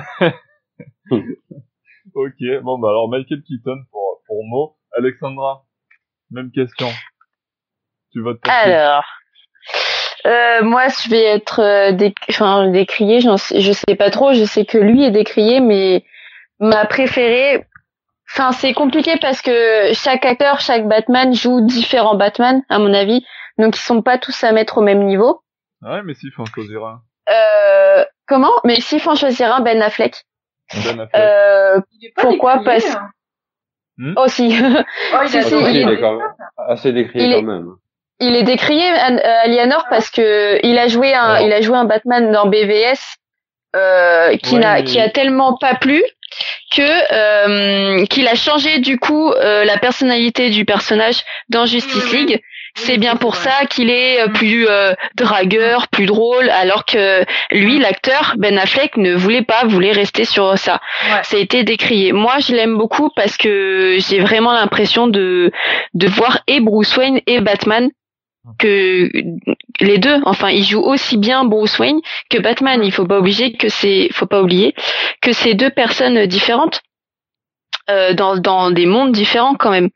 ok, 2.15 2.63
bon, 2.63 2.79
bah, 2.79 2.91
alors, 2.91 3.09
Michael 3.09 3.43
Keaton 3.43 3.85
pour, 3.91 4.23
pour 4.27 4.45
Mo. 4.45 4.77
Alexandra, 4.97 5.65
même 6.31 6.51
question. 6.51 6.89
Tu 8.13 8.21
votes 8.23 8.41
pour 8.41 8.53
Alors. 8.53 9.05
Euh, 10.29 10.63
moi, 10.63 10.89
je 10.89 11.09
vais 11.09 11.25
être 11.25 11.61
euh, 11.61 12.11
enfin, 12.29 12.69
décrié. 12.69 13.21
Sais, 13.39 13.61
je 13.61 13.73
sais 13.73 13.97
pas 13.97 14.11
trop. 14.11 14.35
Je 14.35 14.45
sais 14.45 14.67
que 14.67 14.77
lui 14.77 15.05
est 15.05 15.11
décrié, 15.11 15.61
mais 15.61 16.05
ma 16.61 16.85
préférée. 16.85 17.67
Enfin, 18.31 18.53
c'est 18.53 18.75
compliqué 18.75 19.17
parce 19.21 19.41
que 19.41 19.93
chaque 19.95 20.27
acteur, 20.27 20.61
chaque 20.61 20.87
Batman 20.87 21.33
joue 21.33 21.63
différents 21.63 22.17
Batman, 22.17 22.63
à 22.69 22.79
mon 22.79 22.93
avis. 22.93 23.25
Donc, 23.57 23.77
ils 23.77 23.81
sont 23.81 24.03
pas 24.03 24.19
tous 24.19 24.45
à 24.45 24.53
mettre 24.53 24.79
au 24.79 24.83
même 24.83 25.05
niveau. 25.05 25.41
Ouais, 25.81 26.03
mais 26.03 26.13
s'il 26.13 26.31
faut 26.31 26.43
en 26.43 26.47
choisir 26.47 26.85
un. 26.85 27.01
Euh, 27.31 28.05
comment? 28.27 28.53
Mais 28.65 28.81
s'il 28.81 29.01
faut 29.01 29.11
en 29.11 29.15
choisir 29.15 29.55
un, 29.55 29.61
Ben 29.61 29.81
Affleck. 29.81 30.25
Ben 30.75 31.01
Affleck. 31.01 31.23
Euh, 31.23 31.81
pourquoi? 32.17 32.63
Parce 32.65 32.97
hmm? 33.97 34.15
Aussi. 34.19 34.55
Oh, 35.15 35.21
il, 35.25 35.37
est 35.39 36.05
assez 36.69 36.93
décrié 36.93 37.33
quand 37.33 37.43
même 37.43 37.77
il 38.21 38.37
est 38.37 38.43
décrié 38.43 38.85
Aliénor 39.45 39.87
parce 39.91 40.11
que 40.11 40.59
il 40.65 40.79
a 40.79 40.89
joué 40.89 41.15
un 41.15 41.39
il 41.41 41.53
a 41.53 41.61
joué 41.61 41.77
un 41.77 41.85
Batman 41.85 42.33
dans 42.33 42.47
BVS 42.47 42.99
euh, 43.77 44.37
qui 44.39 44.57
n'a 44.57 44.83
qui 44.83 45.01
a 45.01 45.09
tellement 45.09 45.57
pas 45.57 45.75
plu 45.75 46.03
que 46.75 46.83
euh, 46.83 48.05
qu'il 48.07 48.29
a 48.29 48.35
changé 48.35 48.79
du 48.79 48.99
coup 48.99 49.31
euh, 49.31 49.65
la 49.65 49.79
personnalité 49.79 50.51
du 50.51 50.65
personnage 50.65 51.23
dans 51.49 51.67
Justice 51.67 52.13
League. 52.13 52.41
C'est 52.75 52.99
bien 52.99 53.17
pour 53.17 53.35
ça 53.35 53.67
qu'il 53.69 53.91
est 53.91 54.21
euh, 54.21 54.29
plus 54.29 54.69
euh, 54.69 54.93
dragueur, 55.17 55.89
plus 55.89 56.07
drôle, 56.07 56.49
alors 56.51 56.85
que 56.85 57.25
lui, 57.51 57.79
l'acteur 57.79 58.35
Ben 58.37 58.57
Affleck, 58.57 58.97
ne 58.97 59.15
voulait 59.15 59.43
pas, 59.43 59.65
voulait 59.65 59.91
rester 59.91 60.25
sur 60.25 60.57
ça. 60.57 60.81
Ça 61.25 61.37
a 61.37 61.41
été 61.41 61.65
décrié. 61.65 62.13
Moi, 62.13 62.39
je 62.39 62.55
l'aime 62.55 62.77
beaucoup 62.77 63.11
parce 63.17 63.37
que 63.37 63.97
j'ai 63.99 64.21
vraiment 64.21 64.53
l'impression 64.53 65.09
de 65.09 65.51
de 65.95 66.07
voir 66.07 66.41
et 66.47 66.61
Bruce 66.61 66.97
Wayne 66.97 67.21
et 67.27 67.41
Batman 67.41 67.91
que 68.59 69.11
les 69.81 69.99
deux, 69.99 70.21
enfin, 70.25 70.51
ils 70.51 70.65
jouent 70.65 70.83
aussi 70.83 71.17
bien 71.17 71.45
Bruce 71.45 71.79
Wayne 71.79 72.01
que 72.31 72.39
Batman. 72.39 72.81
Il 72.83 72.93
faut 72.93 73.07
pas 73.07 73.19
obliger 73.19 73.53
que 73.53 73.69
c'est, 73.69 74.09
faut 74.13 74.27
pas 74.27 74.43
oublier 74.43 74.75
que 75.21 75.33
c'est 75.33 75.55
deux 75.55 75.71
personnes 75.71 76.27
différentes. 76.27 76.81
Euh, 77.91 78.13
dans, 78.13 78.37
dans 78.37 78.71
des 78.71 78.85
mondes 78.85 79.13
différents 79.13 79.55
quand 79.55 79.71
même. 79.71 79.89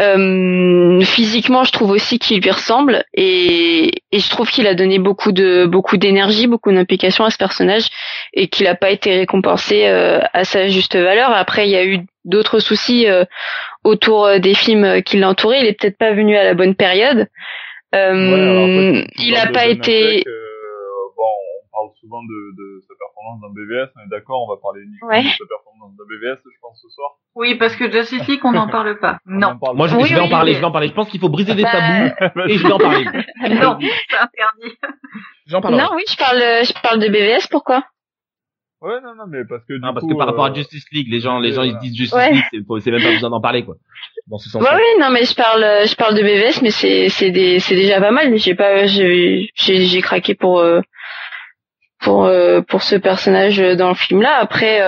Euh, 0.00 1.00
physiquement, 1.00 1.64
je 1.64 1.72
trouve 1.72 1.90
aussi 1.90 2.18
qu'il 2.18 2.42
lui 2.42 2.50
ressemble 2.50 3.04
et, 3.14 4.02
et 4.12 4.18
je 4.18 4.28
trouve 4.28 4.50
qu'il 4.50 4.66
a 4.66 4.74
donné 4.74 4.98
beaucoup 4.98 5.32
de 5.32 5.64
beaucoup 5.64 5.96
d'énergie, 5.96 6.46
beaucoup 6.46 6.70
d'implication 6.70 7.24
à 7.24 7.30
ce 7.30 7.38
personnage 7.38 7.86
et 8.34 8.48
qu'il 8.48 8.66
n'a 8.66 8.74
pas 8.74 8.90
été 8.90 9.16
récompensé 9.16 9.86
euh, 9.86 10.20
à 10.34 10.44
sa 10.44 10.68
juste 10.68 10.94
valeur. 10.94 11.30
Après, 11.30 11.66
il 11.66 11.70
y 11.70 11.76
a 11.76 11.86
eu 11.86 12.00
d'autres 12.26 12.58
soucis 12.58 13.06
euh, 13.06 13.24
autour 13.82 14.38
des 14.38 14.52
films 14.52 15.02
qui 15.02 15.16
l'entouraient. 15.16 15.60
Il 15.60 15.66
est 15.66 15.80
peut-être 15.80 15.96
pas 15.96 16.12
venu 16.12 16.36
à 16.36 16.44
la 16.44 16.52
bonne 16.52 16.74
période. 16.74 17.28
Euh, 17.94 19.04
il 19.18 19.34
n'a 19.34 19.46
pas 19.52 19.66
été. 19.66 20.22
Euh, 20.26 20.32
bon, 21.16 21.32
on 21.62 21.70
parle 21.70 21.96
souvent 22.00 22.22
de, 22.22 22.56
de 22.56 22.80
sa 22.88 22.94
performance 22.98 23.40
dans 23.42 23.50
BVS, 23.50 23.90
on 23.96 24.06
est 24.06 24.10
d'accord, 24.10 24.42
on 24.42 24.48
va 24.48 24.60
parler 24.60 24.82
uniquement 24.82 25.08
de 25.08 25.28
sa 25.28 25.46
performance 25.46 25.92
dans 25.98 26.04
BVS, 26.04 26.38
je 26.44 26.60
pense, 26.60 26.80
ce 26.80 26.88
soir. 26.88 27.10
Oui, 27.34 27.54
parce 27.56 27.76
que 27.76 27.90
Justice 27.90 28.26
League, 28.28 28.40
on 28.44 28.52
n'en 28.52 28.68
parle 28.68 28.98
pas. 28.98 29.18
Non. 29.26 29.58
Moi, 29.74 29.88
je, 29.88 29.96
vais 29.96 30.20
en 30.20 30.28
parler, 30.28 30.54
je 30.54 30.60
vais 30.60 30.64
en 30.64 30.72
parler. 30.72 30.88
Je 30.88 30.94
pense 30.94 31.08
qu'il 31.08 31.20
faut 31.20 31.28
briser 31.28 31.54
des 31.54 31.62
bah, 31.62 31.70
tabous 31.72 32.48
et 32.48 32.58
je 32.58 32.66
vais 32.66 32.72
en 32.72 32.78
parler. 32.78 33.04
non, 33.04 33.78
c'est 33.80 34.16
interdit. 34.16 34.78
J'en 35.46 35.60
parle. 35.60 35.76
Non, 35.76 35.90
oui, 35.94 36.02
je 36.08 36.16
parle, 36.16 36.38
je 36.38 36.82
parle 36.82 37.00
de 37.00 37.08
BVS, 37.08 37.46
pourquoi? 37.50 37.84
Ouais, 38.82 39.00
non, 39.00 39.14
non, 39.14 39.26
mais 39.28 39.44
parce 39.48 39.64
que 39.64 39.74
du 39.74 39.80
non, 39.80 39.94
parce 39.94 40.04
que 40.04 40.14
par 40.18 40.26
rapport 40.26 40.46
à 40.46 40.50
euh, 40.50 40.54
Justice 40.54 40.84
League, 40.90 41.06
les 41.08 41.20
gens, 41.20 41.38
les 41.38 41.52
gens, 41.52 41.62
ils 41.62 41.78
disent 41.78 41.96
Justice 41.96 42.18
League, 42.52 42.64
c'est 42.80 42.90
même 42.90 43.00
pas 43.00 43.12
besoin 43.12 43.30
d'en 43.30 43.40
parler, 43.40 43.64
quoi. 43.64 43.76
Dans 44.26 44.38
ce 44.38 44.50
sens. 44.50 44.60
Ouais, 44.60 44.74
oui, 44.74 45.00
non, 45.00 45.10
mais 45.10 45.24
je 45.24 45.36
parle, 45.36 45.62
je 45.86 45.94
parle 45.94 46.16
de 46.16 46.22
BVS, 46.22 46.62
mais 46.62 46.72
c'est, 46.72 47.08
c'est 47.08 47.30
des, 47.30 47.60
c'est 47.60 47.76
déjà 47.76 48.00
pas 48.00 48.10
mal. 48.10 48.30
Mais 48.30 48.38
j'ai 48.38 48.56
pas, 48.56 48.86
j'ai, 48.86 49.52
j'ai 49.54 50.00
craqué 50.00 50.34
pour, 50.34 50.58
euh, 50.58 50.80
pour, 52.00 52.24
euh, 52.24 52.60
pour 52.60 52.82
ce 52.82 52.96
personnage 52.96 53.58
dans 53.58 53.90
le 53.90 53.94
film 53.94 54.20
là. 54.20 54.38
Après, 54.40 54.80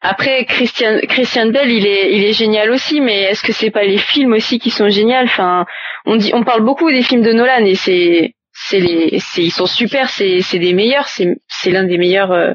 après 0.00 0.46
Christian, 0.46 1.00
Christian 1.10 1.50
Bell, 1.50 1.70
il 1.70 1.86
est, 1.86 2.16
il 2.16 2.24
est 2.24 2.32
génial 2.32 2.70
aussi. 2.70 3.02
Mais 3.02 3.24
est-ce 3.24 3.42
que 3.42 3.52
c'est 3.52 3.70
pas 3.70 3.84
les 3.84 3.98
films 3.98 4.32
aussi 4.32 4.58
qui 4.58 4.70
sont 4.70 4.88
géniaux? 4.88 5.16
Enfin, 5.24 5.66
on 6.06 6.16
dit, 6.16 6.30
on 6.32 6.42
parle 6.42 6.62
beaucoup 6.62 6.90
des 6.90 7.02
films 7.02 7.22
de 7.22 7.32
Nolan 7.32 7.66
et 7.66 7.74
c'est 7.74 8.32
c'est 8.68 8.80
les, 8.80 9.20
ils 9.36 9.52
sont 9.52 9.66
super, 9.66 10.08
c'est, 10.08 10.40
c'est 10.40 10.58
des 10.58 10.72
meilleurs, 10.72 11.06
c'est, 11.06 11.36
c'est 11.46 11.70
l'un 11.70 11.84
des 11.84 11.98
meilleurs, 11.98 12.32
euh, 12.32 12.52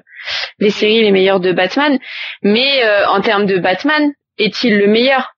les 0.60 0.70
séries 0.70 1.02
les 1.02 1.12
meilleures 1.12 1.40
de 1.40 1.54
Batman. 1.54 2.00
Mais 2.44 2.84
euh, 2.84 3.08
en 3.08 3.22
termes 3.22 3.46
de 3.46 3.58
Batman, 3.58 4.12
est-il 4.38 4.78
le 4.78 4.88
meilleur? 4.88 5.34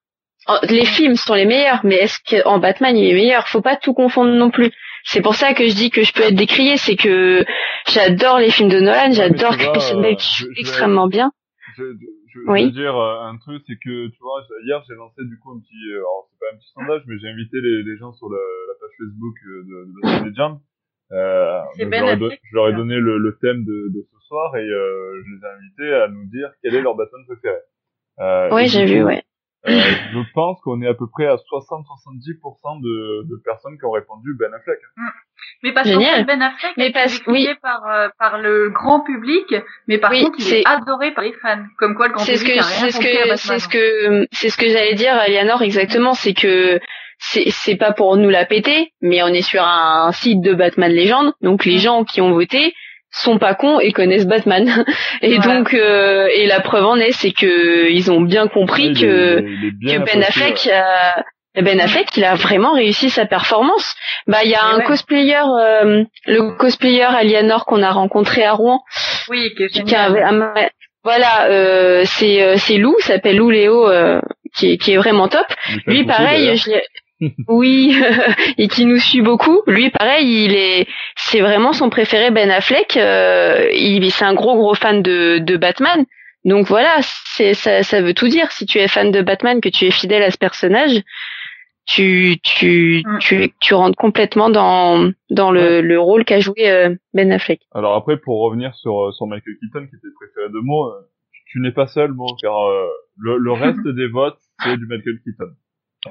Les 0.69 0.85
films 0.85 1.15
sont 1.15 1.35
les 1.35 1.45
meilleurs, 1.45 1.81
mais 1.83 1.95
est-ce 1.95 2.17
qu'en 2.27 2.57
Batman 2.57 2.97
il 2.97 3.07
est 3.07 3.13
meilleur? 3.13 3.47
Faut 3.47 3.61
pas 3.61 3.75
tout 3.75 3.93
confondre 3.93 4.31
non 4.31 4.49
plus. 4.49 4.71
c'est 5.03 5.21
pour 5.21 5.35
ça 5.35 5.53
que 5.53 5.67
je 5.67 5.73
dis 5.73 5.89
que 5.91 6.03
je 6.03 6.11
peux 6.11 6.23
être 6.23 6.35
décrié, 6.35 6.75
c'est 6.77 6.95
que 6.95 7.45
j'adore 7.87 8.39
les 8.39 8.49
films 8.49 8.69
de 8.69 8.79
Nolan, 8.79 9.11
j'adore 9.11 9.57
Christian 9.57 10.01
Bale 10.01 10.17
qui 10.17 10.33
joue 10.33 10.49
extrêmement 10.57 11.07
bien. 11.07 11.31
Je, 11.77 11.83
je, 12.33 12.39
je 12.39 12.65
veux 12.65 12.71
dire 12.71 12.95
euh, 12.97 13.21
un 13.21 13.37
truc, 13.37 13.63
c'est 13.67 13.77
que 13.77 14.07
tu 14.07 14.19
vois, 14.19 14.41
hier 14.65 14.83
j'ai 14.87 14.95
lancé 14.95 15.23
du 15.25 15.37
coup 15.39 15.51
un 15.51 15.59
petit, 15.59 15.91
euh, 15.91 15.97
alors 15.97 16.27
c'est 16.31 16.39
pas 16.39 16.53
un 16.53 16.57
petit 16.57 16.71
sondage, 16.73 17.03
mais 17.07 17.19
j'ai 17.19 17.29
invité 17.29 17.61
les, 17.61 17.83
les, 17.83 17.97
gens 17.97 18.11
sur 18.13 18.29
la, 18.29 18.37
la 18.37 18.73
page 18.79 18.95
Facebook 18.97 19.35
de, 19.45 19.85
de 19.85 19.91
Batman 20.01 20.29
Legend. 20.29 20.59
Euh, 21.11 21.61
je, 21.77 21.85
leur 21.85 22.09
ai, 22.09 22.39
je, 22.43 22.55
leur 22.55 22.69
ai 22.69 22.73
donné 22.73 22.95
le, 22.95 23.19
le 23.19 23.37
thème 23.37 23.63
de, 23.65 23.89
de, 23.93 24.07
ce 24.11 24.27
soir 24.27 24.55
et 24.55 24.67
euh, 24.67 25.21
je 25.23 25.31
les 25.31 25.41
ai 25.41 25.49
invités 25.57 25.93
à 25.93 26.07
nous 26.07 26.25
dire 26.25 26.51
quel 26.63 26.73
est 26.75 26.81
leur 26.81 26.95
Batman 26.95 27.21
préféré. 27.27 27.57
Euh, 28.19 28.49
oui, 28.51 28.67
j'ai 28.67 28.85
vu, 28.85 29.03
ouais. 29.03 29.23
Euh, 29.65 29.71
je 29.71 30.19
pense 30.33 30.59
qu'on 30.61 30.81
est 30.81 30.87
à 30.87 30.93
peu 30.93 31.07
près 31.07 31.25
à 31.25 31.35
60-70% 31.35 32.81
de, 32.81 33.29
de 33.29 33.41
personnes 33.43 33.77
qui 33.77 33.85
ont 33.85 33.91
répondu 33.91 34.35
Ben 34.37 34.53
Affleck. 34.53 34.79
Mm. 34.97 35.07
Mais 35.63 35.73
parce 35.73 35.89
que 35.89 36.25
Ben 36.25 36.41
Affleck 36.41 36.73
mais 36.77 36.91
parce, 36.91 37.21
oui. 37.27 37.47
par, 37.61 37.85
euh, 37.87 38.09
par 38.19 38.39
le 38.39 38.69
grand 38.69 38.99
public, 39.01 39.55
mais 39.87 39.97
par 39.97 40.11
oui, 40.11 40.23
contre 40.23 40.39
il 40.39 40.53
est... 40.53 40.67
adoré 40.67 41.13
par 41.13 41.23
les 41.23 41.33
fans. 41.33 41.63
Comme 41.77 41.95
quoi 41.95 42.07
le 42.07 42.13
grand 42.13 42.25
public 42.25 42.39
ce 42.39 42.45
que, 42.45 42.59
a 42.59 42.65
rien 42.65 43.37
C'est 43.37 43.59
ce 43.59 43.69
que, 43.69 44.27
c'est 44.31 44.49
ce 44.49 44.57
que 44.57 44.67
j'allais 44.67 44.95
dire, 44.95 45.13
Alianor, 45.13 45.61
exactement, 45.61 46.13
c'est 46.13 46.33
que 46.33 46.79
c'est 47.19 47.49
c'est 47.49 47.77
pas 47.77 47.93
pour 47.93 48.17
nous 48.17 48.29
la 48.29 48.45
péter, 48.45 48.91
mais 49.01 49.23
on 49.23 49.27
est 49.27 49.41
sur 49.41 49.63
un, 49.63 50.11
site 50.11 50.41
de 50.41 50.53
Batman 50.53 50.91
Légende, 50.91 51.33
donc 51.41 51.63
les 51.63 51.77
gens 51.77 52.03
qui 52.03 52.19
ont 52.19 52.31
voté 52.31 52.73
sont 53.13 53.37
pas 53.37 53.53
cons 53.55 53.79
et 53.79 53.91
connaissent 53.93 54.27
Batman. 54.27 54.85
Et 55.21 55.37
voilà. 55.37 55.55
donc 55.59 55.73
euh, 55.73 56.27
et 56.35 56.45
la 56.47 56.59
preuve 56.59 56.85
en 56.85 56.97
est, 56.97 57.11
c'est 57.13 57.31
que 57.31 57.89
ils 57.89 58.11
ont 58.11 58.21
bien 58.21 58.47
compris 58.47 58.93
que 58.93 59.39
il 59.39 59.45
est- 59.45 59.51
il 59.51 59.67
est 59.67 59.71
bien 59.71 59.99
que 59.99 60.05
Ben 60.05 60.23
Affleck 60.23 60.67
a 60.67 61.23
Ben 61.61 61.79
Affleck, 61.79 62.07
il 62.17 62.23
a 62.25 62.33
vraiment 62.33 62.73
réussi 62.73 63.09
sa 63.11 63.25
performance. 63.27 63.95
Bah, 64.25 64.39
il 64.43 64.49
y 64.49 64.55
a 64.55 64.57
Et 64.57 64.73
un 64.73 64.77
ouais. 64.79 64.83
cosplayer, 64.85 65.37
euh, 65.61 66.03
le 66.25 66.57
cosplayer 66.57 67.03
Alianor 67.03 67.65
qu'on 67.67 67.83
a 67.83 67.91
rencontré 67.91 68.43
à 68.43 68.53
Rouen, 68.53 68.81
Oui, 69.29 69.53
qui 69.55 69.63
est 69.63 69.67
qui 69.69 69.95
voilà, 71.03 71.47
euh, 71.49 72.03
c'est 72.05 72.41
euh, 72.41 72.55
c'est 72.57 72.77
Lou, 72.77 72.95
s'appelle 72.99 73.35
Lou 73.35 73.49
Léo, 73.49 73.89
euh, 73.89 74.21
qui 74.55 74.71
est 74.71 74.77
qui 74.77 74.93
est 74.93 74.97
vraiment 74.97 75.27
top. 75.27 75.45
Lui, 75.85 76.05
pareil, 76.05 76.55
je 76.55 76.69
l'ai- 76.71 76.83
oui, 77.47 77.95
et 78.57 78.67
qui 78.67 78.85
nous 78.85 78.99
suit 78.99 79.21
beaucoup. 79.21 79.61
Lui, 79.67 79.89
pareil, 79.89 80.45
il 80.45 80.55
est, 80.55 80.87
c'est 81.15 81.41
vraiment 81.41 81.73
son 81.73 81.89
préféré, 81.89 82.31
Ben 82.31 82.51
Affleck. 82.51 82.97
Euh, 82.97 83.69
il, 83.73 84.09
c'est 84.11 84.25
un 84.25 84.33
gros 84.33 84.55
gros 84.55 84.75
fan 84.75 85.01
de, 85.01 85.39
de 85.39 85.57
Batman. 85.57 86.05
Donc 86.45 86.67
voilà, 86.67 86.97
c'est 87.01 87.53
ça, 87.53 87.83
ça 87.83 88.01
veut 88.01 88.13
tout 88.13 88.27
dire. 88.27 88.51
Si 88.51 88.65
tu 88.65 88.77
es 88.79 88.87
fan 88.87 89.11
de 89.11 89.21
Batman, 89.21 89.61
que 89.61 89.69
tu 89.69 89.85
es 89.85 89.91
fidèle 89.91 90.23
à 90.23 90.31
ce 90.31 90.37
personnage, 90.37 91.01
tu 91.85 92.37
tu 92.43 93.03
Mm. 93.05 93.17
tu 93.19 93.53
tu 93.59 93.73
rentres 93.73 93.97
complètement 93.97 94.49
dans 94.49 95.11
dans 95.29 95.51
le, 95.51 95.81
le 95.81 95.99
rôle 95.99 96.25
qu'a 96.25 96.39
joué 96.39 96.69
euh, 96.69 96.95
Ben 97.13 97.31
Affleck. 97.31 97.61
Alors 97.73 97.95
après, 97.95 98.17
pour 98.17 98.41
revenir 98.41 98.73
sur, 98.75 99.05
euh, 99.07 99.11
sur 99.11 99.27
Michael 99.27 99.55
Keaton, 99.61 99.87
qui 99.87 99.95
était 99.95 100.07
le 100.07 100.13
préféré 100.13 100.49
de 100.49 100.59
Mo, 100.59 100.87
euh, 100.87 101.01
tu 101.47 101.59
n'es 101.59 101.71
pas 101.71 101.87
seul, 101.87 102.11
Mo, 102.13 102.25
car 102.41 102.57
euh, 102.67 102.87
le, 103.17 103.37
le 103.37 103.51
reste 103.51 103.87
des 103.95 104.07
votes, 104.07 104.37
c'est 104.63 104.77
du 104.77 104.85
Michael 104.85 105.19
Keaton. 105.23 105.51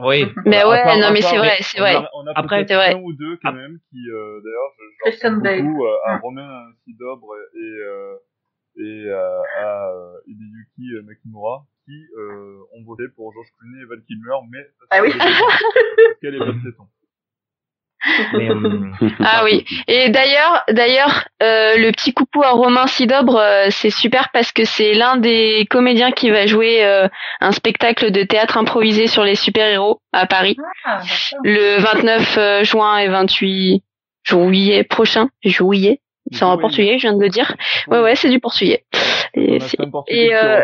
Oui. 0.01 0.25
Mais 0.47 0.65
ouais, 0.65 0.83
part- 0.83 0.99
non 0.99 1.11
mais 1.13 1.21
c'est 1.21 1.37
vrai, 1.37 1.57
c'est 1.61 1.79
on 1.79 1.83
vrai. 1.83 1.95
a- 1.97 2.11
On 2.15 2.27
a, 2.27 2.33
Après, 2.35 2.57
peut-être 2.65 2.69
c'est 2.69 2.75
vrai. 2.77 2.95
un 2.95 3.01
ou 3.03 3.13
deux 3.13 3.37
quand 3.43 3.51
Ah. 3.51 3.53
même 3.53 3.79
qui, 3.91 3.99
euh, 4.11 4.41
d'ailleurs, 4.41 4.73
je, 4.79 5.29
beaucoup 5.63 5.85
euh, 5.87 5.97
à 6.07 6.17
Mm. 6.17 6.21
Romain 6.23 6.65
Sidobre 6.85 7.29
et, 7.55 7.59
euh, 7.59 8.15
et 8.79 9.05
euh, 9.09 9.41
à 9.59 9.91
Hideyuki 10.27 11.05
Makimura 11.05 11.65
qui 11.85 12.07
euh, 12.17 12.59
ont 12.75 12.85
voté 12.85 13.05
pour 13.17 13.33
George 13.35 13.49
Clooney 13.59 13.83
et 13.83 13.87
Val 13.87 14.03
Kilmer, 14.07 14.37
mais 14.51 14.65
Ah 14.91 15.03
oui. 15.03 15.13
qu'elle 16.21 16.37
est 16.37 16.39
bonne. 16.39 16.61
Mais, 18.35 18.51
euh, 18.51 18.91
Ah 19.25 19.43
oui. 19.45 19.65
Et 19.89 20.09
d'ailleurs, 20.11 20.63
d'ailleurs, 20.71 21.25
euh, 21.43 21.77
le 21.77 21.91
petit 21.93 22.13
coucou 22.13 22.43
à 22.43 22.51
Romain 22.51 22.87
Sidobre, 22.87 23.37
euh, 23.37 23.67
c'est 23.71 23.91
super 23.91 24.31
parce 24.33 24.53
que 24.53 24.65
c'est 24.65 24.93
l'un 24.95 25.17
des 25.17 25.67
comédiens 25.71 26.11
qui 26.11 26.31
va 26.31 26.47
jouer 26.47 26.85
euh, 26.85 27.09
un 27.41 27.53
spectacle 27.53 28.11
de 28.11 28.23
théâtre 28.23 28.57
improvisé 28.57 29.07
sur 29.07 29.25
les 29.25 29.35
super-héros 29.37 30.01
à 30.13 30.27
Paris 30.27 30.57
Ah, 30.85 31.01
le 31.45 31.79
29 31.79 32.39
euh, 32.39 32.65
juin 32.65 32.99
et 32.99 33.09
28 33.09 33.83
juillet 34.25 34.85
prochain. 34.85 35.29
Juillet. 35.45 36.01
C'est 36.31 36.45
en 36.45 36.55
Oui. 36.55 36.61
portugais, 36.61 36.99
je 36.99 37.03
viens 37.03 37.13
de 37.17 37.21
le 37.21 37.29
dire. 37.29 37.55
Ouais, 37.89 38.01
ouais, 38.01 38.15
c'est 38.15 38.31
du 38.31 38.39
portugais. 38.41 38.85
Et 39.35 39.59
c'est- 39.61 39.77
euh, 40.35 40.61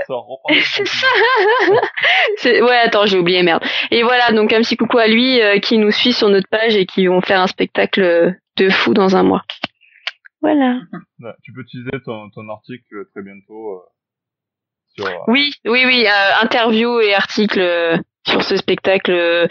c'est- 2.37 2.61
ouais, 2.63 2.77
attends, 2.77 3.07
j'ai 3.07 3.19
oublié, 3.19 3.43
merde. 3.43 3.63
Et 3.91 4.03
voilà, 4.03 4.31
donc 4.33 4.53
un 4.53 4.61
petit 4.61 4.77
coucou 4.77 4.99
à 4.99 5.07
lui 5.07 5.41
euh, 5.41 5.59
qui 5.59 5.79
nous 5.79 5.91
suit 5.91 6.13
sur 6.13 6.29
notre 6.29 6.49
page 6.49 6.77
et 6.77 6.87
qui 6.87 7.07
vont 7.07 7.21
faire 7.21 7.41
un 7.41 7.47
spectacle 7.47 8.35
de 8.57 8.69
fou 8.71 8.95
dans 8.95 9.17
un 9.17 9.23
mois. 9.23 9.43
Voilà. 10.41 10.79
Ouais, 11.21 11.33
tu 11.43 11.53
peux 11.53 11.63
utiliser 11.63 11.91
ton, 12.05 12.31
ton 12.31 12.49
article 12.49 13.07
très 13.13 13.23
bientôt 13.23 13.73
euh, 13.73 13.81
sur. 14.97 15.07
euh, 15.07 15.11
Oui, 15.27 15.51
oui, 15.65 15.83
oui, 15.87 16.07
euh, 16.07 16.43
interview 16.45 17.01
et 17.01 17.15
article 17.15 17.61
euh, 17.61 17.97
sur 18.27 18.43
ce 18.45 18.57
spectacle 18.57 19.11
euh, 19.13 19.49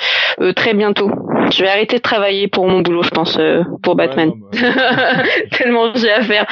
très 0.55 0.73
bientôt. 0.73 1.11
Je 1.51 1.63
vais 1.63 1.69
arrêter 1.69 1.97
de 1.97 2.01
travailler 2.01 2.47
pour 2.47 2.67
mon 2.69 2.81
boulot, 2.81 3.03
je 3.03 3.09
pense, 3.09 3.37
euh, 3.37 3.63
pour 3.83 3.95
ouais, 3.95 4.07
Batman. 4.07 4.29
non, 4.35 4.49
Tellement 5.51 5.93
j'ai 5.95 6.11
à 6.11 6.21
faire. 6.23 6.45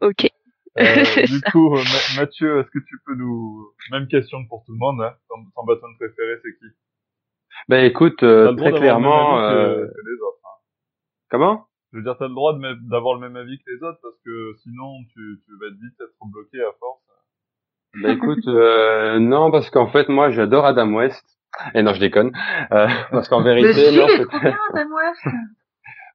Ok. 0.00 0.28
Euh, 0.78 1.26
du 1.26 1.40
coup, 1.50 1.70
Ma- 1.74 2.20
Mathieu, 2.22 2.60
est-ce 2.60 2.70
que 2.70 2.78
tu 2.86 2.96
peux 3.06 3.14
nous... 3.14 3.68
Même 3.92 4.06
question 4.08 4.38
pour 4.46 4.64
tout 4.64 4.72
le 4.72 4.78
monde, 4.78 5.00
hein. 5.02 5.14
ton, 5.28 5.36
ton 5.54 5.64
Batman 5.64 5.90
préféré, 5.98 6.38
c'est 6.42 6.52
qui? 6.58 6.66
Ben 7.68 7.84
écoute, 7.84 8.22
euh, 8.22 8.54
très 8.54 8.70
d'avoir 8.70 8.70
le 8.70 8.72
même 8.72 8.80
clairement, 8.80 9.38
que, 9.38 9.42
euh, 9.54 9.86
que 9.86 10.00
les 10.10 10.20
autres. 10.22 10.38
hein. 10.44 10.58
comment? 11.30 11.66
Je 11.92 11.98
veux 11.98 12.04
dire, 12.04 12.16
t'as 12.18 12.28
le 12.28 12.34
droit 12.34 12.56
d'avoir 12.90 13.14
le 13.14 13.20
même 13.20 13.36
avis 13.36 13.58
que 13.58 13.70
les 13.70 13.82
autres, 13.82 13.98
parce 14.02 14.18
que 14.24 14.54
sinon, 14.62 14.92
tu, 15.14 15.40
tu 15.44 15.52
vas 15.60 15.70
vite 15.70 15.94
être 16.00 16.14
bloqué 16.30 16.60
à 16.62 16.70
force. 16.78 17.00
Ben 18.02 18.10
écoute, 18.10 18.46
euh, 18.46 19.18
non, 19.18 19.50
parce 19.50 19.70
qu'en 19.70 19.86
fait, 19.88 20.08
moi, 20.10 20.30
j'adore 20.30 20.66
Adam 20.66 20.92
West. 20.92 21.24
Et 21.74 21.82
non, 21.82 21.94
je 21.94 22.00
déconne. 22.00 22.30
Euh, 22.72 22.86
parce 23.10 23.28
qu'en 23.28 23.42
vérité, 23.42 23.96
non, 23.96 24.06
est 24.06 24.16
c'est- 24.18 24.26
trop 24.26 24.38
bien, 24.38 24.56
Adam 24.74 24.90
West. 24.94 25.26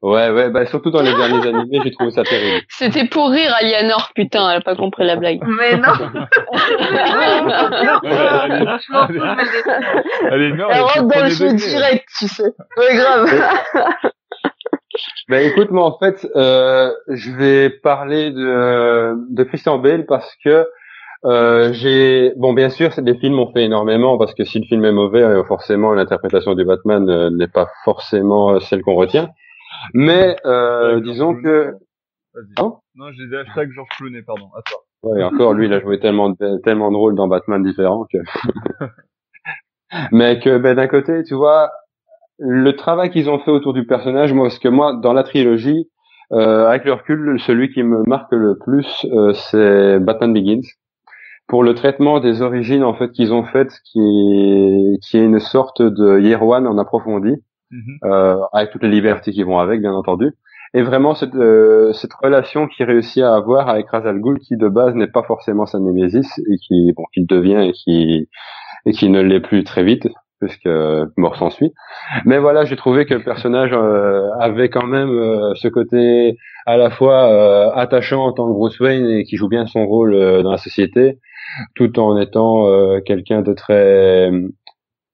Ouais, 0.04 0.30
ouais, 0.30 0.50
bah, 0.52 0.66
surtout 0.68 0.92
dans 0.92 1.02
les 1.02 1.14
derniers 1.14 1.48
animés, 1.48 1.80
j'ai 1.84 1.92
trouvé 1.92 2.12
ça 2.12 2.24
terrible. 2.24 2.62
C'était 2.70 3.08
pour 3.08 3.30
rire, 3.30 3.52
Alianor, 3.60 4.12
putain, 4.16 4.50
elle 4.52 4.58
a 4.58 4.62
pas 4.62 4.76
compris 4.76 5.06
la 5.06 5.16
blague. 5.16 5.40
Mais 5.46 5.76
non. 5.78 5.94
Franchement, 8.64 9.08
non, 9.10 9.36
Elle 10.70 10.82
rentre 10.82 11.04
dans 11.08 11.24
le 11.24 11.30
degré. 11.30 11.54
direct, 11.56 12.06
tu 12.20 12.28
sais. 12.28 12.54
Ouais, 12.78 12.96
grave. 12.96 13.30
Ben 15.30 15.46
écoute, 15.48 15.72
moi, 15.72 15.86
en 15.86 15.98
fait, 15.98 16.28
euh, 16.36 16.92
je 17.10 17.32
vais 17.32 17.70
parler 17.70 18.30
de, 18.32 19.16
de 19.34 19.44
Christian 19.44 19.80
Bale 19.80 20.06
parce 20.06 20.32
que 20.44 20.68
euh, 21.26 21.72
j'ai, 21.72 22.34
bon, 22.36 22.54
bien 22.54 22.70
sûr, 22.70 22.92
c'est- 22.94 23.02
les 23.02 23.16
films 23.18 23.40
ont 23.40 23.52
fait 23.54 23.64
énormément 23.64 24.18
parce 24.18 24.34
que 24.34 24.44
si 24.44 24.60
le 24.60 24.66
film 24.66 24.84
est 24.86 24.92
mauvais, 24.92 25.24
euh, 25.24 25.44
forcément, 25.46 25.94
l'interprétation 25.94 26.54
du 26.54 26.66
Batman 26.66 27.10
euh, 27.10 27.30
n'est 27.32 27.48
pas 27.48 27.70
forcément 27.86 28.52
euh, 28.56 28.60
celle 28.60 28.82
qu'on 28.82 28.96
retient. 28.96 29.30
Mais 29.94 30.36
euh, 30.46 31.00
disons 31.02 31.36
que. 31.36 31.76
Hein 32.58 32.74
non, 32.96 33.12
j'ai 33.12 33.28
dit 33.28 33.36
hashtag 33.36 33.72
George 33.72 33.90
Clooney, 33.98 34.22
pardon. 34.22 34.50
À 34.56 34.62
toi. 34.62 34.80
Ouais, 35.04 35.24
encore 35.24 35.54
lui, 35.54 35.66
il 35.66 35.74
a 35.74 35.82
joué 35.82 36.00
tellement 36.00 36.30
de, 36.30 36.62
tellement 36.64 36.92
de 36.92 36.96
rôles 36.96 37.16
dans 37.16 37.28
Batman 37.28 37.64
différents 37.64 38.06
que. 38.12 38.18
Mais 40.12 40.40
que 40.40 40.58
ben 40.58 40.76
d'un 40.76 40.88
côté, 40.88 41.24
tu 41.24 41.36
vois, 41.36 41.72
le 42.40 42.76
travail 42.76 43.12
qu'ils 43.12 43.30
ont 43.30 43.40
fait 43.40 43.52
autour 43.52 43.74
du 43.74 43.86
personnage, 43.86 44.34
moi, 44.34 44.46
parce 44.46 44.60
que 44.60 44.70
moi, 44.70 44.94
dans 44.96 45.14
la 45.14 45.24
trilogie, 45.24 45.90
euh, 46.32 46.68
avec 46.68 46.86
le 46.86 46.94
recul, 46.94 47.40
celui 47.46 47.72
qui 47.72 47.84
me 47.84 48.04
marque 48.08 48.32
le 48.32 48.58
plus, 48.58 49.06
euh, 49.12 49.34
c'est 49.34 50.00
Batman 50.00 50.34
Begins. 50.34 50.68
Pour 51.48 51.64
le 51.64 51.76
traitement 51.76 52.20
des 52.20 52.42
origines 52.42 52.84
en 52.84 52.94
fait 52.94 53.12
qu'ils 53.12 53.34
ont 53.34 53.44
faites, 53.44 53.74
qui 53.86 54.00
est, 54.00 54.98
qui 55.04 55.18
est 55.18 55.26
une 55.26 55.40
sorte 55.40 55.82
de 55.82 56.20
Year 56.20 56.42
One 56.42 56.66
en 56.66 56.78
approfondi 56.78 57.36
Mhm. 57.74 57.98
euh, 58.06 58.38
avec 58.54 58.70
toutes 58.72 58.84
les 58.84 58.90
libertés 58.90 59.32
qui 59.32 59.44
vont 59.44 59.58
avec, 59.60 59.82
bien 59.82 59.94
entendu. 59.94 60.32
Et 60.76 60.82
vraiment 60.82 61.14
cette, 61.16 61.36
euh, 61.36 61.92
cette 61.94 62.14
relation 62.14 62.68
qu'il 62.68 62.86
réussit 62.86 63.24
à 63.24 63.36
avoir 63.36 63.70
avec 63.70 63.90
Ra's 63.90 64.06
al 64.06 64.20
Ghul, 64.20 64.40
qui 64.40 64.58
de 64.58 64.68
base 64.68 64.96
n'est 64.96 65.08
pas 65.08 65.24
forcément 65.24 65.66
sa 65.66 65.80
némésis 65.80 66.40
et 66.52 66.58
qui, 66.58 66.94
bon, 66.96 67.04
qui 67.14 67.22
le 67.22 67.26
devient 67.28 67.68
et 67.70 67.74
qui, 67.74 68.28
et 68.86 68.92
qui 68.92 69.10
ne 69.10 69.22
l'est 69.22 69.40
plus 69.40 69.64
très 69.64 69.84
vite, 69.84 70.08
puisque 70.40 70.70
mort 71.18 71.36
s'ensuit. 71.36 71.74
Mais 72.26 72.40
voilà, 72.40 72.66
j'ai 72.66 72.76
trouvé 72.76 73.06
que 73.06 73.14
le 73.14 73.24
personnage 73.32 73.72
euh, 73.74 74.30
avait 74.40 74.70
quand 74.70 74.86
même 74.86 75.10
euh, 75.10 75.54
ce 75.56 75.68
côté 75.68 76.38
à 76.66 76.78
la 76.78 76.90
fois 76.90 77.32
euh, 77.32 77.72
attachant 77.74 78.24
en 78.26 78.34
tant 78.34 78.48
que 78.48 78.54
Bruce 78.54 78.80
Wayne 78.80 79.08
et 79.08 79.24
qui 79.26 79.36
joue 79.38 79.50
bien 79.50 79.66
son 79.66 79.86
rôle 79.86 80.14
euh, 80.14 80.42
dans 80.44 80.52
la 80.52 80.58
société, 80.58 81.20
tout 81.76 82.00
en 82.00 82.20
étant 82.20 82.68
euh, 82.68 83.00
quelqu'un 83.02 83.42
de 83.42 83.54
très 83.54 84.32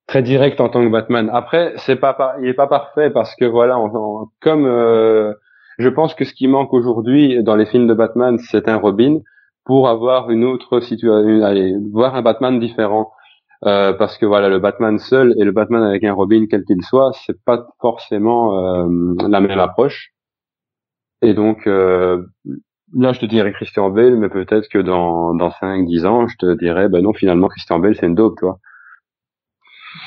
très 0.09 0.21
direct 0.23 0.59
en 0.61 0.69
tant 0.69 0.83
que 0.83 0.89
Batman. 0.91 1.29
Après, 1.33 1.73
c'est 1.77 1.95
pas 1.95 2.35
il 2.41 2.47
est 2.49 2.53
pas 2.53 2.67
parfait 2.67 3.09
parce 3.11 3.35
que 3.35 3.45
voilà, 3.45 3.79
on- 3.79 4.27
comme 4.41 4.65
euh, 4.65 5.33
je 5.77 5.89
pense 5.89 6.13
que 6.15 6.25
ce 6.25 6.33
qui 6.33 6.47
manque 6.47 6.73
aujourd'hui 6.73 7.43
dans 7.43 7.55
les 7.55 7.65
films 7.65 7.87
de 7.87 7.93
Batman, 7.93 8.37
c'est 8.39 8.67
un 8.69 8.77
Robin 8.77 9.19
pour 9.65 9.87
avoir 9.89 10.31
une 10.31 10.43
autre 10.45 10.79
situation, 10.81 11.43
allez, 11.43 11.75
voir 11.93 12.15
un 12.15 12.21
Batman 12.23 12.59
différent. 12.59 13.11
Euh, 13.65 13.93
parce 13.93 14.17
que 14.17 14.25
voilà, 14.25 14.47
le 14.49 14.59
Batman 14.59 14.97
seul 14.99 15.35
et 15.39 15.43
le 15.43 15.51
Batman 15.51 15.83
avec 15.83 16.03
un 16.05 16.13
Robin, 16.13 16.45
quel 16.49 16.63
qu'il 16.65 16.81
soit, 16.83 17.11
c'est 17.25 17.37
pas 17.45 17.67
forcément 17.81 18.43
euh, 18.87 19.15
la 19.29 19.41
même 19.41 19.59
approche. 19.59 20.11
Et 21.21 21.33
donc 21.33 21.67
euh, 21.67 22.23
là, 22.95 23.13
je 23.13 23.19
te 23.19 23.25
dirais 23.25 23.51
Christian 23.53 23.89
Bale, 23.89 24.15
mais 24.17 24.29
peut-être 24.29 24.69
que 24.69 24.79
dans 24.79 25.33
dans 25.35 25.51
5-10 25.51 26.05
ans, 26.05 26.27
je 26.27 26.37
te 26.37 26.55
dirais, 26.57 26.89
ben 26.89 27.03
non, 27.03 27.13
finalement, 27.13 27.47
Christian 27.49 27.79
Bale, 27.79 27.95
c'est 27.95 28.07
une 28.07 28.15
dope, 28.15 28.37
toi. 28.39 28.59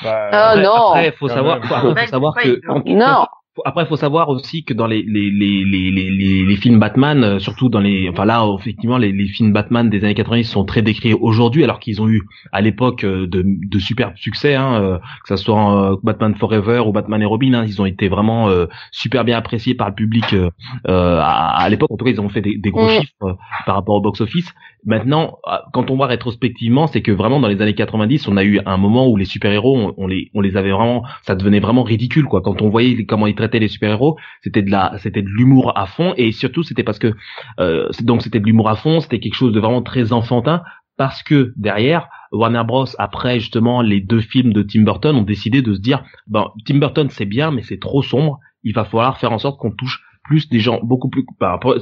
Bah, 0.03 0.29
ah 0.31 0.55
non. 0.55 0.91
Après, 0.91 1.11
faut 1.11 1.27
savoir, 1.27 1.63
faut, 1.63 1.95
savoir 2.07 2.35
que 2.35 2.59
non. 2.93 3.25
Après, 3.65 3.83
il 3.83 3.87
faut 3.87 3.97
savoir 3.97 4.29
aussi 4.29 4.63
que 4.63 4.73
dans 4.73 4.87
les 4.87 5.03
les, 5.03 5.29
les, 5.29 5.63
les, 5.63 5.91
les, 5.91 6.45
les 6.45 6.55
films 6.55 6.79
Batman, 6.79 7.23
euh, 7.23 7.39
surtout 7.39 7.69
dans 7.69 7.79
les, 7.79 8.09
enfin 8.09 8.25
là, 8.25 8.47
effectivement, 8.59 8.97
les, 8.97 9.11
les 9.11 9.27
films 9.27 9.53
Batman 9.53 9.89
des 9.89 10.03
années 10.03 10.15
90 10.15 10.43
sont 10.43 10.65
très 10.65 10.81
décrits 10.81 11.13
aujourd'hui, 11.13 11.63
alors 11.63 11.79
qu'ils 11.79 12.01
ont 12.01 12.09
eu 12.09 12.23
à 12.51 12.61
l'époque 12.61 13.03
euh, 13.03 13.27
de, 13.27 13.43
de 13.45 13.79
super 13.79 14.11
succès, 14.15 14.55
hein, 14.55 14.81
euh, 14.81 14.97
que 14.97 15.27
ça 15.27 15.37
soit 15.37 15.97
Batman 16.03 16.33
Forever 16.35 16.79
ou 16.79 16.91
Batman 16.91 17.21
et 17.21 17.25
Robin, 17.25 17.53
hein, 17.53 17.65
ils 17.65 17.81
ont 17.81 17.85
été 17.85 18.07
vraiment 18.07 18.49
super 18.91 19.23
bien 19.23 19.37
appréciés 19.37 19.75
par 19.75 19.89
le 19.89 19.95
public 19.95 20.33
euh, 20.33 21.19
à, 21.21 21.61
à 21.63 21.69
l'époque. 21.69 21.91
En 21.91 21.97
tout 21.97 22.05
cas, 22.05 22.11
ils 22.11 22.21
ont 22.21 22.29
fait 22.29 22.41
des, 22.41 22.57
des 22.57 22.71
gros 22.71 22.85
mm. 22.85 23.01
chiffres 23.01 23.37
par 23.65 23.75
rapport 23.75 23.95
au 23.95 24.01
box-office. 24.01 24.53
Maintenant, 24.85 25.37
quand 25.71 25.91
on 25.91 25.95
voit 25.95 26.07
rétrospectivement, 26.07 26.87
c'est 26.87 27.01
que 27.01 27.11
vraiment 27.11 27.39
dans 27.39 27.47
les 27.47 27.61
années 27.61 27.73
90, 27.73 28.27
on 28.27 28.35
a 28.35 28.43
eu 28.43 28.59
un 28.65 28.77
moment 28.77 29.07
où 29.07 29.15
les 29.15 29.25
super-héros, 29.25 29.93
on, 29.97 30.07
les, 30.07 30.29
on 30.33 30.41
les 30.41 30.57
avait 30.57 30.71
vraiment, 30.71 31.03
ça 31.21 31.35
devenait 31.35 31.61
vraiment 31.61 31.83
ridicule, 31.83 32.25
quoi. 32.25 32.41
Quand 32.41 32.61
on 32.61 32.69
voyait 32.69 33.05
comment 33.05 33.27
ils 33.27 33.35
les 33.51 33.67
super-héros, 33.67 34.17
c'était 34.41 34.61
de 34.61 34.71
la, 34.71 34.93
c'était 34.99 35.21
de 35.21 35.27
l'humour 35.27 35.77
à 35.77 35.85
fond, 35.85 36.13
et 36.17 36.31
surtout 36.31 36.63
c'était 36.63 36.83
parce 36.83 36.99
que, 36.99 37.13
euh, 37.59 37.89
donc 38.01 38.21
c'était 38.21 38.39
de 38.39 38.45
l'humour 38.45 38.69
à 38.69 38.75
fond, 38.75 38.99
c'était 38.99 39.19
quelque 39.19 39.35
chose 39.35 39.53
de 39.53 39.59
vraiment 39.59 39.81
très 39.81 40.13
enfantin, 40.13 40.63
parce 40.97 41.23
que 41.23 41.53
derrière, 41.55 42.07
Warner 42.31 42.63
Bros 42.65 42.85
après 42.97 43.39
justement 43.39 43.81
les 43.81 44.01
deux 44.01 44.21
films 44.21 44.53
de 44.53 44.63
Tim 44.63 44.81
Burton 44.81 45.15
ont 45.15 45.23
décidé 45.23 45.61
de 45.61 45.73
se 45.73 45.79
dire, 45.79 46.03
ben 46.27 46.47
Tim 46.65 46.77
Burton 46.77 47.09
c'est 47.09 47.25
bien, 47.25 47.51
mais 47.51 47.61
c'est 47.61 47.79
trop 47.79 48.01
sombre, 48.01 48.39
il 48.63 48.73
va 48.73 48.85
falloir 48.85 49.19
faire 49.19 49.31
en 49.31 49.39
sorte 49.39 49.59
qu'on 49.59 49.71
touche 49.71 50.01
plus 50.23 50.49
des 50.49 50.59
gens 50.59 50.79
beaucoup 50.81 51.09
plus 51.09 51.25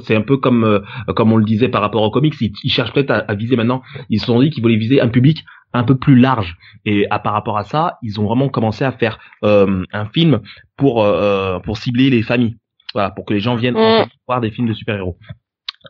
c'est 0.04 0.16
un 0.16 0.20
peu 0.22 0.36
comme 0.36 0.64
euh, 0.64 0.80
comme 1.14 1.32
on 1.32 1.36
le 1.36 1.44
disait 1.44 1.68
par 1.68 1.80
rapport 1.80 2.02
aux 2.02 2.10
comics 2.10 2.34
ils, 2.40 2.70
cherchent 2.70 2.92
peut-être 2.92 3.24
à, 3.28 3.34
viser 3.34 3.54
maintenant 3.54 3.82
ils 4.10 4.18
se 4.18 4.26
sont 4.26 4.40
dit 4.40 4.50
qu'ils 4.50 4.62
voulaient 4.62 4.76
viser 4.76 5.00
un 5.00 5.08
public 5.08 5.44
un 5.72 5.84
peu 5.84 5.96
plus 5.96 6.16
large. 6.16 6.56
Et 6.84 7.06
à 7.10 7.18
par 7.18 7.32
rapport 7.32 7.58
à 7.58 7.64
ça 7.64 7.98
ils 8.02 8.20
ont 8.20 8.24
vraiment 8.24 8.48
commencé 8.48 8.84
à 8.84 8.92
faire 8.92 9.18
euh, 9.44 9.84
un 9.92 10.06
film 10.06 10.40
pour 10.76 11.04
euh, 11.04 11.58
pour 11.60 11.78
cibler 11.78 12.10
les 12.10 12.22
familles. 12.22 12.56
Voilà 12.94 13.10
pour 13.10 13.24
que 13.24 13.34
les 13.34 13.40
gens 13.40 13.56
viennent 13.56 13.74
mm. 13.74 14.06
voir 14.26 14.40
des 14.40 14.50
films 14.50 14.68
de 14.68 14.74
super 14.74 14.96
héros 14.96 15.18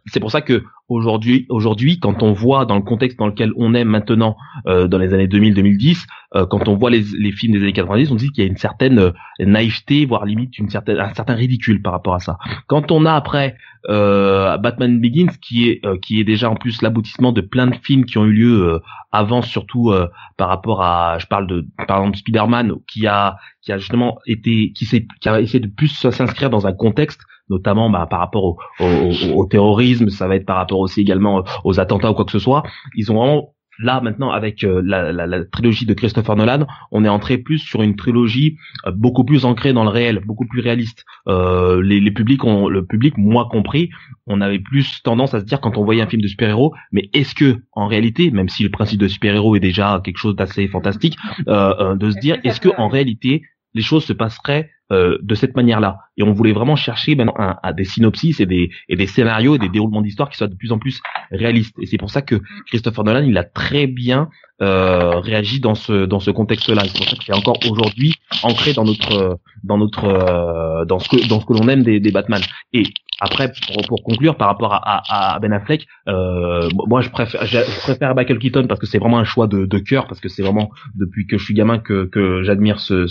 c'est 0.06 0.20
pour 0.20 0.30
ça 0.30 0.40
que 0.40 0.64
aujourd'hui, 0.92 1.46
aujourd'hui, 1.48 1.98
quand 1.98 2.22
on 2.22 2.32
voit 2.32 2.64
dans 2.64 2.76
le 2.76 2.82
contexte 2.82 3.18
dans 3.18 3.26
lequel 3.26 3.52
on 3.56 3.74
est 3.74 3.84
maintenant, 3.84 4.36
euh, 4.66 4.86
dans 4.88 4.98
les 4.98 5.14
années 5.14 5.26
2000-2010, 5.26 6.06
euh, 6.34 6.46
quand 6.46 6.68
on 6.68 6.76
voit 6.76 6.90
les, 6.90 7.02
films 7.32 7.54
des 7.54 7.62
années 7.62 7.72
90, 7.72 8.10
on 8.10 8.14
dit 8.14 8.30
qu'il 8.30 8.44
y 8.44 8.46
a 8.46 8.50
une 8.50 8.56
certaine 8.56 8.98
euh, 8.98 9.10
naïveté, 9.40 10.06
voire 10.06 10.24
limite 10.24 10.58
une 10.58 10.68
certaine, 10.68 10.98
un 10.98 11.12
certain 11.14 11.34
ridicule 11.34 11.82
par 11.82 11.92
rapport 11.92 12.14
à 12.14 12.20
ça. 12.20 12.38
Quand 12.66 12.90
on 12.90 13.04
a 13.06 13.14
après 13.14 13.56
Batman 13.88 15.00
Begins, 15.00 15.32
qui 15.40 15.68
est 15.68 15.82
qui 16.02 16.20
est 16.20 16.24
déjà 16.24 16.48
en 16.48 16.54
plus 16.54 16.82
l'aboutissement 16.82 17.32
de 17.32 17.40
plein 17.40 17.66
de 17.66 17.74
films 17.74 18.04
qui 18.04 18.16
ont 18.16 18.24
eu 18.24 18.32
lieu 18.32 18.80
avant, 19.10 19.42
surtout 19.42 19.92
par 20.36 20.48
rapport 20.48 20.82
à, 20.82 21.18
je 21.18 21.26
parle 21.26 21.48
de 21.48 21.66
par 21.88 21.98
exemple 21.98 22.16
Spider-Man, 22.18 22.74
qui 22.86 23.08
a 23.08 23.38
qui 23.60 23.72
a 23.72 23.78
justement 23.78 24.18
été, 24.26 24.72
qui 24.72 24.84
s'est, 24.84 25.06
qui 25.20 25.28
a 25.28 25.40
essayé 25.40 25.58
de 25.58 25.66
plus 25.66 25.88
s'inscrire 25.88 26.48
dans 26.48 26.66
un 26.68 26.72
contexte 26.72 27.22
notamment 27.50 27.90
bah, 27.90 28.06
par 28.08 28.20
rapport 28.20 28.44
au, 28.44 28.58
au, 28.80 29.12
au, 29.34 29.46
terrorisme, 29.46 30.08
ça 30.08 30.26
va 30.26 30.36
être 30.36 30.46
par 30.46 30.56
rapport 30.56 30.78
aussi 30.82 31.00
également 31.00 31.44
aux 31.64 31.80
attentats 31.80 32.10
ou 32.10 32.14
quoi 32.14 32.24
que 32.24 32.32
ce 32.32 32.38
soit. 32.38 32.62
Ils 32.94 33.10
ont 33.10 33.16
vraiment 33.16 33.54
là 33.78 34.00
maintenant 34.00 34.30
avec 34.30 34.64
euh, 34.64 34.82
la, 34.84 35.12
la, 35.12 35.26
la, 35.26 35.44
trilogie 35.44 35.86
de 35.86 35.94
Christopher 35.94 36.36
Nolan, 36.36 36.66
on 36.90 37.04
est 37.04 37.08
entré 37.08 37.38
plus 37.38 37.58
sur 37.58 37.82
une 37.82 37.96
trilogie 37.96 38.56
euh, 38.86 38.92
beaucoup 38.92 39.24
plus 39.24 39.44
ancrée 39.44 39.72
dans 39.72 39.84
le 39.84 39.90
réel, 39.90 40.20
beaucoup 40.24 40.46
plus 40.46 40.60
réaliste. 40.60 41.04
Euh, 41.28 41.82
les, 41.82 42.00
les, 42.00 42.10
publics 42.10 42.44
ont, 42.44 42.68
le 42.68 42.84
public, 42.84 43.16
moi 43.16 43.48
compris, 43.50 43.90
on 44.26 44.40
avait 44.40 44.58
plus 44.58 45.02
tendance 45.02 45.34
à 45.34 45.40
se 45.40 45.44
dire 45.44 45.60
quand 45.60 45.76
on 45.76 45.84
voyait 45.84 46.02
un 46.02 46.06
film 46.06 46.22
de 46.22 46.28
super-héros, 46.28 46.74
mais 46.92 47.10
est-ce 47.12 47.34
que 47.34 47.62
en 47.72 47.86
réalité, 47.86 48.30
même 48.30 48.48
si 48.48 48.62
le 48.62 48.70
principe 48.70 49.00
de 49.00 49.08
super-héros 49.08 49.56
est 49.56 49.60
déjà 49.60 50.00
quelque 50.04 50.18
chose 50.18 50.36
d'assez 50.36 50.68
fantastique, 50.68 51.16
euh, 51.48 51.96
de 51.96 52.10
se 52.10 52.18
dire 52.18 52.38
est-ce 52.44 52.60
que 52.60 52.68
en 52.76 52.88
réalité 52.88 53.42
les 53.74 53.82
choses 53.82 54.04
se 54.04 54.12
passeraient 54.12 54.70
euh, 54.92 55.18
de 55.22 55.34
cette 55.34 55.56
manière-là? 55.56 55.98
Et 56.22 56.24
on 56.24 56.32
voulait 56.32 56.52
vraiment 56.52 56.76
chercher 56.76 57.16
maintenant 57.16 57.34
à, 57.36 57.72
des 57.72 57.84
synopsis 57.84 58.38
et 58.38 58.46
des, 58.46 58.70
et 58.88 58.94
des 58.94 59.08
scénarios 59.08 59.56
et 59.56 59.58
des 59.58 59.68
déroulements 59.68 60.02
d'histoire 60.02 60.30
qui 60.30 60.36
soient 60.36 60.46
de 60.46 60.54
plus 60.54 60.70
en 60.70 60.78
plus 60.78 61.00
réalistes. 61.32 61.74
Et 61.80 61.86
c'est 61.86 61.96
pour 61.98 62.10
ça 62.10 62.22
que 62.22 62.40
Christopher 62.66 63.02
Nolan, 63.02 63.24
il 63.24 63.36
a 63.36 63.42
très 63.42 63.88
bien 63.88 64.28
euh, 64.60 65.18
réagi 65.18 65.58
dans 65.58 65.74
ce 65.74 66.04
dans 66.04 66.20
ce 66.20 66.30
contexte-là. 66.30 66.82
C'est 66.84 66.96
pour 66.96 67.08
ça 67.08 67.16
que 67.16 67.24
c'est 67.24 67.34
encore 67.34 67.58
aujourd'hui 67.68 68.14
ancré 68.44 68.72
dans 68.72 68.84
notre 68.84 69.40
dans 69.64 69.78
notre 69.78 70.04
euh, 70.04 70.84
dans 70.84 71.00
ce 71.00 71.08
que 71.08 71.28
dans 71.28 71.40
ce 71.40 71.46
que 71.46 71.54
l'on 71.54 71.66
aime 71.68 71.82
des, 71.82 71.98
des 71.98 72.12
Batman. 72.12 72.40
Et 72.72 72.84
après, 73.20 73.52
pour, 73.88 74.02
conclure, 74.02 74.36
par 74.36 74.48
rapport 74.48 74.80
à, 74.82 75.38
Ben 75.40 75.52
Affleck, 75.52 75.86
euh, 76.08 76.68
moi 76.88 77.02
je 77.02 77.08
préfère, 77.08 77.42
préfère 77.82 78.16
Michael 78.16 78.38
Keaton 78.40 78.66
parce 78.66 78.80
que 78.80 78.86
c'est 78.86 78.98
vraiment 78.98 79.20
un 79.20 79.24
choix 79.24 79.46
de, 79.46 79.78
cœur, 79.78 80.08
parce 80.08 80.20
que 80.20 80.28
c'est 80.28 80.42
vraiment 80.42 80.70
depuis 80.96 81.26
que 81.26 81.38
je 81.38 81.44
suis 81.44 81.54
gamin 81.54 81.78
que, 81.78 82.06
que 82.06 82.42
j'admire 82.42 82.80
ce, 82.80 83.06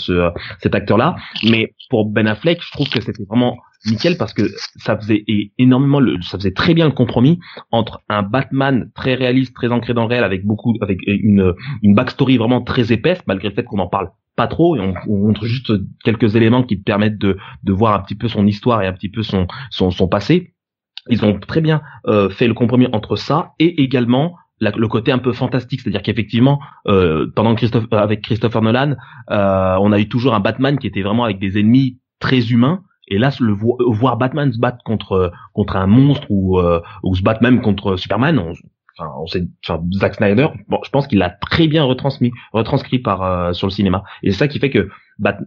cet 0.60 0.76
acteur-là. 0.76 1.16
Mais 1.50 1.74
pour 1.90 2.10
Ben 2.10 2.28
Affleck, 2.28 2.62
je 2.62 2.72
trouve 2.72 2.90
que 2.90 3.01
c'était 3.02 3.24
vraiment 3.24 3.58
nickel 3.86 4.18
parce 4.18 4.34
que 4.34 4.44
ça 4.78 4.98
faisait 4.98 5.26
énormément, 5.58 6.00
le, 6.00 6.22
ça 6.22 6.38
faisait 6.38 6.54
très 6.54 6.74
bien 6.74 6.86
le 6.86 6.92
compromis 6.92 7.40
entre 7.72 8.02
un 8.10 8.24
Batman 8.24 8.92
très 8.96 9.16
réaliste, 9.16 9.56
très 9.56 9.72
ancré 9.72 9.94
dans 9.94 10.04
le 10.04 10.08
réel, 10.08 10.24
avec 10.24 10.46
beaucoup, 10.46 10.76
avec 10.82 11.00
une, 11.08 11.54
une 11.82 11.96
backstory 11.96 12.38
vraiment 12.38 12.62
très 12.62 12.92
épaisse, 12.92 13.22
malgré 13.28 13.50
le 13.50 13.56
fait 13.56 13.64
qu'on 13.64 13.80
en 13.80 13.88
parle 13.88 14.10
pas 14.36 14.48
trop 14.48 14.76
et 14.76 14.80
on, 14.80 15.18
montre 15.18 15.46
juste 15.46 15.74
quelques 16.04 16.36
éléments 16.36 16.64
qui 16.64 16.80
te 16.80 16.84
permettent 16.84 17.18
de, 17.18 17.38
de 17.64 17.74
voir 17.74 17.94
un 17.94 18.00
petit 18.00 18.16
peu 18.16 18.28
son 18.28 18.48
histoire 18.48 18.82
et 18.82 18.88
un 18.88 18.94
petit 18.94 19.10
peu 19.10 19.24
son, 19.24 19.48
son, 19.70 19.92
son 19.92 20.08
passé. 20.08 20.54
Ils 21.10 21.26
ont 21.26 21.40
très 21.40 21.62
bien 21.62 21.82
euh, 22.08 22.30
fait 22.30 22.48
le 22.48 22.54
compromis 22.54 22.88
entre 22.94 23.16
ça 23.16 23.54
et 23.60 23.82
également 23.82 24.36
le 24.62 24.88
côté 24.88 25.12
un 25.12 25.18
peu 25.18 25.34
fantastique, 25.34 25.82
c'est-à-dire 25.82 26.04
qu'effectivement, 26.04 26.60
euh, 26.88 27.28
pendant 27.36 27.56
Christophe, 27.56 27.86
euh, 27.92 27.98
avec 27.98 28.22
Christopher 28.22 28.62
Nolan, 28.62 28.96
euh, 29.32 29.76
on 29.82 29.92
a 29.92 30.00
eu 30.00 30.08
toujours 30.08 30.36
un 30.36 30.40
Batman 30.40 30.78
qui 30.78 30.88
était 30.88 31.02
vraiment 31.02 31.24
avec 31.24 31.40
des 31.40 31.60
ennemis 31.60 32.00
très 32.20 32.52
humains. 32.52 32.84
Et 33.12 33.18
là, 33.18 33.30
le 33.42 33.54
voir 33.54 34.16
Batman 34.16 34.52
se 34.54 34.58
battre 34.58 34.84
contre 34.86 35.34
contre 35.54 35.76
un 35.76 35.86
monstre 35.86 36.26
ou, 36.30 36.60
euh, 36.60 36.82
ou 37.04 37.14
se 37.14 37.22
battre 37.22 37.44
même 37.44 37.62
contre 37.62 37.98
Superman, 37.98 38.40
on, 38.40 38.54
enfin, 38.98 39.12
on 39.20 39.28
sait, 39.28 39.44
enfin, 39.68 39.84
Zack 39.92 40.16
Snyder, 40.16 40.48
bon, 40.70 40.80
je 40.84 40.90
pense 40.90 41.08
qu'il 41.08 41.20
l'a 41.20 41.30
très 41.30 41.68
bien 41.68 41.84
retransmis, 41.84 42.32
retranscrit 42.54 43.00
par 43.00 43.22
euh, 43.22 43.52
sur 43.52 43.68
le 43.68 43.72
cinéma. 43.72 44.04
Et 44.24 44.32
c'est 44.32 44.38
ça 44.38 44.48
qui 44.48 44.60
fait 44.60 44.70
que 44.70 44.90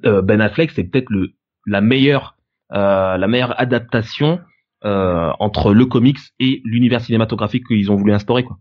euh, 0.05 0.21
Ben 0.21 0.43
Affleck, 0.43 0.73
c'est 0.73 0.85
peut-être 0.85 1.09
le 1.09 1.33
la 1.67 1.81
meilleure 1.81 2.37
euh, 2.73 3.17
la 3.17 3.27
meilleure 3.29 3.59
adaptation 3.59 4.41
euh, 4.85 5.33
entre 5.39 5.73
le 5.73 5.87
comics 5.87 6.19
et 6.39 6.61
l'univers 6.65 7.01
cinématographique 7.01 7.67
qu'ils 7.67 7.91
ont 7.91 7.97
voulu 7.97 8.13
instaurer, 8.13 8.45
quoi. 8.45 8.59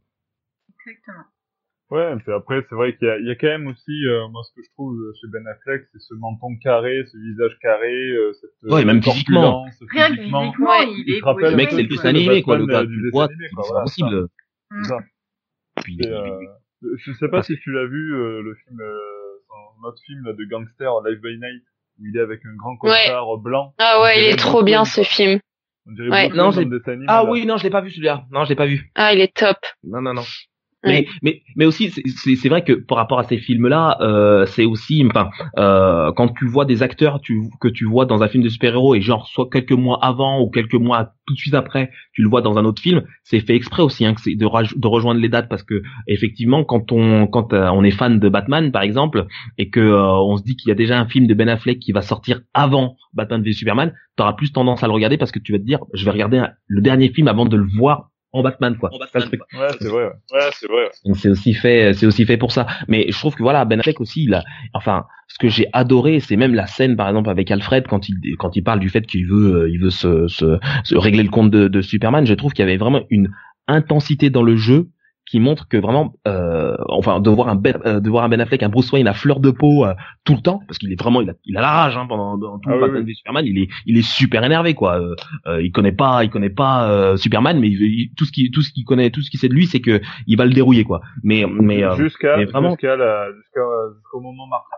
Exactement. 0.86 1.24
Ouais, 1.94 2.16
puis 2.18 2.34
après, 2.34 2.66
c'est 2.68 2.76
vrai 2.76 2.96
qu'il 2.98 3.08
y, 3.22 3.28
y, 3.28 3.32
a 3.32 3.36
quand 3.36 3.48
même 3.48 3.68
aussi, 3.68 4.04
moi, 4.32 4.42
ce 4.44 4.54
que 4.56 4.66
je 4.66 4.70
trouve 4.74 4.98
chez 5.22 5.28
Ben 5.28 5.46
Affleck, 5.48 5.84
c'est 5.92 6.00
ce 6.00 6.16
menton 6.16 6.56
carré, 6.62 7.06
ce 7.06 7.18
visage 7.18 7.58
carré, 7.62 8.16
cette 8.42 8.72
ouais, 8.72 8.84
même 8.84 9.04
physiquement. 9.04 9.64
Rien 9.92 10.10
que 10.10 10.16
physiquement, 10.16 10.54
il, 10.82 11.04
il 11.06 11.16
est. 11.16 11.22
Le 11.22 11.56
mec, 11.56 11.70
c'est 11.70 11.84
le 11.84 11.88
plus 11.88 12.06
animé, 12.06 12.42
quoi, 12.42 12.58
le 12.58 12.66
gars. 12.66 12.84
Tu 12.84 13.10
vois, 13.12 13.28
c'est 13.28 13.84
possible. 13.84 14.28
Ça. 14.84 14.98
Puis, 15.82 16.00
euh, 16.06 16.40
je 16.98 17.14
sais 17.14 17.28
pas 17.28 17.44
si 17.44 17.58
tu 17.60 17.72
l'as 17.72 17.86
vu, 17.86 18.16
euh, 18.16 18.42
le 18.42 18.56
film, 18.56 18.80
euh, 18.80 19.88
autre 19.88 20.02
film 20.06 20.24
là, 20.26 20.34
de 20.34 20.44
gangster, 20.46 20.92
Live 21.06 21.20
by 21.22 21.38
Night, 21.38 21.64
où 22.00 22.06
il 22.06 22.18
est 22.18 22.22
avec 22.22 22.42
un 22.46 22.56
grand 22.56 22.78
costard 22.78 23.38
blanc. 23.38 23.74
Ah 23.80 24.02
ouais, 24.02 24.24
il 24.24 24.34
est 24.34 24.38
trop 24.38 24.64
bien 24.64 24.86
ce 24.86 25.02
film. 25.04 25.40
On 25.86 25.92
dirait 25.92 26.10
ouais. 26.10 26.30
non, 26.30 26.52
animé, 26.52 27.06
ah 27.10 27.26
oui, 27.26 27.46
non, 27.46 27.58
je 27.58 27.64
l'ai 27.64 27.70
pas 27.70 27.82
vu 27.82 27.92
celui-là. 27.92 28.26
Non, 28.32 28.46
je 28.46 28.50
l'ai 28.50 28.56
pas 28.56 28.66
vu. 28.66 28.90
Ah, 28.96 29.14
il 29.14 29.20
est 29.20 29.36
top. 29.36 29.58
Non, 29.84 30.02
non, 30.02 30.14
non. 30.14 30.24
Mais, 30.86 31.08
mais, 31.22 31.42
mais 31.56 31.66
aussi, 31.66 31.92
c'est 31.92 32.50
vrai 32.50 32.64
que 32.64 32.74
par 32.74 32.98
rapport 32.98 33.20
à 33.20 33.24
ces 33.24 33.38
films-là, 33.38 33.98
euh, 34.02 34.46
c'est 34.46 34.66
aussi, 34.66 35.06
enfin, 35.10 35.30
euh, 35.58 36.12
quand 36.12 36.28
tu 36.30 36.46
vois 36.46 36.66
des 36.66 36.84
acteurs 36.84 37.22
tu, 37.22 37.42
que 37.62 37.70
tu 37.70 37.86
vois 37.86 38.06
dans 38.06 38.22
un 38.22 38.28
film 38.28 38.44
de 38.44 38.50
super-héros 38.50 38.96
et 38.96 39.02
genre 39.02 39.28
soit 39.28 39.50
quelques 39.50 39.72
mois 39.72 40.00
avant 40.04 40.42
ou 40.42 40.50
quelques 40.50 40.74
mois 40.74 41.14
tout 41.26 41.34
de 41.34 41.40
suite 41.40 41.54
après, 41.54 41.90
tu 42.12 42.22
le 42.22 42.30
vois 42.30 42.42
dans 42.42 42.58
un 42.58 42.66
autre 42.66 42.82
film, 42.82 43.04
c'est 43.24 43.40
fait 43.40 43.56
exprès 43.56 43.82
aussi, 43.82 44.06
hein, 44.06 44.14
c'est 44.18 44.36
de, 44.36 44.46
de 44.46 44.88
rejoindre 44.88 45.22
les 45.22 45.30
dates 45.30 45.48
parce 45.48 45.64
que 45.64 45.82
effectivement, 46.08 46.64
quand 46.66 46.92
on, 46.92 47.28
quand 47.28 47.54
euh, 47.54 47.70
on 47.70 47.84
est 47.84 47.92
fan 47.92 48.20
de 48.20 48.30
Batman 48.30 48.72
par 48.72 48.82
exemple 48.82 49.28
et 49.58 49.70
que 49.70 49.80
euh, 49.80 50.04
on 50.04 50.38
se 50.38 50.44
dit 50.44 50.56
qu'il 50.58 50.70
y 50.70 50.72
a 50.72 50.76
déjà 50.76 51.00
un 51.00 51.08
film 51.08 51.28
de 51.28 51.34
Ben 51.34 51.48
Affleck 51.48 51.80
qui 51.80 51.92
va 51.94 52.02
sortir 52.02 52.42
avant 52.54 52.98
Batman 53.14 53.42
v 53.42 53.54
Superman, 53.54 53.94
t'auras 54.18 54.34
plus 54.34 54.52
tendance 54.52 54.84
à 54.84 54.88
le 54.88 54.94
regarder 54.94 55.18
parce 55.18 55.32
que 55.32 55.40
tu 55.40 55.54
vas 55.54 55.60
te 55.60 55.64
dire, 55.64 55.80
je 55.94 56.04
vais 56.04 56.12
regarder 56.12 56.44
le 56.68 56.82
dernier 56.82 57.10
film 57.10 57.28
avant 57.28 57.46
de 57.46 57.56
le 57.56 57.68
voir 57.78 58.10
en 58.34 58.42
Batman 58.42 58.76
quoi. 58.78 58.90
Ouais, 58.92 59.70
c'est 59.80 59.88
vrai. 59.88 60.06
Ouais, 60.32 60.50
c'est 60.54 60.68
vrai. 60.68 60.90
Donc 61.06 61.18
c'est 61.18 61.30
aussi 61.30 61.54
fait, 61.54 61.94
c'est 61.94 62.06
aussi 62.06 62.26
fait 62.26 62.38
pour 62.38 62.52
ça. 62.52 62.66
Mais 62.88 63.06
je 63.10 63.18
trouve 63.18 63.36
que 63.36 63.44
voilà, 63.44 63.64
Ben 63.66 63.80
Affleck 63.80 64.02
aussi, 64.02 64.24
il 64.24 64.34
a, 64.34 64.44
enfin, 64.74 65.06
ce 65.28 65.38
que 65.38 65.48
j'ai 65.48 65.68
adoré, 65.72 66.20
c'est 66.20 66.36
même 66.36 66.54
la 66.54 66.68
scène 66.68 66.96
par 66.96 67.08
exemple 67.08 67.30
avec 67.30 67.50
Alfred 67.52 67.88
quand 67.88 68.10
il 68.10 68.18
quand 68.38 68.56
il 68.56 68.64
parle 68.64 68.80
du 68.80 68.90
fait 68.90 69.06
qu'il 69.06 69.28
veut, 69.28 69.64
euh, 69.64 69.70
il 69.70 69.80
veut 69.80 69.92
se, 69.92 70.28
se, 70.28 70.58
se, 70.84 70.96
régler 70.96 71.24
le 71.24 71.30
compte 71.30 71.52
de, 71.52 71.68
de 71.68 71.82
Superman. 71.82 72.26
Je 72.26 72.34
trouve 72.34 72.54
qu'il 72.54 72.66
y 72.66 72.68
avait 72.68 72.78
vraiment 72.78 73.04
une 73.10 73.30
intensité 73.68 74.30
dans 74.30 74.44
le 74.44 74.56
jeu 74.56 74.90
qui 75.34 75.40
montre 75.40 75.68
que 75.68 75.78
vraiment, 75.78 76.14
euh, 76.28 76.76
enfin, 76.90 77.20
de 77.20 77.28
voir 77.32 77.48
un 77.50 77.56
ben, 77.56 77.76
euh, 77.88 78.00
de 78.00 78.08
voir 78.08 78.24
un 78.24 78.30
Ben 78.30 78.40
Affleck, 78.40 78.62
un 78.62 78.70
Bruce 78.70 78.92
Wayne 78.92 79.08
à 79.08 79.14
fleur 79.16 79.40
de 79.40 79.50
peau 79.50 79.84
euh, 79.84 79.96
tout 80.26 80.36
le 80.36 80.42
temps, 80.42 80.60
parce 80.68 80.78
qu'il 80.78 80.92
est 80.92 81.00
vraiment, 81.02 81.22
il 81.22 81.30
a, 81.32 81.34
il 81.44 81.58
a 81.58 81.62
la 81.62 81.72
rage 81.72 81.98
hein, 81.98 82.06
pendant, 82.08 82.38
pendant 82.40 82.60
tout 82.60 82.70
Ah 82.70 82.74
le 82.74 82.76
oui, 82.76 82.82
Batman 82.82 83.02
oui. 83.02 83.08
v 83.08 83.14
Superman, 83.16 83.46
il 83.48 83.58
est, 83.58 83.68
il 83.88 83.98
est 83.98 84.04
super 84.08 84.44
énervé 84.44 84.76
quoi. 84.76 85.00
Euh, 85.02 85.16
euh, 85.48 85.64
il 85.64 85.72
connaît 85.72 85.92
pas, 85.92 86.24
il 86.24 86.30
connaît 86.30 86.52
pas 86.52 86.88
euh, 86.88 87.18
Superman, 87.18 87.60
mais 87.60 87.68
il, 87.68 87.82
il- 87.82 88.12
tout 88.16 88.26
ce 88.26 88.32
qui, 88.32 88.52
tout 88.52 88.62
ce 88.62 88.72
qu'il 88.72 88.86
connaît, 88.86 89.10
tout 89.10 89.22
ce 89.24 89.32
qu'il 89.32 89.40
sait 89.40 89.50
de 89.50 89.56
lui, 89.56 89.66
c'est 89.66 89.82
que 89.82 90.02
il 90.28 90.38
va 90.38 90.46
le 90.46 90.54
dérouiller 90.54 90.84
quoi. 90.84 91.02
Mais, 91.24 91.46
mais 91.50 91.84
euh, 91.84 91.96
jusqu'à 91.96 92.36
vraiment- 92.46 92.70
jusqu'à 92.70 92.96
la 92.96 93.26
jusqu'à 93.34 93.62
jusqu'au 93.96 94.22
moment 94.22 94.46
Martha. 94.48 94.76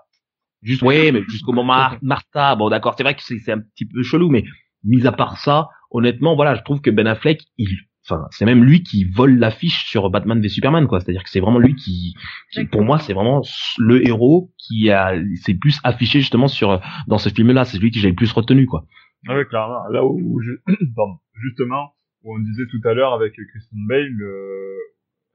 Juste, 0.63 0.83
ouais, 0.83 1.11
mais 1.11 1.21
jusqu'au 1.27 1.51
moment 1.51 1.73
Mar- 1.73 1.97
Martha, 2.01 2.55
bon 2.55 2.69
d'accord, 2.69 2.93
c'est 2.97 3.03
vrai 3.03 3.13
que 3.15 3.21
c'est 3.23 3.39
c'est 3.39 3.51
un 3.51 3.59
petit 3.59 3.85
peu 3.85 4.01
chelou, 4.03 4.29
mais 4.29 4.45
mis 4.85 5.05
à 5.05 5.11
part 5.11 5.37
ça, 5.37 5.67
honnêtement, 5.91 6.35
voilà, 6.35 6.55
je 6.55 6.61
trouve 6.63 6.79
que 6.79 6.89
Ben 6.89 7.07
Affleck, 7.07 7.41
il, 7.57 7.67
enfin, 8.07 8.27
c'est 8.31 8.45
même 8.45 8.63
lui 8.63 8.83
qui 8.83 9.03
vole 9.05 9.37
l'affiche 9.37 9.85
sur 9.85 10.09
Batman 10.09 10.41
v 10.41 10.47
Superman, 10.49 10.87
quoi. 10.87 10.99
C'est-à-dire 10.99 11.23
que 11.23 11.29
c'est 11.29 11.39
vraiment 11.39 11.59
lui 11.59 11.75
qui, 11.75 12.15
qui, 12.51 12.65
pour 12.65 12.83
moi, 12.83 12.99
c'est 12.99 13.13
vraiment 13.13 13.41
le 13.77 14.05
héros 14.07 14.51
qui 14.57 14.89
a, 14.91 15.13
s'est 15.41 15.55
plus 15.55 15.79
affiché 15.83 16.19
justement 16.19 16.47
sur 16.47 16.81
dans 17.07 17.17
ce 17.17 17.29
film-là. 17.29 17.65
C'est 17.65 17.77
celui 17.77 17.91
que 17.91 17.99
j'ai 17.99 18.09
le 18.09 18.15
plus 18.15 18.31
retenu, 18.31 18.65
quoi. 18.65 18.85
Ah 19.27 19.37
oui, 19.37 19.45
clairement. 19.47 19.87
Là 19.89 20.05
où, 20.05 20.19
où 20.19 20.41
ju- 20.41 20.59
pardon, 20.95 21.17
justement, 21.41 21.93
où 22.23 22.35
on 22.35 22.39
disait 22.39 22.65
tout 22.69 22.87
à 22.87 22.93
l'heure 22.93 23.13
avec 23.13 23.33
Christian 23.33 23.77
Bale, 23.87 24.21
euh, 24.21 24.77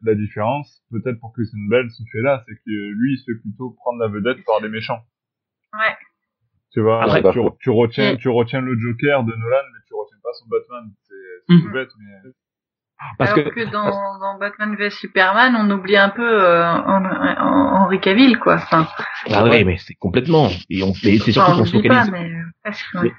la 0.02 0.14
différence, 0.14 0.82
peut-être 0.90 1.18
pour 1.20 1.32
Christian 1.34 1.58
Bale, 1.68 1.90
se 1.90 2.02
fait 2.12 2.22
là, 2.22 2.42
c'est 2.48 2.54
que 2.54 2.70
lui, 2.70 3.14
il 3.14 3.18
se 3.18 3.24
fait 3.32 3.38
plutôt 3.40 3.70
prendre 3.70 3.98
la 3.98 4.08
vedette 4.08 4.44
par 4.46 4.60
les 4.62 4.68
méchants. 4.68 5.00
Ouais. 5.74 5.94
Tu 6.72 6.80
vois, 6.80 7.02
Après, 7.02 7.20
tu, 7.32 7.40
tu 7.60 7.70
retiens, 7.70 8.14
Mm. 8.14 8.18
tu 8.18 8.28
retiens 8.28 8.60
le 8.60 8.78
Joker 8.78 9.24
de 9.24 9.32
Nolan, 9.32 9.66
mais 9.74 9.80
tu 9.88 9.94
retiens 9.94 10.18
pas 10.22 10.30
son 10.34 10.46
Batman. 10.48 10.90
C'est 11.02 11.14
c'est 11.48 11.54
Mm. 11.54 11.62
tout 11.62 11.72
bête, 11.72 11.88
mais 11.98 12.30
Parce 13.18 13.32
Alors 13.32 13.44
que, 13.44 13.50
que, 13.50 13.70
dans, 13.70 14.18
dans 14.18 14.38
Batman 14.38 14.74
v 14.76 14.90
Superman, 14.90 15.56
on 15.58 15.70
oublie 15.70 15.96
un 15.96 16.10
peu 16.10 16.22
euh, 16.22 16.62
Hen- 16.64 17.06
Hen- 17.06 17.38
Henry 17.40 17.98
Cavill, 18.00 18.38
quoi. 18.38 18.54
Enfin, 18.56 18.86
ah 19.32 19.44
oui, 19.44 19.64
mais 19.64 19.76
c'est 19.78 19.94
complètement. 19.94 20.48
Et 20.68 20.82
on, 20.82 20.92
et 21.04 21.18
c'est 21.18 21.32
surtout 21.32 21.50
enfin, 21.52 21.58
qu'on 21.60 21.64
se 21.66 21.76
pas, 21.76 21.82
focalise. 21.82 22.10
mais 22.12 22.30
euh, 22.30 22.42
presque. 22.64 22.84
ouais. 22.94 23.00
Mais- 23.04 23.12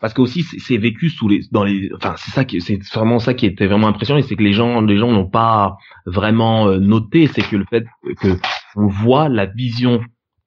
parce 0.00 0.14
que 0.14 0.20
aussi 0.20 0.44
c'est 0.44 0.60
c'est 0.60 0.76
vécu 0.76 1.10
sous 1.10 1.26
les 1.28 1.40
dans 1.50 1.64
les 1.64 1.90
enfin 1.96 2.14
c'est 2.16 2.30
ça 2.30 2.44
qui 2.44 2.60
c'est 2.60 2.78
vraiment 2.94 3.18
ça 3.18 3.34
qui 3.34 3.46
était 3.46 3.66
vraiment 3.66 3.88
impressionnant 3.88 4.22
c'est 4.22 4.36
que 4.36 4.44
les 4.44 4.52
gens 4.52 4.80
les 4.80 4.96
gens 4.96 5.10
n'ont 5.10 5.28
pas 5.28 5.76
vraiment 6.06 6.68
euh, 6.68 6.78
noté 6.78 7.26
c'est 7.26 7.42
que 7.42 7.56
le 7.56 7.64
fait 7.68 7.84
que 8.20 8.28
on 8.76 8.86
voit 8.86 9.28
la 9.28 9.46
vision 9.46 10.00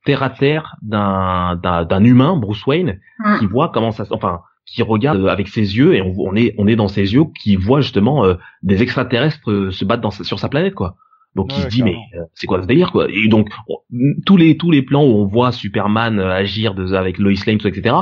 terre 0.06 0.24
à 0.24 0.30
terre 0.30 0.78
d'un 0.82 1.58
d'un 1.62 1.84
d'un 1.84 2.04
humain 2.06 2.38
Bruce 2.38 2.66
Wayne 2.66 2.98
Mm. 3.20 3.40
qui 3.40 3.46
voit 3.46 3.70
comment 3.74 3.92
ça 3.92 4.06
se- 4.06 4.14
enfin 4.14 4.40
qui 4.74 4.82
regarde 4.84 5.20
euh, 5.20 5.28
avec 5.28 5.48
ses 5.48 5.78
yeux 5.78 5.96
et 5.96 6.02
on, 6.02 6.14
on 6.18 6.36
est 6.36 6.56
on 6.58 6.68
est 6.68 6.76
dans 6.76 6.88
ses 6.88 7.14
yeux 7.14 7.26
qui 7.42 7.56
voit 7.56 7.82
justement 7.82 8.26
euh, 8.26 8.36
des 8.64 8.82
extraterrestres 8.82 9.50
euh, 9.52 9.72
se 9.72 9.86
battre 9.86 10.02
dans 10.02 10.12
sa- 10.12 10.24
sur 10.24 10.40
sa 10.40 10.50
planète 10.50 10.74
quoi. 10.76 10.96
Donc 11.36 11.52
il 11.54 11.58
Ouais, 11.60 11.64
se 11.64 11.68
dit 11.70 11.84
mais 11.84 11.96
euh, 12.18 12.24
c'est 12.34 12.48
quoi 12.48 12.62
ce 12.62 12.68
délire 12.68 12.92
quoi? 12.92 13.08
Et 13.10 13.28
donc 13.28 13.50
on- 13.70 13.78
tous 14.26 14.38
les 14.38 14.58
tous 14.58 14.72
les 14.72 14.82
plans 14.82 15.04
où 15.04 15.14
on 15.16 15.26
voit 15.26 15.52
Superman 15.52 16.20
agir 16.20 16.74
de, 16.76 16.94
avec 16.94 17.18
Lois 17.20 17.34
Lane 17.48 17.60
etc 17.64 17.96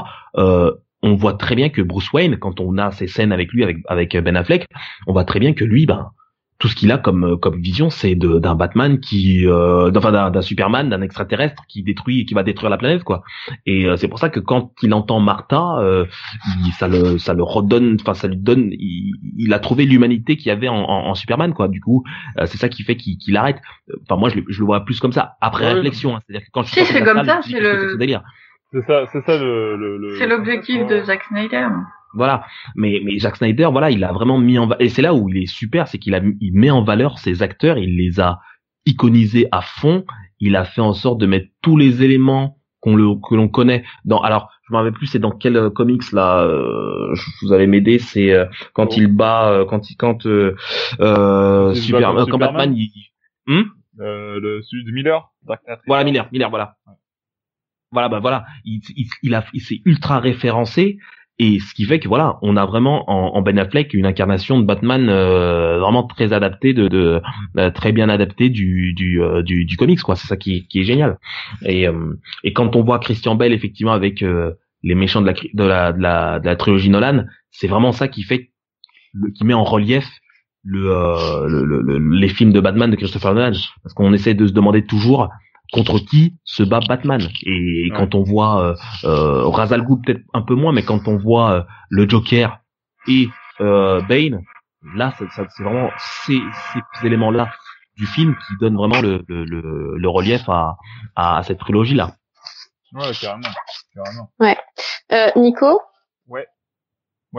on 1.01 1.15
voit 1.15 1.33
très 1.33 1.55
bien 1.55 1.69
que 1.69 1.81
Bruce 1.81 2.11
Wayne, 2.11 2.37
quand 2.37 2.59
on 2.59 2.77
a 2.77 2.91
ces 2.91 3.07
scènes 3.07 3.31
avec 3.31 3.53
lui, 3.53 3.63
avec, 3.63 3.77
avec 3.87 4.17
Ben 4.17 4.35
Affleck, 4.35 4.65
on 5.07 5.13
voit 5.13 5.23
très 5.23 5.39
bien 5.39 5.53
que 5.53 5.63
lui, 5.63 5.85
ben, 5.85 6.09
tout 6.59 6.67
ce 6.67 6.75
qu'il 6.75 6.91
a 6.91 6.97
comme, 6.97 7.23
euh, 7.23 7.37
comme 7.37 7.61
vision, 7.61 7.89
c'est 7.89 8.15
de- 8.15 8.37
d'un 8.37 8.53
Batman 8.53 8.99
qui, 8.99 9.47
euh, 9.47 9.89
enfin 9.95 10.29
d'un 10.29 10.41
Superman, 10.41 10.89
d'un 10.89 11.01
extraterrestre 11.01 11.63
qui 11.69 11.83
détruit, 11.83 12.25
qui 12.25 12.33
va 12.33 12.43
détruire 12.43 12.69
la 12.69 12.77
planète, 12.77 13.03
quoi. 13.05 13.23
Et 13.65 13.85
euh, 13.85 13.95
c'est 13.95 14.09
pour 14.09 14.19
ça 14.19 14.29
que 14.29 14.41
quand 14.41 14.73
il 14.83 14.93
entend 14.93 15.21
Martha, 15.21 15.77
euh, 15.79 16.05
il- 16.65 16.71
ça 16.73 16.89
le, 16.89 17.17
ça 17.17 17.33
le 17.33 17.43
redonne, 17.43 17.95
enfin 18.01 18.13
ça 18.13 18.27
lui 18.27 18.35
donne, 18.35 18.71
il, 18.73 19.13
il 19.37 19.53
a 19.53 19.59
trouvé 19.59 19.85
l'humanité 19.85 20.35
qu'il 20.35 20.47
y 20.47 20.51
avait 20.51 20.67
en, 20.67 20.75
en, 20.83 21.07
en 21.09 21.15
Superman, 21.15 21.53
quoi. 21.53 21.69
Du 21.69 21.79
coup, 21.79 22.03
euh, 22.37 22.45
c'est 22.45 22.57
ça 22.57 22.67
qui 22.67 22.83
fait 22.83 22.97
qu'il 22.97 23.17
qu'il 23.17 23.37
arrête. 23.37 23.61
Enfin 24.03 24.19
moi, 24.19 24.27
je, 24.29 24.35
le- 24.35 24.45
je 24.49 24.59
le 24.59 24.65
vois 24.65 24.83
plus 24.83 24.99
comme 24.99 25.13
ça 25.13 25.37
après 25.39 25.65
Ouais. 25.65 25.73
réflexion, 25.75 26.15
hein. 26.17 26.19
c'est-à-dire 26.27 26.45
que 26.45 26.51
quand 26.51 26.63
je 26.63 26.71
Si, 26.73 26.85
c'est 26.85 27.03
comme 27.03 27.17
salle, 27.17 27.25
ça, 27.25 27.39
c'est 27.43 27.59
le- 27.59 27.91
ce 27.93 27.97
délire? 27.97 28.21
c'est 28.73 28.81
ça, 28.85 29.05
c'est 29.13 29.25
ça 29.25 29.37
le, 29.37 29.77
le, 29.77 29.97
le 29.97 30.15
C'est 30.19 30.27
l'objectif 30.27 30.85
de 30.87 31.03
Zack 31.03 31.23
Snyder. 31.29 31.67
Voilà, 32.13 32.43
mais 32.75 33.01
mais 33.03 33.19
Zack 33.19 33.35
Snyder, 33.37 33.69
voilà, 33.71 33.91
il 33.91 34.03
a 34.03 34.11
vraiment 34.11 34.39
mis 34.39 34.57
en 34.57 34.69
et 34.79 34.89
c'est 34.89 35.01
là 35.03 35.13
où 35.13 35.29
il 35.29 35.37
est 35.43 35.45
super, 35.45 35.87
c'est 35.87 35.99
qu'il 35.99 36.15
a 36.15 36.21
il 36.41 36.53
met 36.53 36.71
en 36.71 36.83
valeur 36.83 37.19
ses 37.19 37.43
acteurs, 37.43 37.77
il 37.77 37.97
les 37.97 38.19
a 38.19 38.39
iconisés 38.85 39.47
à 39.51 39.61
fond, 39.61 40.05
il 40.39 40.55
a 40.55 40.65
fait 40.65 40.81
en 40.81 40.93
sorte 40.93 41.19
de 41.19 41.27
mettre 41.27 41.47
tous 41.61 41.77
les 41.77 42.03
éléments 42.03 42.57
qu'on 42.81 42.95
le 42.95 43.15
que 43.15 43.35
l'on 43.35 43.49
connaît 43.49 43.83
dans 44.05 44.21
alors 44.21 44.49
je 44.67 44.73
me 44.73 44.77
rappelle 44.77 44.93
plus 44.93 45.05
c'est 45.07 45.19
dans 45.19 45.31
quel 45.31 45.57
euh, 45.57 45.69
comics 45.69 46.11
là 46.13 46.41
euh, 46.43 47.13
je 47.13 47.23
vous 47.41 47.51
allez 47.53 47.67
m'aider 47.67 47.99
c'est 47.99 48.31
euh, 48.31 48.45
quand 48.73 48.87
Oh. 48.91 48.95
il 48.97 49.07
bat 49.07 49.51
euh, 49.51 49.65
quand 49.65 49.91
il 49.91 49.95
quand 49.97 50.25
euh, 50.25 50.55
euh, 51.01 51.73
il 51.75 51.81
super 51.81 52.13
quand 52.13 52.23
Superman. 52.25 52.39
Batman 52.39 52.75
il, 52.75 52.89
Hmm? 53.47 53.63
Euh, 53.99 54.39
le 54.39 54.61
celui 54.61 54.85
de 54.85 54.91
Miller, 54.91 55.29
voilà 55.85 56.03
Miller, 56.05 56.29
Miller, 56.31 56.49
voilà. 56.49 56.77
Voilà, 57.91 58.07
bah 58.07 58.19
voilà, 58.19 58.45
il, 58.65 58.81
il, 58.95 59.07
il 59.23 59.33
a, 59.33 59.43
il 59.51 59.61
s'est 59.61 59.81
ultra 59.83 60.19
référencé 60.19 60.99
et 61.39 61.59
ce 61.59 61.73
qui 61.73 61.85
fait 61.85 61.99
que 61.99 62.07
voilà, 62.09 62.37
on 62.41 62.57
a 62.57 62.65
vraiment 62.65 63.09
en, 63.09 63.35
en 63.37 63.41
Ben 63.41 63.57
Affleck 63.57 63.93
une 63.93 64.05
incarnation 64.05 64.59
de 64.59 64.65
Batman 64.65 65.07
euh, 65.09 65.79
vraiment 65.79 66.03
très 66.03 66.33
adaptée, 66.33 66.73
de, 66.73 66.87
de 66.89 67.21
euh, 67.57 67.71
très 67.71 67.91
bien 67.93 68.09
adaptée 68.09 68.49
du 68.49 68.93
du, 68.93 69.21
euh, 69.23 69.41
du 69.41 69.65
du 69.65 69.77
comics 69.77 70.01
quoi. 70.01 70.15
C'est 70.15 70.27
ça 70.27 70.37
qui, 70.37 70.67
qui 70.67 70.81
est 70.81 70.83
génial. 70.83 71.17
Et 71.65 71.87
euh, 71.87 72.13
et 72.43 72.53
quand 72.53 72.75
on 72.75 72.83
voit 72.83 72.99
Christian 72.99 73.35
Bell 73.35 73.53
effectivement 73.53 73.93
avec 73.93 74.21
euh, 74.21 74.53
les 74.83 74.95
méchants 74.95 75.21
de 75.21 75.27
la 75.27 75.33
de 75.33 75.63
la 75.63 76.39
de 76.39 76.45
la, 76.45 76.55
trilogie 76.57 76.89
Nolan, 76.89 77.25
c'est 77.51 77.67
vraiment 77.67 77.91
ça 77.93 78.07
qui 78.07 78.23
fait 78.23 78.51
qui 79.35 79.43
met 79.45 79.53
en 79.53 79.63
relief 79.63 80.07
le, 80.63 81.47
le- 81.47 81.81
le- 81.81 82.15
les 82.17 82.27
films 82.29 82.51
de 82.51 82.59
Batman 82.59 82.91
de 82.91 82.95
Christopher 82.97 83.33
Nolan 83.33 83.57
parce 83.81 83.93
qu'on 83.95 84.13
essaie 84.13 84.33
de 84.33 84.45
se 84.45 84.51
demander 84.53 84.83
toujours 84.85 85.29
contre 85.71 85.99
qui 85.99 86.35
se 86.43 86.63
bat 86.63 86.79
Batman 86.87 87.21
et 87.45 87.89
Ouais. 87.91 87.97
quand 87.97 88.15
on 88.15 88.23
voit 88.23 88.61
euh, 88.63 88.75
euh, 89.05 89.47
Ra's 89.47 89.71
al 89.71 89.83
Ghul 89.83 89.99
peut-être 90.05 90.21
un 90.33 90.41
peu 90.41 90.55
moins 90.55 90.71
mais 90.73 90.83
quand 90.83 91.07
on 91.07 91.17
voit 91.17 91.51
euh, 91.51 91.63
le 91.89 92.07
Joker 92.09 92.59
et 93.07 93.27
euh, 93.61 94.01
Bane 94.01 94.41
là 94.95 95.13
ça, 95.19 95.25
ça- 95.35 95.45
c'est 95.55 95.63
vraiment 95.63 95.89
ces, 96.25 96.39
ces 97.01 97.07
éléments 97.07 97.31
là 97.31 97.51
du 97.97 98.05
film 98.07 98.35
qui 98.47 98.53
donnent 98.61 98.77
vraiment 98.77 99.01
le, 99.01 99.23
le, 99.27 99.43
le, 99.43 99.97
le 99.97 100.09
relief 100.09 100.47
à, 100.47 100.77
à, 101.15 101.43
cette 101.43 101.59
trilogie 101.59 101.95
là 101.95 102.13
Ouais, 102.93 103.11
carrément, 103.21 103.49
carrément. 103.93 104.29
Euh, 105.11 105.29
Nico, 105.35 105.81
Ouais, 106.27 106.47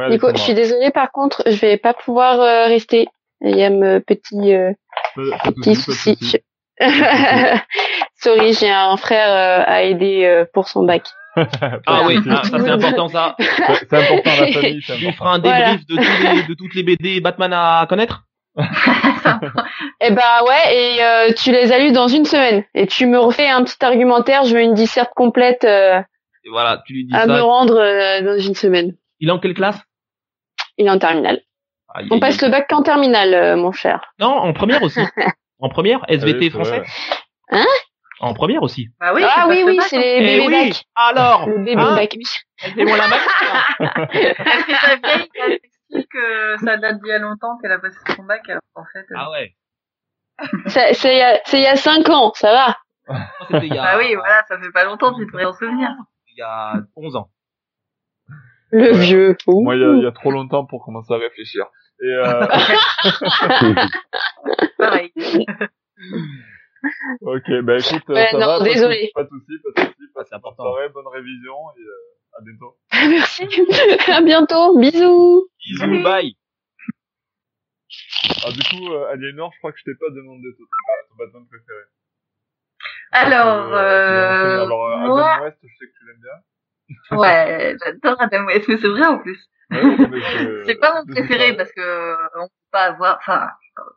Nico, 0.09 0.31
je 0.33 0.41
suis 0.41 0.55
désolée 0.55 0.91
par 0.93 1.11
contre, 1.11 1.43
je 1.47 1.57
vais 1.61 1.77
pas 1.79 1.95
pouvoir 1.95 2.39
euh, 2.41 2.67
rester. 2.67 3.09
Il 3.41 3.57
y 3.57 3.65
a 3.65 3.67
un 3.67 4.01
petit 4.01 4.55
euh, 4.55 4.73
petit 5.17 5.75
souci. 5.75 6.15
soucis. 6.21 6.39
Sorry, 8.21 8.53
j'ai 8.53 8.71
un 8.71 8.97
frère 8.97 9.31
euh, 9.31 9.65
à 9.67 9.83
aider 9.83 10.25
euh, 10.25 10.45
pour 10.53 10.69
son 10.69 10.85
bac. 10.85 11.03
Ah 11.87 12.03
oui 12.07 12.19
ah, 12.31 12.43
ça 12.43 12.59
c'est 12.59 12.71
important 12.71 13.09
ça 13.09 13.37
C'est 13.39 13.93
important 13.93 14.31
la 14.41 14.53
famille, 14.53 14.81
tu 14.81 15.13
feras 15.13 15.35
un 15.35 15.39
débrief 15.39 15.87
de, 15.87 15.95
tous 15.97 16.23
les, 16.23 16.43
de 16.43 16.55
toutes 16.55 16.75
les 16.75 16.83
BD 16.83 17.21
Batman 17.21 17.53
à 17.53 17.87
connaître 17.89 18.25
Eh 20.01 20.11
ben 20.11 20.43
ouais, 20.47 20.75
et 20.75 21.03
euh, 21.03 21.33
tu 21.35 21.53
les 21.53 21.73
as 21.73 21.79
lus 21.79 21.93
dans 21.93 22.09
une 22.09 22.25
semaine. 22.25 22.65
Et 22.75 22.87
tu 22.87 23.07
me 23.07 23.19
refais 23.19 23.49
un 23.49 23.63
petit 23.63 23.83
argumentaire, 23.85 24.45
je 24.45 24.55
veux 24.55 24.63
une 24.63 24.75
disserte 24.75 25.13
complète 25.15 25.65
euh, 25.65 26.01
Et 26.45 26.51
voilà 26.51 26.83
tu 26.85 26.95
lui 26.95 27.05
dis 27.07 27.15
à 27.15 27.27
me 27.27 27.41
rendre 27.41 27.79
euh, 27.79 28.23
dans 28.23 28.39
une 28.39 28.55
semaine. 28.55 28.97
il 29.21 29.29
est 29.29 29.33
en 29.33 29.39
quelle 29.39 29.55
classe? 29.55 29.81
Il 30.79 30.87
est 30.87 30.91
en 30.91 30.99
terminale. 30.99 31.41
On 32.11 32.21
passe 32.21 32.41
le 32.43 32.49
bac 32.49 32.69
qu'en 32.69 32.83
terminale, 32.83 33.35
euh, 33.35 33.57
mon 33.57 33.73
cher. 33.73 34.13
non 34.19 34.29
en 34.29 34.53
première 34.53 34.83
aussi 34.83 35.01
en 35.61 35.69
première 35.69 36.05
SVT 36.09 36.51
français 36.51 36.83
vrai. 37.51 37.61
En 38.21 38.35
première 38.35 38.63
aussi 38.63 38.89
Bah 39.01 39.13
oui, 39.15 39.23
ah 39.25 39.47
oui, 39.49 39.63
oui, 39.67 39.79
c'est 39.89 39.97
hein. 39.97 40.01
les 40.01 40.17
Eh 40.19 40.39
bébés 40.41 40.47
oui 40.47 40.69
bac. 40.71 40.85
alors 40.95 41.49
Le 41.49 41.59
bébé 41.59 41.81
hein 41.81 41.95
bac, 41.97 42.15
oui. 42.17 42.25
Elle 42.63 42.87
moi 42.87 42.97
la 42.99 43.05
Elle 44.13 44.35
fait 44.65 44.75
sa 44.75 44.97
vieille, 44.97 45.29
elle 45.35 45.53
explique 45.65 46.09
que 46.11 46.57
ça 46.65 46.77
date 46.77 47.01
d'il 47.01 47.09
y 47.09 47.13
a 47.13 47.19
longtemps 47.19 47.57
qu'elle 47.63 47.73
a 47.73 47.79
passé 47.79 47.97
son 48.15 48.23
bac, 48.25 48.49
alors 48.49 48.63
qu'en 48.75 48.85
fait... 48.93 49.01
euh, 49.11 49.17
ah 49.17 49.31
ouais 49.31 49.55
C'est 50.67 50.93
il 51.15 51.19
y 51.19 51.23
a- 51.23 51.41
c'est 51.45 51.59
il 51.59 51.63
y 51.65 51.67
a 51.67 51.77
cinq 51.77 52.09
ans, 52.11 52.33
ça 52.35 52.53
va. 52.53 52.77
c'était 53.49 53.67
il 53.67 53.75
y 53.75 53.79
a 53.79 53.83
Bah 53.83 53.99
oui, 53.99 54.15
voilà, 54.15 54.43
ça 54.49 54.59
fait 54.59 54.71
pas 54.71 54.85
longtemps, 54.85 55.15
tu 55.15 55.25
devrais 55.27 55.45
en 55.47 55.53
souvenir. 55.53 55.91
il 56.29 56.39
y 56.39 56.43
a 56.43 56.75
11 56.97 57.17
ans 57.17 57.31
Le 58.73 58.93
Ouais. 58.93 58.99
vieux. 58.99 59.37
Ouh. 59.47 59.63
Moi, 59.65 59.75
il 59.77 59.81
y, 59.83 59.85
a, 59.85 59.93
il 59.95 60.03
y 60.03 60.07
a 60.07 60.13
trop 60.13 60.31
longtemps 60.31 60.65
pour 60.65 60.85
commencer 60.85 61.13
à 61.13 61.17
réfléchir. 61.17 61.65
Et 62.03 62.07
euh, 62.07 62.47
Pareil. 64.79 65.13
Ok, 67.23 67.61
bah 67.63 67.79
écoute, 67.79 68.11
euh, 68.11 68.15
Ouais, 68.15 68.29
ça 68.31 68.39
non, 68.39 68.47
va, 68.47 68.59
pas 68.59 68.65
de 68.65 68.69
désolé. 68.73 68.97
soucis, 69.01 69.13
pas 69.15 69.25
de 69.25 69.29
soucis, 69.29 69.59
pas 69.63 69.83
de 69.83 69.89
soucis, 70.27 70.35
important. 70.35 70.63
soirée, 70.65 70.89
bonne 70.91 71.07
révision 71.09 71.55
et 71.77 71.83
euh, 71.83 72.39
à 72.39 72.43
bientôt. 72.43 72.77
Merci. 73.11 73.49
à 74.13 74.21
bientôt. 74.23 74.79
Bisous. 74.79 75.49
bisous 75.59 75.79
Salut. 75.79 76.03
bye 76.03 76.37
Ah, 78.45 78.53
du 78.53 78.63
coup, 78.63 78.93
euh, 78.93 79.11
Aliénor, 79.13 79.51
je 79.53 79.59
crois 79.59 79.73
que 79.73 79.79
je 79.79 79.85
t'ai 79.85 79.99
pas 79.99 80.11
demandé 80.11 80.49
ton, 80.57 80.65
ton 80.65 81.17
Batman 81.19 81.47
préféré. 81.49 81.85
Alors, 83.13 83.73
Euh, 83.73 83.77
euh, 83.77 84.65
alors 84.65 84.87
euh, 84.87 84.97
moi, 85.09 85.33
Adam 85.35 85.45
West, 85.45 85.59
je 85.63 85.69
sais 85.79 85.87
que 85.87 85.99
tu 85.99 86.07
l'aimes 86.07 86.21
bien. 86.23 87.19
ouais, 87.19 87.77
j'adore 87.85 88.21
Adam 88.21 88.45
West, 88.47 88.69
mais 88.69 88.77
c'est 88.79 88.89
vrai 88.89 89.07
en 89.07 89.19
plus. 89.19 89.39
C'est 90.67 90.81
pas 90.81 90.95
mon 90.95 91.07
préféré 91.07 91.57
parce 91.57 91.73
que 91.73 91.81
euh, 91.81 92.17
on 92.37 92.47
peut 92.47 92.71
pas 92.73 92.85
avoir, 92.85 93.19
enfin, 93.19 93.49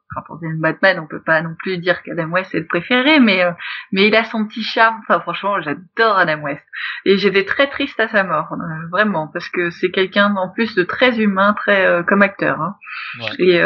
quand 0.10 0.24
on 0.30 0.46
aime 0.46 0.60
Batman, 0.60 1.00
on 1.00 1.08
peut 1.08 1.22
pas 1.22 1.42
non 1.42 1.56
plus 1.58 1.78
dire 1.78 2.04
qu'Adam 2.04 2.30
West 2.30 2.54
est 2.54 2.60
le 2.60 2.68
préféré, 2.68 3.20
mais 3.20 3.44
euh, 3.44 3.52
mais 3.92 4.08
il 4.08 4.16
a 4.16 4.24
son 4.24 4.46
petit 4.46 4.64
charme. 4.64 4.98
Enfin, 5.02 5.20
franchement, 5.20 5.60
j'adore 5.62 6.18
Adam 6.18 6.42
West. 6.42 6.64
Et 7.06 7.18
j'étais 7.18 7.46
très 7.46 7.68
triste 7.68 8.00
à 8.00 8.08
sa 8.08 8.24
mort, 8.24 8.54
euh, 8.54 8.88
vraiment, 8.92 9.28
parce 9.28 9.50
que 9.50 9.70
c'est 9.72 9.90
quelqu'un 9.92 10.36
en 10.36 10.50
plus 10.50 10.76
de 10.76 10.84
très 10.84 11.20
humain, 11.20 11.54
très 11.54 11.86
euh, 11.86 12.04
comme 12.04 12.22
acteur. 12.22 12.62
Hein. 12.62 12.76
Ouais. 13.20 13.32
Et, 13.40 13.62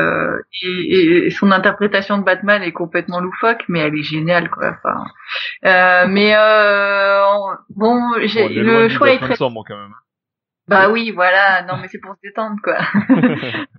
et, 0.64 1.26
et, 1.28 1.30
son 1.32 1.52
interprétation 1.52 2.18
de 2.18 2.24
Batman 2.24 2.64
est 2.64 2.72
complètement 2.72 3.20
loufoque, 3.20 3.64
mais 3.68 3.80
elle 3.80 3.96
est 3.96 4.04
géniale, 4.04 4.50
quoi. 4.50 4.78
Enfin, 4.78 5.06
mais 6.08 6.34
bon, 7.70 8.14
j'ai 8.24 8.48
le 8.50 8.90
choix 8.90 9.12
est 9.12 9.20
très. 9.20 9.36
Quand 9.38 9.52
même. 9.52 9.94
Bah 10.68 10.90
oui, 10.90 11.12
voilà. 11.12 11.64
Non, 11.64 11.78
mais 11.82 11.88
c'est 11.90 12.00
pour 12.00 12.16
se 12.16 12.20
détendre, 12.22 12.58
quoi. 12.62 12.78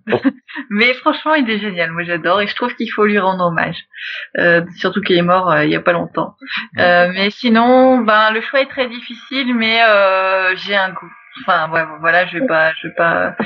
mais 0.70 0.94
franchement, 0.94 1.34
il 1.34 1.48
est 1.50 1.58
génial. 1.58 1.90
Moi, 1.92 2.04
j'adore 2.04 2.40
et 2.40 2.46
je 2.46 2.54
trouve 2.56 2.74
qu'il 2.74 2.90
faut 2.90 3.04
lui 3.04 3.18
rendre 3.18 3.44
hommage. 3.46 3.76
Euh, 4.38 4.62
surtout 4.76 5.02
qu'il 5.02 5.16
est 5.16 5.22
mort 5.22 5.50
euh, 5.50 5.64
il 5.64 5.70
y 5.70 5.76
a 5.76 5.80
pas 5.80 5.92
longtemps. 5.92 6.34
Euh, 6.78 7.10
mais 7.12 7.30
sinon, 7.30 7.98
ben 7.98 8.30
le 8.30 8.40
choix 8.40 8.62
est 8.62 8.70
très 8.70 8.88
difficile, 8.88 9.54
mais 9.54 9.82
euh, 9.82 10.56
j'ai 10.56 10.76
un 10.76 10.90
goût 10.90 11.12
enfin 11.40 11.70
ouais, 11.72 11.82
voilà, 12.00 12.26
je 12.26 12.38
vais 12.38 12.46
pas, 12.46 12.72
je 12.80 12.88
vais 12.88 12.94
pas 12.94 13.36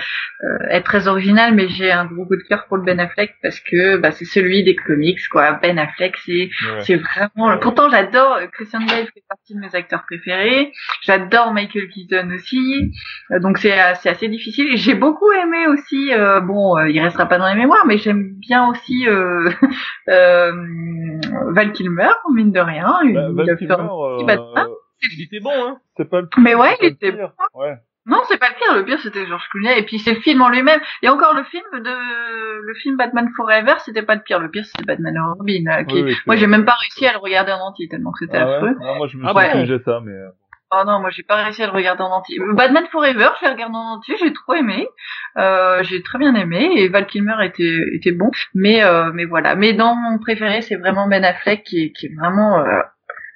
euh, 0.45 0.59
être 0.71 0.85
très 0.85 1.09
original, 1.09 1.55
mais 1.55 1.69
j'ai 1.69 1.93
un 1.93 2.05
gros 2.07 2.25
coup 2.27 2.37
de 2.37 2.43
cœur 2.43 2.67
pour 2.67 2.77
le 2.77 2.83
Ben 2.83 2.99
Affleck 2.99 3.37
parce 3.43 3.61
que 3.61 3.97
bah, 3.97 4.11
c'est 4.13 4.25
celui 4.25 4.65
des 4.65 4.75
comics 4.75 5.21
quoi. 5.29 5.53
Ben 5.53 5.79
Affleck, 5.79 6.17
c'est 6.25 6.51
c'est 6.81 6.97
vraiment. 6.97 7.57
Pourtant, 7.59 7.89
j'adore 7.91 8.39
Christian 8.53 8.81
Bale 8.81 9.07
fait 9.07 9.23
partie 9.29 9.55
de 9.55 9.61
mes 9.61 9.75
acteurs 9.75 10.05
préférés. 10.05 10.73
J'adore 11.03 11.53
Michael 11.53 11.89
Keaton 11.89 12.31
aussi, 12.35 12.93
euh, 13.31 13.39
donc 13.39 13.59
c'est 13.59 13.77
c'est 14.01 14.09
assez 14.09 14.29
difficile. 14.29 14.77
J'ai 14.77 14.95
beaucoup 14.95 15.31
aimé 15.33 15.67
aussi. 15.69 16.13
Euh, 16.13 16.41
bon, 16.41 16.79
il 16.87 17.01
restera 17.01 17.27
pas 17.27 17.39
dans 17.39 17.49
les 17.49 17.59
mémoires, 17.59 17.87
mais 17.87 17.99
j'aime 17.99 18.35
bien 18.39 18.69
aussi 18.69 19.07
Val 20.07 21.73
Kilmer, 21.73 22.11
mine 22.35 22.53
de 22.53 22.61
rien. 22.61 22.93
Bah, 23.15 23.29
Val 23.33 23.57
Kilmer, 23.57 23.77
il 25.03 25.23
était 25.25 25.41
bon, 25.41 25.51
hein. 25.55 25.79
C'est 25.97 26.09
pas 26.09 26.21
le 26.21 26.29
Mais 26.39 26.55
ouais, 26.55 26.77
il 26.81 26.89
était 26.89 27.13
bon. 27.13 27.31
Ouais. 27.55 27.75
Non, 28.05 28.21
c'est 28.29 28.39
pas 28.39 28.49
le 28.49 28.55
pire. 28.57 28.75
Le 28.75 28.85
pire, 28.85 28.99
c'était 29.01 29.27
George 29.27 29.45
Clooney. 29.53 29.79
Et 29.79 29.85
puis, 29.85 30.01
c'est 30.01 30.13
le 30.15 30.21
film 30.21 30.43
en 30.43 30.49
lui-même. 30.49 30.81
Et 31.03 31.09
encore, 31.09 31.35
le 31.35 31.45
film 31.45 31.63
de, 31.73 32.61
le 32.61 32.75
film 32.75 32.97
Batman 32.97 33.29
Forever, 33.37 33.75
c'était 33.85 34.03
pas 34.03 34.17
le 34.17 34.23
pire. 34.23 34.41
Le 34.41 34.51
pire, 34.51 34.65
c'était 34.67 34.85
Batman 34.85 35.17
and 35.17 35.35
Robin. 35.39 35.65
euh, 35.71 35.85
qui... 35.85 35.95
Oui, 35.95 36.03
oui, 36.07 36.17
moi, 36.27 36.35
j'ai 36.37 36.49
même 36.49 36.65
pas 36.65 36.75
réussi 36.75 37.07
à 37.07 37.13
le 37.13 37.19
regarder 37.19 37.53
en 37.53 37.61
entier, 37.61 37.87
tellement 37.89 38.11
que 38.11 38.19
c'était 38.25 38.39
Ah 38.39 38.47
ouais? 38.47 38.55
affreux. 38.57 38.75
Non, 38.81 38.97
moi, 38.97 39.07
je 39.07 39.17
me 39.19 39.25
Ah 39.25 39.29
suis 39.29 39.73
ouais. 39.73 39.79
ça, 39.85 40.01
mais. 40.05 40.11
euh, 40.13 40.29
Oh 40.75 40.85
non, 40.87 41.01
moi 41.01 41.11
j'ai 41.11 41.23
pas 41.23 41.37
réussi 41.45 41.63
à 41.63 41.67
le 41.67 41.73
regarder 41.73 42.03
en 42.03 42.11
entier. 42.11 42.39
Batman 42.55 42.87
Forever, 42.91 43.29
je 43.39 43.45
l'ai 43.45 43.53
regardé 43.53 43.75
en 43.77 43.97
entier, 43.99 44.17
j'ai 44.19 44.33
trop 44.33 44.55
aimé. 44.55 44.89
Euh, 45.37 45.83
j'ai 45.83 46.03
très 46.03 46.17
bien 46.19 46.35
aimé 46.35 46.67
et 46.77 46.89
Val 46.89 47.05
Kilmer 47.05 47.35
était 47.45 47.77
était 47.93 48.13
bon, 48.13 48.31
mais 48.55 48.83
euh, 48.83 49.11
mais 49.13 49.27
voilà. 49.27 49.55
Mais 49.55 49.75
dans 49.75 49.95
mon 49.95 50.19
préféré, 50.19 50.63
c'est 50.63 50.77
vraiment 50.77 51.09
Ben 51.09 51.27
Affleck 51.27 51.63
qui 51.65 51.83
est 51.85 51.93
qui 51.93 52.07
est 52.07 52.15
vraiment, 52.19 52.61
euh, 52.61 52.81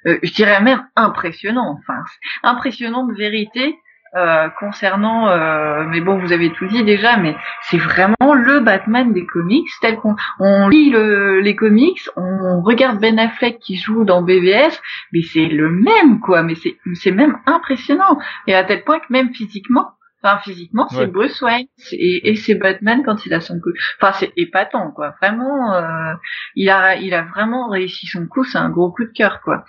euh, 0.05 0.19
je 0.23 0.33
dirais 0.33 0.61
même 0.61 0.85
impressionnant. 0.95 1.77
Enfin, 1.79 2.03
impressionnant 2.43 3.05
de 3.05 3.13
vérité. 3.13 3.75
euh, 4.15 4.47
concernant, 4.59 5.27
euh, 5.29 5.83
mais 5.89 5.99
bon, 6.01 6.17
vous 6.17 6.31
avez 6.31 6.51
tout 6.51 6.65
dit 6.67 6.83
déjà, 6.83 7.17
mais 7.17 7.35
c'est 7.63 7.77
vraiment 7.77 8.33
le 8.33 8.61
Batman 8.61 9.11
des 9.13 9.25
comics, 9.25 9.67
tel 9.81 9.97
qu'on 9.97 10.15
on 10.39 10.69
lit 10.69 10.89
le, 10.89 11.41
les 11.41 11.55
comics, 11.55 11.99
on 12.15 12.61
regarde 12.61 12.99
Ben 12.99 13.19
Affleck 13.19 13.59
qui 13.59 13.75
joue 13.75 14.05
dans 14.05 14.21
BVS, 14.21 14.79
mais 15.11 15.21
c'est 15.21 15.47
le 15.47 15.69
même 15.69 16.19
quoi, 16.21 16.41
mais 16.41 16.55
c'est 16.55 16.77
c'est 16.93 17.11
même 17.11 17.37
impressionnant 17.45 18.17
et 18.47 18.55
à 18.55 18.63
tel 18.63 18.83
point 18.83 18.99
que 18.99 19.07
même 19.09 19.33
physiquement, 19.33 19.91
enfin 20.23 20.39
physiquement 20.39 20.87
c'est 20.89 20.97
Ouais. 20.97 21.07
Bruce 21.07 21.41
Wayne 21.41 21.67
et, 21.91 22.29
et 22.29 22.35
c'est 22.35 22.55
Batman 22.55 23.03
quand 23.05 23.25
il 23.25 23.33
a 23.33 23.41
son 23.41 23.59
coup, 23.59 23.69
enfin 24.01 24.13
c'est 24.13 24.31
épatant 24.37 24.91
quoi, 24.91 25.15
vraiment 25.21 25.73
euh, 25.75 26.13
il 26.55 26.69
a 26.69 26.95
il 26.95 27.13
a 27.13 27.23
vraiment 27.23 27.69
réussi 27.69 28.07
son 28.07 28.27
coup, 28.27 28.43
c'est 28.43 28.57
un 28.57 28.69
gros 28.69 28.91
coup 28.91 29.03
de 29.05 29.11
cœur 29.13 29.41
quoi. 29.41 29.63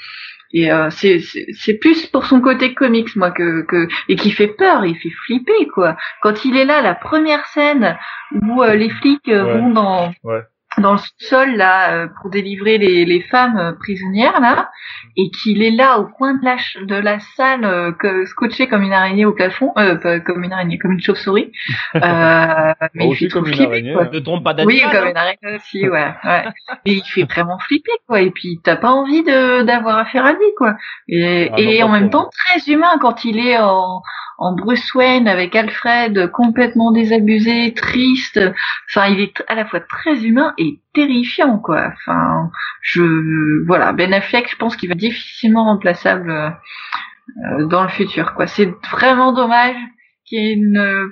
Et 0.52 0.72
euh, 0.72 0.88
c'est 0.90 1.20
c'est 1.52 1.74
plus 1.74 2.06
pour 2.06 2.24
son 2.24 2.40
côté 2.40 2.72
comics 2.72 3.14
moi 3.16 3.30
que 3.30 3.62
que 3.66 3.86
et 4.08 4.16
qui 4.16 4.30
fait 4.30 4.48
peur, 4.48 4.84
il 4.86 4.96
fait 4.96 5.10
flipper 5.26 5.68
quoi. 5.74 5.96
Quand 6.22 6.44
il 6.46 6.56
est 6.56 6.64
là, 6.64 6.80
la 6.80 6.94
première 6.94 7.44
scène 7.48 7.98
où 8.32 8.62
euh, 8.62 8.74
les 8.74 8.88
flics 8.88 9.28
euh, 9.28 9.44
Ouais. 9.44 9.60
vont 9.60 9.70
dans 9.70 10.10
Ouais. 10.24 10.40
Dans 10.80 10.92
le 10.92 10.98
sol 11.18 11.56
là 11.56 11.92
euh, 11.92 12.08
pour 12.20 12.30
délivrer 12.30 12.78
les, 12.78 13.04
les 13.04 13.20
femmes 13.22 13.58
euh, 13.58 13.72
prisonnières 13.72 14.40
là 14.40 14.70
et 15.16 15.30
qu'il 15.30 15.62
est 15.62 15.70
là 15.70 15.98
au 15.98 16.06
coin 16.06 16.34
de 16.34 16.44
la 16.44 16.56
de 16.84 16.94
la 16.94 17.18
salle 17.36 17.64
euh, 17.64 17.92
que, 17.92 18.24
scotché 18.26 18.68
comme 18.68 18.82
une 18.82 18.92
araignée 18.92 19.24
au 19.24 19.32
plafond 19.32 19.72
euh, 19.78 20.18
comme 20.20 20.44
une 20.44 20.52
araignée 20.52 20.78
comme 20.78 20.92
une 20.92 21.00
chauve-souris 21.00 21.50
euh, 21.94 22.72
mais 22.94 23.08
il 23.08 23.16
fait 23.16 23.28
trop 23.28 23.40
comme 23.40 23.48
une 23.48 23.54
flipper 23.54 23.66
araignée, 23.72 23.92
quoi. 23.92 24.02
ouais. 24.02 24.10
Ne 24.12 24.18
trompe 24.20 24.44
pas 24.44 24.54
Oui, 24.64 24.80
comme 24.80 25.04
hein. 25.04 25.10
une 25.10 25.16
araignée 25.16 25.56
aussi, 25.56 25.88
ouais, 25.88 26.14
ouais. 26.24 26.44
Et 26.84 26.94
il 26.94 27.02
fait 27.04 27.24
vraiment 27.24 27.58
flipper, 27.58 27.92
quoi. 28.06 28.20
Et 28.20 28.30
puis, 28.30 28.60
t'as 28.62 28.76
pas 28.76 28.90
envie 28.90 29.22
de, 29.22 29.62
d'avoir 29.62 29.98
affaire 29.98 30.24
à 30.24 30.32
lui, 30.32 30.54
quoi. 30.56 30.76
Et, 31.08 31.50
Ah, 31.52 31.58
et 31.58 31.80
non, 31.80 31.86
en 31.86 31.88
même 31.90 32.10
trop. 32.10 32.24
temps, 32.24 32.30
très 32.30 32.72
humain 32.72 32.98
quand 33.00 33.24
il 33.24 33.38
est 33.38 33.58
en, 33.58 34.02
en 34.40 34.54
Bruce 34.54 34.94
Wayne 34.94 35.26
avec 35.26 35.56
Alfred, 35.56 36.30
complètement 36.30 36.92
désabusé, 36.92 37.74
triste. 37.74 38.40
Enfin, 38.88 39.08
il 39.08 39.20
est 39.20 39.34
à 39.48 39.56
la 39.56 39.66
fois 39.66 39.80
très 39.80 40.24
humain 40.24 40.54
et 40.58 40.80
terrifiant, 40.94 41.58
quoi. 41.58 41.90
Enfin, 41.96 42.48
je, 42.80 43.66
voilà. 43.66 43.92
Ben 43.92 44.12
Affleck, 44.14 44.48
je 44.50 44.56
pense 44.56 44.76
qu'il 44.76 44.88
va 44.88 44.92
être 44.92 44.98
difficilement 45.00 45.64
remplaçable 45.64 46.30
euh, 46.30 46.50
euh, 46.50 47.66
dans 47.66 47.82
le 47.82 47.88
futur, 47.88 48.34
quoi. 48.34 48.46
C'est 48.46 48.72
vraiment 48.92 49.32
dommage 49.32 49.76
qu'il 50.24 50.38
y 50.40 50.50
ait 50.50 50.54
une, 50.54 51.10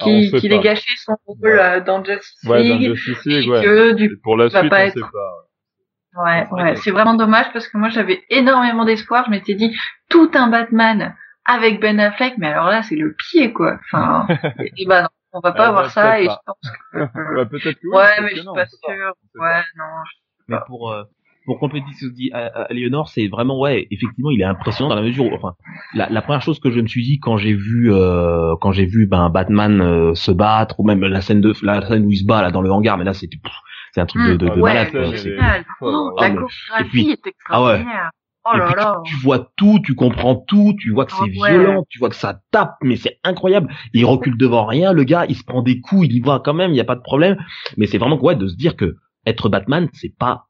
Ah, 0.00 0.08
ait 0.10 0.30
pas. 0.48 0.58
gâché 0.58 0.90
son 0.96 1.16
rôle 1.24 1.38
Ouais. 1.42 1.58
euh, 1.58 1.80
dans 1.80 2.04
Justice 2.04 2.42
Ouais, 2.50 2.68
dans 2.68 2.78
League. 2.78 2.94
Justice 2.96 3.26
et 3.26 3.30
League, 3.40 3.50
ouais. 3.50 3.62
que 3.64 3.92
du 3.92 4.04
Et 4.06 4.10
pour 4.24 4.36
la 4.36 4.48
va 4.48 4.58
suite, 4.60 4.70
pas 4.70 4.76
on 4.82 4.86
être- 4.86 4.94
sait 4.94 5.00
pas. 5.00 6.24
Ouais, 6.24 6.46
ouais, 6.50 6.76
c'est 6.76 6.90
vraiment 6.90 7.14
dommage 7.14 7.46
parce 7.52 7.68
que 7.68 7.76
moi 7.76 7.90
j'avais 7.90 8.24
énormément 8.30 8.84
d'espoir. 8.86 9.24
Je 9.26 9.30
m'étais 9.30 9.54
dit 9.54 9.76
tout 10.08 10.30
un 10.34 10.48
Batman 10.48 11.14
avec 11.46 11.80
Ben 11.80 11.98
Affleck, 12.00 12.34
mais 12.38 12.48
alors 12.48 12.68
là 12.68 12.82
c'est 12.82 12.96
le 12.96 13.14
pied 13.14 13.52
quoi. 13.52 13.78
Enfin, 13.84 14.26
et, 14.58 14.72
et 14.76 14.86
bah 14.86 15.02
non, 15.02 15.08
on 15.32 15.40
va 15.40 15.52
pas 15.52 15.68
avoir 15.68 15.84
ben, 15.84 15.90
ça 15.90 16.02
peut-être 16.12 16.22
et 16.22 16.26
pas. 16.26 16.34
je 16.36 16.36
pense 16.46 16.56
que. 16.92 17.36
Ouais, 17.36 17.46
peut-être 17.50 17.80
que 17.80 17.86
oui. 17.88 17.96
ouais, 17.96 18.20
mais 18.22 18.30
que 18.30 18.36
je 18.36 18.40
suis 18.40 18.46
non, 18.46 18.54
pas 18.54 18.66
pas. 18.66 18.66
sûre. 18.94 19.12
Sait 19.32 19.38
Ouais, 19.40 19.62
non. 19.76 19.84
je- 20.06 20.16
Mais 20.48 20.58
pour 20.66 20.92
euh, 20.92 21.04
pour 21.44 21.58
compléter 21.60 21.86
ce 22.00 22.06
que 22.06 22.12
dit 22.12 22.30
à, 22.32 22.46
à 22.46 22.72
Léonore, 22.72 23.08
c'est 23.08 23.28
vraiment 23.28 23.58
ouais, 23.60 23.86
effectivement, 23.90 24.30
il 24.30 24.40
est 24.40 24.44
impressionnant 24.44 24.90
dans 24.90 24.96
la 24.96 25.02
mesure 25.02 25.26
où, 25.26 25.34
enfin, 25.34 25.54
la, 25.94 26.08
la 26.08 26.22
première 26.22 26.42
chose 26.42 26.58
que 26.60 26.70
je 26.70 26.80
me 26.80 26.88
suis 26.88 27.04
dit 27.04 27.20
quand 27.20 27.36
j'ai 27.36 27.54
vu 27.54 27.92
euh, 27.92 28.56
quand 28.60 28.72
j'ai 28.72 28.86
vu 28.86 29.06
ben 29.06 29.30
Batman 29.30 29.80
euh, 29.80 30.14
se 30.14 30.30
battre 30.32 30.80
ou 30.80 30.84
même 30.84 31.00
la 31.04 31.20
scène 31.20 31.40
de 31.40 31.52
la 31.62 31.86
scène 31.86 32.04
où 32.06 32.10
il 32.10 32.16
se 32.18 32.24
bat 32.24 32.42
là 32.42 32.50
dans 32.50 32.62
le 32.62 32.70
hangar, 32.72 32.98
mais 32.98 33.04
là 33.04 33.14
c'était 33.14 33.38
c'est 33.92 34.00
un 34.00 34.06
truc 34.06 34.22
de, 34.22 34.36
de, 34.36 34.48
de 34.48 34.50
Mmh, 34.56 34.62
ouais, 34.62 34.74
malade. 34.74 35.16
génial. 35.16 35.64
Oh, 35.80 36.14
Ah, 36.18 36.28
la 36.28 36.34
chorégraphie 36.34 37.10
est 37.12 37.34
ah 37.48 37.62
ouais. 37.64 37.84
Oh 38.52 38.56
là 38.56 38.74
là. 38.76 39.00
tu, 39.04 39.14
tu 39.14 39.22
vois 39.22 39.50
tout, 39.56 39.80
tu 39.84 39.94
comprends 39.94 40.36
tout, 40.36 40.74
tu 40.78 40.92
vois 40.92 41.06
que 41.06 41.12
Ah 41.14 41.24
c'est 41.24 41.30
ouais. 41.40 41.50
violent, 41.50 41.84
tu 41.88 41.98
vois 41.98 42.08
que 42.10 42.16
ça 42.16 42.40
tape, 42.52 42.74
mais 42.82 42.96
c'est 42.96 43.18
incroyable. 43.24 43.72
Il 43.92 44.04
recule 44.04 44.36
devant 44.38 44.66
rien, 44.66 44.92
le 44.92 45.04
gars, 45.04 45.26
il 45.28 45.36
se 45.36 45.44
prend 45.44 45.62
des 45.62 45.80
coups, 45.80 46.06
il 46.06 46.12
y 46.14 46.20
va 46.20 46.40
quand 46.44 46.54
même, 46.54 46.72
il 46.72 46.76
y 46.76 46.80
a 46.80 46.84
pas 46.84 46.96
de 46.96 47.02
problème. 47.02 47.36
Mais 47.76 47.86
c'est 47.86 47.98
vraiment 47.98 48.20
ouais 48.22 48.36
de 48.36 48.48
se 48.48 48.56
dire 48.56 48.76
que 48.76 48.96
être 49.26 49.48
Batman, 49.48 49.88
c'est 49.92 50.14
pas, 50.16 50.45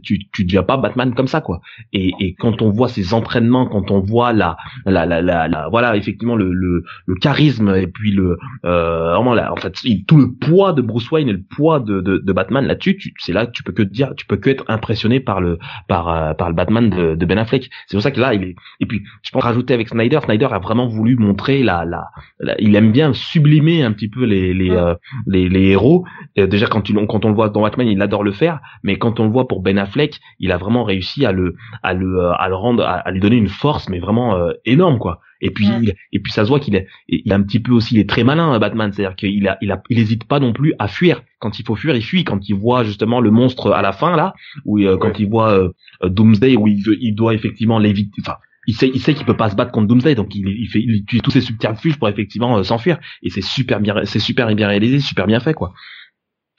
tu, 0.00 0.20
tu 0.32 0.44
deviens 0.44 0.62
pas 0.62 0.76
Batman 0.76 1.14
comme 1.14 1.26
ça 1.26 1.40
quoi. 1.40 1.60
Et, 1.92 2.12
et 2.20 2.34
quand 2.34 2.62
on 2.62 2.70
voit 2.70 2.88
ses 2.88 3.14
entraînements, 3.14 3.66
quand 3.66 3.90
on 3.90 4.00
voit 4.00 4.32
la, 4.32 4.56
la, 4.86 5.06
la, 5.06 5.20
la, 5.22 5.48
la- 5.48 5.68
voilà 5.68 5.96
effectivement 5.96 6.36
le, 6.36 6.52
le, 6.52 6.84
le 7.06 7.14
charisme 7.16 7.74
et 7.76 7.86
puis 7.86 8.12
le, 8.12 8.38
euh, 8.64 9.14
vraiment 9.14 9.34
là, 9.34 9.52
en 9.52 9.56
fait 9.56 9.74
tout 10.06 10.16
le 10.16 10.32
poids 10.32 10.72
de 10.72 10.82
Bruce 10.82 11.10
Wayne 11.10 11.28
et 11.28 11.32
le 11.32 11.42
poids 11.42 11.80
de, 11.80 12.00
de, 12.00 12.18
de 12.18 12.32
Batman 12.32 12.64
là-dessus, 12.66 12.96
tu, 12.96 13.12
c'est 13.18 13.32
là 13.32 13.46
que 13.46 13.52
tu 13.52 13.62
peux 13.62 13.72
que 13.72 13.82
te 13.82 13.88
dire, 13.92 14.12
tu 14.16 14.26
peux 14.26 14.36
que 14.36 14.50
être 14.50 14.64
impressionné 14.68 15.20
par 15.20 15.40
le, 15.40 15.58
par, 15.88 16.08
euh, 16.08 16.34
par 16.34 16.48
le 16.48 16.54
Batman 16.54 16.90
de, 16.90 17.14
de 17.14 17.26
Ben 17.26 17.38
Affleck. 17.38 17.70
C'est 17.86 17.96
pour 17.96 18.02
ça 18.02 18.10
que 18.10 18.20
là 18.20 18.34
il 18.34 18.42
est, 18.44 18.54
et 18.80 18.86
puis 18.86 19.02
je 19.22 19.30
pense 19.30 19.42
rajouter 19.42 19.74
avec 19.74 19.88
Snyder, 19.88 20.20
Snyder 20.24 20.48
a 20.50 20.58
vraiment 20.58 20.86
voulu 20.88 21.16
montrer 21.16 21.62
la, 21.62 21.84
la, 21.84 22.04
la- 22.40 22.60
il 22.60 22.74
aime 22.76 22.92
bien 22.92 23.12
sublimer 23.12 23.82
un 23.82 23.92
petit 23.92 24.08
peu 24.08 24.24
les, 24.24 24.54
les, 24.54 24.70
euh, 24.70 24.94
les, 25.26 25.48
les 25.48 25.68
héros. 25.70 26.04
Et 26.36 26.46
déjà 26.46 26.66
quand, 26.66 26.80
tu, 26.82 26.94
quand 27.06 27.24
on 27.24 27.28
le 27.28 27.34
voit 27.34 27.48
dans 27.48 27.62
Batman, 27.62 27.86
il 27.88 28.00
adore 28.02 28.22
le 28.22 28.32
faire, 28.32 28.60
mais 28.82 28.96
quand 28.98 29.20
on 29.20 29.24
le 29.24 29.30
voit 29.30 29.48
pour 29.48 29.62
Ben 29.62 29.78
Affleck, 29.82 30.18
il 30.38 30.50
a 30.52 30.56
vraiment 30.58 30.84
réussi 30.84 31.24
à 31.26 31.32
le, 31.32 31.54
à 31.82 31.92
le, 31.94 32.18
euh, 32.18 32.32
à 32.32 32.48
le 32.48 32.54
rendre, 32.56 32.82
à, 32.84 32.94
à 32.94 33.10
lui 33.10 33.20
donner 33.20 33.36
une 33.36 33.48
force, 33.48 33.88
mais 33.88 33.98
vraiment 34.00 34.36
euh, 34.36 34.52
énorme 34.64 34.98
quoi. 34.98 35.20
Et 35.44 35.50
puis, 35.50 35.66
Ouais. 35.68 35.78
il, 35.82 35.94
et 36.12 36.20
puis 36.20 36.32
ça 36.32 36.44
se 36.44 36.48
voit 36.48 36.60
qu'il 36.60 36.76
est, 36.76 36.86
il 37.08 37.32
a 37.32 37.36
un 37.36 37.42
petit 37.42 37.58
peu 37.58 37.72
aussi, 37.72 37.96
il 37.96 38.00
est 38.00 38.08
très 38.08 38.22
malin 38.22 38.56
Batman, 38.60 38.92
c'est-à-dire 38.92 39.16
qu'il 39.16 39.48
a, 39.48 39.58
il 39.60 39.72
a, 39.72 39.82
il 39.90 39.98
hésite 39.98 40.24
pas 40.24 40.38
non 40.38 40.52
plus 40.52 40.72
à 40.78 40.86
fuir. 40.86 41.22
Quand 41.40 41.58
il 41.58 41.66
faut 41.66 41.74
fuir, 41.74 41.96
il 41.96 42.02
fuit. 42.02 42.22
Quand 42.22 42.48
il 42.48 42.54
voit 42.54 42.84
justement 42.84 43.20
le 43.20 43.32
monstre 43.32 43.72
à 43.72 43.82
la 43.82 43.90
fin 43.92 44.14
là, 44.16 44.34
où 44.64 44.78
euh, 44.78 44.96
quand 44.96 45.18
il 45.18 45.28
voit 45.28 45.50
euh, 45.52 45.70
Doomsday, 46.08 46.56
où 46.56 46.68
il, 46.68 46.82
veut- 46.84 46.96
il 47.00 47.14
doit 47.16 47.34
effectivement 47.34 47.80
l'éviter. 47.80 48.22
Enfin, 48.24 48.36
il 48.68 48.74
sait, 48.76 48.88
il 48.94 49.00
sait 49.00 49.14
qu'il 49.14 49.26
peut 49.26 49.36
pas 49.36 49.50
se 49.50 49.56
battre 49.56 49.72
contre 49.72 49.88
Doomsday, 49.88 50.14
donc 50.14 50.32
il, 50.36 50.46
il 50.46 50.68
fait, 50.68 50.78
il 50.80 50.92
utilise 50.92 51.22
tous 51.22 51.32
ses 51.32 51.40
subterfuges 51.40 51.98
pour 51.98 52.08
effectivement 52.08 52.58
euh, 52.58 52.62
s'enfuir. 52.62 52.98
Et 53.24 53.30
c'est 53.30 53.42
super 53.42 53.80
bien, 53.80 53.96
c'est 54.04 54.20
super 54.20 54.46
bien 54.54 54.68
réalisé, 54.68 55.00
super 55.00 55.26
bien 55.26 55.40
fait 55.40 55.54
quoi. 55.54 55.72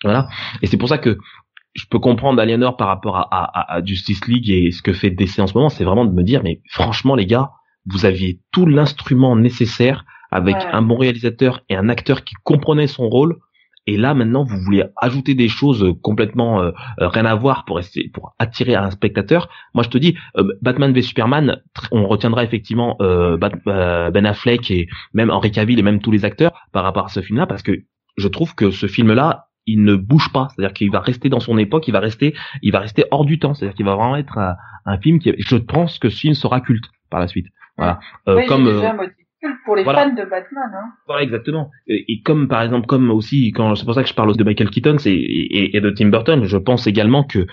Voilà. 0.04 0.28
Et 0.62 0.68
c'est 0.68 0.76
pour 0.76 0.90
ça 0.90 0.98
que 0.98 1.18
je 1.74 1.86
peux 1.90 2.00
comprendre 2.00 2.40
Aliénor 2.42 2.78
par 2.78 2.88
rapport 2.88 3.18
à, 3.18 3.28
à, 3.32 3.76
à 3.76 3.84
Justice 3.84 4.26
League 4.28 4.50
et 4.50 4.72
ce 4.72 4.82
que 4.82 4.94
fait 4.94 5.10
DC 5.10 5.40
en 5.40 5.48
ce 5.48 5.54
moment, 5.56 5.70
c'est 5.70 5.84
vraiment 5.84 6.06
de 6.06 6.12
me 6.14 6.24
dire, 6.24 6.42
mais 6.44 6.62
franchement 6.70 7.16
les 7.16 7.26
gars, 7.26 7.52
vous 7.88 8.06
aviez 8.06 8.40
tout 8.52 8.66
l'instrument 8.66 9.36
nécessaire 9.36 10.06
avec 10.32 10.56
Ouais. 10.56 10.66
un 10.72 10.82
bon 10.82 10.98
réalisateur 10.98 11.62
et 11.70 11.76
un 11.76 11.90
acteur 11.90 12.24
qui 12.24 12.36
comprenait 12.44 12.88
son 12.88 13.08
rôle. 13.10 13.38
Et 13.86 13.98
là 13.98 14.14
maintenant, 14.14 14.44
vous 14.46 14.58
voulez 14.60 14.84
ajouter 15.02 15.36
des 15.36 15.50
choses 15.50 15.86
complètement 16.02 16.62
euh, 16.62 16.72
euh, 17.02 17.10
rien 17.10 17.26
à 17.26 17.36
voir 17.36 17.66
pour 17.66 17.80
essayer, 17.80 18.10
pour 18.14 18.34
attirer 18.40 18.76
un 18.76 18.90
spectateur. 18.92 19.50
Moi, 19.74 19.84
je 19.84 19.90
te 19.90 19.98
dis, 19.98 20.16
euh, 20.38 20.48
Batman 20.62 20.94
v 20.94 21.02
Superman, 21.02 21.62
on 21.92 22.08
retiendra 22.08 22.44
effectivement 22.46 22.96
Ben 23.00 24.26
Affleck 24.26 24.72
et 24.72 24.88
même 25.14 25.30
Henry 25.30 25.52
Cavill 25.52 25.80
et 25.80 25.84
même 25.84 26.00
tous 26.00 26.12
les 26.12 26.24
acteurs 26.24 26.54
par 26.72 26.84
rapport 26.84 27.06
à 27.06 27.10
ce 27.10 27.22
film-là, 27.22 27.46
parce 27.46 27.62
que 27.62 27.74
je 28.16 28.28
trouve 28.30 28.56
que 28.56 28.72
ce 28.72 28.88
film-là, 28.88 29.48
il 29.66 29.84
ne 29.84 29.96
bouge 29.96 30.32
pas, 30.32 30.50
c'est-à-dire 30.50 30.74
qu'il 30.74 30.92
va 30.92 31.00
rester 31.00 31.30
dans 31.30 31.40
son 31.40 31.58
époque, 31.58 31.88
il 31.88 31.92
va 31.92 32.00
rester, 32.00 32.36
il 32.62 32.72
va 32.72 32.80
rester 32.80 33.06
hors 33.12 33.26
du 33.26 33.40
temps, 33.40 33.54
c'est-à-dire 33.54 33.76
qu'il 33.76 33.86
va 33.86 33.96
vraiment 33.96 34.18
être 34.18 34.38
un, 34.38 34.98
film 34.98 35.20
qui, 35.20 35.34
je 35.38 35.56
pense 35.56 36.00
que 36.00 36.10
ce 36.10 36.20
film 36.20 36.34
sera 36.34 36.62
culte 36.62 36.86
par 37.10 37.20
la 37.20 37.28
suite. 37.28 37.48
Voilà. 37.78 38.00
oui, 38.28 38.46
comme 38.46 38.70
pour 39.66 39.76
les 39.76 39.84
fans 39.84 40.10
de 40.10 40.24
Batman. 40.24 40.72
Hein. 40.74 40.92
Voilà, 41.08 41.24
exactement. 41.24 41.72
Et, 41.88 42.22
comme 42.24 42.48
par 42.48 42.62
exemple, 42.62 42.88
comme 42.88 43.12
aussi, 43.12 43.52
quand 43.52 43.76
c'est 43.76 43.86
pour 43.86 43.94
ça 43.94 44.04
que 44.04 44.10
je 44.10 44.14
parle 44.14 44.36
de 44.36 44.44
Michael 44.44 44.70
Keaton 44.70 44.98
et, 45.06 45.76
et, 45.76 45.82
de 45.82 45.90
Tim 45.92 46.10
Burton, 46.10 46.44
je 46.46 46.58
pense 46.58 46.88
également 46.88 47.24
que 47.24 47.46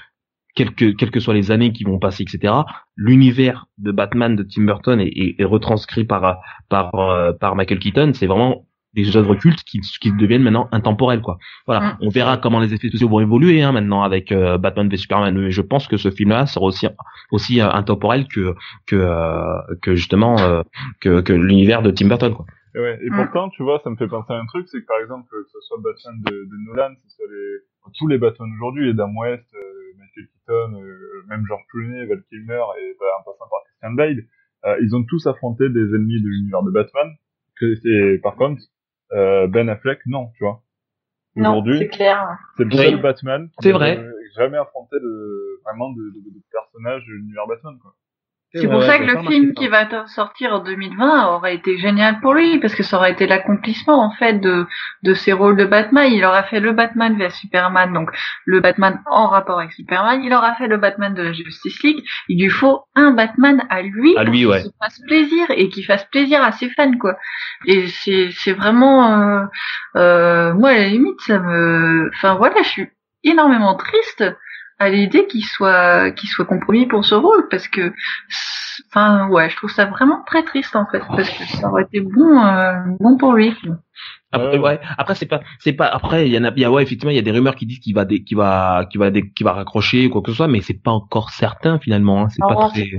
quelles 0.55 0.75
que, 0.75 0.91
quelles 0.93 1.11
que 1.11 1.21
soient 1.21 1.35
les 1.35 1.51
années 1.51 1.73
qui 1.73 1.85
vont 1.85 1.99
passer, 1.99 2.25
etc., 2.25 2.55
l'univers 2.97 3.67
de 3.79 3.93
Batman 3.93 4.37
de 4.37 4.43
Tim 4.43 4.65
Burton 4.65 5.01
est, 5.01 5.37
est, 5.39 5.45
retranscrit 5.45 6.05
par 6.05 6.41
par 6.69 6.95
euh, 6.95 7.33
par 7.33 7.57
Michael 7.57 7.79
Keaton. 7.79 8.13
C'est 8.15 8.27
vraiment 8.27 8.67
des 8.95 9.17
œuvres 9.17 9.37
cultes 9.37 9.63
qui, 9.63 9.81
qui 9.81 10.13
deviennent 10.13 10.43
maintenant 10.43 10.69
intemporelles 10.73 11.21
quoi. 11.21 11.39
Voilà, 11.67 11.81
mm. 11.81 11.99
on 12.03 12.09
verra 12.09 12.37
comment 12.39 12.61
les 12.61 12.75
effets 12.75 12.89
spéciaux 12.89 13.09
vont 13.09 13.21
évoluer 13.21 13.63
hein, 13.63 13.73
maintenant 13.73 14.03
avec 14.03 14.33
euh, 14.33 14.59
Batman 14.59 14.89
v 14.89 14.97
Superman. 14.97 15.39
Mais 15.39 15.51
je 15.51 15.63
pense 15.63 15.87
que 15.87 15.97
ce 15.97 16.11
film-là 16.11 16.47
sera 16.47 16.65
aussi 16.65 16.87
aussi 17.31 17.61
euh, 17.61 17.71
intemporel 17.71 18.27
que 18.27 18.55
que 18.87 18.97
euh, 18.97 19.77
que 19.83 19.95
justement 19.95 20.37
que 21.01 21.21
que 21.21 21.33
l'univers 21.33 21.83
de 21.83 21.91
Tim 21.91 22.09
Burton 22.09 22.35
quoi. 22.35 22.47
Et, 22.75 22.79
ouais, 22.79 22.99
et 23.03 23.11
mm. 23.11 23.17
pourtant, 23.17 23.49
tu 23.51 23.65
vois, 23.65 23.81
ça 23.83 23.91
me 23.91 23.97
fait 23.97 24.07
penser 24.07 24.33
à 24.33 24.37
un 24.37 24.47
truc, 24.47 24.69
c'est 24.69 24.81
que 24.81 24.87
par 24.87 25.01
exemple, 25.01 25.27
que 25.29 25.43
ce 25.43 25.59
soit 25.67 25.79
Batman 25.83 26.23
de, 26.25 26.31
de 26.31 26.57
Nolan, 26.67 26.95
que 26.95 27.01
ce 27.03 27.17
soit 27.17 27.27
les, 27.29 27.93
tous 27.99 28.07
les 28.07 28.17
Batman 28.17 28.49
aujourd'hui, 28.55 28.91
Adam 28.91 29.11
West, 29.17 29.53
Michael 29.99 30.29
Keaton, 30.33 30.81
même 31.29 31.45
George 31.49 31.63
Clooney, 31.69 32.07
Val 32.07 32.23
Kilmer, 32.29 32.63
et 32.81 32.97
bah, 33.01 33.07
en 33.19 33.25
passant 33.25 33.51
par 33.51 33.59
Christian 33.67 33.93
Bale, 33.95 34.23
ils 34.83 34.95
ont 34.95 35.03
tous 35.03 35.27
affronté 35.27 35.69
des 35.69 35.81
ennemis 35.81 36.23
de 36.23 36.29
l'univers 36.29 36.63
de 36.63 36.71
Batman. 36.71 37.11
Et 37.85 38.19
par 38.23 38.37
contre, 38.37 38.63
euh, 39.13 39.47
ben 39.47 39.69
Affleck, 39.69 40.01
non, 40.07 40.31
tu 40.37 40.45
vois. 40.45 40.63
Aujourd'hui, 41.37 41.79
c'est 41.79 41.89
clair. 41.89 42.39
C'est 42.57 42.65
le 42.65 42.71
seul 42.77 43.01
Batman 43.01 43.51
qui 43.61 43.69
n'a 43.69 44.03
jamais 44.37 44.59
affronté 44.59 44.97
de, 44.97 45.61
vraiment 45.65 45.91
de, 45.91 46.03
de, 46.03 46.31
de 46.31 46.43
personnage 46.51 47.07
de 47.07 47.13
l'univers 47.13 47.47
Batman, 47.47 47.79
quoi. 47.81 47.95
C'est 48.53 48.69
pour 48.69 48.83
ça 48.83 48.99
que 48.99 49.05
le 49.05 49.23
film 49.29 49.55
qui 49.55 49.69
va 49.69 49.87
sortir 50.09 50.53
en 50.53 50.59
2020 50.59 51.29
aurait 51.35 51.55
été 51.55 51.79
génial 51.79 52.21
pour 52.21 52.35
lui, 52.35 52.59
parce 52.59 52.75
que 52.75 52.83
ça 52.83 52.97
aurait 52.97 53.13
été 53.13 53.29
l'accomplissement 53.29 54.03
en 54.05 54.11
fait 54.11 54.41
de, 54.41 54.67
de 55.05 55.15
ses 55.15 55.33
rôles 55.33 55.57
de 55.57 55.65
Batman. 55.65 56.11
Il 56.13 56.25
aura 56.25 56.43
fait 56.43 56.59
le 56.59 56.73
Batman 56.73 57.17
vers 57.17 57.31
Superman, 57.31 57.93
donc 57.93 58.11
le 58.47 58.61
Batman 58.61 59.01
en 59.07 59.29
rapport 59.29 59.61
avec 59.61 59.73
Superman. 59.73 60.23
Il 60.25 60.35
aura 60.35 60.57
fait 60.57 60.67
le 60.67 60.79
Batman 60.79 61.15
de 61.15 61.23
la 61.23 61.33
Justice 61.33 61.81
League. 61.85 62.05
Il 62.29 62.43
lui 62.43 62.51
faut 62.51 62.83
un 62.97 63.13
Batman 63.13 63.65
à 63.71 63.83
lui, 63.83 64.17
à 64.17 64.25
lui, 64.25 64.45
ouais. 64.47 64.63
qui 64.63 64.73
fasse 64.81 64.99
plaisir 65.07 65.47
et 65.51 65.69
qui 65.69 65.85
fasse 65.85 66.05
plaisir 66.07 66.43
à 66.43 66.51
ses 66.51 66.71
fans, 66.71 66.99
quoi. 66.99 67.17
Et 67.67 67.87
c'est 67.87 68.31
c'est 68.33 68.53
vraiment, 68.53 69.13
euh, 69.13 69.45
euh, 69.95 70.55
moi 70.55 70.71
à 70.71 70.77
la 70.77 70.89
limite 70.89 71.21
ça 71.21 71.39
me, 71.39 72.11
enfin 72.15 72.35
voilà, 72.35 72.63
je 72.63 72.69
suis 72.69 72.89
énormément 73.23 73.77
triste 73.77 74.25
à 74.81 74.89
l'idée 74.89 75.27
qu'il 75.27 75.45
soit 75.45 76.11
qu'il 76.13 76.29
soit 76.29 76.47
compromis 76.47 76.87
pour 76.87 77.05
ce 77.05 77.15
rôle 77.15 77.47
parce 77.51 77.69
que 77.69 77.93
enfin 78.89 79.29
ouais 79.29 79.51
je 79.51 79.57
trouve 79.57 79.71
ça 79.71 79.85
vraiment 79.85 80.23
très 80.27 80.43
triste 80.43 80.75
en 80.75 80.87
fait 80.87 81.03
parce 81.07 81.29
que 81.29 81.45
ça 81.45 81.69
aurait 81.69 81.83
été 81.83 82.01
bon 82.01 82.43
euh, 82.43 82.73
bon 82.99 83.19
pour 83.19 83.35
lui 83.35 83.55
après 84.33 84.59
ouais 84.59 84.81
après 84.97 85.15
c'est 85.15 85.27
pas 85.27 85.41
c'est 85.59 85.75
pas 85.75 85.87
après 85.87 86.27
il 86.27 86.33
y 86.33 86.39
en 86.39 86.45
a 86.45 86.51
bien 86.51 86.71
ouais 86.71 86.83
effectivement 86.83 87.11
il 87.11 87.17
y 87.17 87.19
a 87.19 87.23
des 87.23 87.31
rumeurs 87.31 87.57
qui 87.57 87.67
disent 87.67 87.81
qu'il 87.81 87.95
va 87.95 88.07
qu'il 88.07 88.37
va 88.39 88.87
qu'il 88.91 88.99
va 88.99 89.11
qu'il 89.11 89.45
va 89.45 89.53
raccrocher 89.53 90.07
ou 90.07 90.11
quoi 90.11 90.23
que 90.23 90.31
ce 90.31 90.37
soit 90.39 90.49
mais 90.49 90.63
c'est 90.63 90.83
pas 90.83 90.93
encore 90.93 91.29
certain 91.29 91.79
finalement 91.79 92.23
hein. 92.23 92.29
c'est 92.31 92.41
pas 92.41 92.69
très 92.71 92.91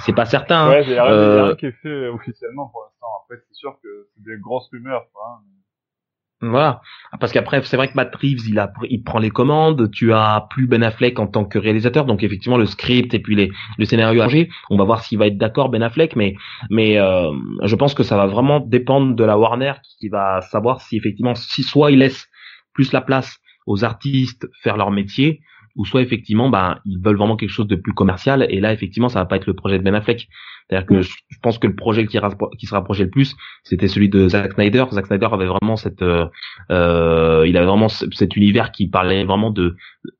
c'est 0.00 0.14
pas 0.14 0.24
certain 0.24 0.68
ouais 0.68 0.82
il 0.82 0.90
y 0.90 0.98
a 0.98 1.04
rien 1.04 1.12
euh, 1.12 1.54
qui 1.54 1.66
est 1.66 1.76
fait 1.80 2.08
officiellement 2.08 2.66
pour 2.72 2.82
l'instant 2.82 3.06
après 3.22 3.40
c'est 3.46 3.54
sûr 3.54 3.78
que 3.80 4.08
c'est 4.14 4.24
des 4.24 4.38
grosses 4.40 4.68
rumeurs 4.72 5.04
quoi, 5.12 5.22
hein. 5.30 5.42
Voilà, 6.42 6.82
parce 7.18 7.32
qu'après 7.32 7.62
c'est 7.62 7.78
vrai 7.78 7.88
que 7.88 7.94
Matt 7.94 8.14
Reeves 8.14 8.46
il 8.46 8.58
a 8.58 8.70
il 8.90 9.02
prend 9.02 9.18
les 9.18 9.30
commandes, 9.30 9.90
tu 9.90 10.12
as 10.12 10.46
plus 10.50 10.66
Ben 10.66 10.82
Affleck 10.82 11.18
en 11.18 11.26
tant 11.26 11.46
que 11.46 11.58
réalisateur, 11.58 12.04
donc 12.04 12.22
effectivement 12.22 12.58
le 12.58 12.66
script 12.66 13.14
et 13.14 13.20
puis 13.20 13.34
les 13.34 13.50
le 13.78 13.86
scénario 13.86 14.20
à 14.20 14.28
on 14.68 14.76
va 14.76 14.84
voir 14.84 15.02
s'il 15.02 15.16
va 15.18 15.28
être 15.28 15.38
d'accord 15.38 15.70
Ben 15.70 15.82
Affleck, 15.82 16.14
mais 16.14 16.34
mais 16.68 16.98
euh, 16.98 17.32
je 17.62 17.74
pense 17.74 17.94
que 17.94 18.02
ça 18.02 18.18
va 18.18 18.26
vraiment 18.26 18.60
dépendre 18.60 19.16
de 19.16 19.24
la 19.24 19.38
Warner 19.38 19.72
qui 19.98 20.10
va 20.10 20.42
savoir 20.42 20.82
si 20.82 20.98
effectivement 20.98 21.34
si 21.34 21.62
soit 21.62 21.90
il 21.90 22.00
laisse 22.00 22.28
plus 22.74 22.92
la 22.92 23.00
place 23.00 23.38
aux 23.66 23.82
artistes 23.84 24.46
faire 24.62 24.76
leur 24.76 24.90
métier, 24.90 25.40
ou 25.74 25.86
soit 25.86 26.02
effectivement 26.02 26.50
ben 26.50 26.80
ils 26.84 27.00
veulent 27.02 27.16
vraiment 27.16 27.36
quelque 27.36 27.48
chose 27.48 27.66
de 27.66 27.76
plus 27.76 27.94
commercial. 27.94 28.46
Et 28.50 28.60
là 28.60 28.74
effectivement 28.74 29.08
ça 29.08 29.20
va 29.20 29.24
pas 29.24 29.36
être 29.36 29.46
le 29.46 29.54
projet 29.54 29.78
de 29.78 29.82
Ben 29.84 29.94
Affleck 29.94 30.28
c'est-à-dire 30.68 30.86
que 30.86 31.02
je 31.02 31.38
pense 31.42 31.58
que 31.58 31.66
le 31.66 31.74
projet 31.74 32.06
qui, 32.06 32.16
se 32.16 32.74
rapprochait 32.74 33.04
le 33.04 33.10
plus 33.10 33.36
c'était 33.62 33.88
celui 33.88 34.08
de 34.08 34.28
Zack 34.28 34.54
Snyder. 34.54 34.84
Zack 34.90 35.06
Snyder 35.06 35.28
avait 35.30 35.46
vraiment 35.46 35.76
cette 35.76 36.02
euh, 36.02 36.26
euh 36.70 37.44
il 37.46 37.56
avait 37.56 37.66
vraiment 37.66 37.88
cet 37.88 38.36
univers 38.36 38.72
qui 38.72 38.88
parlait 38.88 39.24
vraiment 39.24 39.50
de 39.50 39.76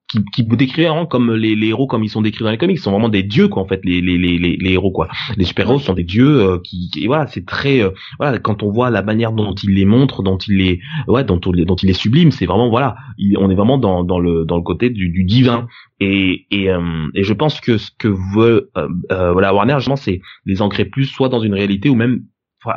qui, 0.09 0.25
qui 0.33 0.45
décrit 0.45 0.87
hein, 0.87 1.07
comme 1.07 1.35
les, 1.35 1.57
les, 1.57 1.69
héros 1.69 1.87
comme 1.87 2.05
ils 2.05 2.09
sont 2.09 2.23
décrits 2.23 2.45
dans 2.45 2.51
les 2.51 2.59
comics, 2.59 2.77
ils 2.77 2.81
sont 2.81 2.93
vraiment 2.93 3.09
des 3.09 3.23
dieux 3.23 3.49
quoi 3.49 3.63
en 3.63 3.67
fait 3.67 3.85
les 3.85 4.01
les 4.01 4.19
les, 4.19 4.39
les, 4.39 4.73
héros 4.73 4.93
quoi. 4.93 5.09
Les 5.37 5.45
super-héros 5.45 5.81
sont 5.81 5.95
des 5.95 6.05
dieux 6.05 6.41
euh, 6.43 6.59
qui, 6.63 6.91
voilà, 7.07 7.27
c'est 7.27 7.45
très 7.45 7.83
euh, 7.83 7.91
voilà 8.19 8.39
quand 8.39 8.63
on 8.63 8.71
voit 8.71 8.91
la 8.91 9.03
manière 9.03 9.33
dont 9.33 9.55
il 9.55 9.75
les 9.75 9.85
montre, 9.85 10.23
dont 10.23 10.39
il 10.39 10.59
les 10.59 10.81
ouais, 11.09 11.25
dont 11.25 11.41
on, 11.45 11.51
dont 11.51 11.77
il 11.77 11.87
les 11.87 11.93
sublime, 11.93 12.31
c'est 12.31 12.47
vraiment 12.47 12.69
voilà, 12.69 12.97
on 13.39 13.51
est 13.51 13.55
vraiment 13.55 13.79
dans 13.79 14.05
dans 14.05 14.21
le 14.21 14.45
dans 14.45 14.57
le 14.57 14.63
côté 14.63 14.91
du, 14.91 15.09
du 15.09 15.25
divin. 15.25 15.67
Et 15.99 16.47
et, 16.51 16.71
euh, 16.71 17.09
et 17.15 17.23
je 17.25 17.33
pense 17.33 17.61
que 17.61 17.79
ce 17.79 17.91
que 17.99 18.09
veut 18.35 18.71
voilà 19.09 19.55
Warner 19.55 19.77
justement 19.79 19.97
c'est 19.97 20.21
les 20.45 20.63
ancrer 20.63 20.85
plus 20.85 21.07
soit 21.07 21.29
dans 21.29 21.41
une 21.41 21.55
réalité 21.55 21.89
ou 21.89 21.95
même 21.95 22.23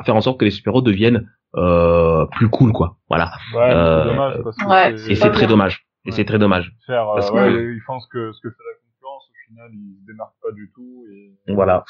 faire 0.06 0.16
en 0.16 0.22
sorte 0.22 0.40
que 0.40 0.46
les 0.46 0.52
super-héros 0.52 0.82
deviennent 0.82 1.30
euh, 1.56 2.26
plus 2.28 2.48
cool 2.48 2.72
quoi 2.72 2.98
voilà 3.10 3.32
ouais, 3.56 3.72
euh, 3.74 4.06
dommage 4.06 4.38
parce 4.44 4.58
que 4.58 5.12
et 5.12 5.16
c'est 5.16 5.32
très 5.32 5.48
dommage 5.48 5.90
et 6.06 6.12
c'est 6.12 6.26
très 6.26 6.40
dommage. 6.40 6.74
Faire, 6.86 7.10
euh, 7.10 7.16
parce 7.16 7.32
que... 7.32 7.74
ils 7.74 7.84
pensent 7.86 8.08
que 8.08 8.32
ce 8.32 8.42
que 8.42 8.50
fait 8.50 8.64
la 8.64 8.78
concurrence, 8.84 9.24
au 9.30 9.48
final, 9.48 9.70
ils 9.74 10.02
se 10.02 10.06
démarquent 10.08 10.42
pas 10.42 10.52
du 10.52 10.72
tout. 10.74 11.06
Et... 11.12 11.54
Voilà. 11.54 11.84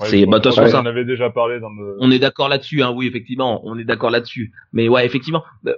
c'est 0.00 0.26
bah, 0.26 0.38
de 0.38 0.42
toute 0.42 0.54
façon 0.54 0.70
ça. 0.70 0.82
On 0.82 0.86
avait 0.86 1.04
déjà 1.04 1.30
parlé 1.30 1.60
dans 1.60 1.70
le... 1.70 1.96
On 2.00 2.10
est 2.10 2.18
d'accord 2.18 2.48
là-dessus, 2.48 2.82
hein. 2.82 2.92
Oui, 2.94 3.06
effectivement, 3.06 3.60
on 3.64 3.78
est 3.78 3.84
d'accord 3.84 4.10
là-dessus. 4.10 4.52
Mais 4.72 4.88
ouais, 4.88 5.06
effectivement. 5.06 5.42
Euh, 5.66 5.74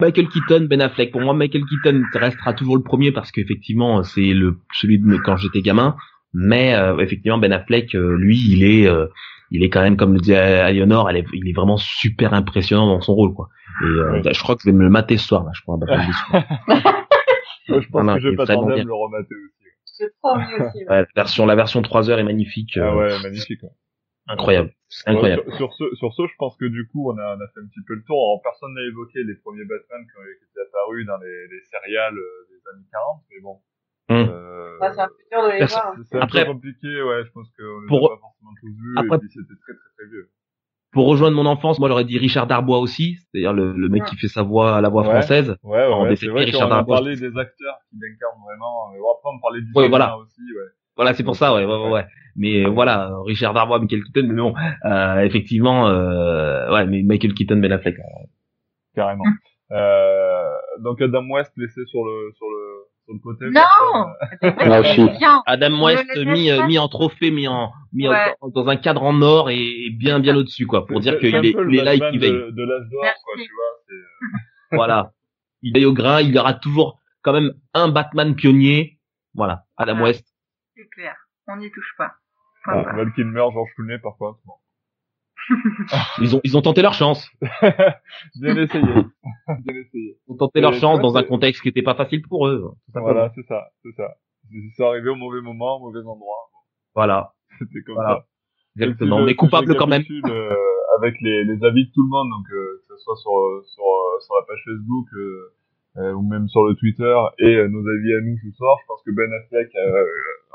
Michael 0.00 0.28
Keaton, 0.28 0.66
Ben 0.70 0.80
Affleck. 0.80 1.10
Pour 1.10 1.20
moi, 1.20 1.34
Michael 1.34 1.64
Keaton 1.64 2.02
restera 2.14 2.54
toujours 2.54 2.76
le 2.76 2.82
premier 2.82 3.10
parce 3.10 3.32
qu'effectivement, 3.32 4.02
c'est 4.04 4.32
le 4.32 4.58
celui 4.72 4.98
de 4.98 5.16
quand 5.18 5.36
j'étais 5.36 5.60
gamin. 5.60 5.96
Mais 6.34 6.74
euh, 6.74 6.98
effectivement, 6.98 7.38
Ben 7.38 7.52
Affleck, 7.52 7.92
lui, 7.92 8.38
il 8.50 8.64
est, 8.64 8.88
il 9.50 9.62
est 9.62 9.70
quand 9.70 9.82
même, 9.82 9.96
comme 9.96 10.12
le 10.12 10.20
disait 10.20 10.36
Aliénor, 10.36 11.10
il 11.10 11.48
est 11.48 11.52
vraiment 11.54 11.76
super 11.76 12.34
impressionnant 12.34 12.86
dans 12.86 13.00
son 13.00 13.14
rôle, 13.14 13.34
quoi. 13.34 13.48
Et 13.80 13.84
euh, 13.84 14.22
je 14.32 14.40
crois 14.40 14.56
que 14.56 14.62
je 14.62 14.70
vais 14.70 14.76
me 14.76 14.82
le 14.82 14.90
mater 14.90 15.16
ce 15.18 15.28
soir, 15.28 15.44
là, 15.44 15.50
je 15.54 15.62
crois. 15.62 15.78
je 17.68 17.88
pense 17.88 18.14
que 18.14 18.20
je 18.20 18.28
vais 18.28 18.36
pas 18.36 18.46
tarder 18.46 18.74
à 18.74 18.76
me 18.76 18.88
le 18.88 18.94
remater 18.94 19.34
aussi. 19.34 19.68
C'est 19.84 20.10
trop 20.22 20.36
aussi. 20.36 20.84
Ouais. 20.84 20.84
la 20.88 21.06
version, 21.14 21.46
la 21.46 21.54
version 21.54 21.82
3 21.82 22.10
heures 22.10 22.18
est 22.18 22.24
magnifique. 22.24 22.76
Ah 22.76 22.96
ouais, 22.96 23.22
magnifique. 23.22 23.62
Ouais. 23.62 23.70
Incroyable. 24.26 24.74
incroyable. 25.06 25.42
sur, 25.56 25.72
sur, 25.72 25.74
ce, 25.74 25.96
sur 25.96 26.12
ce, 26.12 26.26
je 26.26 26.34
pense 26.38 26.56
que 26.58 26.66
du 26.66 26.86
coup, 26.88 27.10
on 27.10 27.16
a, 27.16 27.36
on 27.36 27.40
a 27.40 27.48
fait 27.48 27.60
un 27.60 27.66
petit 27.66 27.80
peu 27.86 27.94
le 27.94 28.02
tour. 28.04 28.18
Alors, 28.18 28.42
personne 28.42 28.74
n'a 28.74 28.82
évoqué 28.82 29.24
les 29.24 29.34
premiers 29.36 29.64
Batman 29.64 30.04
qui, 30.04 30.20
étaient 30.20 30.68
apparus 30.68 31.06
dans 31.06 31.16
les, 31.18 31.46
les 31.48 31.62
serials 31.70 32.18
euh, 32.18 32.46
des 32.50 32.60
années 32.74 32.86
40, 32.92 33.22
mais 33.30 33.40
bon. 33.40 33.60
Hum. 34.08 34.28
Euh, 34.28 34.78
ah, 34.80 34.92
c'est 34.92 35.00
un 35.00 35.08
peu 35.08 35.14
dur 35.30 35.42
de 35.42 35.58
les 35.58 35.66
voir. 35.66 35.94
C'est 36.10 36.16
un 36.18 36.26
peu 36.26 36.44
compliqué, 36.44 37.02
ouais, 37.02 37.24
je 37.24 37.32
pense 37.32 37.48
qu'on 37.56 37.80
les 37.80 37.86
pour... 37.88 38.12
a 38.12 38.16
pas 38.16 38.20
forcément 38.20 38.50
tous 38.60 38.68
vus, 38.68 38.94
Après... 38.96 39.16
et 39.16 39.20
puis 39.20 39.28
c'était 39.30 39.60
très 39.60 39.72
très 39.72 39.90
très 39.96 40.10
vieux 40.10 40.30
pour 40.92 41.06
rejoindre 41.06 41.36
mon 41.36 41.46
enfance, 41.46 41.78
moi 41.78 41.88
j'aurais 41.88 42.04
dit 42.04 42.18
Richard 42.18 42.46
Darbois 42.46 42.78
aussi, 42.78 43.16
c'est-à-dire 43.16 43.52
le, 43.52 43.72
le, 43.72 43.88
mec 43.88 44.04
qui 44.06 44.16
fait 44.16 44.28
sa 44.28 44.42
voix 44.42 44.76
à 44.76 44.80
la 44.80 44.88
voix 44.88 45.04
française. 45.04 45.54
Ouais, 45.62 45.86
ouais, 45.86 46.16
c'est 46.16 46.28
vrai 46.28 46.44
Richard 46.44 46.68
Darbois. 46.68 46.96
On 46.96 46.98
parlait 46.98 47.16
des 47.16 47.36
acteurs 47.36 47.78
qui 47.90 47.96
l'incarnent 48.00 48.42
vraiment. 48.44 48.90
Euh, 48.94 49.12
après 49.14 49.30
on 49.34 49.38
parlait 49.38 49.60
du 49.60 49.70
ouais, 49.74 49.88
voilà. 49.88 50.16
aussi, 50.18 50.40
ouais. 50.40 50.64
Voilà, 50.96 51.14
c'est 51.14 51.22
pour 51.22 51.36
ça, 51.36 51.54
ouais, 51.54 51.64
ouais, 51.64 51.90
ouais. 51.90 52.06
Mais 52.34 52.64
euh, 52.64 52.70
voilà, 52.70 53.12
Richard 53.24 53.54
Darbois, 53.54 53.78
Michael 53.78 54.02
Keaton, 54.02 54.28
mais 54.28 54.40
bon, 54.40 54.54
euh, 54.84 55.20
effectivement, 55.20 55.88
euh, 55.88 56.72
ouais, 56.72 56.86
mais 56.86 57.02
Michael 57.02 57.34
Keaton, 57.34 57.58
Ben 57.58 57.70
Affleck. 57.70 57.96
Carrément. 58.94 59.24
Hum. 59.24 59.34
Euh, 59.70 60.48
donc 60.80 61.00
Adam 61.02 61.28
West 61.28 61.52
laissé 61.56 61.84
sur 61.86 62.04
le 62.04 62.32
sur 62.32 62.46
le 62.46 62.67
non 63.08 64.06
Adam 65.46 65.82
West 65.82 66.04
mis, 66.16 66.50
euh, 66.50 66.66
mis 66.66 66.78
en 66.78 66.88
trophée, 66.88 67.30
mis 67.30 67.48
en 67.48 67.72
mis 67.92 68.06
dans 68.54 68.68
un 68.68 68.76
cadre 68.76 69.02
en 69.02 69.20
or 69.22 69.50
et, 69.50 69.90
bien 69.90 70.20
bien 70.20 70.36
au-dessus 70.40 70.66
quoi, 70.66 70.86
pour 70.86 71.00
dire 71.00 71.18
qu'il 71.18 71.34
est, 71.34 71.54
il 71.68 71.78
est 71.78 71.84
là 71.84 71.94
et 71.94 72.00
qu'il 72.00 72.20
veille. 72.20 72.32
De, 72.32 72.50
de 72.50 72.62
l'âge 72.62 72.88
d'or 72.90 73.02
quoi, 73.24 73.34
tu 73.36 73.50
vois. 73.54 73.96
Euh. 73.96 74.38
voilà, 74.72 75.12
il 75.62 75.76
est 75.78 75.84
au 75.84 75.92
grain, 75.92 76.20
il 76.20 76.34
y 76.34 76.38
aura 76.38 76.54
toujours 76.54 77.00
quand 77.22 77.32
même 77.32 77.52
un 77.74 77.88
Batman 77.88 78.34
pionnier. 78.34 78.98
Voilà, 79.34 79.64
Adam 79.76 80.02
West. 80.02 80.26
C'est 80.76 80.88
clair, 80.88 81.16
on 81.46 81.56
n'y 81.56 81.70
touche 81.70 81.94
pas. 81.96 82.12
Val 82.66 83.12
Kilmer, 83.14 83.46
George 83.52 83.70
Clooney 83.76 83.98
par 83.98 84.16
contre. 84.18 84.40
ils 86.20 86.36
ont 86.36 86.40
ils 86.44 86.56
ont 86.56 86.62
tenté 86.62 86.82
leur 86.82 86.94
chance. 86.94 87.28
Bien 88.40 88.56
essayé. 88.56 88.82
Bien 89.64 89.74
essayé. 89.76 90.16
Ils 90.28 90.32
ont 90.32 90.36
tenté 90.36 90.60
leur 90.60 90.74
chance 90.74 91.00
dans 91.00 91.16
un 91.16 91.22
contexte 91.22 91.62
qui 91.62 91.68
n'était 91.68 91.82
pas 91.82 91.94
facile 91.94 92.22
pour 92.22 92.46
eux. 92.48 92.70
Voilà, 92.94 93.30
c'est 93.34 93.46
ça, 93.46 93.68
c'est 93.82 93.92
ça. 93.96 94.14
Ils 94.50 94.72
sont 94.76 94.84
arrivés 94.86 95.10
au 95.10 95.14
mauvais 95.16 95.40
moment, 95.40 95.76
au 95.76 95.80
mauvais 95.90 96.00
endroit. 96.06 96.50
Voilà. 96.94 97.34
C'était 97.58 97.82
comme 97.84 97.96
Voilà. 97.96 98.16
ça. 98.20 98.26
Exactement. 98.84 99.22
Mais 99.24 99.34
coupable 99.34 99.74
quand 99.76 99.86
même. 99.86 100.02
euh, 100.26 100.54
avec 100.98 101.14
les, 101.20 101.44
les 101.44 101.64
avis 101.64 101.86
de 101.86 101.92
tout 101.92 102.02
le 102.02 102.08
monde, 102.10 102.28
donc 102.30 102.46
euh, 102.52 102.82
que 102.88 102.94
ce 102.96 103.02
soit 103.04 103.16
sur 103.16 103.32
euh, 103.32 103.62
sur 103.66 103.84
euh, 103.84 104.20
sur 104.20 104.34
la 104.36 104.46
page 104.46 104.62
Facebook 104.64 105.06
euh, 105.14 105.54
euh, 105.98 106.12
ou 106.12 106.22
même 106.22 106.48
sur 106.48 106.64
le 106.64 106.74
Twitter 106.76 107.14
et 107.38 107.56
nos 107.68 107.80
avis 107.88 108.14
à 108.14 108.20
nous 108.22 108.36
ce 108.42 108.50
soir, 108.56 108.76
je 108.82 108.86
pense 108.86 109.02
que 109.04 109.10
Ben 109.12 109.30
Affleck 109.32 109.70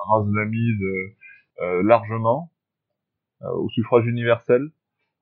rase 0.10 0.28
la 0.34 0.46
mise 0.46 0.82
largement 1.84 2.52
euh, 3.44 3.52
au 3.52 3.70
suffrage 3.70 4.06
universel. 4.06 4.70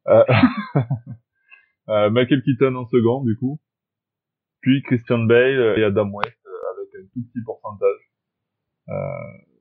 Euh, 0.07 0.23
euh, 1.89 2.09
Michael 2.09 2.41
Keaton 2.43 2.75
en 2.75 2.85
second 2.87 3.23
du 3.23 3.37
coup, 3.37 3.59
puis 4.61 4.81
Christian 4.83 5.19
Bale 5.19 5.75
et 5.77 5.83
Adam 5.83 6.09
West 6.09 6.37
euh, 6.45 6.51
avec 6.75 6.89
un 6.95 7.07
tout 7.13 7.21
petit 7.27 7.43
pourcentage. 7.43 8.01
Euh, 8.89 8.93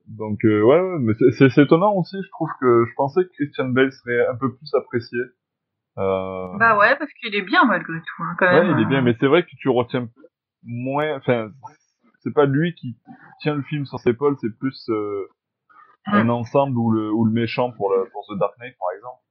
donc 0.09 0.45
euh, 0.45 0.63
ouais, 0.63 0.81
ouais, 0.81 0.99
mais 1.01 1.13
c'est- 1.39 1.59
étonnant 1.63 1.95
aussi. 1.95 2.17
Je 2.23 2.29
trouve 2.31 2.49
que 2.61 2.85
je 2.89 2.95
pensais 2.97 3.23
que 3.25 3.31
Christian 3.35 3.69
Bale 3.69 3.93
serait 3.93 4.27
un 4.27 4.37
peu 4.37 4.55
plus 4.57 4.75
apprécié. 4.75 5.19
Euh, 5.99 6.57
Bah 6.59 6.79
ouais, 6.79 6.97
parce 6.99 7.13
qu'il 7.15 7.35
est 7.35 7.43
bien 7.43 7.65
malgré 7.65 7.99
tout, 7.99 8.23
hein, 8.23 8.35
quand 8.39 8.47
ouais, 8.47 8.67
même. 8.67 8.79
il 8.79 8.83
est 8.83 8.87
bien, 8.89 9.03
mais 9.03 9.15
c'est 9.21 9.27
vrai 9.27 9.43
que 9.43 9.51
tu 9.59 9.69
retiens 9.69 10.09
moins. 10.63 11.17
Enfin, 11.17 11.51
c'est 12.23 12.33
pas 12.35 12.47
lui 12.47 12.75
qui 12.75 12.97
tient 13.41 13.55
le 13.55 13.63
film 13.63 13.85
sur 13.87 13.99
ses 13.99 14.11
épaules, 14.11 14.37
c'est 14.41 14.57
plus 14.59 14.89
euh, 14.89 15.27
un 16.07 16.29
ensemble 16.29 16.77
ou 16.79 16.91
le 16.91 17.13
ou 17.13 17.25
le 17.25 17.33
méchant 17.33 17.73
pour 17.73 17.91
le 17.93 18.09
pour 18.11 18.27
The 18.29 18.39
Dark 18.39 18.55
Knight 18.59 18.75
par 18.79 18.89
exemple. 18.97 19.23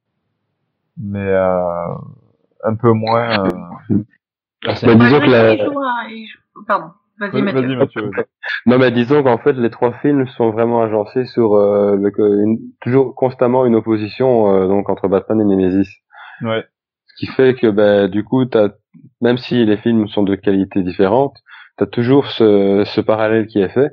Mais 1.02 1.20
euh, 1.20 1.96
un 2.64 2.76
peu 2.76 2.92
moins. 2.92 3.46
euh, 3.46 3.50
Bah, 4.66 4.74
disons 4.96 5.20
que 5.22 5.30
la... 5.30 5.54
Il 5.54 5.64
joue 5.66 5.80
un- 5.80 6.08
il 6.10 6.28
joue- 6.28 6.64
Pardon, 6.68 6.88
vas-y 7.20 7.32
Mathieu. 7.78 8.12
Non, 8.66 8.78
mais 8.78 8.92
disons 8.92 9.24
qu'en 9.24 9.38
fait, 9.38 9.54
les 9.54 9.70
trois 9.70 9.94
films 9.94 10.28
sont 10.28 10.52
vraiment 10.52 10.82
agencés 10.82 11.26
sur 11.26 11.56
euh, 11.56 11.96
le- 11.96 12.12
que- 12.12 12.44
une- 12.44 12.60
toujours 12.82 13.16
constamment 13.16 13.66
une 13.66 13.76
opposition 13.76 14.54
euh, 14.54 14.68
donc 14.68 14.90
entre 14.90 15.08
Batman 15.08 15.40
et 15.40 15.46
Nemesis. 15.46 15.90
Ouais. 16.42 16.66
Ce 17.08 17.14
qui 17.16 17.28
fait 17.28 17.54
que 17.56 17.68
ben 17.68 18.08
du 18.10 18.24
coup, 18.26 18.44
t'as, 18.46 18.70
même 19.22 19.38
si 19.38 19.66
les 19.66 19.78
films 19.78 20.08
sont 20.10 20.24
de 20.24 20.36
qualité 20.36 20.82
différente, 20.84 21.38
t'as 21.78 21.86
toujours 21.86 22.28
ce, 22.28 22.84
ce 22.86 23.00
parallèle 23.02 23.48
qui 23.48 23.60
est 23.62 23.70
fait. 23.70 23.92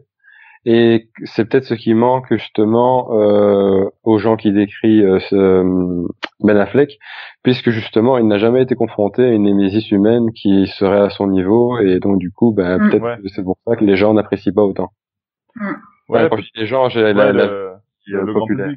Et 0.68 1.08
c'est 1.24 1.48
peut-être 1.48 1.64
ce 1.64 1.74
qui 1.74 1.94
manque 1.94 2.26
justement 2.30 3.08
euh, 3.12 3.84
aux 4.02 4.18
gens 4.18 4.36
qui 4.36 4.52
décrivent 4.52 5.06
euh, 5.14 5.20
ce 5.20 6.06
Ben 6.40 6.56
Affleck, 6.56 6.98
puisque 7.44 7.70
justement 7.70 8.18
il 8.18 8.26
n'a 8.26 8.38
jamais 8.38 8.62
été 8.62 8.74
confronté 8.74 9.22
à 9.24 9.30
une 9.32 9.44
némésis 9.44 9.88
humaine 9.92 10.32
qui 10.32 10.66
serait 10.66 10.98
à 11.00 11.08
son 11.10 11.28
niveau, 11.28 11.78
et 11.78 12.00
donc 12.00 12.18
du 12.18 12.32
coup, 12.32 12.52
ben 12.52 12.78
Mm. 12.78 12.90
peut-être 12.90 13.02
Ouais. 13.04 13.16
que 13.22 13.28
c'est 13.28 13.44
pour 13.44 13.56
ça 13.64 13.76
que 13.76 13.84
les 13.84 13.96
gens 13.96 14.12
n'apprécient 14.12 14.52
pas 14.52 14.64
autant. 14.64 14.90
Ouais, 16.08 16.28
quand 16.28 16.36
je 16.36 16.42
dis 16.42 16.50
les 16.56 16.66
gens, 16.66 16.88
j'ai 16.88 17.02
ouais, 17.02 17.14
la, 17.14 17.32
la- 17.32 17.46
le, 17.46 17.70
le 18.08 18.24
grand 18.32 18.40
populaire. 18.40 18.70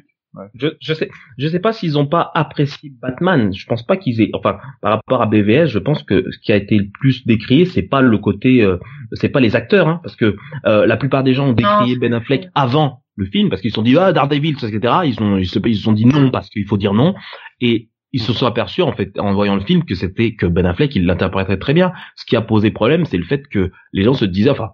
Je, 0.54 0.68
je 0.80 0.94
sais, 0.94 1.10
je 1.38 1.48
sais 1.48 1.58
pas 1.58 1.72
s'ils 1.72 1.98
ont 1.98 2.06
pas 2.06 2.30
apprécié 2.34 2.92
Batman. 3.02 3.52
Je 3.52 3.66
pense 3.66 3.84
pas 3.84 3.96
qu'ils 3.96 4.20
aient, 4.20 4.30
enfin, 4.32 4.58
par 4.80 4.92
rapport 4.92 5.22
à 5.22 5.26
BVS, 5.26 5.66
je 5.66 5.78
pense 5.78 6.02
que 6.04 6.30
ce 6.30 6.38
qui 6.38 6.52
a 6.52 6.56
été 6.56 6.78
le 6.78 6.88
plus 6.88 7.26
décrié, 7.26 7.64
c'est 7.64 7.82
pas 7.82 8.00
le 8.00 8.18
côté, 8.18 8.62
euh, 8.62 8.78
c'est 9.12 9.28
pas 9.28 9.40
les 9.40 9.56
acteurs, 9.56 9.88
hein, 9.88 10.00
parce 10.02 10.14
que 10.14 10.36
euh, 10.66 10.86
la 10.86 10.96
plupart 10.96 11.24
des 11.24 11.34
gens 11.34 11.48
ont 11.48 11.52
décrié 11.52 11.96
Ben 11.96 12.10
le 12.10 12.18
Affleck 12.18 12.48
avant 12.54 13.02
le 13.16 13.26
film, 13.26 13.50
parce 13.50 13.60
qu'ils 13.60 13.72
se 13.72 13.74
sont 13.74 13.82
dit 13.82 13.96
ah 13.98 14.12
Daredevil, 14.12 14.56
etc. 14.62 14.94
Ils 15.04 15.20
ont, 15.20 15.36
ils 15.36 15.48
se, 15.48 15.58
ils 15.66 15.76
se 15.76 15.82
sont 15.82 15.92
dit 15.92 16.06
non 16.06 16.30
parce 16.30 16.48
qu'il 16.48 16.64
faut 16.64 16.76
dire 16.76 16.94
non, 16.94 17.14
et 17.60 17.88
ils 18.12 18.22
se 18.22 18.32
sont 18.32 18.46
aperçus 18.46 18.82
en 18.82 18.92
fait 18.92 19.18
en 19.18 19.34
voyant 19.34 19.56
le 19.56 19.62
film 19.62 19.84
que 19.84 19.94
c'était 19.94 20.34
que 20.34 20.46
Ben 20.46 20.66
Affleck 20.66 20.94
il 20.94 21.06
l'interprétait 21.06 21.58
très 21.58 21.74
bien. 21.74 21.92
Ce 22.14 22.24
qui 22.24 22.36
a 22.36 22.40
posé 22.40 22.70
problème, 22.70 23.04
c'est 23.04 23.18
le 23.18 23.24
fait 23.24 23.46
que 23.48 23.72
les 23.92 24.04
gens 24.04 24.14
se 24.14 24.24
disaient, 24.24 24.50
enfin 24.50 24.70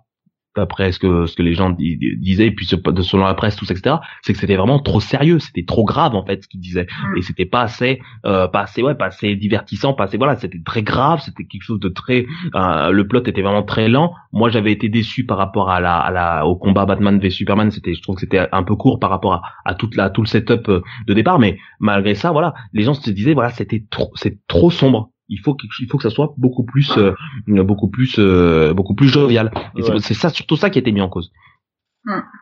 d'après 0.57 0.91
ce 0.93 0.99
que 0.99 1.27
ce 1.27 1.37
que 1.37 1.43
les 1.43 1.55
gens 1.55 1.71
di- 1.71 1.97
di- 1.97 2.17
disaient, 2.17 2.51
puis 2.51 2.67
selon 2.67 3.25
la 3.25 3.35
presse, 3.35 3.57
tout 3.57 3.65
ça, 3.65 3.75
etc., 3.75 3.97
c'est 4.23 4.33
que 4.33 4.39
c'était 4.39 4.57
vraiment 4.57 4.79
trop 4.81 5.01
sérieux, 5.01 5.39
c'était 5.39 5.65
trop 5.65 5.85
grave 5.85 6.15
en 6.15 6.25
fait 6.25 6.43
ce 6.43 6.49
qu'ils 6.49 6.61
disaient, 6.61 6.87
Mm. 7.13 7.19
et 7.19 7.23
c'était 7.23 7.45
pas 7.47 7.63
assez, 7.63 8.01
euh, 8.25 8.49
pas 8.49 8.63
assez, 8.63 8.83
ouais, 8.83 8.95
pas 8.95 9.07
assez 9.07 9.37
divertissant, 9.37 9.93
pas 9.95 10.05
assez, 10.05 10.17
voilà, 10.17 10.37
c'était 10.37 10.61
très 10.65 10.83
grave, 10.83 11.21
c'était 11.25 11.45
quelque 11.45 11.63
chose 11.63 11.81
de 11.81 11.89
très, 11.89 12.27
euh, 12.55 12.91
le 12.91 13.07
plot 13.07 13.23
était 13.27 13.43
vraiment 13.43 13.63
très 13.63 13.89
lent. 13.89 14.15
Moi, 14.33 14.51
j'avais 14.51 14.73
été 14.73 14.89
déçu 14.89 15.25
par 15.27 15.39
rapport 15.39 15.71
à 15.71 15.81
la, 15.81 15.97
à 15.99 16.11
la, 16.11 16.47
au 16.47 16.57
combat 16.57 16.87
Batman 16.87 17.19
v 17.19 17.31
Superman, 17.31 17.71
c'était, 17.71 17.95
je 17.95 18.03
trouve 18.03 18.17
que 18.17 18.21
c'était 18.23 18.49
un 18.53 18.63
peu 18.63 18.77
court 18.77 18.99
par 18.99 19.11
rapport 19.11 19.35
à, 19.35 19.43
à 19.65 19.75
toute 19.75 19.95
la, 19.97 20.11
tout 20.11 20.23
le 20.23 20.27
setup 20.27 20.69
euh, 20.69 20.81
de 21.07 21.15
départ, 21.15 21.39
mais 21.39 21.59
malgré 21.81 22.15
ça, 22.15 22.33
voilà, 22.33 22.55
les 22.73 22.83
gens 22.83 22.95
se 22.95 23.11
disaient, 23.11 23.35
voilà, 23.35 23.51
c'était 23.51 23.85
trop, 23.91 24.11
c'est 24.15 24.39
trop 24.47 24.71
sombre. 24.71 25.11
Il 25.29 25.41
faut 25.41 25.55
que, 25.55 25.67
il 25.81 25.89
faut 25.89 25.97
que 25.99 26.03
ça 26.05 26.11
soit 26.11 26.35
beaucoup 26.39 26.65
plus, 26.65 26.91
euh, 26.99 27.13
beaucoup 27.49 27.89
plus, 27.91 28.17
euh, 28.19 28.73
beaucoup 28.75 28.95
plus 28.95 29.09
jovial. 29.09 29.51
Et 29.77 29.83
c'est- 29.83 29.93
Ouais. 29.93 29.99
c'est 30.01 30.15
ça, 30.15 30.29
surtout 30.31 30.57
ça 30.57 30.71
qui 30.71 30.79
a 30.79 30.81
été 30.81 30.93
mis 30.93 31.01
en 31.01 31.09
cause. 31.09 31.33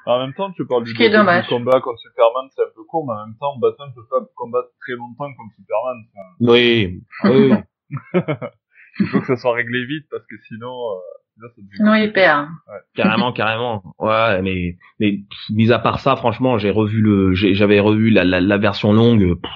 En 0.06 0.19
même 0.19 0.35
temps, 0.35 0.52
tu 0.52 0.66
parles 0.66 0.85
du, 0.85 0.93
combat 0.94 1.81
contre 1.81 1.98
Superman, 1.98 2.48
c'est 2.55 2.61
un 2.62 2.66
peu 2.77 2.85
court, 2.85 3.06
mais 3.06 3.15
en 3.15 3.27
même 3.27 3.36
temps, 3.40 3.56
Batman 3.59 3.89
peut 3.94 4.05
pas 4.11 4.19
combattre 4.36 4.69
très 4.81 4.93
longtemps 4.93 5.32
contre 5.35 5.55
Superman. 5.56 5.97
Enfin, 6.12 6.52
Oui, 6.52 7.01
oui, 7.24 7.52
il 9.01 9.06
faut 9.06 9.20
que 9.20 9.27
ça 9.27 9.36
soit 9.36 9.55
réglé 9.55 9.86
vite 9.86 10.05
parce 10.11 10.24
que 10.27 10.36
sinon, 10.48 10.69
euh, 10.69 11.48
devient 11.56 11.69
Sinon 11.77 11.94
il 11.94 12.12
perd. 12.12 12.48
carrément, 12.94 13.32
carrément. 13.32 13.82
Ouais, 13.98 14.43
mais, 14.43 14.77
mais 15.01 15.20
mis 15.51 15.73
à 15.73 15.78
part 15.78 15.98
ça, 16.01 16.15
franchement, 16.16 16.59
j'ai 16.59 16.70
revu 16.70 17.01
le, 17.01 17.32
j'ai- 17.35 17.55
j'avais 17.55 17.81
revu 17.81 18.11
la, 18.11 18.24
la, 18.24 18.40
la 18.43 18.59
version 18.59 18.93
longue, 18.93 19.40
pff, 19.40 19.52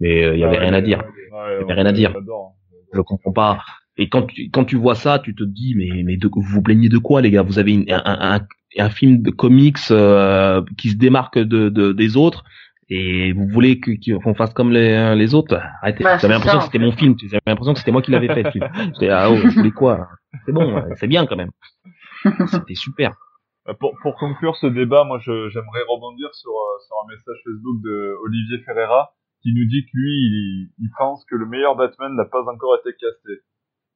mais 0.00 0.24
euh, 0.24 0.34
il 0.34 0.40
y 0.40 0.44
avait 0.44 0.56
Ah, 0.58 0.60
rien 0.60 0.72
ouais, 0.72 0.78
à 0.78 0.82
dire. 0.82 0.98
ouais, 1.32 1.58
y 1.60 1.62
avait 1.62 1.72
rien 1.74 1.86
à 1.86 1.92
dire. 1.92 2.12
j'adore. 2.12 2.54
Je 2.94 3.00
comprends 3.00 3.32
pas. 3.32 3.58
Et 3.98 4.08
quand 4.08 4.22
tu, 4.26 4.50
quand 4.50 4.64
tu 4.64 4.76
vois 4.76 4.94
ça, 4.94 5.18
tu 5.18 5.34
te 5.34 5.42
dis, 5.44 5.74
mais, 5.76 6.02
mais 6.04 6.16
de, 6.16 6.28
vous 6.28 6.40
vous 6.42 6.62
plaignez 6.62 6.88
de 6.88 6.98
quoi, 6.98 7.20
les 7.22 7.30
gars? 7.30 7.42
Vous 7.42 7.58
avez 7.58 7.72
une- 7.74 7.90
un, 7.90 8.02
un, 8.04 8.36
un, 8.36 8.46
un 8.78 8.90
film 8.90 9.22
de 9.22 9.30
comics 9.30 9.78
euh, 9.90 10.62
qui 10.78 10.90
se 10.90 10.96
démarque 10.96 11.38
de, 11.38 11.68
de, 11.70 11.92
des 11.92 12.16
autres, 12.16 12.44
et 12.88 13.32
vous 13.32 13.48
voulez 13.48 13.80
qu'on 13.80 14.34
fasse 14.34 14.52
comme 14.54 14.70
les, 14.70 15.14
les 15.16 15.34
autres? 15.34 15.58
Arrêtez. 15.82 16.04
Bah, 16.04 16.18
c'est 16.18 16.22
J'avais 16.22 16.34
l'impression 16.34 16.58
que 16.58 16.64
c'était 16.66 16.78
mon 16.78 16.92
film. 16.92 17.16
J'avais 17.22 17.40
l'impression 17.46 17.72
que 17.72 17.78
c'était 17.80 17.90
moi 17.92 18.02
qui 18.02 18.10
l'avais 18.12 18.28
fait. 18.28 18.42
le 18.44 18.50
film. 18.50 18.68
J'étais 18.94 19.08
ah 19.08 19.30
oh, 19.30 19.36
je 19.36 19.48
voulais 19.48 19.70
quoi? 19.72 20.08
C'est 20.44 20.52
bon, 20.52 20.74
ouais, 20.74 20.82
c'est 20.96 21.08
bien 21.08 21.26
quand 21.26 21.36
même. 21.36 21.50
C'était 22.46 22.74
super. 22.74 23.14
Euh, 23.68 23.74
Pour, 23.80 23.94
pour 24.02 24.14
conclure 24.16 24.56
ce 24.56 24.66
débat, 24.66 25.04
moi, 25.04 25.18
je- 25.20 25.48
j'aimerais 25.48 25.82
rebondir 25.88 26.28
sur, 26.34 26.50
euh, 26.50 26.78
sur 26.86 26.96
un 27.04 27.08
message 27.10 27.36
Facebook 27.44 27.82
de 27.82 28.14
Olivier 28.24 28.58
Ferreira 28.64 29.10
qui 29.42 29.54
nous 29.54 29.66
dit 29.66 29.84
que 29.84 29.90
lui, 29.94 30.12
il, 30.12 30.70
il 30.78 30.90
pense 30.98 31.24
que 31.26 31.36
le 31.36 31.46
meilleur 31.46 31.76
Batman 31.76 32.14
n'a 32.14 32.24
pas 32.24 32.42
encore 32.48 32.78
été 32.80 32.96
casté 32.98 33.42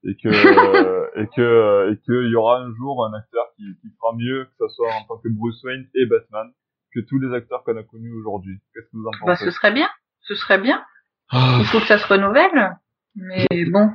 et 0.04 0.16
que 0.16 0.28
et 1.20 1.26
que 1.28 1.92
et 1.92 1.98
qu'il 2.00 2.30
y 2.30 2.34
aura 2.34 2.58
un 2.58 2.74
jour 2.74 3.04
un 3.04 3.12
acteur 3.14 3.44
qui, 3.56 3.64
qui 3.80 3.88
fera 3.96 4.14
mieux 4.16 4.44
que 4.44 4.66
ce 4.66 4.68
soit 4.74 4.92
en 4.94 5.04
tant 5.04 5.18
que 5.18 5.28
Bruce 5.28 5.62
Wayne 5.64 5.86
et 5.94 6.06
Batman 6.06 6.50
que 6.92 7.00
tous 7.00 7.18
les 7.18 7.34
acteurs 7.34 7.62
qu'on 7.64 7.76
a 7.76 7.82
connus 7.84 8.12
aujourd'hui. 8.12 8.58
Qu'est-ce 8.74 8.86
que 8.86 8.96
vous 8.96 9.06
en 9.06 9.10
Bah 9.10 9.34
pensez 9.34 9.44
ce 9.44 9.50
serait 9.50 9.72
bien, 9.72 9.88
ce 10.22 10.34
serait 10.34 10.58
bien. 10.58 10.84
Ah, 11.30 11.58
Il 11.60 11.66
faut 11.66 11.78
que 11.78 11.86
ça 11.86 11.98
se 11.98 12.06
renouvelle. 12.06 12.76
Mais 13.14 13.46
bon, 13.70 13.90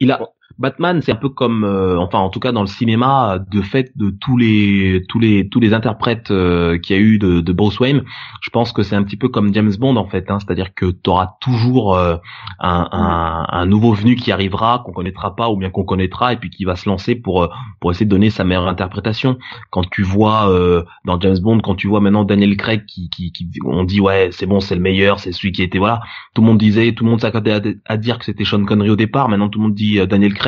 il 0.00 0.10
a 0.12 0.20
Batman, 0.58 1.00
c'est 1.02 1.12
un 1.12 1.16
peu 1.16 1.28
comme, 1.28 1.64
euh, 1.64 1.98
enfin 1.98 2.18
en 2.18 2.30
tout 2.30 2.40
cas 2.40 2.52
dans 2.52 2.62
le 2.62 2.66
cinéma, 2.66 3.38
de 3.50 3.62
fait 3.62 3.92
de 3.96 4.10
tous 4.10 4.36
les 4.36 5.02
tous 5.08 5.18
les 5.18 5.48
tous 5.48 5.60
les 5.60 5.74
interprètes 5.74 6.30
euh, 6.30 6.78
qu'il 6.78 6.96
y 6.96 6.98
a 6.98 7.02
eu 7.02 7.18
de, 7.18 7.40
de 7.40 7.52
Bruce 7.52 7.78
Wayne, 7.80 8.02
je 8.40 8.50
pense 8.50 8.72
que 8.72 8.82
c'est 8.82 8.96
un 8.96 9.02
petit 9.02 9.16
peu 9.16 9.28
comme 9.28 9.52
James 9.54 9.72
Bond 9.78 9.96
en 9.96 10.06
fait, 10.06 10.30
hein, 10.30 10.38
c'est-à-dire 10.40 10.74
que 10.74 10.86
tu 10.86 11.10
auras 11.10 11.34
toujours 11.40 11.94
euh, 11.96 12.16
un, 12.60 12.88
un, 12.92 13.46
un 13.48 13.66
nouveau 13.66 13.92
venu 13.92 14.16
qui 14.16 14.32
arrivera, 14.32 14.82
qu'on 14.84 14.92
connaîtra 14.92 15.36
pas 15.36 15.50
ou 15.50 15.56
bien 15.56 15.70
qu'on 15.70 15.84
connaîtra 15.84 16.32
et 16.32 16.36
puis 16.36 16.50
qui 16.50 16.64
va 16.64 16.76
se 16.76 16.88
lancer 16.88 17.14
pour 17.14 17.42
euh, 17.42 17.48
pour 17.80 17.90
essayer 17.90 18.06
de 18.06 18.10
donner 18.10 18.30
sa 18.30 18.44
meilleure 18.44 18.68
interprétation. 18.68 19.38
Quand 19.70 19.88
tu 19.90 20.02
vois 20.02 20.50
euh, 20.50 20.84
dans 21.04 21.20
James 21.20 21.38
Bond, 21.38 21.60
quand 21.60 21.74
tu 21.74 21.88
vois 21.88 22.00
maintenant 22.00 22.24
Daniel 22.24 22.56
Craig 22.56 22.84
qui 22.86 23.10
qui, 23.10 23.32
qui 23.32 23.48
on 23.64 23.84
dit 23.84 24.00
ouais 24.00 24.30
c'est 24.32 24.46
bon 24.46 24.60
c'est 24.60 24.74
le 24.74 24.80
meilleur, 24.80 25.20
c'est 25.20 25.32
celui 25.32 25.52
qui 25.52 25.62
était 25.62 25.78
voilà, 25.78 26.00
tout 26.34 26.42
le 26.42 26.48
monde 26.48 26.58
disait, 26.58 26.92
tout 26.92 27.04
le 27.04 27.10
monde 27.10 27.20
s'accordait 27.20 27.52
à, 27.52 27.60
à 27.86 27.96
dire 27.96 28.18
que 28.18 28.24
c'était 28.24 28.44
Sean 28.44 28.64
Connery 28.64 28.90
au 28.90 28.96
départ. 28.96 29.28
Maintenant, 29.28 29.48
tout 29.48 29.58
le 29.58 29.64
monde 29.64 29.74
dit 29.74 29.98
euh, 29.98 30.06
Daniel 30.06 30.34
Craig. 30.34 30.45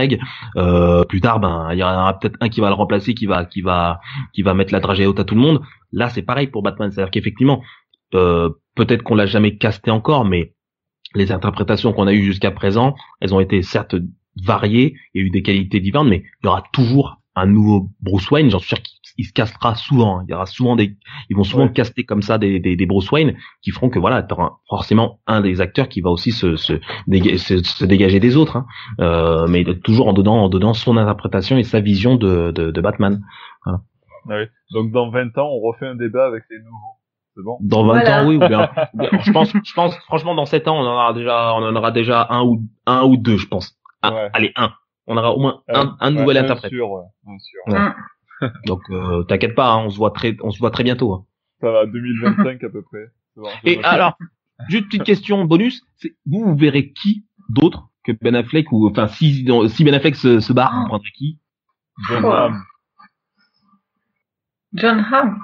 Euh, 0.57 1.05
plus 1.05 1.20
tard, 1.20 1.41
ben, 1.41 1.69
il 1.73 1.79
y 1.79 1.83
en 1.83 1.93
aura 1.93 2.19
peut-être 2.19 2.37
un 2.41 2.49
qui 2.49 2.61
va 2.61 2.69
le 2.69 2.75
remplacer, 2.75 3.15
qui 3.15 3.27
va, 3.27 3.45
qui 3.47 3.62
mettre 4.43 4.73
la 4.73 4.81
dragée 4.81 5.07
haute 5.07 5.20
à 5.20 5.25
tout 5.25 5.35
le 5.35 5.41
monde. 5.41 5.62
Là, 5.93 6.09
c'est 6.09 6.23
pareil 6.23 6.47
pour 6.49 6.62
Batman. 6.62 6.91
C'est-à-dire 6.91 7.11
qu'effectivement, 7.11 7.62
euh, 8.15 8.51
peut-être 8.75 9.03
qu'on 9.03 9.15
l'a 9.15 9.27
jamais 9.27 9.57
casté 9.57 9.91
encore, 9.91 10.25
mais 10.25 10.55
les 11.15 11.33
interprétations 11.33 11.93
qu'on 11.93 12.07
a 12.07 12.12
eues 12.12 12.25
jusqu'à 12.25 12.51
présent, 12.51 12.95
elles 13.20 13.35
ont 13.35 13.41
été 13.41 13.62
certes 13.62 13.97
variées, 14.45 14.95
il 15.15 15.20
y 15.20 15.25
a 15.25 15.27
eu 15.27 15.31
des 15.31 15.43
qualités 15.43 15.81
différentes, 15.81 16.09
mais 16.09 16.23
il 16.43 16.47
y 16.47 16.49
aura 16.49 16.62
toujours 16.73 17.18
un 17.39 17.47
nouveau 17.47 17.89
Bruce 18.01 18.31
Wayne. 18.31 18.51
J'en 18.51 18.59
suis 18.59 18.69
sûr 18.69 18.78
qu'il 18.82 19.24
se 19.24 19.32
castera 19.32 19.74
souvent. 19.74 20.19
hein. 20.20 20.24
Il 20.28 20.31
y 20.32 20.35
aura 20.35 20.47
souvent 20.47 20.77
des, 20.77 20.97
ils 21.31 21.36
vont 21.36 21.44
souvent 21.44 21.65
Ouais. 21.65 21.73
caster 21.73 22.05
comme 22.05 22.23
ça 22.23 22.39
des, 22.39 22.60
des, 22.60 22.77
des 22.77 22.86
Bruce 22.86 23.10
Wayne 23.10 23.36
qui 23.62 23.70
feront 23.73 23.89
que 23.90 23.98
voilà, 23.98 24.23
t'auras 24.23 24.59
forcément 24.69 25.20
un 25.27 25.40
des 25.40 25.60
acteurs 25.60 25.89
qui 25.89 26.01
va 26.01 26.10
aussi 26.10 26.31
se, 26.32 26.56
se, 26.56 26.74
déga- 27.09 27.36
se, 27.39 27.62
se 27.62 27.85
dégager 27.85 28.20
des 28.20 28.36
autres, 28.36 28.56
hein. 28.56 28.66
Euh, 29.01 29.47
mais 29.48 29.65
toujours 29.82 30.09
en 30.09 30.12
donnant, 30.12 30.36
en 30.44 30.48
donnant 30.48 30.74
son 30.74 30.97
interprétation 30.97 31.56
et 31.59 31.65
sa 31.65 31.81
vision 31.81 32.16
de, 32.16 32.51
de, 32.52 32.70
de 32.70 32.81
Batman. 32.81 33.23
Ah. 33.66 33.78
Donc 34.73 34.93
dans 34.93 35.10
20 35.10 35.36
ans, 35.39 35.48
on 35.51 35.60
refait 35.60 35.86
un 35.86 35.94
débat 35.94 36.27
avec 36.27 36.44
les 36.51 36.59
nouveaux. 36.59 37.44
bon? 37.44 37.56
Dans 37.60 37.85
20 37.86 37.93
Voilà. 38.01 38.23
ans, 38.23 38.28
oui, 38.28 38.36
ou 38.36 38.40
bien, 38.40 38.70
ou 38.94 38.98
bien- 38.98 39.10
je 39.23 39.32
pense, 39.32 39.52
je 39.52 39.73
pense, 39.74 39.97
franchement, 40.06 40.35
dans 40.35 40.44
7 40.44 40.69
ans, 40.69 40.77
on 40.77 40.86
en 40.86 40.93
aura 40.93 41.12
déjà, 41.15 41.55
on 41.55 41.62
en 41.65 41.74
aura 41.74 41.90
déjà 41.93 42.27
un 42.31 42.43
ou, 42.43 42.62
un 42.86 43.05
ou 43.05 43.16
deux, 43.16 43.36
je 43.39 43.47
pense. 43.48 43.74
Ah, 44.02 44.12
Ouais. 44.12 44.31
Allez, 44.32 44.52
un. 44.56 44.70
On 45.09 45.16
aura 45.16 45.32
au 45.32 45.40
moins 45.40 45.62
un, 45.68 45.97
un 46.01 46.14
Ouais, 46.14 46.20
nouvel 46.20 46.36
interprète. 46.39 46.70
sûr, 46.70 46.90
ouais, 46.90 47.02
sûr. 47.40 47.60
Ouais. 47.74 48.51
Donc, 48.66 48.82
euh, 48.90 49.24
t'inquiète 49.24 49.55
pas, 49.55 49.72
hein, 49.72 49.78
on 49.86 49.90
se 49.90 49.97
voit 49.97 50.10
très, 50.12 50.36
on 50.43 50.51
se 50.51 50.59
voit 50.59 50.70
très 50.70 50.85
bientôt. 50.85 51.12
hein. 51.14 51.24
Ça 51.60 51.70
va, 51.72 51.86
2025 51.86 52.62
à 52.62 52.68
peu 52.68 52.82
près. 52.82 53.06
Bon, 53.36 53.48
Et 53.64 53.82
alors, 53.85 54.16
juste 54.68 54.86
petite 54.86 55.02
question 55.05 55.44
bonus, 55.44 55.82
c'est 55.97 56.14
vous, 56.26 56.44
vous 56.44 56.56
verrez 56.56 56.93
qui 56.93 57.24
d'autre 57.48 57.89
que 58.05 58.12
Ben 58.12 58.36
Affleck 58.36 58.70
ou 58.70 58.89
enfin 58.89 59.09
si 59.09 59.47
si 59.68 59.85
Ben 59.85 59.94
Affleck 59.94 60.14
se, 60.14 60.39
se 60.40 60.52
barre, 60.52 60.72
Oh. 60.74 60.80
vous 60.82 60.86
prendrez 60.89 61.10
qui? 61.16 61.39
John 62.09 62.24
Oh. 62.24 62.30
Hamm. 62.32 62.62
John 64.74 65.05
Hamm. 65.10 65.39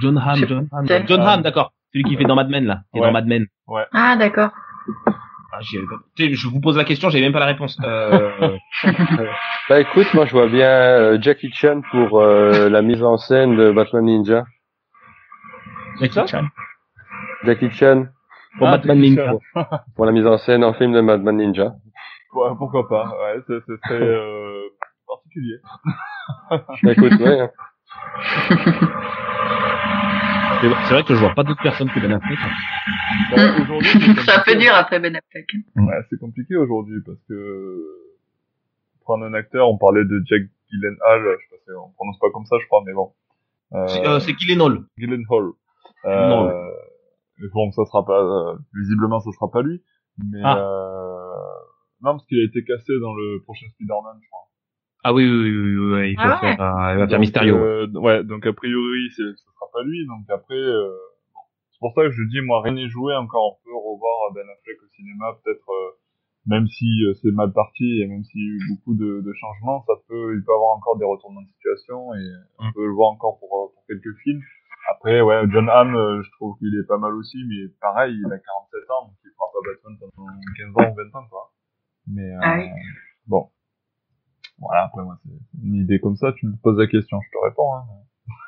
John 0.00 0.18
Hamm, 0.18 0.36
John 0.48 0.68
Hamm, 0.72 0.86
John 1.06 1.20
Hamm. 1.20 1.42
D'accord. 1.42 1.72
Celui 1.92 2.04
qui 2.04 2.16
fait 2.16 2.24
dans 2.24 2.34
Mad 2.34 2.48
Men 2.48 2.64
là, 2.64 2.82
qui 2.92 2.98
est 2.98 3.00
Ouais. 3.02 3.06
dans 3.08 3.12
Mad 3.12 3.26
Men. 3.26 3.46
Ah, 3.92 4.16
d'accord. 4.16 4.50
Ah, 5.54 5.58
j'y 5.60 5.76
avais 5.76 5.86
pas- 5.86 6.00
Tu 6.16 6.24
sais, 6.28 6.34
je 6.34 6.48
vous 6.48 6.60
pose 6.60 6.76
la 6.78 6.84
question, 6.84 7.10
j'avais 7.10 7.24
même 7.24 7.32
pas 7.32 7.40
la 7.40 7.46
réponse. 7.46 7.78
Euh, 7.84 8.48
Bah 9.68 9.80
écoute, 9.80 10.12
moi 10.14 10.24
je 10.26 10.32
vois 10.32 10.48
bien 10.48 10.68
euh, 10.68 11.18
Jackie 11.20 11.52
Chan 11.52 11.82
pour 11.92 12.20
euh, 12.20 12.68
la 12.68 12.82
mise 12.82 13.02
en 13.04 13.16
scène 13.16 13.54
de 13.56 13.70
Batman 13.70 14.04
Ninja. 14.04 14.44
Jackie 16.00 16.26
Chan. 16.26 16.44
Jackie 17.44 17.70
Chan 17.70 18.06
Pour 18.58 18.66
Ah, 18.68 18.72
Batman 18.72 18.96
Jackie 18.98 19.10
Ninja. 19.10 19.32
Chan. 19.54 19.66
pour 19.96 20.04
la 20.06 20.12
mise 20.12 20.26
en 20.26 20.38
scène 20.38 20.64
en 20.64 20.72
film 20.74 20.92
de 20.94 21.00
Batman 21.02 21.36
Ninja. 21.36 21.72
Ouais, 22.34 22.48
pourquoi 22.58 22.88
pas, 22.88 23.04
ouais, 23.20 23.40
ce 23.46 23.60
ce 23.60 23.76
serait 23.84 24.00
euh, 24.02 24.62
particulier. 25.06 25.58
Bah 26.82 26.92
écoute, 26.92 27.12
ouais. 27.20 27.50
C'est 30.62 30.94
vrai 30.94 31.04
que 31.04 31.14
je 31.14 31.18
vois 31.20 31.34
pas 31.34 31.42
d'autres 31.44 31.62
personnes 31.62 31.90
que 31.90 32.00
Ben 32.00 32.12
Affleck. 32.12 32.38
Bah, 33.30 33.62
aujourd'hui, 33.62 33.88
c'est 33.92 33.98
C'est 33.98 34.08
un 34.08 34.14
peu 34.14 34.52
compliqué. 34.52 34.58
dur 34.58 34.74
après 34.74 35.00
Ben 35.00 35.16
Affleck. 35.16 35.48
Ouais, 35.76 35.94
c'est 36.10 36.18
compliqué 36.20 36.56
aujourd'hui 36.56 37.00
parce 37.04 37.18
que 37.28 37.84
prendre 39.02 39.24
un 39.24 39.34
acteur, 39.34 39.68
on 39.68 39.78
parlait 39.78 40.04
de 40.04 40.22
Jack 40.26 40.42
Gyllenhaal, 40.70 41.20
je 41.22 41.44
sais 41.44 41.50
pas 41.50 41.56
si 41.64 41.70
on 41.76 41.90
prononce 41.92 42.18
pas 42.20 42.30
comme 42.32 42.46
ça, 42.46 42.56
je 42.60 42.66
crois, 42.66 42.82
mais 42.86 42.92
bon. 42.92 43.12
Euh, 43.74 43.86
C'est 43.88 44.06
euh, 44.06 44.20
c'est 44.20 44.38
Gyllenhaal. 44.38 44.84
Gyllenhaal. 44.98 45.50
Non. 46.04 46.48
Euh, 46.48 47.48
bon, 47.52 47.70
ça 47.72 47.84
sera 47.86 48.04
pas, 48.04 48.22
euh, 48.22 48.56
visiblement, 48.74 49.20
ça 49.20 49.30
sera 49.32 49.50
pas 49.50 49.62
lui, 49.62 49.82
mais 50.18 50.40
Ah. 50.44 50.58
euh, 50.58 51.32
non, 52.02 52.12
parce 52.12 52.26
qu'il 52.26 52.40
a 52.40 52.44
été 52.44 52.62
cassé 52.64 52.92
dans 53.00 53.14
le 53.14 53.42
prochain 53.42 53.66
Spider-Man, 53.74 54.18
je 54.22 54.28
crois. 54.28 54.46
Ah 55.04 55.12
oui, 55.12 55.24
oui, 55.26 55.30
oui, 55.30 55.50
oui, 55.50 55.76
oui, 55.76 55.92
oui, 56.00 56.10
il 56.12 56.16
faut 56.16 56.22
Ah 56.22 56.40
ouais. 56.42 56.56
faire, 56.56 56.60
euh, 56.62 56.92
il 56.94 56.98
va 56.98 57.06
faire 57.06 57.08
Donc, 57.08 57.20
Mysterio. 57.20 57.56
euh, 57.56 57.86
ouais, 57.94 58.22
donc 58.24 58.46
a 58.46 58.52
priori, 58.52 59.10
c'est, 59.16 59.22
ce 59.34 59.44
sera 59.54 59.66
pas 59.72 59.82
lui. 59.82 60.06
Donc 60.06 60.24
après, 60.30 60.54
euh, 60.54 60.88
bon. 61.34 61.40
c'est 61.72 61.78
pour 61.80 61.92
ça 61.94 62.02
que 62.02 62.12
je 62.12 62.22
dis, 62.30 62.40
moi, 62.42 62.62
rien 62.62 62.72
n'est 62.74 62.88
joué 62.88 63.14
encore. 63.16 63.58
On 63.58 63.64
peut 63.64 63.74
revoir 63.74 64.32
Ben 64.34 64.46
Affleck 64.46 64.78
au 64.82 64.88
cinéma, 64.94 65.34
peut-être, 65.42 65.68
euh, 65.70 65.90
même 66.46 66.66
si 66.68 66.86
euh, 67.06 67.14
c'est 67.20 67.32
mal 67.32 67.52
parti 67.52 68.02
et 68.02 68.06
même 68.06 68.22
s'il 68.24 68.40
y 68.40 68.44
a 68.46 68.54
eu 68.54 68.60
beaucoup 68.70 68.94
de, 68.94 69.22
de 69.26 69.32
changements, 69.34 69.82
ça 69.86 69.94
peut, 70.08 70.36
il 70.38 70.44
peut 70.44 70.52
avoir 70.54 70.76
encore 70.76 70.96
des 70.98 71.04
retournements 71.04 71.42
de 71.42 71.48
situation 71.48 72.14
et 72.14 72.22
on 72.58 72.66
Mm. 72.68 72.72
peut 72.74 72.86
le 72.86 72.92
voir 72.94 73.10
encore 73.10 73.38
pour, 73.40 73.50
euh, 73.58 73.74
pour 73.74 73.84
quelques 73.88 74.14
films. 74.22 74.40
Après, 74.90 75.20
ouais, 75.20 75.42
John 75.50 75.68
Hamm, 75.68 75.94
euh, 75.96 76.22
je 76.22 76.30
trouve 76.32 76.56
qu'il 76.58 76.74
est 76.78 76.86
pas 76.86 76.98
mal 76.98 77.14
aussi, 77.14 77.38
mais 77.48 77.70
pareil, 77.80 78.14
il 78.14 78.26
a 78.32 78.38
47 78.38 78.90
ans, 78.90 79.06
donc 79.06 79.14
il 79.24 79.30
fera 79.34 79.46
pas 79.50 79.62
Batman 79.66 79.98
pendant 80.14 80.30
15 80.58 80.76
ans 80.78 80.92
ou 80.92 80.94
20 80.94 81.18
ans, 81.18 81.26
quoi. 81.28 81.52
Mais, 82.08 82.22
euh, 82.34 82.38
Ah 82.42 82.54
oui. 82.58 82.66
bon. 83.26 83.50
Voilà, 84.62 84.84
après 84.84 85.02
moi, 85.02 85.18
c'est 85.22 85.62
une 85.62 85.74
idée 85.74 86.00
comme 86.00 86.16
ça, 86.16 86.32
tu 86.32 86.46
me 86.46 86.54
poses 86.62 86.78
la 86.78 86.86
question, 86.86 87.18
je 87.20 87.30
te 87.30 87.44
réponds, 87.44 87.74
hein. 87.74 87.82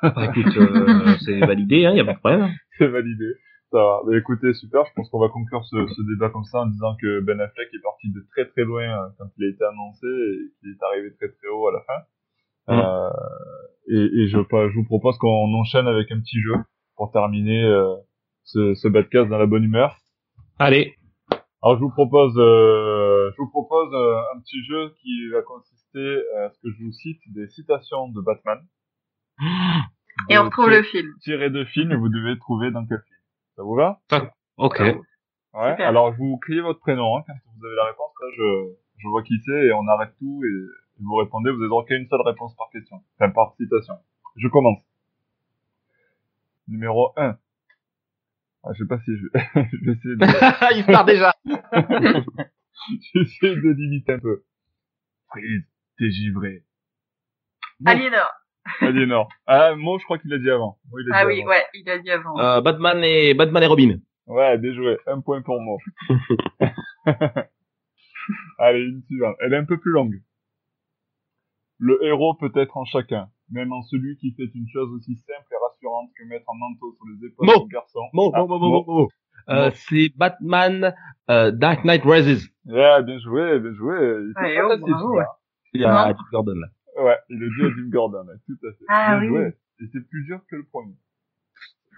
Bah, 0.02 0.26
écoute, 0.26 0.56
euh, 0.56 1.14
c'est 1.24 1.40
validé, 1.40 1.86
hein, 1.86 1.92
y 1.94 2.00
a 2.00 2.04
pas 2.04 2.14
de 2.14 2.18
problème. 2.18 2.50
C'est 2.78 2.86
validé. 2.86 3.34
Ça 3.72 3.78
va. 3.78 4.00
Bah, 4.06 4.16
écoutez, 4.16 4.52
super. 4.54 4.84
Je 4.86 4.92
pense 4.94 5.08
qu'on 5.10 5.18
va 5.18 5.28
conclure 5.28 5.64
ce, 5.64 5.76
ce 5.88 6.02
débat 6.12 6.30
comme 6.30 6.44
ça 6.44 6.60
en 6.60 6.66
disant 6.66 6.94
que 7.00 7.20
Ben 7.20 7.40
Affleck 7.40 7.68
est 7.72 7.82
parti 7.82 8.12
de 8.12 8.24
très 8.30 8.46
très 8.46 8.62
loin 8.64 8.82
euh, 8.84 9.08
quand 9.18 9.26
il 9.36 9.46
a 9.46 9.50
été 9.50 9.64
annoncé 9.64 10.06
et 10.06 10.52
qu'il 10.60 10.70
est 10.70 10.82
arrivé 10.84 11.12
très 11.16 11.28
très 11.28 11.48
haut 11.48 11.68
à 11.68 11.72
la 11.72 11.80
fin. 11.80 12.00
Euh, 12.68 13.10
et 13.88 14.22
et 14.22 14.26
je, 14.28 14.38
je 14.38 14.74
vous 14.74 14.84
propose 14.84 15.18
qu'on 15.18 15.52
enchaîne 15.54 15.88
avec 15.88 16.10
un 16.12 16.20
petit 16.20 16.40
jeu 16.40 16.54
pour 16.96 17.10
terminer 17.10 17.64
euh, 17.64 17.94
ce, 18.44 18.74
ce 18.74 18.88
podcast 18.88 19.28
dans 19.28 19.38
la 19.38 19.46
bonne 19.46 19.64
humeur. 19.64 19.96
Allez, 20.58 20.94
Alors 21.64 21.78
je 21.78 21.80
vous 21.80 21.90
propose, 21.90 22.36
euh, 22.36 23.30
je 23.32 23.36
vous 23.38 23.48
propose 23.48 23.88
euh, 23.94 24.18
un 24.34 24.40
petit 24.40 24.62
jeu 24.66 24.94
qui 25.00 25.30
va 25.30 25.40
consister 25.40 26.20
à 26.36 26.50
ce 26.50 26.60
que 26.60 26.68
je 26.70 26.84
vous 26.84 26.92
cite 26.92 27.22
des 27.32 27.48
citations 27.48 28.08
de 28.10 28.20
Batman. 28.20 28.58
Et 30.28 30.36
on 30.36 30.44
retrouve 30.44 30.68
le 30.68 30.82
film. 30.82 31.08
Tiré 31.22 31.48
de 31.48 31.64
film 31.64 31.90
et 31.90 31.96
vous 31.96 32.10
devez 32.10 32.38
trouver 32.38 32.70
dans 32.70 32.84
quel 32.84 32.98
film. 32.98 33.18
Ça 33.56 33.62
vous 33.62 33.74
va? 33.74 33.98
Ok. 34.58 34.78
Ouais. 34.78 35.70
Super. 35.70 35.88
Alors 35.88 36.12
vous 36.12 36.36
criez 36.36 36.60
votre 36.60 36.80
prénom 36.80 37.16
hein, 37.16 37.22
quand 37.26 37.32
vous 37.58 37.66
avez 37.66 37.76
la 37.76 37.84
réponse. 37.86 38.12
Là, 38.20 38.28
je, 38.36 38.74
je 38.98 39.08
vois 39.08 39.22
qui 39.22 39.40
c'est 39.46 39.66
et 39.66 39.72
on 39.72 39.88
arrête 39.88 40.12
tout 40.18 40.42
et 40.44 41.02
vous 41.02 41.14
répondez. 41.14 41.50
Vous 41.50 41.60
avez 41.60 41.68
droit 41.68 41.86
qu'à 41.86 41.96
une 41.96 42.06
seule 42.08 42.20
réponse 42.26 42.54
par 42.56 42.68
question, 42.72 43.02
enfin 43.18 43.30
par 43.30 43.54
citation. 43.56 43.94
Je 44.36 44.48
commence. 44.48 44.82
Numéro 46.68 47.14
1. 47.16 47.38
Ah, 48.66 48.70
je 48.72 48.82
sais 48.82 48.88
pas 48.88 48.98
si 49.04 49.12
je, 49.16 49.26
je 49.72 49.84
vais 49.84 49.92
essayer 49.92 50.16
de, 50.16 50.76
il 50.78 50.86
part 50.86 51.04
déjà. 51.04 51.32
je 51.44 53.18
vais 53.18 53.22
essayer 53.22 53.56
de 53.56 53.70
limiter 53.72 54.12
un 54.14 54.18
peu. 54.18 54.44
Freeze, 55.28 55.64
t'es 55.98 56.10
givré. 56.10 56.64
Bon, 57.80 57.90
Aliénor. 57.90 58.30
Aliénor. 58.80 59.28
Ah, 59.46 59.74
Mo, 59.76 59.98
je 59.98 60.04
crois 60.04 60.18
qu'il 60.18 60.30
l'a 60.30 60.38
dit 60.38 60.50
avant. 60.50 60.78
Il 60.98 61.06
l'a 61.08 61.16
Ah 61.18 61.22
dit 61.24 61.26
oui, 61.32 61.40
avant. 61.42 61.50
ouais, 61.50 61.64
il 61.74 61.90
a 61.90 61.98
dit 61.98 62.10
avant. 62.10 62.38
Euh, 62.38 62.60
Batman 62.62 63.02
et 63.04 63.34
Batman 63.34 63.62
et 63.62 63.66
Robin. 63.66 63.98
Ouais, 64.26 64.56
bien 64.56 64.72
joué. 64.72 64.96
Un 65.06 65.20
point 65.20 65.42
pour 65.42 65.60
moi. 65.60 65.76
Allez, 68.58 68.80
une 68.84 69.02
suivante. 69.02 69.36
Elle 69.40 69.52
est 69.52 69.58
un 69.58 69.64
peu 69.66 69.78
plus 69.78 69.92
longue. 69.92 70.22
Le 71.78 72.02
héros 72.04 72.34
peut 72.34 72.52
être 72.54 72.76
en 72.78 72.84
chacun, 72.86 73.28
même 73.50 73.72
en 73.72 73.82
celui 73.82 74.16
qui 74.18 74.32
fait 74.32 74.50
une 74.54 74.68
chose 74.72 74.90
aussi 74.92 75.16
simple 75.16 75.46
et 75.52 75.56
rassurante 75.62 76.10
que 76.16 76.24
mettre 76.24 76.46
un 76.50 76.58
manteau 76.58 76.92
sur 76.94 77.04
les 77.06 77.26
épaules 77.28 77.46
d'un 77.46 77.66
garçon. 77.66 78.00
Mo, 78.12 78.30
Ah, 78.34 78.40
mo, 78.40 78.46
mo, 78.46 78.58
mo, 78.58 78.70
mo, 78.70 78.84
mo. 78.86 79.08
Euh, 79.50 79.70
c'est 79.74 80.10
Batman 80.16 80.94
euh, 81.30 81.50
Dark 81.50 81.84
Knight 81.84 82.02
Rises. 82.04 82.48
Yeah, 82.64 83.02
bien 83.02 83.18
joué, 83.18 83.58
bien 83.60 83.74
joué. 83.74 83.96
Il 83.96 84.32
Ouais, 84.42 84.56
pas 84.56 84.74
oh, 84.74 84.78
bravo, 84.78 85.08
celui-là. 85.08 85.28
Il 85.74 85.80
y 85.82 85.84
a 85.84 86.06
Non. 86.08 86.14
Tim 86.14 86.24
Gordon 86.32 86.54
là. 86.54 87.02
Ouais, 87.04 87.16
il 87.28 87.42
est 87.42 87.48
dû 87.48 87.64
à 87.66 87.68
Jim 87.70 87.88
Gordon, 87.90 88.26
ouais, 88.26 88.34
tout 88.46 88.66
à 88.66 88.72
fait. 88.72 88.84
Ah 88.88 89.18
bien 89.18 89.28
oui. 89.30 89.36
joué. 89.36 89.46
Et 89.80 89.86
c'est 89.92 90.08
plus 90.08 90.24
dur 90.24 90.40
que 90.48 90.56
le 90.56 90.64
premier. 90.64 90.94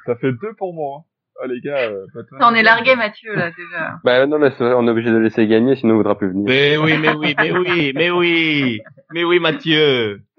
Ça 0.06 0.16
fait 0.16 0.32
deux 0.32 0.54
pour 0.54 0.72
moi. 0.74 1.00
Hein. 1.00 1.04
Ah 1.42 1.46
les 1.46 1.60
gars, 1.60 1.76
euh, 1.90 2.06
Batman- 2.14 2.40
On 2.44 2.54
est 2.54 2.62
largué, 2.62 2.96
Mathieu, 2.96 3.34
là, 3.34 3.50
déjà. 3.50 3.98
Bah 4.04 4.26
non, 4.26 4.38
mais 4.38 4.50
c'est 4.56 4.64
vrai, 4.64 4.72
on 4.74 4.86
est 4.86 4.90
obligé 4.90 5.10
de 5.10 5.16
le 5.16 5.24
laisser 5.24 5.46
gagner, 5.46 5.76
sinon 5.76 5.94
il 5.94 5.96
voudra 5.98 6.16
plus 6.16 6.28
venir. 6.30 6.44
Mais 6.46 6.76
oui, 6.78 6.96
mais 6.98 7.10
oui, 7.14 7.34
mais 7.38 7.50
oui, 7.52 7.92
mais 7.94 8.10
oui, 8.10 8.80
mais 9.12 9.24
oui, 9.24 9.38
Mathieu. 9.38 10.22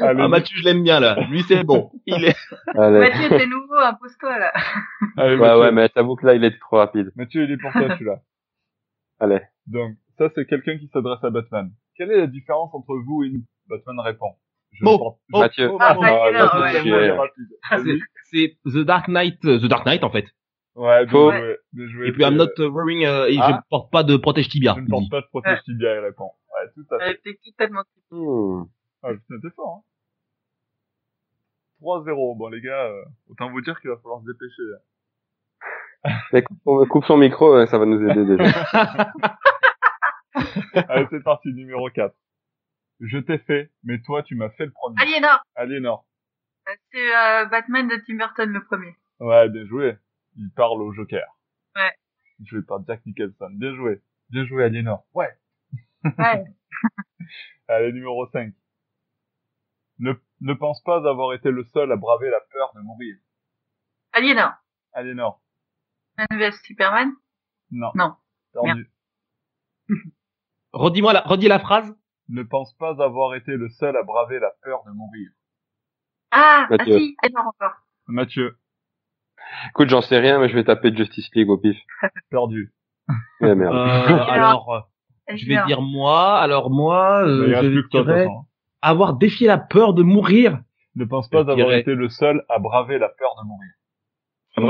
Allez, 0.00 0.22
Ah, 0.22 0.28
Mathieu, 0.28 0.56
je 0.58 0.64
l'aime 0.64 0.82
bien 0.82 1.00
là. 1.00 1.16
Lui, 1.28 1.42
c'est 1.42 1.64
bon. 1.64 1.90
Il 2.06 2.24
est. 2.24 2.36
Allez. 2.76 3.00
Mathieu, 3.00 3.28
t'es 3.36 3.46
nouveau, 3.46 3.74
impose-toi, 3.76 4.38
là. 4.38 4.52
allez, 5.16 5.36
Ouais, 5.36 5.54
ouais, 5.54 5.72
mais 5.72 5.88
j'avoue 5.94 6.16
que 6.16 6.26
là, 6.26 6.34
il 6.34 6.44
était 6.44 6.58
trop 6.58 6.76
rapide. 6.78 7.10
Mathieu, 7.16 7.44
il 7.44 7.50
est 7.52 7.56
pour 7.58 7.72
toi 7.72 7.82
celui-là. 7.98 8.20
Allez. 9.20 9.40
Donc, 9.66 9.92
ça, 10.18 10.28
c'est 10.34 10.46
quelqu'un 10.46 10.78
qui 10.78 10.88
s'adresse 10.92 11.22
à 11.24 11.30
Batman. 11.30 11.70
Quelle 11.96 12.10
est 12.12 12.18
la 12.20 12.26
différence 12.26 12.70
entre 12.74 12.94
vous 13.04 13.24
et 13.24 13.30
nous? 13.30 13.42
Batman 13.68 13.98
répond. 14.00 14.32
Je 14.72 14.84
Mo, 14.84 15.18
Mathieu. 15.30 15.68
Mo, 15.68 15.78
Ah, 15.80 15.94
est 15.94 15.98
ouais. 15.98 16.72
c'est 16.82 16.90
ouais. 16.92 17.98
Ah, 18.28 18.30
c'est- 18.32 18.58
The 18.64 18.84
Dark 18.84 19.08
Knight, 19.08 19.44
euh, 19.44 19.58
The 19.58 19.64
Dark 19.68 19.84
Knight 19.86 20.04
en 20.04 20.10
fait. 20.10 20.26
Ouais, 20.74 21.06
bien 21.06 21.12
joué. 21.30 21.56
Bien 21.72 21.86
joué. 21.88 22.08
Et 22.08 22.12
puis 22.12 22.22
I'm 22.22 22.36
not 22.36 22.46
uh, 22.58 22.66
wearing, 22.68 23.04
euh, 23.04 23.26
et 23.28 23.36
Ah. 23.40 23.48
je 23.62 23.68
porte 23.68 23.90
pas 23.90 24.02
de 24.04 24.16
protège 24.16 24.48
tibia. 24.48 24.74
Je 24.76 24.82
ne 24.82 24.86
porte 24.88 25.10
pas 25.10 25.20
de 25.20 25.26
protège 25.26 25.62
tibia, 25.64 25.94
il 25.94 25.98
répond. 26.00 26.30
Ouais, 26.52 26.68
tout 26.74 26.94
à 26.94 26.98
fait. 27.00 27.10
Euh, 27.10 27.14
T'es 27.24 27.38
complètement... 27.44 27.82
Hmm. 28.10 28.64
Ah, 29.02 29.10
putain, 29.12 29.40
t'es 29.42 29.54
fort, 29.54 29.76
hein. 29.78 29.82
3-0. 31.80 32.36
Bon, 32.36 32.48
les 32.48 32.60
gars, 32.60 32.86
euh, 32.86 33.04
autant 33.28 33.50
vous 33.50 33.60
dire 33.60 33.80
qu'il 33.80 33.90
va 33.90 33.96
falloir 33.96 34.20
se 34.20 34.26
dépêcher. 34.26 34.62
là. 34.70 34.78
Mais 36.32 36.42
coupe, 36.42 36.58
son- 36.64 36.86
coupe 36.86 37.04
son 37.06 37.16
micro, 37.16 37.66
ça 37.66 37.78
va 37.78 37.84
nous 37.86 38.00
aider 38.08 38.24
déjà. 38.24 38.44
Allez, 40.88 41.06
c'est 41.10 41.22
parti, 41.22 41.48
numéro 41.52 41.88
4. 41.90 42.14
Je 43.00 43.18
t'ai 43.18 43.38
fait, 43.38 43.70
mais 43.84 44.00
toi, 44.02 44.22
tu 44.22 44.34
m'as 44.36 44.50
fait 44.50 44.66
le 44.66 44.72
premier. 44.72 44.96
Aliénor. 45.00 45.40
Aliénor. 45.54 46.04
C'est 46.92 47.16
euh, 47.16 47.46
Batman 47.46 47.88
de 47.88 47.96
Tim 48.06 48.16
Burton, 48.16 48.50
le 48.52 48.64
premier. 48.64 48.96
Ouais, 49.20 49.48
bien 49.48 49.66
joué. 49.66 49.96
Il 50.36 50.50
parle 50.52 50.82
au 50.82 50.92
Joker. 50.92 51.26
Ouais. 51.76 51.92
Joué 52.44 52.62
par 52.62 52.84
Jack 52.86 53.04
Nicholson. 53.06 53.50
Bien 53.52 53.74
joué. 53.74 54.02
Bien 54.30 54.44
joué, 54.44 54.64
Aliénor. 54.64 55.04
Ouais. 55.14 55.30
Ouais. 56.04 56.44
Allez, 57.68 57.92
numéro 57.92 58.26
5. 58.28 58.52
Ne, 59.98 60.12
ne 60.40 60.54
pense 60.54 60.82
pas 60.82 61.08
avoir 61.08 61.32
été 61.34 61.50
le 61.50 61.64
seul 61.72 61.90
à 61.90 61.96
braver 61.96 62.30
la 62.30 62.40
peur 62.52 62.72
de 62.74 62.80
mourir. 62.80 63.16
Aliénor. 64.12 64.52
Aliénor. 64.92 65.40
Man 66.16 66.26
vs 66.38 66.60
Superman? 66.64 67.12
Non. 67.70 67.90
Non. 67.94 68.16
Perdu. 68.52 68.90
Redis-moi 70.72 71.12
la, 71.12 71.20
redis 71.22 71.48
la 71.48 71.58
phrase. 71.58 71.96
Ne 72.28 72.42
pense 72.42 72.74
pas 72.74 73.02
avoir 73.02 73.34
été 73.34 73.52
le 73.56 73.68
seul 73.70 73.96
à 73.96 74.02
braver 74.02 74.38
la 74.38 74.52
peur 74.62 74.84
de 74.84 74.90
mourir. 74.90 75.30
Ah, 76.30 76.38
Ah, 76.62 76.66
ah 76.70 76.76
Mathieu. 76.76 76.98
si, 76.98 77.16
alors 77.22 77.46
encore. 77.46 77.74
Mathieu, 78.06 78.56
Écoute, 79.70 79.88
j'en 79.88 80.02
sais 80.02 80.18
rien, 80.18 80.38
mais 80.38 80.48
je 80.50 80.54
vais 80.54 80.64
taper 80.64 80.94
Justice 80.94 81.30
League 81.34 81.48
au 81.48 81.56
pif. 81.58 81.76
perdu. 82.30 82.72
Ouais, 83.40 83.54
merde. 83.54 83.74
Euh, 83.74 84.18
alors, 84.28 84.88
je 85.32 85.46
vais 85.46 85.64
dire 85.66 85.80
moi. 85.80 86.38
Alors 86.38 86.70
moi, 86.70 87.24
euh, 87.26 87.54
je 87.62 87.80
toi, 87.88 88.02
dirais 88.02 88.24
façon. 88.24 88.44
avoir 88.82 89.14
défié 89.14 89.46
la 89.46 89.56
peur 89.58 89.94
de 89.94 90.02
mourir. 90.02 90.60
Ne 90.96 91.04
pense 91.06 91.28
pas 91.30 91.38
Je 91.38 91.42
avoir 91.42 91.56
dirais- 91.56 91.80
été 91.80 91.94
le 91.94 92.08
seul 92.08 92.44
à 92.50 92.58
braver 92.58 92.98
la 92.98 93.08
peur 93.08 93.30
de 93.40 93.46
mourir. 93.46 93.70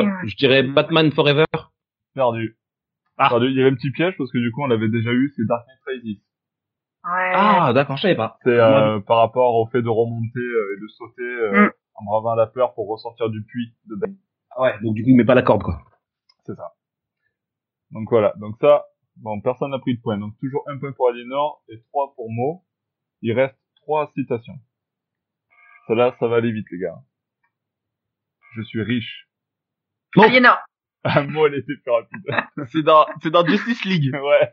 Ouais. 0.07 0.29
Je 0.29 0.37
dirais 0.37 0.63
Batman 0.63 1.11
Forever. 1.11 1.47
Perdu. 2.15 2.57
Ah. 3.17 3.29
Perdu. 3.31 3.47
Il 3.51 3.57
y 3.57 3.61
avait 3.61 3.71
un 3.71 3.75
petit 3.75 3.91
piège 3.91 4.15
parce 4.19 4.31
que 4.31 4.39
du 4.39 4.53
coup 4.53 4.63
on 4.63 4.67
l'avait 4.67 4.89
déjà 4.91 5.11
eu, 5.11 5.33
c'est 5.35 5.47
Dark 5.47 5.65
Knight 5.67 6.03
Rises. 6.05 6.21
Ouais. 7.11 7.33
Ah, 7.35 7.73
d'accord, 7.75 7.97
je 7.97 8.03
savais 8.03 8.17
pas. 8.17 8.39
C'est 8.45 8.51
euh, 8.51 9.01
par 9.01 9.19
rapport 9.19 9.55
au 9.55 9.67
fait 9.69 9.81
de 9.83 9.89
remonter 9.89 10.39
euh, 10.41 10.77
et 10.77 10.81
de 10.81 10.89
sauter 10.89 11.23
euh, 11.23 11.67
Mm. 11.67 11.71
en 11.95 12.05
bravant 12.05 12.35
la 12.35 12.47
peur 12.47 12.75
pour 12.75 12.89
ressortir 12.89 13.31
du 13.31 13.43
puits 13.45 13.75
de 13.87 13.95
Bane. 13.95 14.17
Ah 14.51 14.63
ouais, 14.63 14.75
donc 14.83 14.95
du 14.95 15.03
coup, 15.03 15.09
il 15.11 15.17
met 15.17 15.25
pas 15.25 15.35
la 15.35 15.43
corde, 15.43 15.63
quoi. 15.63 15.81
C'est 16.45 16.55
ça. 16.55 16.75
Donc 17.93 18.09
voilà. 18.11 18.35
Donc 18.37 18.57
ça, 18.61 18.85
bon, 19.17 19.41
personne 19.41 19.71
n'a 19.71 19.79
pris 19.79 19.97
de 19.97 20.03
point. 20.03 20.19
Donc 20.19 20.35
toujours 20.41 20.65
un 20.69 20.79
point 20.79 20.93
pour 20.93 21.09
Aliénor 21.09 21.63
et 21.69 21.81
trois 21.89 22.13
pour 22.15 22.31
Mo. 22.31 22.65
Il 23.23 23.33
reste 23.33 23.57
trois 23.77 24.11
citations. 24.15 24.59
Celle-là, 25.87 26.15
ça 26.21 26.27
va 26.29 26.37
aller 26.37 26.53
vite, 26.53 26.67
les 26.71 26.79
gars. 26.79 26.99
Je 28.57 28.63
suis 28.63 28.83
riche. 28.83 29.29
Bon. 30.15 30.23
Aliénor. 30.25 30.59
Ah, 31.05 31.23
Mo, 31.23 31.47
elle 31.47 31.55
était 31.55 31.75
plus 31.83 31.91
rapide. 31.91 32.25
C'est 32.73 32.83
dans, 32.83 33.07
c'est 33.23 33.31
dans 33.31 33.47
Justice 33.47 33.85
League. 33.85 34.11
ouais. 34.15 34.53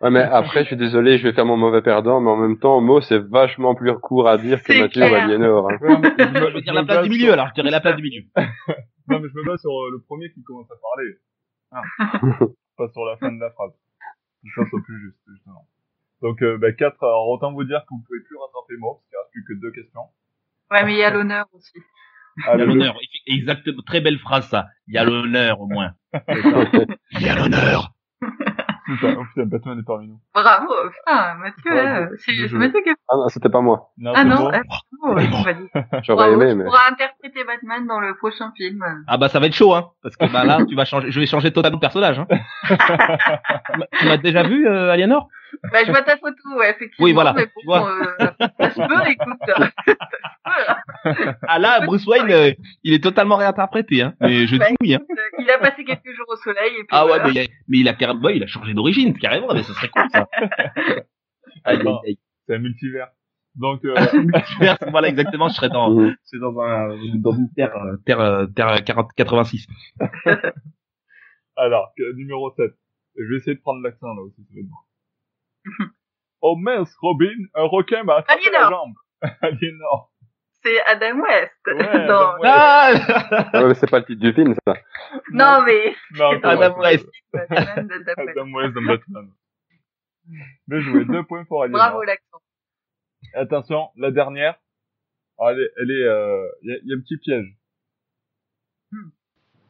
Ouais, 0.00 0.10
mais 0.10 0.22
après, 0.22 0.62
je 0.62 0.66
suis 0.68 0.76
désolé, 0.76 1.18
je 1.18 1.22
vais 1.22 1.32
faire 1.32 1.46
mon 1.46 1.56
mauvais 1.56 1.82
perdant, 1.82 2.20
mais 2.20 2.30
en 2.30 2.36
même 2.36 2.58
temps, 2.58 2.80
mot, 2.80 3.00
c'est 3.00 3.18
vachement 3.18 3.74
plus 3.74 3.94
court 3.98 4.28
à 4.28 4.38
dire 4.38 4.62
que 4.62 4.72
C'est 4.72 4.80
Mathieu 4.80 5.04
ou 5.04 5.06
clair. 5.08 5.22
Aliénor. 5.24 5.70
Hein. 5.70 5.78
Ouais, 5.80 5.98
mais 5.98 6.10
je, 6.18 6.24
me- 6.24 6.50
Je 6.50 6.54
veux 6.54 6.60
dire 6.62 6.72
me 6.74 6.78
la 6.80 6.84
place 6.84 6.96
base 6.98 7.04
du 7.04 7.10
milieu, 7.10 7.24
sur- 7.26 7.32
alors. 7.34 7.48
Je 7.48 7.54
dirais 7.54 7.70
la 7.70 7.80
place 7.80 7.96
du 7.96 8.02
milieu. 8.02 8.22
Non, 8.36 9.20
mais 9.20 9.28
je 9.28 9.34
me 9.38 9.46
base 9.46 9.60
sur 9.60 9.70
euh, 9.70 9.90
le 9.92 10.00
premier 10.02 10.30
qui 10.32 10.42
commence 10.42 10.68
à 10.70 10.74
parler. 10.76 11.14
Ah. 11.72 12.46
pas 12.76 12.88
sur 12.92 13.04
la 13.04 13.16
fin 13.18 13.32
de 13.32 13.40
la 13.40 13.50
phrase. 13.50 13.72
Que 14.44 14.50
ça 14.64 14.68
soit 14.68 14.80
plus 14.84 15.00
juste, 15.00 15.18
justement. 15.32 15.66
Donc, 16.22 16.42
euh, 16.42 16.58
bah, 16.58 16.72
4, 16.72 17.02
alors 17.04 17.28
autant 17.28 17.52
vous 17.52 17.64
dire 17.64 17.80
que 17.88 17.94
vous 17.94 18.02
pouvez 18.06 18.20
plus 18.20 18.36
rattraper 18.36 18.74
Mo, 18.78 18.94
parce 18.94 19.06
qu'il 19.08 19.16
reste 19.18 19.30
plus 19.32 19.44
que 19.44 19.60
deux 19.60 19.70
questions. 19.70 20.02
Ouais, 20.70 20.84
mais 20.84 20.94
il 20.94 20.98
y 20.98 21.04
a 21.04 21.10
l'honneur 21.10 21.46
aussi. 21.52 21.78
Il 22.38 22.44
y 22.44 22.48
a 22.48 22.52
Allez, 22.52 22.66
l'honneur. 22.66 22.96
Exactement. 23.26 23.82
Très 23.86 24.00
belle 24.00 24.18
phrase, 24.18 24.46
ça. 24.48 24.66
Il 24.88 24.94
y 24.94 24.98
a 24.98 25.04
l'honneur, 25.04 25.60
au 25.60 25.66
moins. 25.66 25.92
Il 27.12 27.22
y 27.22 27.28
a 27.28 27.34
l'honneur. 27.36 27.92
Putain, 28.86 29.16
oh 29.18 29.24
putain, 29.34 29.46
Batman 29.46 29.80
est 29.80 29.82
parmi 29.84 30.06
nous. 30.06 30.20
Bravo. 30.32 30.68
Putain, 30.90 31.34
Mathieu, 31.34 31.74
là, 31.74 32.00
bien 32.06 32.08
c'est 32.18 32.52
Mathieu 32.52 32.80
qui 32.84 32.90
Ah 33.08 33.16
non, 33.16 33.28
c'était 33.28 33.48
pas 33.48 33.60
moi. 33.60 33.90
Non, 33.98 34.12
Ah 34.14 34.20
c'est 34.22 34.28
non, 34.28 34.36
bon. 34.36 34.50
ah, 34.54 34.60
bravo, 35.00 35.20
on 35.32 35.42
va 35.42 35.52
dire. 35.54 35.66
J'aurais 36.04 36.32
aimé, 36.32 36.50
tu 36.50 36.54
mais. 36.56 36.64
pourras 36.64 36.88
interpréter 36.90 37.42
Batman 37.44 37.84
dans 37.88 37.98
le 37.98 38.14
prochain 38.16 38.52
film. 38.56 38.84
Ah 39.08 39.16
bah 39.18 39.28
ça 39.28 39.40
va 39.40 39.46
être 39.46 39.54
chaud, 39.54 39.74
hein. 39.74 39.90
Parce 40.04 40.16
que 40.16 40.26
bah 40.32 40.44
là, 40.44 40.58
tu 40.68 40.76
vas 40.76 40.84
changer. 40.84 41.10
Je 41.10 41.18
vais 41.18 41.26
changer 41.26 41.50
totalement 41.52 41.78
de 41.78 41.80
personnage. 41.80 42.18
Hein. 42.20 42.26
Tu 42.68 43.78
m'as- 43.78 43.86
tu 43.98 44.06
m'as 44.06 44.16
déjà 44.18 44.42
vu, 44.44 44.68
euh, 44.68 44.92
Aliénor? 44.92 45.28
Bah, 45.72 45.84
je 45.84 45.90
vois 45.90 46.02
ta 46.02 46.16
photo, 46.16 46.56
ouais, 46.58 46.70
effectivement. 46.70 47.04
Oui, 47.04 47.12
voilà, 47.12 47.32
Mais 47.32 47.46
tu 47.46 47.52
bon, 47.66 47.78
vois. 47.78 47.90
euh, 48.20 48.26
ça 48.58 48.70
se 48.70 48.80
peut, 48.80 49.10
écoute. 49.10 49.38
Ça 49.46 51.14
se 51.14 51.14
peut, 51.14 51.24
là. 51.24 51.36
Ah 51.46 51.58
là, 51.58 51.80
Bruce 51.86 52.06
Wayne, 52.06 52.30
euh, 52.30 52.52
il 52.82 52.92
est 52.94 53.02
totalement 53.02 53.36
réinterprété. 53.36 54.02
Hein. 54.02 54.14
Mais 54.20 54.46
je 54.46 54.56
dis 54.56 54.62
oui. 54.80 54.94
Hein. 54.94 55.00
Il 55.38 55.50
a 55.50 55.58
passé 55.58 55.84
quelques 55.84 56.12
jours 56.16 56.26
au 56.28 56.36
soleil 56.36 56.72
et 56.72 56.78
puis 56.78 56.86
Ah 56.90 57.04
ouais, 57.04 57.18
voilà. 57.18 57.24
mais 57.24 57.30
il 57.32 57.38
a, 57.38 57.44
mais 57.68 57.78
il 57.78 57.88
a 57.88 57.94
carrément, 57.94 58.20
ouais, 58.22 58.36
il 58.36 58.42
a 58.42 58.46
changé 58.46 58.74
d'origine, 58.74 59.16
carrément. 59.18 59.52
Mais 59.54 59.62
ce 59.62 59.72
serait 59.72 59.88
cool 59.88 60.08
ça. 60.12 60.26
C'est 62.48 62.54
un 62.54 62.58
multivers. 62.58 63.08
Donc, 63.56 63.84
euh, 63.84 63.94
Multivers, 64.12 64.76
voilà 64.90 65.08
exactement. 65.08 65.48
Je 65.48 65.54
serais 65.54 65.70
dans, 65.70 66.12
c'est 66.24 66.38
dans 66.38 66.60
un, 66.60 66.88
dans 67.16 67.32
une 67.32 67.50
terre, 67.54 67.74
euh, 67.76 67.96
terre, 68.04 68.46
terre 68.54 68.84
40, 68.84 69.10
86. 69.16 69.66
alors, 71.56 71.92
numéro 72.16 72.52
7. 72.54 72.70
Et 73.18 73.22
je 73.24 73.30
vais 73.30 73.36
essayer 73.38 73.56
de 73.56 73.60
prendre 73.62 73.80
l'accent, 73.82 74.14
là 74.14 74.20
aussi, 74.22 74.36
ça 74.46 74.54
va 74.54 74.60
être 74.60 74.66
bon. 74.68 74.76
Oh 76.42 76.56
mince, 76.56 76.94
Robin, 77.00 77.34
un 77.54 77.64
requin 77.64 78.02
m'a 78.04 78.16
attrapé 78.16 78.50
la 78.52 78.68
jambe. 78.68 78.94
Aliénor. 79.40 80.12
C'est 80.62 80.80
Adam 80.86 81.20
West. 81.20 81.52
Ouais, 81.66 82.06
dans- 82.06 82.34
Adam 82.40 82.40
West. 82.40 83.04
Ah, 83.08 83.50
ouais, 83.62 83.68
mais 83.68 83.74
c'est 83.74 83.90
pas 83.90 83.98
le 84.00 84.04
titre 84.04 84.20
du 84.20 84.32
film, 84.32 84.54
ça. 84.66 84.74
Non, 85.32 85.62
mais 85.64 85.94
Non, 86.12 86.30
c'est 86.32 86.44
Adam 86.44 86.78
West. 86.78 87.08
Adam 87.34 88.52
West 88.52 88.74
dans 88.74 88.82
Batman. 88.82 89.30
Bien 90.66 90.80
joué, 90.80 91.04
deux 91.04 91.22
points 91.24 91.44
pour 91.44 91.62
Aliénor. 91.62 91.80
Bravo 91.88 92.02
l'accent. 92.02 92.40
Attention, 93.34 93.88
la 93.96 94.10
dernière. 94.10 94.58
Ah, 95.38 95.52
elle 95.52 95.60
est, 95.60 95.70
elle 95.80 95.90
est, 95.90 96.04
euh, 96.04 96.48
il 96.62 96.70
y, 96.70 96.72
a, 96.74 96.76
y 96.84 96.92
a 96.92 96.96
un 96.96 97.00
petit 97.00 97.16
piège. 97.18 97.46
Hmm. 98.90 99.08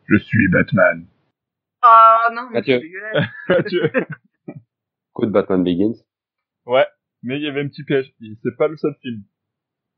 Je 0.08 0.16
suis 0.16 0.48
Batman. 0.48 1.06
Oh 1.84 2.32
non, 2.32 2.48
mais 2.50 2.58
Mathieu. 2.60 2.76
c'est 2.76 2.80
dégueulasse. 2.80 3.28
Mathieu. 3.48 3.92
Coup 5.16 5.24
de 5.24 5.30
Batman 5.30 5.64
Begins. 5.64 5.94
ouais, 6.66 6.86
mais 7.22 7.36
il 7.38 7.42
y 7.42 7.48
avait 7.48 7.62
un 7.62 7.68
petit 7.68 7.84
piège. 7.84 8.12
C'est 8.42 8.56
pas 8.58 8.68
le 8.68 8.76
seul 8.76 8.94
film. 9.00 9.22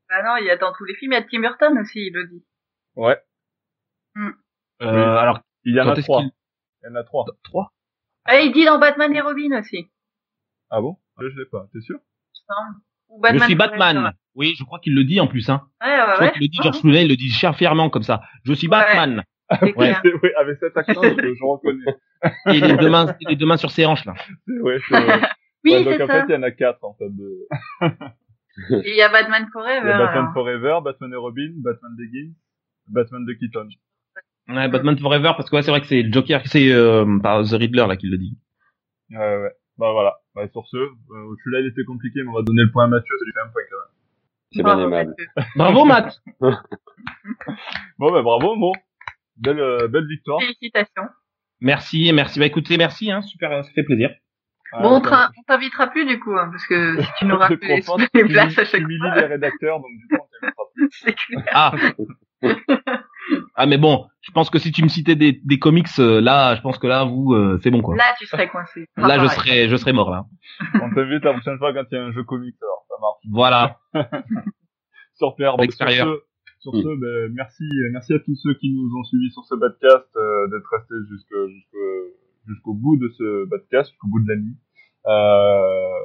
Bah 0.07 0.23
non, 0.23 0.37
il 0.37 0.45
y 0.45 0.49
a 0.49 0.55
dans 0.55 0.71
tous 0.71 0.85
les 0.85 0.95
films, 0.95 1.11
il 1.11 1.15
y 1.15 1.17
a 1.17 1.23
Tim 1.23 1.41
Burton 1.41 1.77
aussi, 1.77 1.99
il 2.07 2.13
le 2.13 2.25
dit. 2.27 2.45
Ouais, 2.95 3.19
euh, 4.81 5.17
alors, 5.17 5.41
il 5.65 5.75
y 5.75 5.81
en 5.81 5.89
a 5.89 6.01
trois. 6.01 6.21
Il 6.23 6.31
y 6.85 6.87
en 6.89 6.95
a 6.95 7.03
trois. 7.03 7.25
trois? 7.43 7.73
Ah, 8.23 8.39
il 8.39 8.53
dit 8.53 8.63
dans 8.63 8.79
Batman 8.79 9.13
et 9.13 9.19
Robin 9.19 9.59
aussi. 9.59 9.91
Ah 10.69 10.79
bon? 10.79 10.97
Je 11.19 11.25
l'ai 11.25 11.45
pas. 11.51 11.67
T'es 11.73 11.81
sûr? 11.81 11.99
Je 12.31 13.39
suis. 13.43 13.55
Batman. 13.55 14.13
Oui, 14.35 14.55
je 14.57 14.63
crois 14.63 14.79
qu'il 14.79 14.95
le 14.95 15.03
dit 15.03 15.19
en 15.19 15.27
plus, 15.27 15.49
hein. 15.49 15.67
Ouais, 15.81 15.87
ouais, 15.89 15.97
Je 15.97 16.13
crois 16.13 16.25
ouais. 16.27 16.31
qu'il 16.31 16.41
le 16.43 16.47
dit, 16.47 16.59
George 16.63 16.79
Clooney, 16.79 17.03
il 17.03 17.09
le 17.09 17.17
dit 17.17 17.29
cher 17.29 17.57
fièrement 17.57 17.89
comme 17.89 18.03
ça. 18.03 18.21
Je 18.45 18.53
suis 18.53 18.67
Ouais. 18.67 18.71
Batman. 18.71 19.23
Ouais. 19.75 19.93
oui, 20.23 20.29
avec 20.39 20.57
cet 20.59 20.77
accent, 20.77 21.01
je, 21.03 21.33
je 21.33 21.43
reconnais. 21.43 21.85
Et 22.47 22.59
les 22.59 22.77
deux 22.77 22.89
mains, 22.89 23.15
les 23.27 23.35
deux 23.35 23.45
mains 23.45 23.57
sur 23.57 23.71
ses 23.71 23.85
hanches, 23.85 24.05
là. 24.05 24.13
C'est- 24.47 24.59
ouais, 24.61 24.77
c'est 24.87 24.99
vrai. 25.01 25.21
Oui, 25.65 25.73
Ouais, 25.73 25.83
donc 25.83 25.99
en 26.01 26.07
ça. 26.07 26.21
fait, 26.21 26.25
il 26.29 26.35
y 26.35 26.37
en 26.37 26.43
a 26.43 26.51
quatre 26.51 26.81
en 26.85 26.93
fait. 26.93 27.09
De... 27.09 27.47
Et 28.85 28.91
il 28.91 28.95
y 28.95 29.01
a 29.01 29.09
Batman 29.09 29.43
Il 29.45 29.51
Forever. 29.51 29.87
y 29.89 29.91
a 29.91 29.97
Batman 29.97 30.17
alors. 30.21 30.33
Forever, 30.33 30.77
Batman 30.83 31.11
et 31.11 31.17
Robin, 31.17 31.51
Batman 31.57 31.91
Begins, 31.97 32.31
Batman 32.87 33.25
de 33.25 33.33
Keaton. 33.33 33.67
Ouais, 34.47 34.69
Batman 34.69 34.97
Forever, 34.97 35.33
parce 35.35 35.49
que 35.49 35.57
ouais, 35.57 35.61
c'est 35.61 35.71
vrai 35.71 35.81
que 35.81 35.87
c'est 35.87 36.01
le 36.01 36.13
Joker, 36.13 36.41
c'est 36.45 36.71
euh, 36.71 37.05
par 37.21 37.43
The 37.43 37.51
Riddler 37.59 37.85
là 37.87 37.97
qui 37.97 38.07
le 38.07 38.17
dit. 38.17 38.37
Ouais, 39.11 39.17
ouais. 39.17 39.51
Bah 39.77 39.91
voilà. 39.91 40.15
Bah, 40.33 40.47
sur 40.49 40.65
ce, 40.67 40.77
euh, 40.77 40.89
celui-là 41.43 41.59
il 41.59 41.67
était 41.67 41.83
compliqué, 41.83 42.21
mais 42.23 42.29
on 42.29 42.35
va 42.35 42.41
donner 42.43 42.63
le 42.63 42.71
point 42.71 42.85
à 42.85 42.87
Mathieu, 42.87 43.13
ça 43.19 43.25
lui 43.25 43.33
fait 43.33 43.39
un 43.41 43.51
point 43.51 43.61
quand 43.69 43.77
même. 43.77 43.95
C'est 44.51 44.63
bien 44.63 44.75
Bravo, 44.75 44.87
aimable. 44.87 45.09
Mathieu. 45.09 45.51
Bravo 45.57 45.85
Matt. 45.85 46.21
Bon 47.97 48.11
bah 48.11 48.21
bravo 48.21 48.55
Mo. 48.55 48.73
Belle, 49.39 49.59
euh, 49.59 49.87
belle 49.87 50.07
victoire. 50.07 50.39
Félicitations. 50.39 51.07
Merci, 51.61 52.11
merci. 52.13 52.39
Bah 52.39 52.45
écoutez, 52.45 52.77
merci, 52.77 53.11
hein, 53.11 53.21
super, 53.21 53.63
ça 53.63 53.71
fait 53.73 53.83
plaisir. 53.83 54.11
Ah, 54.71 54.81
Bon, 54.83 54.99
tra- 54.99 55.29
on 55.37 55.43
t'invitera 55.43 55.87
plus 55.87 56.05
du 56.05 56.19
coup, 56.19 56.33
hein, 56.37 56.49
parce 56.51 56.65
que 56.67 57.01
si 57.01 57.07
tu 57.17 57.25
nous 57.25 57.35
c'est 57.37 57.41
rappelles 57.41 57.59
les, 58.13 58.23
places 58.25 58.57
à 58.57 58.65
chaque 58.65 58.81
fois, 58.81 59.15
les 59.15 59.25
rédacteurs, 59.25 59.79
donc 59.79 59.89
du 59.97 60.07
coup 60.07 60.23
on 60.23 60.27
t'invitera 60.39 60.63
plus. 60.75 60.89
c'est 61.03 61.15
clair. 61.15 61.43
Ah. 61.53 61.73
ah 63.55 63.65
mais 63.65 63.77
bon, 63.77 64.07
je 64.21 64.31
pense 64.31 64.49
que 64.49 64.59
si 64.59 64.71
tu 64.71 64.83
me 64.83 64.89
citais 64.89 65.15
des, 65.15 65.41
des 65.43 65.59
comics, 65.59 65.87
euh, 65.99 66.21
là, 66.21 66.55
je 66.55 66.61
pense 66.61 66.77
que 66.77 66.87
là, 66.87 67.03
vous, 67.03 67.33
euh, 67.33 67.59
c'est 67.63 67.71
bon 67.71 67.81
quoi. 67.81 67.95
Là, 67.95 68.13
tu 68.17 68.25
serais 68.25 68.47
coincé. 68.47 68.87
Là, 68.95 69.19
je 69.19 69.27
serais, 69.27 69.67
je 69.69 69.75
serais 69.75 69.93
mort 69.93 70.11
là. 70.11 70.25
On 70.75 70.93
t'invite 70.93 71.23
la 71.23 71.33
prochaine 71.33 71.57
fois 71.57 71.73
quand 71.73 71.83
il 71.91 71.95
y 71.95 71.97
a 71.97 72.03
un 72.03 72.11
jeu 72.11 72.23
comics, 72.23 72.55
alors 72.61 72.85
ça 72.87 72.95
marche. 73.01 73.23
Voilà. 73.29 73.77
Sur 75.15 75.35
Pierre, 75.35 75.57
donc, 75.57 75.73
sur 75.73 75.89
ce, 75.89 76.21
sur 76.59 76.73
ce 76.73 76.99
ben, 76.99 77.33
merci, 77.33 77.63
merci 77.91 78.13
à 78.13 78.19
tous 78.19 78.35
ceux 78.35 78.53
qui 78.55 78.73
nous 78.73 78.89
ont 78.97 79.03
suivis 79.03 79.31
sur 79.31 79.43
ce 79.45 79.55
podcast, 79.55 80.07
euh, 80.15 80.47
d'être 80.47 80.69
restés 80.69 80.95
jusqu'au 82.47 82.73
bout 82.73 82.97
de 82.97 83.09
ce 83.17 83.45
podcast, 83.49 83.89
jusqu'au 83.89 84.07
bout 84.07 84.19
de 84.23 84.29
la 84.29 84.35
nuit. 84.35 84.57
Euh, 85.07 85.99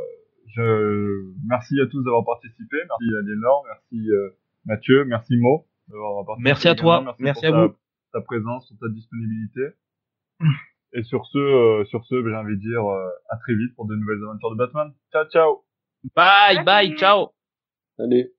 je, 0.54 1.24
merci 1.46 1.80
à 1.80 1.86
tous 1.86 2.02
d'avoir 2.04 2.24
participé, 2.24 2.76
merci 2.76 3.16
à 3.18 3.22
Lénore, 3.26 3.64
merci 3.68 4.10
euh, 4.10 4.30
Mathieu, 4.64 5.04
merci 5.04 5.36
Mo 5.36 5.66
d'avoir 5.88 6.24
participé. 6.24 6.48
Merci 6.48 6.68
à 6.68 6.74
toi, 6.74 7.16
merci 7.18 7.42
pour 7.46 7.54
à 7.54 7.58
ta, 7.58 7.66
vous. 7.66 7.74
ta 8.12 8.20
présence, 8.20 8.68
pour 8.68 8.78
ta 8.78 8.88
disponibilité. 8.94 9.62
Et 10.92 11.02
sur 11.02 11.26
ce, 11.26 11.38
euh, 11.38 11.84
sur 11.86 12.04
ce, 12.06 12.14
ben, 12.14 12.30
j'ai 12.30 12.36
envie 12.36 12.56
de 12.56 12.60
dire 12.60 12.84
euh, 12.88 13.08
à 13.28 13.36
très 13.38 13.54
vite 13.54 13.74
pour 13.74 13.86
de 13.86 13.96
nouvelles 13.96 14.22
aventures 14.22 14.52
de 14.52 14.56
Batman. 14.56 14.92
Ciao, 15.10 15.24
ciao. 15.26 15.64
Bye, 16.14 16.54
Salut. 16.54 16.64
bye, 16.64 16.96
ciao. 16.96 17.30
Allez. 17.98 18.30